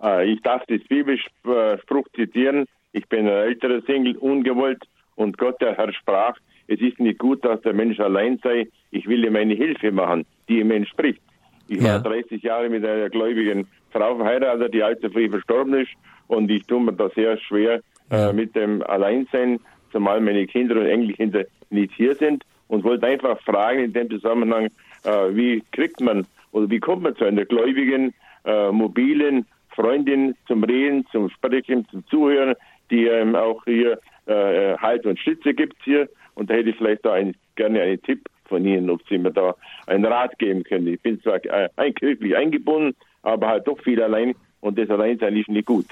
Äh, 0.02 0.32
ich 0.32 0.40
darf 0.40 0.62
das 0.68 0.80
Bibelspruch 0.88 2.08
zitieren. 2.16 2.64
Ich 2.92 3.06
bin 3.08 3.28
ein 3.28 3.34
älterer 3.34 3.82
Single, 3.82 4.16
ungewollt, 4.16 4.82
und 5.16 5.36
Gott, 5.36 5.60
der 5.60 5.76
Herr, 5.76 5.92
sprach, 5.92 6.36
es 6.66 6.80
ist 6.80 6.98
nicht 6.98 7.18
gut, 7.18 7.44
dass 7.44 7.60
der 7.60 7.74
Mensch 7.74 8.00
allein 8.00 8.40
sei. 8.42 8.68
Ich 8.90 9.06
will 9.06 9.24
ihm 9.24 9.36
eine 9.36 9.54
Hilfe 9.54 9.92
machen, 9.92 10.24
die 10.48 10.60
ihm 10.60 10.70
entspricht. 10.70 11.20
Ich 11.68 11.80
ja. 11.80 11.94
war 11.94 12.00
30 12.00 12.42
Jahre 12.42 12.70
mit 12.70 12.84
einer 12.84 13.10
gläubigen 13.10 13.66
Frau 13.90 14.16
verheiratet, 14.16 14.72
die 14.72 14.82
allzu 14.82 15.10
früh 15.10 15.28
verstorben 15.28 15.74
ist, 15.74 15.90
und 16.28 16.50
ich 16.50 16.64
tue 16.66 16.80
mir 16.80 16.94
da 16.94 17.10
sehr 17.10 17.36
schwer 17.38 17.82
äh, 18.10 18.16
ja. 18.16 18.30
äh, 18.30 18.32
mit 18.32 18.56
dem 18.56 18.82
Alleinsein, 18.82 19.60
zumal 19.90 20.20
meine 20.22 20.46
Kinder 20.46 20.76
und 20.76 20.86
Enkelkinder 20.86 21.44
nicht 21.68 21.92
hier 21.92 22.14
sind 22.14 22.44
und 22.72 22.84
wollte 22.84 23.06
einfach 23.06 23.38
fragen 23.42 23.84
in 23.84 23.92
dem 23.92 24.08
Zusammenhang, 24.08 24.70
äh, 25.04 25.10
wie 25.36 25.62
kriegt 25.72 26.00
man 26.00 26.26
oder 26.52 26.70
wie 26.70 26.80
kommt 26.80 27.02
man 27.02 27.14
zu 27.16 27.24
einer 27.26 27.44
gläubigen, 27.44 28.14
äh, 28.46 28.72
mobilen 28.72 29.44
Freundin 29.76 30.34
zum 30.46 30.64
Reden, 30.64 31.06
zum 31.12 31.28
Sprechen, 31.28 31.86
zum 31.90 32.06
Zuhören, 32.06 32.54
die 32.90 33.06
ähm, 33.06 33.36
auch 33.36 33.62
hier 33.66 33.98
äh, 34.24 34.74
Halt 34.78 35.04
und 35.04 35.18
Stütze 35.18 35.52
gibt 35.52 35.76
hier. 35.84 36.08
Und 36.34 36.48
da 36.48 36.54
hätte 36.54 36.70
ich 36.70 36.76
vielleicht 36.76 37.04
da 37.04 37.12
ein, 37.12 37.34
gerne 37.56 37.82
einen 37.82 38.02
Tipp 38.02 38.26
von 38.46 38.64
Ihnen, 38.64 38.88
ob 38.88 39.06
Sie 39.06 39.18
mir 39.18 39.32
da 39.32 39.54
einen 39.86 40.06
Rat 40.06 40.38
geben 40.38 40.64
können. 40.64 40.86
Ich 40.86 41.00
bin 41.02 41.20
zwar 41.20 41.44
äh, 41.44 41.92
kirchlich 41.92 42.34
eingebunden, 42.34 42.96
aber 43.22 43.48
halt 43.48 43.68
doch 43.68 43.78
viel 43.80 44.02
allein 44.02 44.34
und 44.62 44.78
das 44.78 44.88
allein 44.88 45.18
ist 45.18 45.48
nicht 45.48 45.66
gut. 45.66 45.86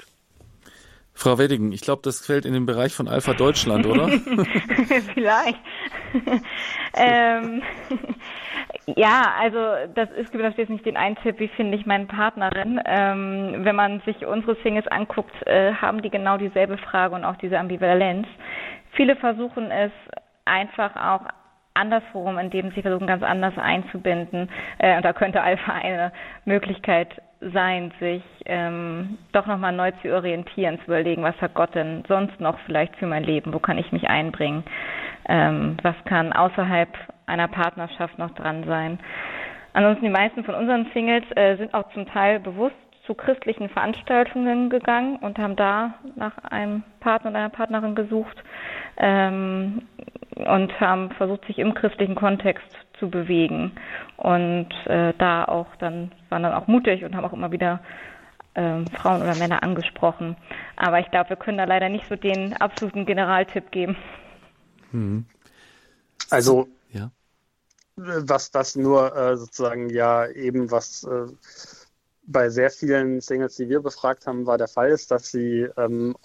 Frau 1.13 1.37
Weddigen, 1.37 1.71
ich 1.71 1.81
glaube, 1.81 2.01
das 2.03 2.25
fällt 2.25 2.45
in 2.45 2.53
den 2.53 2.65
Bereich 2.65 2.93
von 2.93 3.07
Alpha 3.07 3.33
Deutschland, 3.33 3.85
oder? 3.85 4.07
Vielleicht. 5.13 5.59
ähm, 6.95 7.61
ja, 8.95 9.33
also 9.39 9.59
das 9.93 10.09
ist 10.11 10.31
gibt 10.31 10.57
jetzt 10.57 10.69
nicht 10.69 10.85
den 10.85 10.97
einen 10.97 11.15
Tipp, 11.17 11.39
wie 11.39 11.47
finde 11.49 11.77
ich 11.77 11.85
meine 11.85 12.05
Partnerin. 12.05 12.79
Ähm, 12.85 13.63
wenn 13.63 13.75
man 13.75 14.01
sich 14.01 14.25
unsere 14.25 14.55
Singles 14.63 14.87
anguckt, 14.87 15.33
äh, 15.45 15.73
haben 15.73 16.01
die 16.01 16.09
genau 16.09 16.37
dieselbe 16.37 16.77
Frage 16.77 17.15
und 17.15 17.23
auch 17.23 17.35
diese 17.37 17.59
Ambivalenz. 17.59 18.27
Viele 18.93 19.15
versuchen 19.15 19.69
es 19.71 19.91
einfach 20.45 20.95
auch 20.95 21.27
andersrum, 21.73 22.37
indem 22.37 22.71
sie 22.71 22.81
versuchen, 22.81 23.07
ganz 23.07 23.23
anders 23.23 23.57
einzubinden. 23.57 24.49
Äh, 24.79 24.97
und 24.97 25.05
da 25.05 25.13
könnte 25.13 25.41
Alpha 25.41 25.73
eine 25.73 26.11
Möglichkeit 26.45 27.21
sein, 27.53 27.91
sich 27.99 28.23
ähm, 28.45 29.17
doch 29.31 29.47
nochmal 29.47 29.73
neu 29.73 29.91
zu 30.01 30.13
orientieren, 30.13 30.79
zu 30.79 30.85
überlegen, 30.85 31.23
was 31.23 31.39
hat 31.41 31.53
Gott 31.53 31.73
denn 31.75 32.03
sonst 32.07 32.39
noch 32.39 32.57
vielleicht 32.65 32.95
für 32.97 33.07
mein 33.07 33.23
Leben, 33.23 33.53
wo 33.53 33.59
kann 33.59 33.77
ich 33.77 33.91
mich 33.91 34.07
einbringen, 34.07 34.63
ähm, 35.27 35.77
was 35.81 35.95
kann 36.05 36.33
außerhalb 36.33 36.89
einer 37.25 37.47
Partnerschaft 37.47 38.17
noch 38.19 38.31
dran 38.35 38.63
sein. 38.65 38.99
Ansonsten 39.73 40.05
die 40.05 40.11
meisten 40.11 40.43
von 40.43 40.55
unseren 40.55 40.87
Singles 40.93 41.23
äh, 41.35 41.55
sind 41.57 41.73
auch 41.73 41.91
zum 41.93 42.05
Teil 42.07 42.39
bewusst 42.39 42.75
zu 43.05 43.15
christlichen 43.15 43.69
Veranstaltungen 43.69 44.69
gegangen 44.69 45.17
und 45.17 45.39
haben 45.39 45.55
da 45.55 45.95
nach 46.15 46.37
einem 46.43 46.83
Partner 46.99 47.31
oder 47.31 47.39
einer 47.39 47.49
Partnerin 47.49 47.95
gesucht 47.95 48.37
ähm, 48.97 49.87
und 50.35 50.79
haben 50.79 51.11
versucht, 51.11 51.45
sich 51.45 51.57
im 51.57 51.73
christlichen 51.73 52.15
Kontext 52.15 52.77
zu 53.01 53.09
bewegen 53.09 53.71
und 54.15 54.69
äh, 54.85 55.13
da 55.17 55.43
auch 55.43 55.75
dann 55.79 56.11
waren 56.29 56.43
dann 56.43 56.53
auch 56.53 56.67
mutig 56.67 57.03
und 57.03 57.15
haben 57.15 57.25
auch 57.25 57.33
immer 57.33 57.51
wieder 57.51 57.81
ähm, 58.53 58.85
Frauen 58.87 59.21
oder 59.21 59.35
Männer 59.35 59.63
angesprochen. 59.63 60.37
Aber 60.75 60.99
ich 60.99 61.09
glaube, 61.09 61.31
wir 61.31 61.37
können 61.37 61.57
da 61.57 61.63
leider 61.63 61.89
nicht 61.89 62.07
so 62.07 62.15
den 62.15 62.53
absoluten 62.53 63.05
Generaltipp 63.05 63.71
geben. 63.71 63.97
Hm. 64.91 65.25
Also 66.29 66.67
ja. 66.91 67.11
was 67.95 68.51
das 68.51 68.75
nur 68.75 69.15
äh, 69.15 69.35
sozusagen 69.35 69.89
ja 69.89 70.27
eben 70.27 70.69
was 70.69 71.03
äh, 71.03 71.25
bei 72.27 72.49
sehr 72.49 72.69
vielen 72.69 73.19
Singles, 73.19 73.55
die 73.55 73.67
wir 73.67 73.81
befragt 73.81 74.27
haben, 74.27 74.45
war 74.45 74.59
der 74.59 74.67
Fall 74.67 74.89
ist, 74.89 75.09
dass 75.09 75.31
sie 75.31 75.67
ähm, 75.75 76.15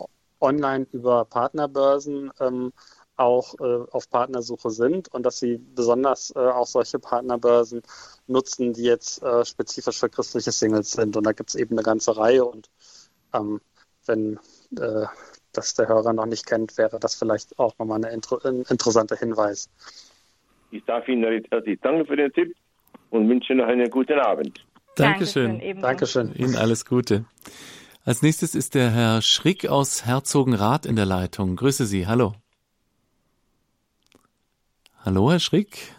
online 0.40 0.86
über 0.92 1.24
Partnerbörsen 1.24 2.30
ähm, 2.40 2.72
auch 3.16 3.54
äh, 3.60 3.90
auf 3.90 4.10
Partnersuche 4.10 4.70
sind 4.70 5.08
und 5.08 5.24
dass 5.24 5.38
sie 5.38 5.58
besonders 5.74 6.32
äh, 6.36 6.38
auch 6.38 6.66
solche 6.66 6.98
Partnerbörsen 6.98 7.82
nutzen, 8.26 8.72
die 8.72 8.84
jetzt 8.84 9.22
äh, 9.22 9.44
spezifisch 9.44 9.98
für 9.98 10.08
christliche 10.08 10.52
Singles 10.52 10.92
sind. 10.92 11.16
Und 11.16 11.24
da 11.24 11.32
gibt 11.32 11.50
es 11.50 11.54
eben 11.54 11.74
eine 11.74 11.82
ganze 11.82 12.16
Reihe. 12.16 12.44
Und 12.44 12.68
ähm, 13.32 13.60
wenn 14.06 14.38
äh, 14.78 15.06
das 15.52 15.74
der 15.74 15.88
Hörer 15.88 16.12
noch 16.12 16.26
nicht 16.26 16.46
kennt, 16.46 16.76
wäre 16.76 17.00
das 17.00 17.14
vielleicht 17.14 17.58
auch 17.58 17.78
nochmal 17.78 18.04
eine 18.04 18.12
inter 18.12 18.44
ein 18.44 18.62
interessanter 18.68 19.16
Hinweis. 19.16 19.70
Ich 20.70 20.84
darf 20.84 21.08
Ihnen 21.08 21.44
herzlich 21.50 21.80
danken 21.80 22.06
für 22.06 22.16
den 22.16 22.32
Tipp 22.32 22.54
und 23.10 23.28
wünsche 23.28 23.54
noch 23.54 23.66
einen 23.66 23.90
guten 23.90 24.18
Abend. 24.18 24.64
Dankeschön. 24.96 25.58
Dankeschön. 25.58 25.82
Dankeschön. 25.82 26.34
Ihnen 26.34 26.56
alles 26.56 26.84
Gute. 26.84 27.24
Als 28.04 28.22
nächstes 28.22 28.54
ist 28.54 28.74
der 28.74 28.90
Herr 28.90 29.22
Schrick 29.22 29.68
aus 29.68 30.06
Herzogenrath 30.06 30.86
in 30.86 30.96
der 30.96 31.06
Leitung. 31.06 31.56
Grüße 31.56 31.86
Sie. 31.86 32.06
Hallo. 32.06 32.34
Hallo, 35.06 35.30
Herr 35.30 35.38
Schrick. 35.38 35.94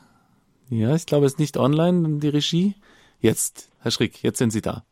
Ja, 0.69 0.93
ich 0.93 1.05
glaube, 1.05 1.25
es 1.27 1.35
ist 1.35 1.39
nicht 1.39 1.55
online, 1.55 2.19
die 2.19 2.27
Regie. 2.27 2.75
Jetzt, 3.21 3.71
Herr 3.79 3.89
Schrick, 3.89 4.21
jetzt 4.21 4.37
sind 4.37 4.49
Sie 4.49 4.61
da. 4.61 4.83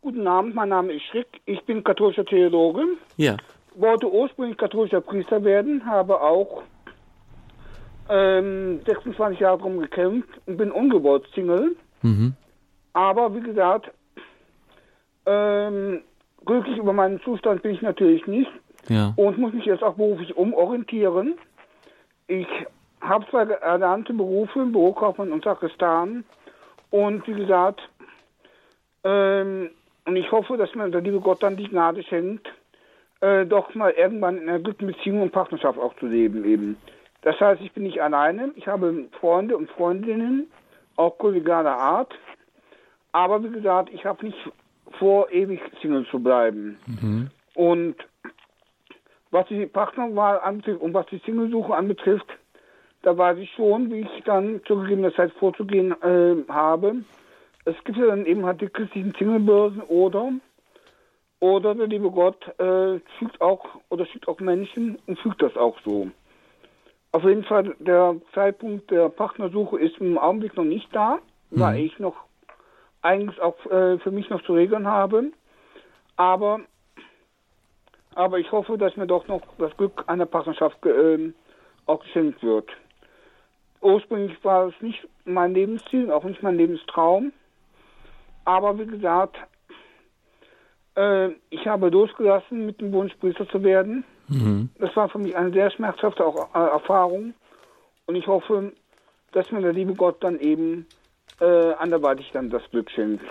Guten 0.00 0.26
Abend, 0.26 0.56
mein 0.56 0.70
Name 0.70 0.92
ist 0.94 1.04
Schrick. 1.04 1.28
Ich 1.46 1.62
bin 1.62 1.84
katholischer 1.84 2.24
Theologe. 2.24 2.82
Ja. 3.16 3.36
Wollte 3.76 4.12
ursprünglich 4.12 4.58
katholischer 4.58 5.00
Priester 5.00 5.44
werden, 5.44 5.86
habe 5.86 6.20
auch 6.20 6.64
ähm, 8.08 8.80
26 8.86 9.38
Jahre 9.38 9.58
drum 9.58 9.78
gekämpft 9.78 10.30
und 10.46 10.56
bin 10.56 10.72
ungewollt 10.72 11.24
Single. 11.32 11.76
Mhm. 12.02 12.34
Aber 12.92 13.36
wie 13.36 13.40
gesagt, 13.40 13.88
ähm, 15.26 16.00
glücklich 16.44 16.76
über 16.76 16.92
meinen 16.92 17.20
Zustand 17.20 17.62
bin 17.62 17.76
ich 17.76 17.82
natürlich 17.82 18.26
nicht. 18.26 18.50
Ja. 18.88 19.12
Und 19.14 19.38
muss 19.38 19.52
mich 19.52 19.64
jetzt 19.64 19.84
auch 19.84 19.94
beruflich 19.94 20.36
umorientieren. 20.36 21.34
Ich 22.26 22.48
habe 23.04 23.26
zwei 23.30 23.44
erlernte 23.44 24.12
Berufe, 24.12 24.64
Bürokaufmann 24.66 25.32
und 25.32 25.44
Sakristan. 25.44 26.24
Und 26.90 27.26
wie 27.26 27.34
gesagt, 27.34 27.80
ähm, 29.04 29.70
und 30.06 30.16
ich 30.16 30.30
hoffe, 30.30 30.56
dass 30.56 30.74
mir 30.74 30.90
der 30.90 31.00
liebe 31.00 31.20
Gott 31.20 31.42
dann 31.42 31.56
die 31.56 31.68
Gnade 31.68 32.02
schenkt, 32.02 32.48
äh, 33.20 33.46
doch 33.46 33.74
mal 33.74 33.90
irgendwann 33.92 34.38
in 34.38 34.48
einer 34.48 34.58
guten 34.58 34.86
Beziehung 34.86 35.22
und 35.22 35.32
Partnerschaft 35.32 35.78
auch 35.78 35.94
zu 35.96 36.06
leben 36.06 36.44
eben. 36.44 36.76
Das 37.22 37.40
heißt, 37.40 37.62
ich 37.62 37.72
bin 37.72 37.84
nicht 37.84 38.02
alleine, 38.02 38.52
ich 38.54 38.66
habe 38.66 39.06
Freunde 39.18 39.56
und 39.56 39.70
Freundinnen, 39.70 40.50
auch 40.96 41.16
kollegialer 41.16 41.76
Art. 41.76 42.14
Aber 43.12 43.42
wie 43.42 43.50
gesagt, 43.50 43.90
ich 43.92 44.04
habe 44.04 44.26
nicht 44.26 44.38
vor, 44.98 45.30
ewig 45.30 45.60
Single 45.80 46.06
zu 46.10 46.18
bleiben. 46.18 46.78
Mhm. 46.86 47.30
Und 47.54 47.96
was 49.30 49.46
die 49.48 49.66
Partnerwahl 49.66 50.38
anbetrifft 50.40 50.82
und 50.82 50.94
was 50.94 51.06
die 51.06 51.20
Singlesuche 51.24 51.74
anbetrifft, 51.74 52.26
da 53.04 53.16
weiß 53.16 53.38
ich 53.38 53.52
schon, 53.52 53.92
wie 53.92 54.00
ich 54.00 54.24
dann 54.24 54.62
zu 54.66 54.76
gegebener 54.76 55.14
Zeit 55.14 55.32
vorzugehen 55.34 55.92
äh, 56.02 56.50
habe. 56.50 57.04
Es 57.66 57.76
gibt 57.84 57.98
ja 57.98 58.06
dann 58.06 58.26
eben 58.26 58.44
halt 58.46 58.60
die 58.60 58.68
christlichen 58.68 59.14
Singlebörsen 59.18 59.82
oder 59.82 60.32
oder 61.40 61.74
der 61.74 61.86
liebe 61.86 62.10
Gott 62.10 62.42
äh, 62.58 63.00
fügt 63.18 63.40
auch 63.40 63.66
oder 63.90 64.06
schickt 64.06 64.26
auch 64.28 64.40
Menschen 64.40 64.98
und 65.06 65.18
fügt 65.18 65.42
das 65.42 65.54
auch 65.56 65.76
so. 65.84 66.08
Auf 67.12 67.24
jeden 67.24 67.44
Fall, 67.44 67.76
der 67.78 68.16
Zeitpunkt 68.32 68.90
der 68.90 69.10
Partnersuche 69.10 69.78
ist 69.78 69.98
im 69.98 70.16
Augenblick 70.16 70.56
noch 70.56 70.64
nicht 70.64 70.88
da, 70.94 71.18
mhm. 71.50 71.60
weil 71.60 71.80
ich 71.80 71.98
noch 71.98 72.16
eigentlich 73.02 73.38
auch 73.40 73.58
äh, 73.66 73.98
für 73.98 74.10
mich 74.10 74.30
noch 74.30 74.42
zu 74.44 74.54
regeln 74.54 74.86
habe. 74.86 75.32
Aber, 76.16 76.60
aber 78.14 78.38
ich 78.38 78.50
hoffe, 78.50 78.78
dass 78.78 78.96
mir 78.96 79.06
doch 79.06 79.28
noch 79.28 79.42
das 79.58 79.76
Glück 79.76 80.04
einer 80.06 80.26
Partnerschaft 80.26 80.84
äh, 80.86 81.32
auch 81.86 82.02
geschenkt 82.02 82.42
wird 82.42 82.70
ursprünglich 83.84 84.42
war 84.44 84.68
es 84.68 84.74
nicht 84.80 85.06
mein 85.24 85.54
Lebensziel, 85.54 86.10
auch 86.10 86.24
nicht 86.24 86.42
mein 86.42 86.56
Lebenstraum. 86.56 87.32
Aber 88.44 88.78
wie 88.78 88.86
gesagt, 88.86 89.36
Äh, 90.96 91.30
ich 91.50 91.66
habe 91.66 91.88
losgelassen, 91.88 92.66
mit 92.66 92.80
dem 92.80 92.92
Wunsch 92.92 93.12
Priester 93.16 93.48
zu 93.48 93.64
werden. 93.64 94.04
Mhm. 94.28 94.68
Das 94.78 94.94
war 94.94 95.08
für 95.08 95.18
mich 95.18 95.36
eine 95.36 95.50
sehr 95.50 95.70
schmerzhafte 95.70 96.24
auch, 96.24 96.54
äh, 96.54 96.70
Erfahrung. 96.70 97.34
Und 98.06 98.14
ich 98.14 98.26
hoffe, 98.28 98.72
dass 99.32 99.50
mir 99.50 99.60
der 99.60 99.72
liebe 99.72 99.94
Gott 99.94 100.22
dann 100.22 100.38
eben 100.38 100.86
äh, 101.40 101.72
anderweitig 101.74 102.30
dann 102.32 102.48
das 102.48 102.62
Glück 102.70 102.90
schenkt. 102.90 103.24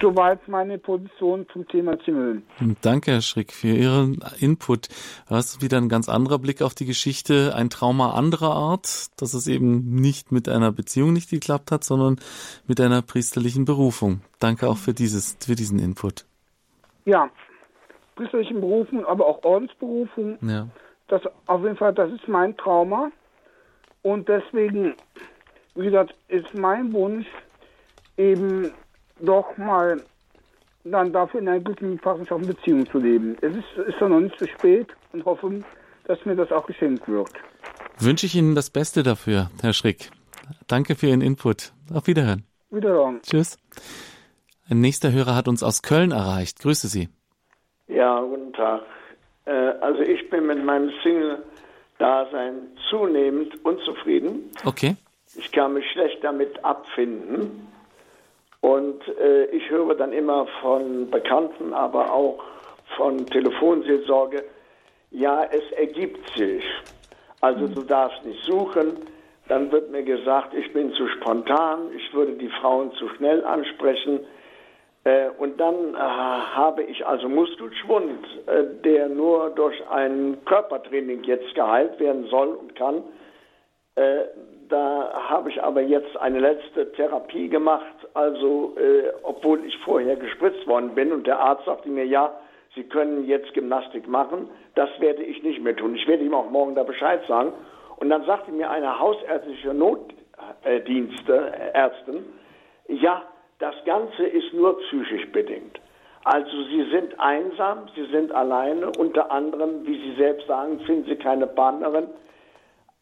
Soweit 0.00 0.46
meine 0.46 0.78
Position 0.78 1.46
zum 1.52 1.66
Thema 1.66 1.98
Zingeln. 2.04 2.44
Danke, 2.82 3.12
Herr 3.12 3.20
Schrick, 3.20 3.52
für 3.52 3.68
Ihren 3.68 4.24
Input. 4.38 4.88
Das 5.28 5.46
ist 5.46 5.62
wieder 5.62 5.78
ein 5.78 5.88
ganz 5.88 6.08
anderer 6.08 6.38
Blick 6.38 6.62
auf 6.62 6.74
die 6.74 6.86
Geschichte, 6.86 7.52
ein 7.56 7.68
Trauma 7.68 8.12
anderer 8.12 8.54
Art, 8.54 9.06
dass 9.20 9.34
es 9.34 9.48
eben 9.48 9.96
nicht 9.96 10.30
mit 10.30 10.48
einer 10.48 10.70
Beziehung 10.70 11.12
nicht 11.12 11.30
geklappt 11.30 11.72
hat, 11.72 11.82
sondern 11.82 12.20
mit 12.68 12.80
einer 12.80 13.02
priesterlichen 13.02 13.64
Berufung. 13.64 14.20
Danke 14.38 14.68
auch 14.68 14.76
für 14.76 14.94
dieses, 14.94 15.36
für 15.44 15.56
diesen 15.56 15.80
Input. 15.80 16.26
Ja, 17.04 17.28
priesterlichen 18.14 18.60
Berufung, 18.60 19.04
aber 19.04 19.26
auch 19.26 19.42
Ordensberufung. 19.42 20.38
Ja. 20.42 20.68
Das 21.08 21.22
auf 21.46 21.62
jeden 21.62 21.76
Fall, 21.76 21.92
das 21.92 22.12
ist 22.12 22.28
mein 22.28 22.56
Trauma. 22.56 23.10
Und 24.02 24.28
deswegen, 24.28 24.94
wie 25.74 25.84
gesagt, 25.86 26.14
ist 26.28 26.54
mein 26.54 26.92
Wunsch 26.92 27.26
eben 28.16 28.72
doch 29.22 29.56
mal 29.56 30.02
dann 30.84 31.12
dafür 31.12 31.40
in 31.40 31.48
einer 31.48 31.60
guten 31.60 31.98
partnerschaftlichen 31.98 32.54
Beziehung 32.54 32.90
zu 32.90 32.98
leben. 32.98 33.36
Es 33.40 33.54
ist, 33.54 33.88
ist 33.88 34.00
ja 34.00 34.08
noch 34.08 34.20
nicht 34.20 34.38
zu 34.38 34.46
spät 34.48 34.88
und 35.12 35.24
hoffe, 35.24 35.62
dass 36.04 36.24
mir 36.24 36.34
das 36.34 36.50
auch 36.50 36.66
geschenkt 36.66 37.08
wird. 37.08 37.30
Wünsche 37.98 38.26
ich 38.26 38.34
Ihnen 38.34 38.54
das 38.54 38.70
Beste 38.70 39.02
dafür, 39.02 39.50
Herr 39.60 39.72
Schrick. 39.72 40.10
Danke 40.66 40.96
für 40.96 41.06
Ihren 41.06 41.20
Input. 41.20 41.72
Auf 41.92 42.06
Wiederhören. 42.06 42.44
Wiederhören. 42.70 43.20
Tschüss. 43.22 43.58
Ein 44.68 44.80
nächster 44.80 45.12
Hörer 45.12 45.36
hat 45.36 45.48
uns 45.48 45.62
aus 45.62 45.82
Köln 45.82 46.10
erreicht. 46.10 46.60
Grüße 46.60 46.88
Sie. 46.88 47.08
Ja, 47.86 48.20
guten 48.20 48.52
Tag. 48.52 48.82
Äh, 49.44 49.50
also 49.50 50.00
ich 50.00 50.28
bin 50.30 50.46
mit 50.46 50.64
meinem 50.64 50.90
Single-Dasein 51.02 52.54
zunehmend 52.90 53.64
unzufrieden. 53.64 54.50
Okay. 54.64 54.96
Ich 55.36 55.52
kann 55.52 55.74
mich 55.74 55.84
schlecht 55.92 56.22
damit 56.22 56.64
abfinden. 56.64 57.71
Und 58.62 59.06
äh, 59.18 59.46
ich 59.46 59.68
höre 59.70 59.94
dann 59.96 60.12
immer 60.12 60.46
von 60.60 61.10
Bekannten, 61.10 61.74
aber 61.74 62.12
auch 62.12 62.42
von 62.96 63.26
Telefonseelsorge, 63.26 64.44
ja, 65.10 65.44
es 65.44 65.70
ergibt 65.72 66.26
sich. 66.36 66.64
Also 67.40 67.66
du 67.66 67.82
darfst 67.82 68.24
nicht 68.24 68.42
suchen. 68.44 68.98
Dann 69.48 69.72
wird 69.72 69.90
mir 69.90 70.04
gesagt, 70.04 70.54
ich 70.54 70.72
bin 70.72 70.92
zu 70.92 71.08
spontan, 71.08 71.90
ich 71.96 72.14
würde 72.14 72.32
die 72.34 72.48
Frauen 72.60 72.92
zu 72.92 73.08
schnell 73.16 73.44
ansprechen. 73.44 74.20
Äh, 75.02 75.30
und 75.38 75.58
dann 75.60 75.94
äh, 75.94 75.98
habe 75.98 76.84
ich 76.84 77.04
also 77.04 77.28
Muskelschwund, 77.28 78.24
äh, 78.46 78.62
der 78.84 79.08
nur 79.08 79.50
durch 79.50 79.76
ein 79.90 80.38
Körpertraining 80.44 81.24
jetzt 81.24 81.52
geheilt 81.56 81.98
werden 81.98 82.26
soll 82.28 82.54
und 82.54 82.76
kann. 82.76 83.02
Äh, 84.72 84.74
da 84.74 85.28
habe 85.28 85.50
ich 85.50 85.62
aber 85.62 85.82
jetzt 85.82 86.16
eine 86.16 86.40
letzte 86.40 86.92
Therapie 86.92 87.48
gemacht, 87.48 87.94
also 88.14 88.74
äh, 88.76 89.12
obwohl 89.22 89.64
ich 89.64 89.76
vorher 89.78 90.16
gespritzt 90.16 90.66
worden 90.66 90.94
bin 90.94 91.12
und 91.12 91.26
der 91.26 91.38
Arzt 91.38 91.64
sagte 91.66 91.88
mir, 91.88 92.06
ja, 92.06 92.32
Sie 92.74 92.84
können 92.84 93.26
jetzt 93.26 93.52
Gymnastik 93.52 94.08
machen, 94.08 94.48
das 94.74 94.88
werde 94.98 95.22
ich 95.22 95.42
nicht 95.42 95.62
mehr 95.62 95.76
tun. 95.76 95.94
Ich 95.94 96.08
werde 96.08 96.24
ihm 96.24 96.32
auch 96.32 96.48
morgen 96.48 96.74
da 96.74 96.84
Bescheid 96.84 97.20
sagen. 97.28 97.52
Und 97.96 98.08
dann 98.08 98.24
sagte 98.24 98.50
mir 98.50 98.70
eine 98.70 98.98
hausärztliche 98.98 99.74
Notdienste, 99.74 101.52
äh, 101.52 101.76
Ärztin, 101.76 102.24
ja, 102.88 103.22
das 103.58 103.74
Ganze 103.84 104.24
ist 104.24 104.54
nur 104.54 104.78
psychisch 104.78 105.30
bedingt. 105.32 105.80
Also 106.24 106.62
Sie 106.64 106.88
sind 106.90 107.20
einsam, 107.20 107.88
Sie 107.94 108.06
sind 108.06 108.32
alleine, 108.32 108.90
unter 108.98 109.30
anderem, 109.30 109.86
wie 109.86 109.98
Sie 109.98 110.14
selbst 110.16 110.46
sagen, 110.46 110.80
finden 110.80 111.04
Sie 111.04 111.16
keine 111.16 111.46
Partnerin. 111.46 112.08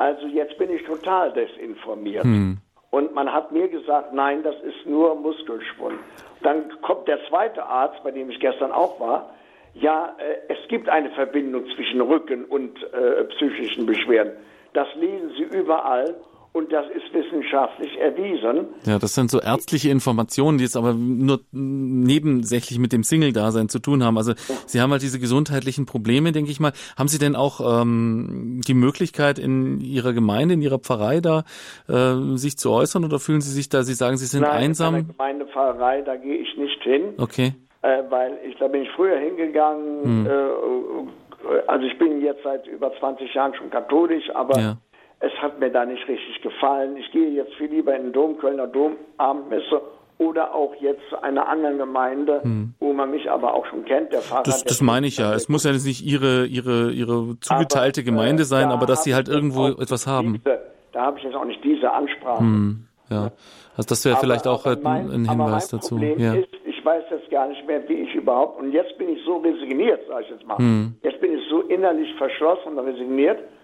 Also 0.00 0.26
jetzt 0.28 0.56
bin 0.56 0.70
ich 0.70 0.82
total 0.84 1.30
desinformiert. 1.34 2.24
Hm. 2.24 2.56
Und 2.88 3.14
man 3.14 3.30
hat 3.30 3.52
mir 3.52 3.68
gesagt, 3.68 4.14
nein, 4.14 4.42
das 4.42 4.54
ist 4.62 4.86
nur 4.86 5.14
Muskelschwund. 5.14 5.98
Dann 6.42 6.80
kommt 6.80 7.06
der 7.06 7.18
zweite 7.28 7.62
Arzt, 7.62 8.02
bei 8.02 8.10
dem 8.10 8.30
ich 8.30 8.40
gestern 8.40 8.72
auch 8.72 8.98
war. 8.98 9.34
Ja, 9.74 10.16
äh, 10.16 10.52
es 10.54 10.68
gibt 10.68 10.88
eine 10.88 11.10
Verbindung 11.10 11.66
zwischen 11.76 12.00
Rücken 12.00 12.46
und 12.46 12.82
äh, 12.94 13.24
psychischen 13.24 13.84
Beschwerden. 13.84 14.32
Das 14.72 14.88
lesen 14.94 15.32
Sie 15.36 15.42
überall 15.54 16.14
und 16.52 16.72
das 16.72 16.86
ist 16.90 17.14
wissenschaftlich 17.14 17.96
erwiesen. 17.98 18.66
Ja, 18.84 18.98
das 18.98 19.14
sind 19.14 19.30
so 19.30 19.40
ärztliche 19.40 19.88
Informationen, 19.88 20.58
die 20.58 20.64
jetzt 20.64 20.76
aber 20.76 20.94
nur 20.94 21.40
nebensächlich 21.52 22.80
mit 22.80 22.92
dem 22.92 23.04
Single-Dasein 23.04 23.68
zu 23.68 23.78
tun 23.78 24.02
haben. 24.02 24.16
Also 24.16 24.32
Sie 24.66 24.80
haben 24.80 24.90
halt 24.90 25.02
diese 25.02 25.20
gesundheitlichen 25.20 25.86
Probleme, 25.86 26.32
denke 26.32 26.50
ich 26.50 26.58
mal. 26.58 26.72
Haben 26.98 27.08
Sie 27.08 27.18
denn 27.18 27.36
auch 27.36 27.82
ähm, 27.82 28.62
die 28.66 28.74
Möglichkeit 28.74 29.38
in 29.38 29.80
Ihrer 29.80 30.12
Gemeinde, 30.12 30.54
in 30.54 30.62
Ihrer 30.62 30.80
Pfarrei 30.80 31.20
da 31.20 31.44
äh, 31.88 32.36
sich 32.36 32.58
zu 32.58 32.72
äußern 32.72 33.04
oder 33.04 33.20
fühlen 33.20 33.40
Sie 33.40 33.52
sich 33.52 33.68
da, 33.68 33.84
Sie 33.84 33.94
sagen, 33.94 34.16
Sie 34.16 34.26
sind 34.26 34.42
Nein, 34.42 34.50
einsam? 34.50 34.96
In 34.96 35.06
der 35.06 35.14
Gemeindepfarrei, 35.14 36.02
da 36.02 36.16
gehe 36.16 36.36
ich 36.36 36.56
nicht 36.56 36.82
hin. 36.82 37.14
Okay. 37.18 37.52
Äh, 37.82 38.02
weil 38.10 38.36
ich, 38.44 38.56
da 38.56 38.66
bin 38.66 38.82
ich 38.82 38.90
früher 38.90 39.18
hingegangen. 39.18 40.02
Hm. 40.02 40.26
Äh, 40.26 41.60
also 41.68 41.86
ich 41.86 41.96
bin 41.96 42.20
jetzt 42.20 42.42
seit 42.42 42.66
über 42.66 42.92
20 42.98 43.32
Jahren 43.32 43.54
schon 43.54 43.70
katholisch, 43.70 44.28
aber 44.34 44.58
ja 44.58 44.76
es 45.20 45.32
hat 45.40 45.60
mir 45.60 45.70
da 45.70 45.84
nicht 45.84 46.06
richtig 46.08 46.40
gefallen. 46.42 46.96
Ich 46.96 47.10
gehe 47.12 47.30
jetzt 47.30 47.54
viel 47.54 47.68
lieber 47.68 47.94
in 47.94 48.04
den 48.04 48.12
Dom, 48.12 48.38
Kölner 48.38 48.66
Dom, 48.66 48.96
Abendmesse 49.18 49.82
oder 50.18 50.54
auch 50.54 50.74
jetzt 50.80 51.00
zu 51.08 51.22
einer 51.22 51.48
anderen 51.48 51.78
Gemeinde, 51.78 52.42
hm. 52.42 52.74
wo 52.78 52.92
man 52.92 53.10
mich 53.10 53.30
aber 53.30 53.54
auch 53.54 53.64
schon 53.66 53.84
kennt, 53.84 54.12
der 54.12 54.20
Pfarrer. 54.20 54.42
Das, 54.42 54.64
das 54.64 54.80
meine 54.82 55.06
ich 55.06 55.16
ja. 55.16 55.34
Es 55.34 55.48
muss 55.48 55.64
ja 55.64 55.72
nicht 55.72 56.04
ihre, 56.04 56.46
ihre, 56.46 56.90
ihre 56.90 57.38
zugeteilte 57.40 58.00
aber, 58.00 58.10
Gemeinde 58.10 58.44
sein, 58.44 58.68
da 58.68 58.74
aber 58.74 58.86
dass 58.86 59.04
sie 59.04 59.14
halt 59.14 59.28
irgendwo 59.28 59.68
etwas 59.68 60.06
haben. 60.06 60.34
Diese, 60.44 60.60
da 60.92 61.02
habe 61.02 61.18
ich 61.18 61.24
jetzt 61.24 61.34
auch 61.34 61.44
nicht 61.44 61.62
diese 61.64 61.90
Ansprache. 61.90 62.40
Hm. 62.40 62.86
Ja, 63.10 63.32
also 63.76 63.88
das 63.88 64.04
wäre 64.04 64.16
vielleicht 64.18 64.46
auch 64.46 64.66
halt 64.66 64.82
mein, 64.82 65.10
ein 65.10 65.28
Hinweis 65.28 65.68
dazu. 65.68 65.98
Ja. 65.98 66.34
Ist, 66.34 66.48
ich 66.64 66.84
weiß 66.84 67.04
jetzt 67.10 67.30
gar 67.30 67.48
nicht 67.48 67.66
mehr, 67.66 67.86
wie 67.88 67.94
ich 67.94 68.14
überhaupt, 68.14 68.60
und 68.60 68.72
jetzt 68.72 68.96
bin 68.98 69.08
ich 69.08 69.24
so 69.24 69.38
resigniert, 69.38 70.00
sage 70.06 70.24
ich 70.24 70.30
jetzt 70.30 70.46
mal. 70.46 70.58
Hm. 70.58 70.94
Jetzt 71.02 71.20
bin 71.20 71.36
ich 71.36 71.42
so 71.48 71.62
innerlich 71.62 72.14
verschlossen 72.16 72.78
und 72.78 72.86
resigniert, 72.86 73.38
äh, 73.38 73.42
äh, 73.42 73.59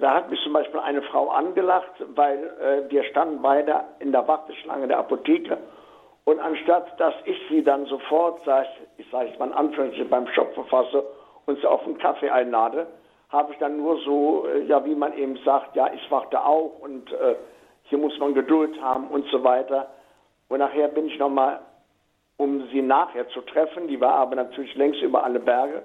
da 0.00 0.14
hat 0.14 0.30
mich 0.30 0.40
zum 0.42 0.54
Beispiel 0.54 0.80
eine 0.80 1.02
Frau 1.02 1.28
angelacht, 1.28 1.92
weil 2.14 2.38
äh, 2.38 2.90
wir 2.90 3.04
standen 3.04 3.42
beide 3.42 3.84
in 3.98 4.12
der 4.12 4.26
Warteschlange 4.26 4.88
der 4.88 4.98
Apotheke 4.98 5.58
und 6.28 6.40
anstatt, 6.40 7.00
dass 7.00 7.14
ich 7.24 7.38
sie 7.48 7.64
dann 7.64 7.86
sofort, 7.86 8.42
sag 8.44 8.66
ich, 8.66 9.06
ich 9.06 9.10
sage 9.10 9.30
es 9.32 9.38
mal 9.38 9.46
in 9.46 9.54
Anführungszeichen, 9.54 10.10
beim 10.10 10.26
Shop 10.28 10.52
verfasse 10.52 11.02
und 11.46 11.58
sie 11.58 11.66
auf 11.66 11.82
einen 11.84 11.96
Kaffee 11.96 12.28
einlade, 12.28 12.86
habe 13.30 13.52
ich 13.54 13.58
dann 13.58 13.78
nur 13.78 13.98
so, 14.00 14.46
äh, 14.46 14.64
ja, 14.64 14.84
wie 14.84 14.94
man 14.94 15.16
eben 15.16 15.38
sagt, 15.38 15.74
ja, 15.74 15.90
ich 15.90 16.10
warte 16.10 16.44
auch 16.44 16.80
und 16.80 17.10
äh, 17.12 17.34
hier 17.84 17.96
muss 17.96 18.18
man 18.18 18.34
Geduld 18.34 18.78
haben 18.82 19.08
und 19.08 19.26
so 19.30 19.42
weiter. 19.42 19.88
Und 20.50 20.58
nachher 20.58 20.88
bin 20.88 21.06
ich 21.06 21.18
nochmal, 21.18 21.60
um 22.36 22.68
sie 22.68 22.82
nachher 22.82 23.26
zu 23.28 23.40
treffen, 23.40 23.88
die 23.88 23.98
war 23.98 24.16
aber 24.16 24.36
natürlich 24.36 24.74
längst 24.74 25.00
über 25.00 25.24
alle 25.24 25.40
Berge. 25.40 25.82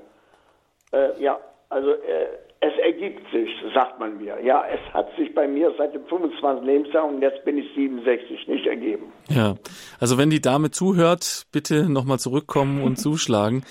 Äh, 0.92 1.22
ja, 1.22 1.40
also 1.70 1.92
äh, 1.92 2.28
es 2.64 2.78
ergibt 2.80 3.30
sich, 3.32 3.50
sagt 3.74 4.00
man 4.00 4.18
mir. 4.18 4.38
Ja, 4.44 4.64
es 4.66 4.94
hat 4.94 5.08
sich 5.18 5.34
bei 5.36 5.48
mir 5.48 5.74
seit 5.78 5.94
dem 5.94 6.06
25. 6.06 6.66
Lebensjahr 6.66 7.06
und 7.06 7.22
jetzt 7.22 7.44
bin 7.44 7.58
ich 7.58 7.66
67 7.76 8.48
nicht 8.48 8.66
ergeben. 8.66 9.12
Ja, 9.30 9.56
also 10.00 10.18
wenn 10.18 10.30
die 10.30 10.42
Dame 10.42 10.72
zuhört, 10.72 11.46
bitte 11.52 11.90
nochmal 11.90 12.20
zurückkommen 12.20 12.82
und 12.84 12.96
zuschlagen. 13.00 13.64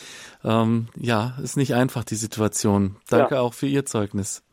Ähm, 0.45 0.89
ja, 0.97 1.33
ist 1.43 1.57
nicht 1.57 1.75
einfach 1.75 2.05
die 2.05 2.17
Situation. 2.17 2.97
Danke 3.09 3.37
ja. 3.37 3.41
auch 3.41 3.55
für 3.55 3.67
Ihr 3.67 3.87
Zeugnis. 3.87 4.45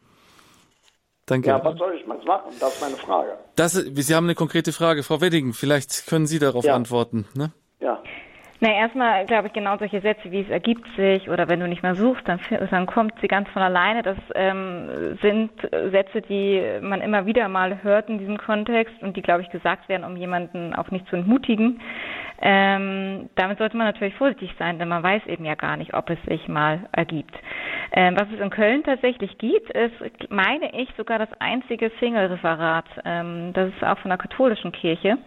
Danke. 1.25 1.49
Ja, 1.49 1.63
was 1.63 1.77
soll 1.77 1.95
ich 1.95 2.07
mal 2.07 2.17
machen? 2.25 2.51
Das 2.59 2.73
ist 2.73 2.81
meine 2.81 2.95
Frage. 2.95 3.37
Das, 3.55 3.73
Sie 3.73 4.15
haben 4.15 4.25
eine 4.25 4.35
konkrete 4.35 4.71
Frage, 4.71 5.03
Frau 5.03 5.21
Wedding. 5.21 5.53
Vielleicht 5.53 6.07
können 6.07 6.27
Sie 6.27 6.39
darauf 6.39 6.63
ja. 6.63 6.75
antworten. 6.75 7.27
Ne? 7.35 7.51
Na, 8.61 8.73
erstmal 8.73 9.25
glaube 9.25 9.47
ich 9.47 9.53
genau 9.53 9.77
solche 9.77 10.01
Sätze 10.01 10.31
wie 10.31 10.41
es 10.41 10.49
ergibt 10.49 10.85
sich 10.97 11.29
oder 11.29 11.47
wenn 11.47 11.61
du 11.61 11.67
nicht 11.67 11.81
mehr 11.81 11.95
suchst, 11.95 12.27
dann, 12.27 12.41
dann 12.71 12.87
kommt 12.87 13.13
sie 13.21 13.29
ganz 13.29 13.47
von 13.49 13.61
alleine. 13.61 14.03
Das 14.03 14.17
ähm, 14.35 15.17
sind 15.21 15.51
Sätze, 15.91 16.21
die 16.21 16.61
man 16.81 16.99
immer 16.99 17.25
wieder 17.25 17.47
mal 17.47 17.81
hört 17.83 18.09
in 18.09 18.19
diesem 18.19 18.37
Kontext 18.37 19.01
und 19.01 19.15
die, 19.15 19.21
glaube 19.21 19.43
ich, 19.43 19.49
gesagt 19.49 19.87
werden, 19.87 20.03
um 20.03 20.17
jemanden 20.17 20.75
auch 20.75 20.91
nicht 20.91 21.07
zu 21.07 21.15
entmutigen. 21.15 21.79
Ähm, 22.41 23.29
damit 23.35 23.59
sollte 23.59 23.77
man 23.77 23.87
natürlich 23.87 24.15
vorsichtig 24.15 24.53
sein, 24.59 24.77
denn 24.77 24.87
man 24.87 25.03
weiß 25.03 25.25
eben 25.27 25.45
ja 25.45 25.55
gar 25.55 25.77
nicht, 25.77 25.93
ob 25.93 26.09
es 26.09 26.21
sich 26.23 26.47
mal 26.47 26.87
ergibt. 26.91 27.35
Ähm, 27.91 28.15
was 28.17 28.27
es 28.33 28.39
in 28.39 28.49
Köln 28.49 28.83
tatsächlich 28.83 29.37
gibt, 29.37 29.69
ist, 29.71 30.29
meine 30.29 30.73
ich, 30.73 30.89
sogar 30.97 31.17
das 31.19 31.29
einzige 31.39 31.91
Single-Referat. 31.99 32.85
Ähm, 33.05 33.51
das 33.53 33.69
ist 33.69 33.83
auch 33.83 33.97
von 33.99 34.09
der 34.09 34.17
katholischen 34.17 34.71
Kirche 34.71 35.17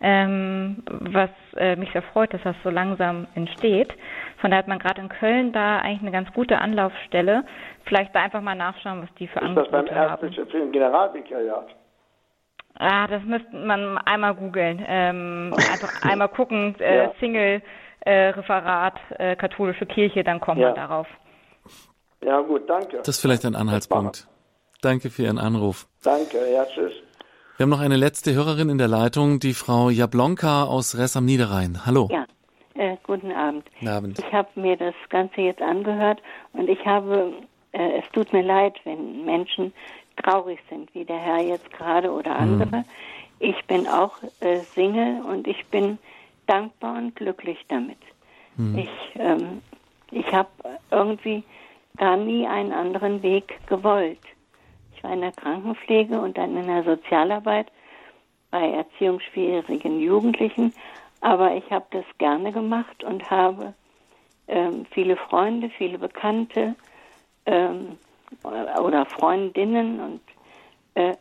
ähm, 0.00 0.82
was 0.88 1.30
äh, 1.56 1.76
mich 1.76 1.90
sehr 1.92 2.02
freut, 2.02 2.32
dass 2.32 2.42
das 2.42 2.56
so 2.64 2.70
langsam 2.70 3.26
entsteht. 3.34 3.92
Von 4.40 4.50
daher 4.50 4.60
hat 4.60 4.68
man 4.68 4.78
gerade 4.78 5.00
in 5.00 5.08
Köln 5.08 5.52
da 5.52 5.78
eigentlich 5.78 6.02
eine 6.02 6.12
ganz 6.12 6.32
gute 6.32 6.58
Anlaufstelle. 6.58 7.44
Vielleicht 7.84 8.14
da 8.14 8.20
einfach 8.22 8.40
mal 8.40 8.54
nachschauen, 8.54 9.02
was 9.02 9.14
die 9.18 9.28
für 9.28 9.40
ist 9.40 9.44
Angebote 9.44 9.70
haben. 9.70 9.84
Ist 9.84 9.90
das 9.90 9.96
beim 9.96 10.08
Erzbischöflichen 10.10 10.72
Generalvikariat? 10.72 11.66
Ah, 12.78 13.06
das 13.08 13.22
müsste 13.24 13.54
man 13.54 13.98
einmal 13.98 14.34
googeln. 14.34 14.82
Ähm, 14.86 15.52
einfach 15.54 16.02
einmal 16.10 16.28
gucken, 16.28 16.74
äh, 16.80 17.04
ja. 17.04 17.12
Single 17.20 17.60
äh, 18.00 18.28
Referat 18.28 18.98
äh, 19.18 19.36
katholische 19.36 19.84
Kirche, 19.84 20.24
dann 20.24 20.40
kommt 20.40 20.60
ja. 20.60 20.68
man 20.68 20.76
darauf. 20.76 21.06
Ja, 22.22 22.40
gut, 22.40 22.68
danke. 22.68 22.98
Das 22.98 23.08
ist 23.08 23.20
vielleicht 23.20 23.44
ein 23.44 23.54
Anhaltspunkt. 23.54 24.26
Danke 24.82 25.10
für 25.10 25.22
Ihren 25.24 25.38
Anruf. 25.38 25.86
Danke, 26.02 26.38
ja, 26.50 26.64
tschüss. 26.64 26.92
Wir 27.60 27.64
haben 27.64 27.70
noch 27.72 27.80
eine 27.80 27.98
letzte 27.98 28.32
Hörerin 28.32 28.70
in 28.70 28.78
der 28.78 28.88
Leitung, 28.88 29.38
die 29.38 29.52
Frau 29.52 29.90
Jablonka 29.90 30.64
aus 30.64 30.96
Ress 30.96 31.14
am 31.14 31.26
Niederrhein. 31.26 31.84
Hallo. 31.84 32.08
Ja, 32.10 32.24
äh, 32.72 32.96
guten 33.02 33.32
Abend. 33.32 33.66
Guten 33.74 33.88
Abend. 33.88 34.18
Ich 34.18 34.32
habe 34.32 34.48
mir 34.54 34.78
das 34.78 34.94
Ganze 35.10 35.42
jetzt 35.42 35.60
angehört 35.60 36.22
und 36.54 36.70
ich 36.70 36.82
habe, 36.86 37.34
äh, 37.72 37.98
es 37.98 38.04
tut 38.14 38.32
mir 38.32 38.40
leid, 38.40 38.80
wenn 38.84 39.26
Menschen 39.26 39.74
traurig 40.16 40.58
sind, 40.70 40.88
wie 40.94 41.04
der 41.04 41.18
Herr 41.18 41.42
jetzt 41.42 41.70
gerade 41.72 42.10
oder 42.10 42.30
mhm. 42.30 42.40
andere. 42.40 42.76
Mhm. 42.78 42.84
Ich 43.40 43.62
bin 43.66 43.86
auch 43.86 44.16
äh, 44.40 44.60
Single 44.60 45.20
und 45.30 45.46
ich 45.46 45.62
bin 45.66 45.98
dankbar 46.46 46.96
und 46.96 47.14
glücklich 47.14 47.58
damit. 47.68 47.98
Mhm. 48.56 48.78
Ich, 48.78 49.20
ähm, 49.20 49.60
ich 50.12 50.32
habe 50.32 50.48
irgendwie 50.90 51.44
gar 51.98 52.16
nie 52.16 52.46
einen 52.46 52.72
anderen 52.72 53.22
Weg 53.22 53.58
gewollt. 53.66 54.16
Ich 55.00 55.04
war 55.04 55.14
in 55.14 55.22
der 55.22 55.32
Krankenpflege 55.32 56.20
und 56.20 56.36
dann 56.36 56.54
in 56.58 56.66
der 56.66 56.84
Sozialarbeit 56.84 57.68
bei 58.50 58.68
erziehungsschwierigen 58.70 59.98
Jugendlichen, 59.98 60.74
aber 61.22 61.54
ich 61.54 61.70
habe 61.70 61.86
das 61.90 62.04
gerne 62.18 62.52
gemacht 62.52 63.02
und 63.02 63.30
habe 63.30 63.72
ähm, 64.46 64.84
viele 64.90 65.16
Freunde, 65.16 65.70
viele 65.70 65.96
Bekannte 65.96 66.74
ähm, 67.46 67.96
oder 68.42 69.06
Freundinnen 69.06 70.00
und 70.00 70.20
äh, 70.96 71.16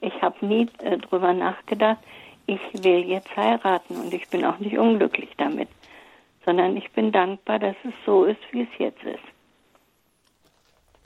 ich 0.00 0.20
habe 0.20 0.44
nie 0.44 0.68
äh, 0.78 0.98
drüber 0.98 1.32
nachgedacht, 1.32 1.98
ich 2.46 2.60
will 2.82 3.04
jetzt 3.04 3.36
heiraten 3.36 3.94
und 3.94 4.12
ich 4.12 4.28
bin 4.30 4.44
auch 4.44 4.58
nicht 4.58 4.76
unglücklich 4.76 5.30
damit, 5.36 5.68
sondern 6.44 6.76
ich 6.76 6.90
bin 6.90 7.12
dankbar, 7.12 7.60
dass 7.60 7.76
es 7.84 7.94
so 8.04 8.24
ist, 8.24 8.40
wie 8.50 8.62
es 8.62 8.78
jetzt 8.78 9.02
ist. 9.04 9.22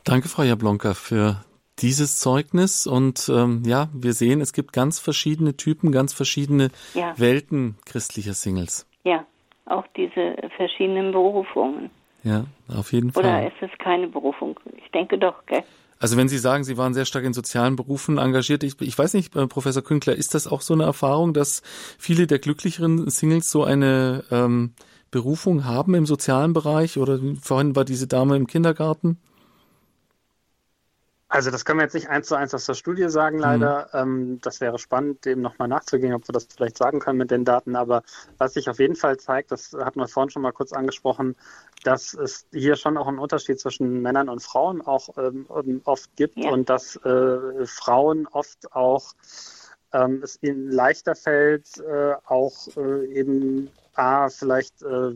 Danke, 0.04 0.30
Frau 0.30 0.42
Jablonka, 0.42 0.94
für 0.94 1.44
dieses 1.80 2.18
Zeugnis. 2.18 2.86
Und 2.86 3.28
ähm, 3.28 3.62
ja, 3.64 3.88
wir 3.92 4.12
sehen, 4.12 4.40
es 4.40 4.52
gibt 4.52 4.72
ganz 4.72 4.98
verschiedene 4.98 5.56
Typen, 5.56 5.92
ganz 5.92 6.12
verschiedene 6.12 6.70
ja. 6.94 7.14
Welten 7.16 7.76
christlicher 7.84 8.34
Singles. 8.34 8.86
Ja, 9.04 9.24
auch 9.66 9.84
diese 9.96 10.36
verschiedenen 10.56 11.12
Berufungen. 11.12 11.90
Ja, 12.24 12.44
auf 12.68 12.92
jeden 12.92 13.12
Fall. 13.12 13.24
Oder 13.24 13.46
ist 13.46 13.56
es 13.60 13.70
keine 13.78 14.08
Berufung? 14.08 14.58
Ich 14.76 14.90
denke 14.90 15.18
doch, 15.18 15.46
gell? 15.46 15.62
Also 16.00 16.16
wenn 16.16 16.28
Sie 16.28 16.38
sagen, 16.38 16.62
Sie 16.62 16.76
waren 16.76 16.94
sehr 16.94 17.04
stark 17.04 17.24
in 17.24 17.32
sozialen 17.32 17.74
Berufen 17.74 18.18
engagiert, 18.18 18.62
ich, 18.62 18.80
ich 18.80 18.96
weiß 18.96 19.14
nicht, 19.14 19.34
äh, 19.34 19.46
Professor 19.46 19.82
Künkler, 19.82 20.14
ist 20.14 20.34
das 20.34 20.46
auch 20.46 20.60
so 20.60 20.74
eine 20.74 20.84
Erfahrung, 20.84 21.34
dass 21.34 21.62
viele 21.98 22.26
der 22.26 22.38
glücklicheren 22.38 23.10
Singles 23.10 23.50
so 23.50 23.64
eine 23.64 24.24
ähm, 24.30 24.74
Berufung 25.10 25.64
haben 25.64 25.94
im 25.94 26.06
sozialen 26.06 26.52
Bereich? 26.52 26.98
Oder 26.98 27.18
vorhin 27.40 27.74
war 27.74 27.84
diese 27.84 28.06
Dame 28.06 28.36
im 28.36 28.46
Kindergarten? 28.46 29.18
Also 31.30 31.50
das 31.50 31.66
können 31.66 31.78
wir 31.78 31.84
jetzt 31.84 31.94
nicht 31.94 32.08
eins 32.08 32.26
zu 32.26 32.36
eins 32.36 32.54
aus 32.54 32.64
der 32.64 32.72
Studie 32.74 33.08
sagen, 33.10 33.38
leider. 33.38 33.90
Mhm. 33.92 33.98
Ähm, 34.00 34.40
das 34.40 34.62
wäre 34.62 34.78
spannend, 34.78 35.26
dem 35.26 35.42
nochmal 35.42 35.68
nachzugehen, 35.68 36.14
ob 36.14 36.26
wir 36.26 36.32
das 36.32 36.48
vielleicht 36.54 36.78
sagen 36.78 37.00
können 37.00 37.18
mit 37.18 37.30
den 37.30 37.44
Daten. 37.44 37.76
Aber 37.76 38.02
was 38.38 38.54
sich 38.54 38.70
auf 38.70 38.78
jeden 38.78 38.96
Fall 38.96 39.18
zeigt, 39.18 39.50
das 39.50 39.74
hatten 39.74 40.00
wir 40.00 40.08
vorhin 40.08 40.30
schon 40.30 40.40
mal 40.40 40.52
kurz 40.52 40.72
angesprochen, 40.72 41.36
dass 41.84 42.14
es 42.14 42.46
hier 42.50 42.76
schon 42.76 42.96
auch 42.96 43.08
einen 43.08 43.18
Unterschied 43.18 43.60
zwischen 43.60 44.00
Männern 44.00 44.30
und 44.30 44.42
Frauen 44.42 44.80
auch 44.80 45.10
ähm, 45.18 45.82
oft 45.84 46.16
gibt 46.16 46.38
ja. 46.38 46.50
und 46.50 46.70
dass 46.70 46.96
äh, 46.96 47.66
Frauen 47.66 48.26
oft 48.26 48.72
auch 48.72 49.12
ähm, 49.92 50.22
es 50.22 50.38
ihnen 50.42 50.70
leichter 50.70 51.14
fällt, 51.14 51.78
äh, 51.78 52.14
auch 52.24 52.68
äh, 52.76 53.06
eben 53.12 53.70
A, 53.94 54.30
vielleicht 54.30 54.82
äh, 54.82 55.12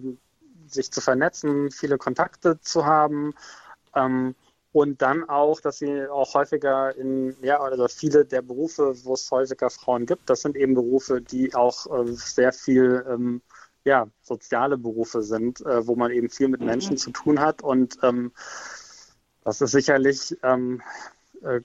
sich 0.67 0.93
zu 0.93 1.01
vernetzen, 1.01 1.71
viele 1.71 1.97
Kontakte 1.97 2.61
zu 2.61 2.85
haben. 2.85 3.35
Ähm, 3.95 4.35
und 4.73 5.03
dann 5.03 5.29
auch, 5.29 5.61
dass 5.61 5.79
sie 5.79 6.07
auch 6.09 6.35
häufiger 6.35 6.97
in, 6.97 7.37
ja, 7.43 7.61
also 7.61 7.89
viele 7.89 8.25
der 8.25 8.41
Berufe, 8.41 8.95
wo 9.05 9.15
es 9.15 9.31
häufiger 9.31 9.69
Frauen 9.69 10.07
gibt, 10.07 10.31
das 10.31 10.41
sind 10.41 10.57
eben 10.57 10.75
Berufe, 10.75 11.21
die 11.21 11.55
auch 11.55 11.87
äh, 11.87 12.13
sehr 12.13 12.53
viel, 12.53 13.05
ähm, 13.07 13.43
ja, 13.85 14.09
soziale 14.23 14.79
Berufe 14.79 15.23
sind, 15.23 15.61
äh, 15.61 15.87
wo 15.87 15.95
man 15.95 16.11
eben 16.11 16.31
viel 16.31 16.49
mit 16.49 16.63
Menschen 16.63 16.93
mhm. 16.93 16.99
zu 16.99 17.11
tun 17.11 17.41
hat. 17.41 17.63
Und 17.63 17.99
ähm, 18.03 18.33
das 19.45 19.61
ist 19.61 19.73
sicherlich 19.73 20.39
ähm, 20.43 20.81
äh, 21.43 21.61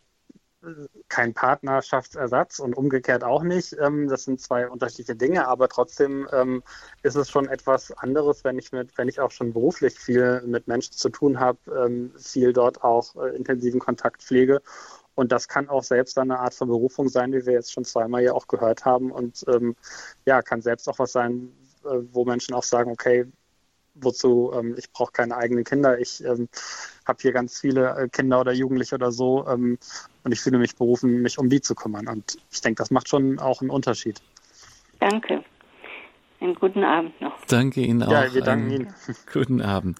kein 1.07 1.33
Partnerschaftsersatz 1.33 2.59
und 2.59 2.75
umgekehrt 2.75 3.23
auch 3.23 3.43
nicht. 3.43 3.75
Ähm, 3.79 4.07
das 4.07 4.23
sind 4.23 4.41
zwei 4.41 4.67
unterschiedliche 4.67 5.15
Dinge, 5.15 5.47
aber 5.47 5.69
trotzdem 5.69 6.27
ähm, 6.31 6.63
ist 7.03 7.15
es 7.15 7.29
schon 7.29 7.47
etwas 7.47 7.91
anderes, 7.91 8.43
wenn 8.43 8.57
ich 8.57 8.71
mit, 8.71 8.97
wenn 8.97 9.07
ich 9.07 9.19
auch 9.19 9.31
schon 9.31 9.53
beruflich 9.53 9.99
viel 9.99 10.41
mit 10.45 10.67
Menschen 10.67 10.93
zu 10.93 11.09
tun 11.09 11.39
habe, 11.39 11.59
ähm, 11.85 12.13
viel 12.17 12.53
dort 12.53 12.83
auch 12.83 13.15
äh, 13.15 13.35
intensiven 13.35 13.79
Kontakt 13.79 14.23
pflege. 14.23 14.61
Und 15.15 15.31
das 15.31 15.47
kann 15.47 15.69
auch 15.69 15.83
selbst 15.83 16.17
eine 16.19 16.39
Art 16.39 16.53
von 16.53 16.67
Berufung 16.67 17.09
sein, 17.09 17.33
wie 17.33 17.45
wir 17.45 17.53
jetzt 17.53 17.73
schon 17.73 17.85
zweimal 17.85 18.21
ja 18.23 18.33
auch 18.33 18.47
gehört 18.47 18.85
haben. 18.85 19.11
Und 19.11 19.43
ja, 20.25 20.43
kann 20.43 20.61
selbst 20.61 20.87
auch 20.87 20.99
was 20.99 21.11
sein, 21.11 21.51
äh, 21.87 22.03
wo 22.11 22.25
Menschen 22.25 22.53
auch 22.53 22.63
sagen, 22.63 22.91
okay, 22.91 23.25
wozu, 24.01 24.51
ähm, 24.53 24.75
ich 24.77 24.91
brauche 24.91 25.11
keine 25.11 25.35
eigenen 25.37 25.63
Kinder, 25.63 25.99
ich 25.99 26.23
ähm, 26.23 26.49
habe 27.05 27.19
hier 27.21 27.31
ganz 27.31 27.59
viele 27.59 27.95
äh, 27.97 28.07
Kinder 28.09 28.39
oder 28.41 28.51
Jugendliche 28.51 28.95
oder 28.95 29.11
so 29.11 29.47
ähm, 29.47 29.77
und 30.23 30.31
ich 30.31 30.39
fühle 30.39 30.57
mich 30.57 30.75
berufen, 30.75 31.21
mich 31.21 31.37
um 31.37 31.49
die 31.49 31.61
zu 31.61 31.75
kümmern. 31.75 32.07
Und 32.07 32.37
ich 32.51 32.61
denke, 32.61 32.81
das 32.81 32.91
macht 32.91 33.09
schon 33.09 33.39
auch 33.39 33.61
einen 33.61 33.69
Unterschied. 33.69 34.21
Danke. 34.99 35.43
Einen 36.39 36.55
guten 36.55 36.83
Abend 36.83 37.19
noch. 37.19 37.33
Danke 37.47 37.81
Ihnen 37.81 38.03
auch. 38.03 38.11
Ja, 38.11 38.33
wir 38.33 38.41
danken 38.41 38.69
Ihnen. 38.69 38.93
Guten 39.33 39.61
Abend. 39.61 39.99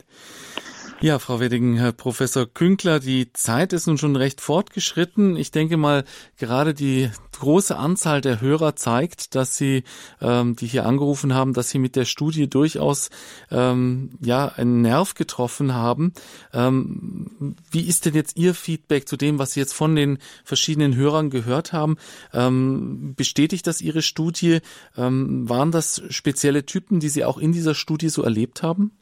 Ja, 1.00 1.20
Frau 1.20 1.40
Wedding, 1.40 1.76
Herr 1.76 1.92
Professor 1.92 2.48
Künkler, 2.52 3.00
die 3.00 3.32
Zeit 3.32 3.72
ist 3.72 3.86
nun 3.86 4.00
schon 4.00 4.16
recht 4.16 4.42
fortgeschritten. 4.42 5.38
Ich 5.38 5.52
denke 5.52 5.78
mal, 5.78 6.06
gerade 6.40 6.74
die 6.74 7.12
große 7.34 7.78
Anzahl 7.78 8.20
der 8.20 8.42
Hörer 8.42 8.76
zeigt, 8.76 9.36
dass 9.36 9.56
Sie, 9.56 9.84
ähm, 10.22 10.56
die 10.56 10.66
hier 10.66 10.88
angerufen 10.88 11.36
haben, 11.36 11.54
dass 11.54 11.70
Sie 11.70 11.78
mit 11.78 11.96
der 11.96 12.06
Studie 12.06 12.50
durchaus 12.50 13.12
ähm, 13.52 14.18
ja 14.22 14.48
einen 14.48 14.82
Nerv 14.82 15.14
getroffen 15.14 15.76
haben. 15.76 16.14
Ähm, 16.52 17.56
wie 17.70 17.88
ist 17.88 18.08
denn 18.08 18.16
jetzt 18.16 18.36
Ihr 18.36 18.56
Feedback 18.56 19.08
zu 19.08 19.18
dem, 19.18 19.38
was 19.38 19.52
Sie 19.52 19.60
jetzt 19.60 19.74
von 19.74 19.96
den 19.96 20.18
verschiedenen 20.44 20.96
Hörern 20.96 21.30
gehört 21.30 21.74
haben? 21.74 21.98
Ähm, 22.34 23.14
bestätigt 23.16 23.68
das 23.68 23.82
Ihre 23.82 24.02
Studie? 24.02 24.62
Ähm, 24.98 25.48
waren 25.48 25.72
das 25.72 26.02
spezielle 26.10 26.66
Typen, 26.66 27.00
die 27.00 27.10
Sie 27.10 27.24
auch 27.24 27.38
in 27.38 27.52
dieser 27.52 27.76
Studie 27.76 28.10
so 28.10 28.24
erlebt 28.24 28.64
haben? 28.64 28.98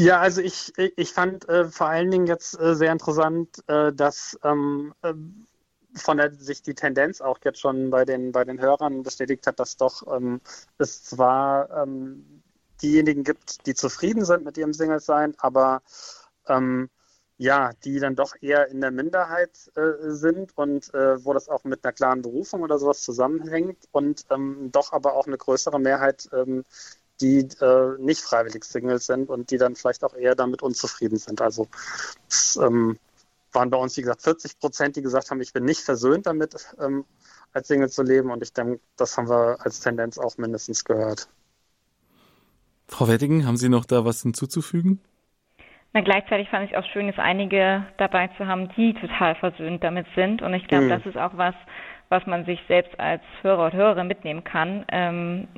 Ja, 0.00 0.20
also 0.20 0.40
ich, 0.40 0.72
ich 0.76 1.12
fand 1.12 1.48
äh, 1.48 1.64
vor 1.64 1.88
allen 1.88 2.12
Dingen 2.12 2.28
jetzt 2.28 2.56
äh, 2.60 2.76
sehr 2.76 2.92
interessant, 2.92 3.64
äh, 3.66 3.92
dass 3.92 4.38
ähm, 4.44 4.94
äh, 5.02 5.12
von 5.96 6.18
der 6.18 6.32
sich 6.32 6.62
die 6.62 6.74
Tendenz 6.74 7.20
auch 7.20 7.38
jetzt 7.44 7.58
schon 7.58 7.90
bei 7.90 8.04
den, 8.04 8.30
bei 8.30 8.44
den 8.44 8.60
Hörern 8.60 9.02
bestätigt 9.02 9.44
hat, 9.48 9.58
dass 9.58 9.76
doch 9.76 10.06
ähm, 10.16 10.40
es 10.78 11.02
zwar 11.02 11.82
ähm, 11.82 12.44
diejenigen 12.80 13.24
gibt, 13.24 13.66
die 13.66 13.74
zufrieden 13.74 14.24
sind 14.24 14.44
mit 14.44 14.56
ihrem 14.56 14.72
Single-Sein, 14.72 15.34
aber 15.38 15.82
ähm, 16.46 16.90
ja, 17.36 17.72
die 17.84 17.98
dann 17.98 18.14
doch 18.14 18.36
eher 18.40 18.68
in 18.68 18.80
der 18.80 18.92
Minderheit 18.92 19.70
äh, 19.74 20.10
sind 20.10 20.56
und 20.56 20.94
äh, 20.94 21.24
wo 21.24 21.32
das 21.32 21.48
auch 21.48 21.64
mit 21.64 21.84
einer 21.84 21.92
klaren 21.92 22.22
Berufung 22.22 22.62
oder 22.62 22.78
sowas 22.78 23.02
zusammenhängt 23.02 23.88
und 23.90 24.26
ähm, 24.30 24.70
doch 24.70 24.92
aber 24.92 25.14
auch 25.14 25.26
eine 25.26 25.38
größere 25.38 25.80
Mehrheit 25.80 26.28
ähm, 26.32 26.64
die 27.20 27.48
äh, 27.60 27.98
nicht 27.98 28.20
freiwillig 28.20 28.64
Singles 28.64 29.06
sind 29.06 29.28
und 29.28 29.50
die 29.50 29.58
dann 29.58 29.74
vielleicht 29.74 30.04
auch 30.04 30.14
eher 30.14 30.34
damit 30.34 30.62
unzufrieden 30.62 31.18
sind. 31.18 31.40
Also 31.40 31.68
es 32.28 32.56
ähm, 32.56 32.98
waren 33.52 33.70
bei 33.70 33.78
uns, 33.78 33.96
wie 33.96 34.02
gesagt, 34.02 34.22
40 34.22 34.58
Prozent, 34.58 34.96
die 34.96 35.02
gesagt 35.02 35.30
haben, 35.30 35.40
ich 35.40 35.52
bin 35.52 35.64
nicht 35.64 35.80
versöhnt 35.80 36.26
damit, 36.26 36.54
ähm, 36.80 37.04
als 37.52 37.68
Single 37.68 37.88
zu 37.88 38.02
leben. 38.02 38.30
Und 38.30 38.42
ich 38.42 38.52
denke, 38.52 38.80
das 38.96 39.16
haben 39.16 39.28
wir 39.28 39.56
als 39.60 39.80
Tendenz 39.80 40.18
auch 40.18 40.36
mindestens 40.38 40.84
gehört. 40.84 41.28
Frau 42.86 43.08
Wettigen, 43.08 43.46
haben 43.46 43.56
Sie 43.56 43.68
noch 43.68 43.84
da 43.84 44.04
was 44.04 44.22
hinzuzufügen? 44.22 45.00
Na, 45.92 46.00
gleichzeitig 46.02 46.48
fand 46.48 46.68
ich 46.70 46.76
auch 46.76 46.84
schön, 46.92 47.06
dass 47.06 47.18
einige 47.18 47.86
dabei 47.96 48.28
zu 48.36 48.46
haben, 48.46 48.68
die 48.76 48.94
total 48.94 49.34
versöhnt 49.36 49.82
damit 49.82 50.06
sind. 50.14 50.42
Und 50.42 50.54
ich 50.54 50.66
glaube, 50.68 50.84
mhm. 50.84 50.90
das 50.90 51.06
ist 51.06 51.16
auch 51.16 51.36
was, 51.36 51.54
was 52.08 52.26
man 52.26 52.44
sich 52.44 52.60
selbst 52.68 52.98
als 52.98 53.22
Hörer 53.42 53.66
und 53.66 53.72
Hörerin 53.72 54.06
mitnehmen 54.06 54.44
kann. 54.44 54.84
Ähm, 54.90 55.48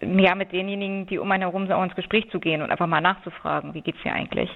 ja, 0.00 0.34
mit 0.34 0.52
denjenigen, 0.52 1.06
die 1.06 1.18
um 1.18 1.30
einen 1.30 1.42
herum 1.42 1.66
sind, 1.66 1.74
auch 1.74 1.84
ins 1.84 1.94
Gespräch 1.94 2.28
zu 2.30 2.40
gehen 2.40 2.62
und 2.62 2.70
einfach 2.70 2.86
mal 2.86 3.00
nachzufragen, 3.00 3.74
wie 3.74 3.82
geht's 3.82 4.02
dir 4.02 4.12
eigentlich? 4.12 4.50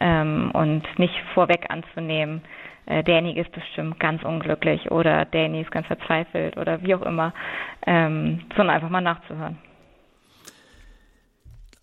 Ähm, 0.00 0.50
und 0.52 0.82
nicht 0.98 1.14
vorweg 1.34 1.66
anzunehmen, 1.68 2.42
äh, 2.86 3.02
derjenige 3.04 3.40
ist 3.40 3.52
bestimmt 3.52 4.00
ganz 4.00 4.22
unglücklich 4.22 4.90
oder 4.90 5.24
derjenige 5.24 5.64
ist 5.64 5.70
ganz 5.70 5.86
verzweifelt 5.86 6.56
oder 6.56 6.82
wie 6.82 6.94
auch 6.94 7.02
immer, 7.02 7.32
ähm, 7.86 8.40
sondern 8.56 8.76
einfach 8.76 8.90
mal 8.90 9.00
nachzuhören. 9.00 9.58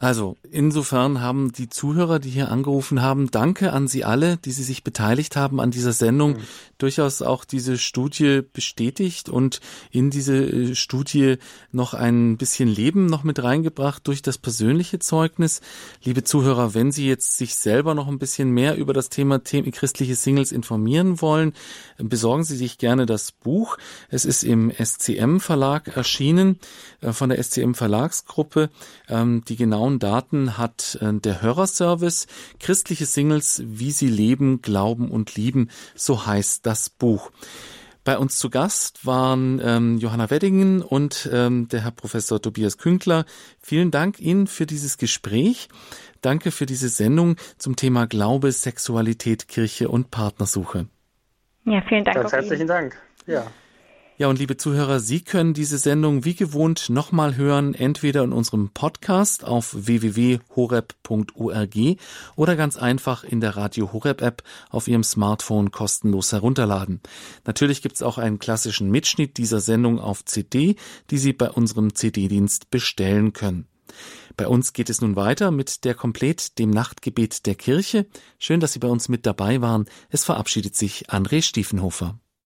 Also, 0.01 0.38
insofern 0.49 1.19
haben 1.19 1.51
die 1.51 1.67
Zuhörer, 1.67 2.19
die 2.19 2.30
hier 2.30 2.49
angerufen 2.49 3.01
haben, 3.01 3.31
danke 3.31 3.73
an 3.73 3.89
Sie 3.89 4.05
alle, 4.05 4.38
die 4.38 4.53
Sie 4.53 4.63
sich 4.63 4.85
beteiligt 4.85 5.35
haben 5.35 5.59
an 5.59 5.71
dieser 5.71 5.91
Sendung, 5.91 6.38
mhm. 6.38 6.43
durchaus 6.77 7.21
auch 7.21 7.43
diese 7.43 7.77
Studie 7.77 8.41
bestätigt 8.53 9.27
und 9.27 9.59
in 9.91 10.09
diese 10.09 10.38
äh, 10.38 10.76
Studie 10.76 11.35
noch 11.73 11.93
ein 11.93 12.38
bisschen 12.38 12.69
Leben 12.69 13.07
noch 13.07 13.26
mit 13.26 13.43
reingebracht 13.43 14.07
durch 14.07 14.21
das 14.21 14.38
persönliche 14.38 14.99
Zeugnis. 14.99 15.59
Liebe 16.01 16.23
Zuhörer, 16.23 16.73
wenn 16.73 16.93
Sie 16.93 17.05
jetzt 17.05 17.35
sich 17.35 17.55
selber 17.55 17.93
noch 17.93 18.07
ein 18.07 18.19
bisschen 18.19 18.51
mehr 18.51 18.77
über 18.77 18.93
das 18.93 19.09
Thema 19.09 19.39
christliche 19.39 20.15
Singles 20.15 20.53
informieren 20.53 21.19
wollen, 21.19 21.51
besorgen 21.97 22.45
Sie 22.45 22.55
sich 22.55 22.77
gerne 22.77 23.05
das 23.05 23.34
Buch. 23.34 23.77
Es 24.07 24.23
ist 24.23 24.43
im 24.43 24.71
SCM 24.71 25.39
Verlag 25.39 25.93
erschienen, 25.97 26.57
äh, 27.01 27.11
von 27.11 27.27
der 27.27 27.43
SCM 27.43 27.73
Verlagsgruppe. 27.73 28.69
Ähm, 29.09 29.43
die 29.45 29.57
genauen 29.57 29.89
genauen 29.90 29.99
Daten 29.99 30.57
hat 30.57 30.98
äh, 31.02 31.14
der 31.14 31.41
Hörerservice. 31.41 32.28
Christliche 32.60 33.06
Singles, 33.06 33.64
wie 33.66 33.91
sie 33.91 34.07
leben, 34.07 34.61
glauben 34.61 35.10
und 35.10 35.36
lieben, 35.36 35.70
so 35.95 36.26
heißt 36.26 36.66
das 36.66 36.90
Buch. 36.90 37.32
Bei 38.03 38.18
uns 38.18 38.38
zu 38.38 38.49
Gast 38.49 39.06
waren 39.06 39.61
ähm, 39.64 39.98
Johanna 39.98 40.30
Weddingen 40.30 40.82
und 40.82 41.30
ähm, 41.32 41.68
der 41.68 41.84
Herr 41.84 41.91
Professor 41.91 42.41
Tobias 42.41 42.78
Künkler. 42.78 43.26
Vielen 43.61 43.91
Dank 43.91 44.20
Ihnen 44.20 44.48
für 44.48 44.66
dieses 44.66 44.98
Gespräch. 44.98 45.70
Danke 46.22 46.52
für 46.52 46.66
diese 46.66 46.90
Sendung 46.90 47.36
zum 47.57 47.76
Thema 47.76 48.07
Glaube, 48.07 48.52
Sexualität, 48.52 49.48
Kirche 49.48 49.90
und 49.90 50.11
Partnersuche. 50.11 50.88
Ja, 51.66 51.82
vielen 51.88 52.03
Dank. 52.03 52.16
Ganz 52.16 52.32
herzlichen 52.32 52.68
Dank. 52.68 52.98
Ja. 53.28 53.45
Ja, 54.20 54.28
und 54.28 54.38
liebe 54.38 54.58
Zuhörer, 54.58 55.00
Sie 55.00 55.22
können 55.22 55.54
diese 55.54 55.78
Sendung 55.78 56.26
wie 56.26 56.36
gewohnt 56.36 56.90
nochmal 56.90 57.38
hören, 57.38 57.74
entweder 57.74 58.26
in 58.26 58.34
unserem 58.34 58.72
Podcast 58.72 59.46
auf 59.46 59.74
www.horeb.org 59.74 61.76
oder 62.36 62.58
ganz 62.58 62.76
einfach 62.76 63.24
in 63.24 63.40
der 63.40 63.56
Radio 63.56 63.94
Horeb 63.94 64.22
App 64.22 64.44
auf 64.72 64.90
Ihrem 64.90 65.06
Smartphone 65.06 65.72
kostenlos 65.72 66.34
herunterladen. 66.34 67.00
Natürlich 67.46 67.82
gibt's 67.82 68.02
auch 68.02 68.18
einen 68.18 68.40
klassischen 68.40 68.91
Mitschnitt 68.91 69.38
dieser 69.38 69.62
Sendung 69.62 70.02
auf 70.02 70.26
CD, 70.26 70.76
die 71.12 71.18
Sie 71.18 71.32
bei 71.32 71.50
unserem 71.50 71.96
CD-Dienst 71.96 72.72
bestellen 72.72 73.32
können. 73.32 73.70
Bei 74.36 74.50
uns 74.50 74.74
geht 74.74 74.90
es 74.90 75.00
nun 75.00 75.16
weiter 75.16 75.50
mit 75.50 75.86
der 75.86 75.96
Komplett, 75.96 76.60
dem 76.60 76.72
Nachtgebet 76.72 77.46
der 77.46 77.56
Kirche. 77.56 78.06
Schön, 78.38 78.60
dass 78.60 78.74
Sie 78.74 78.80
bei 78.80 78.90
uns 78.90 79.08
mit 79.08 79.26
dabei 79.26 79.62
waren. 79.62 79.86
Es 80.10 80.26
verabschiedet 80.26 80.76
sich 80.76 81.10
André 81.10 81.41
Stiefenhofer. 81.41 82.20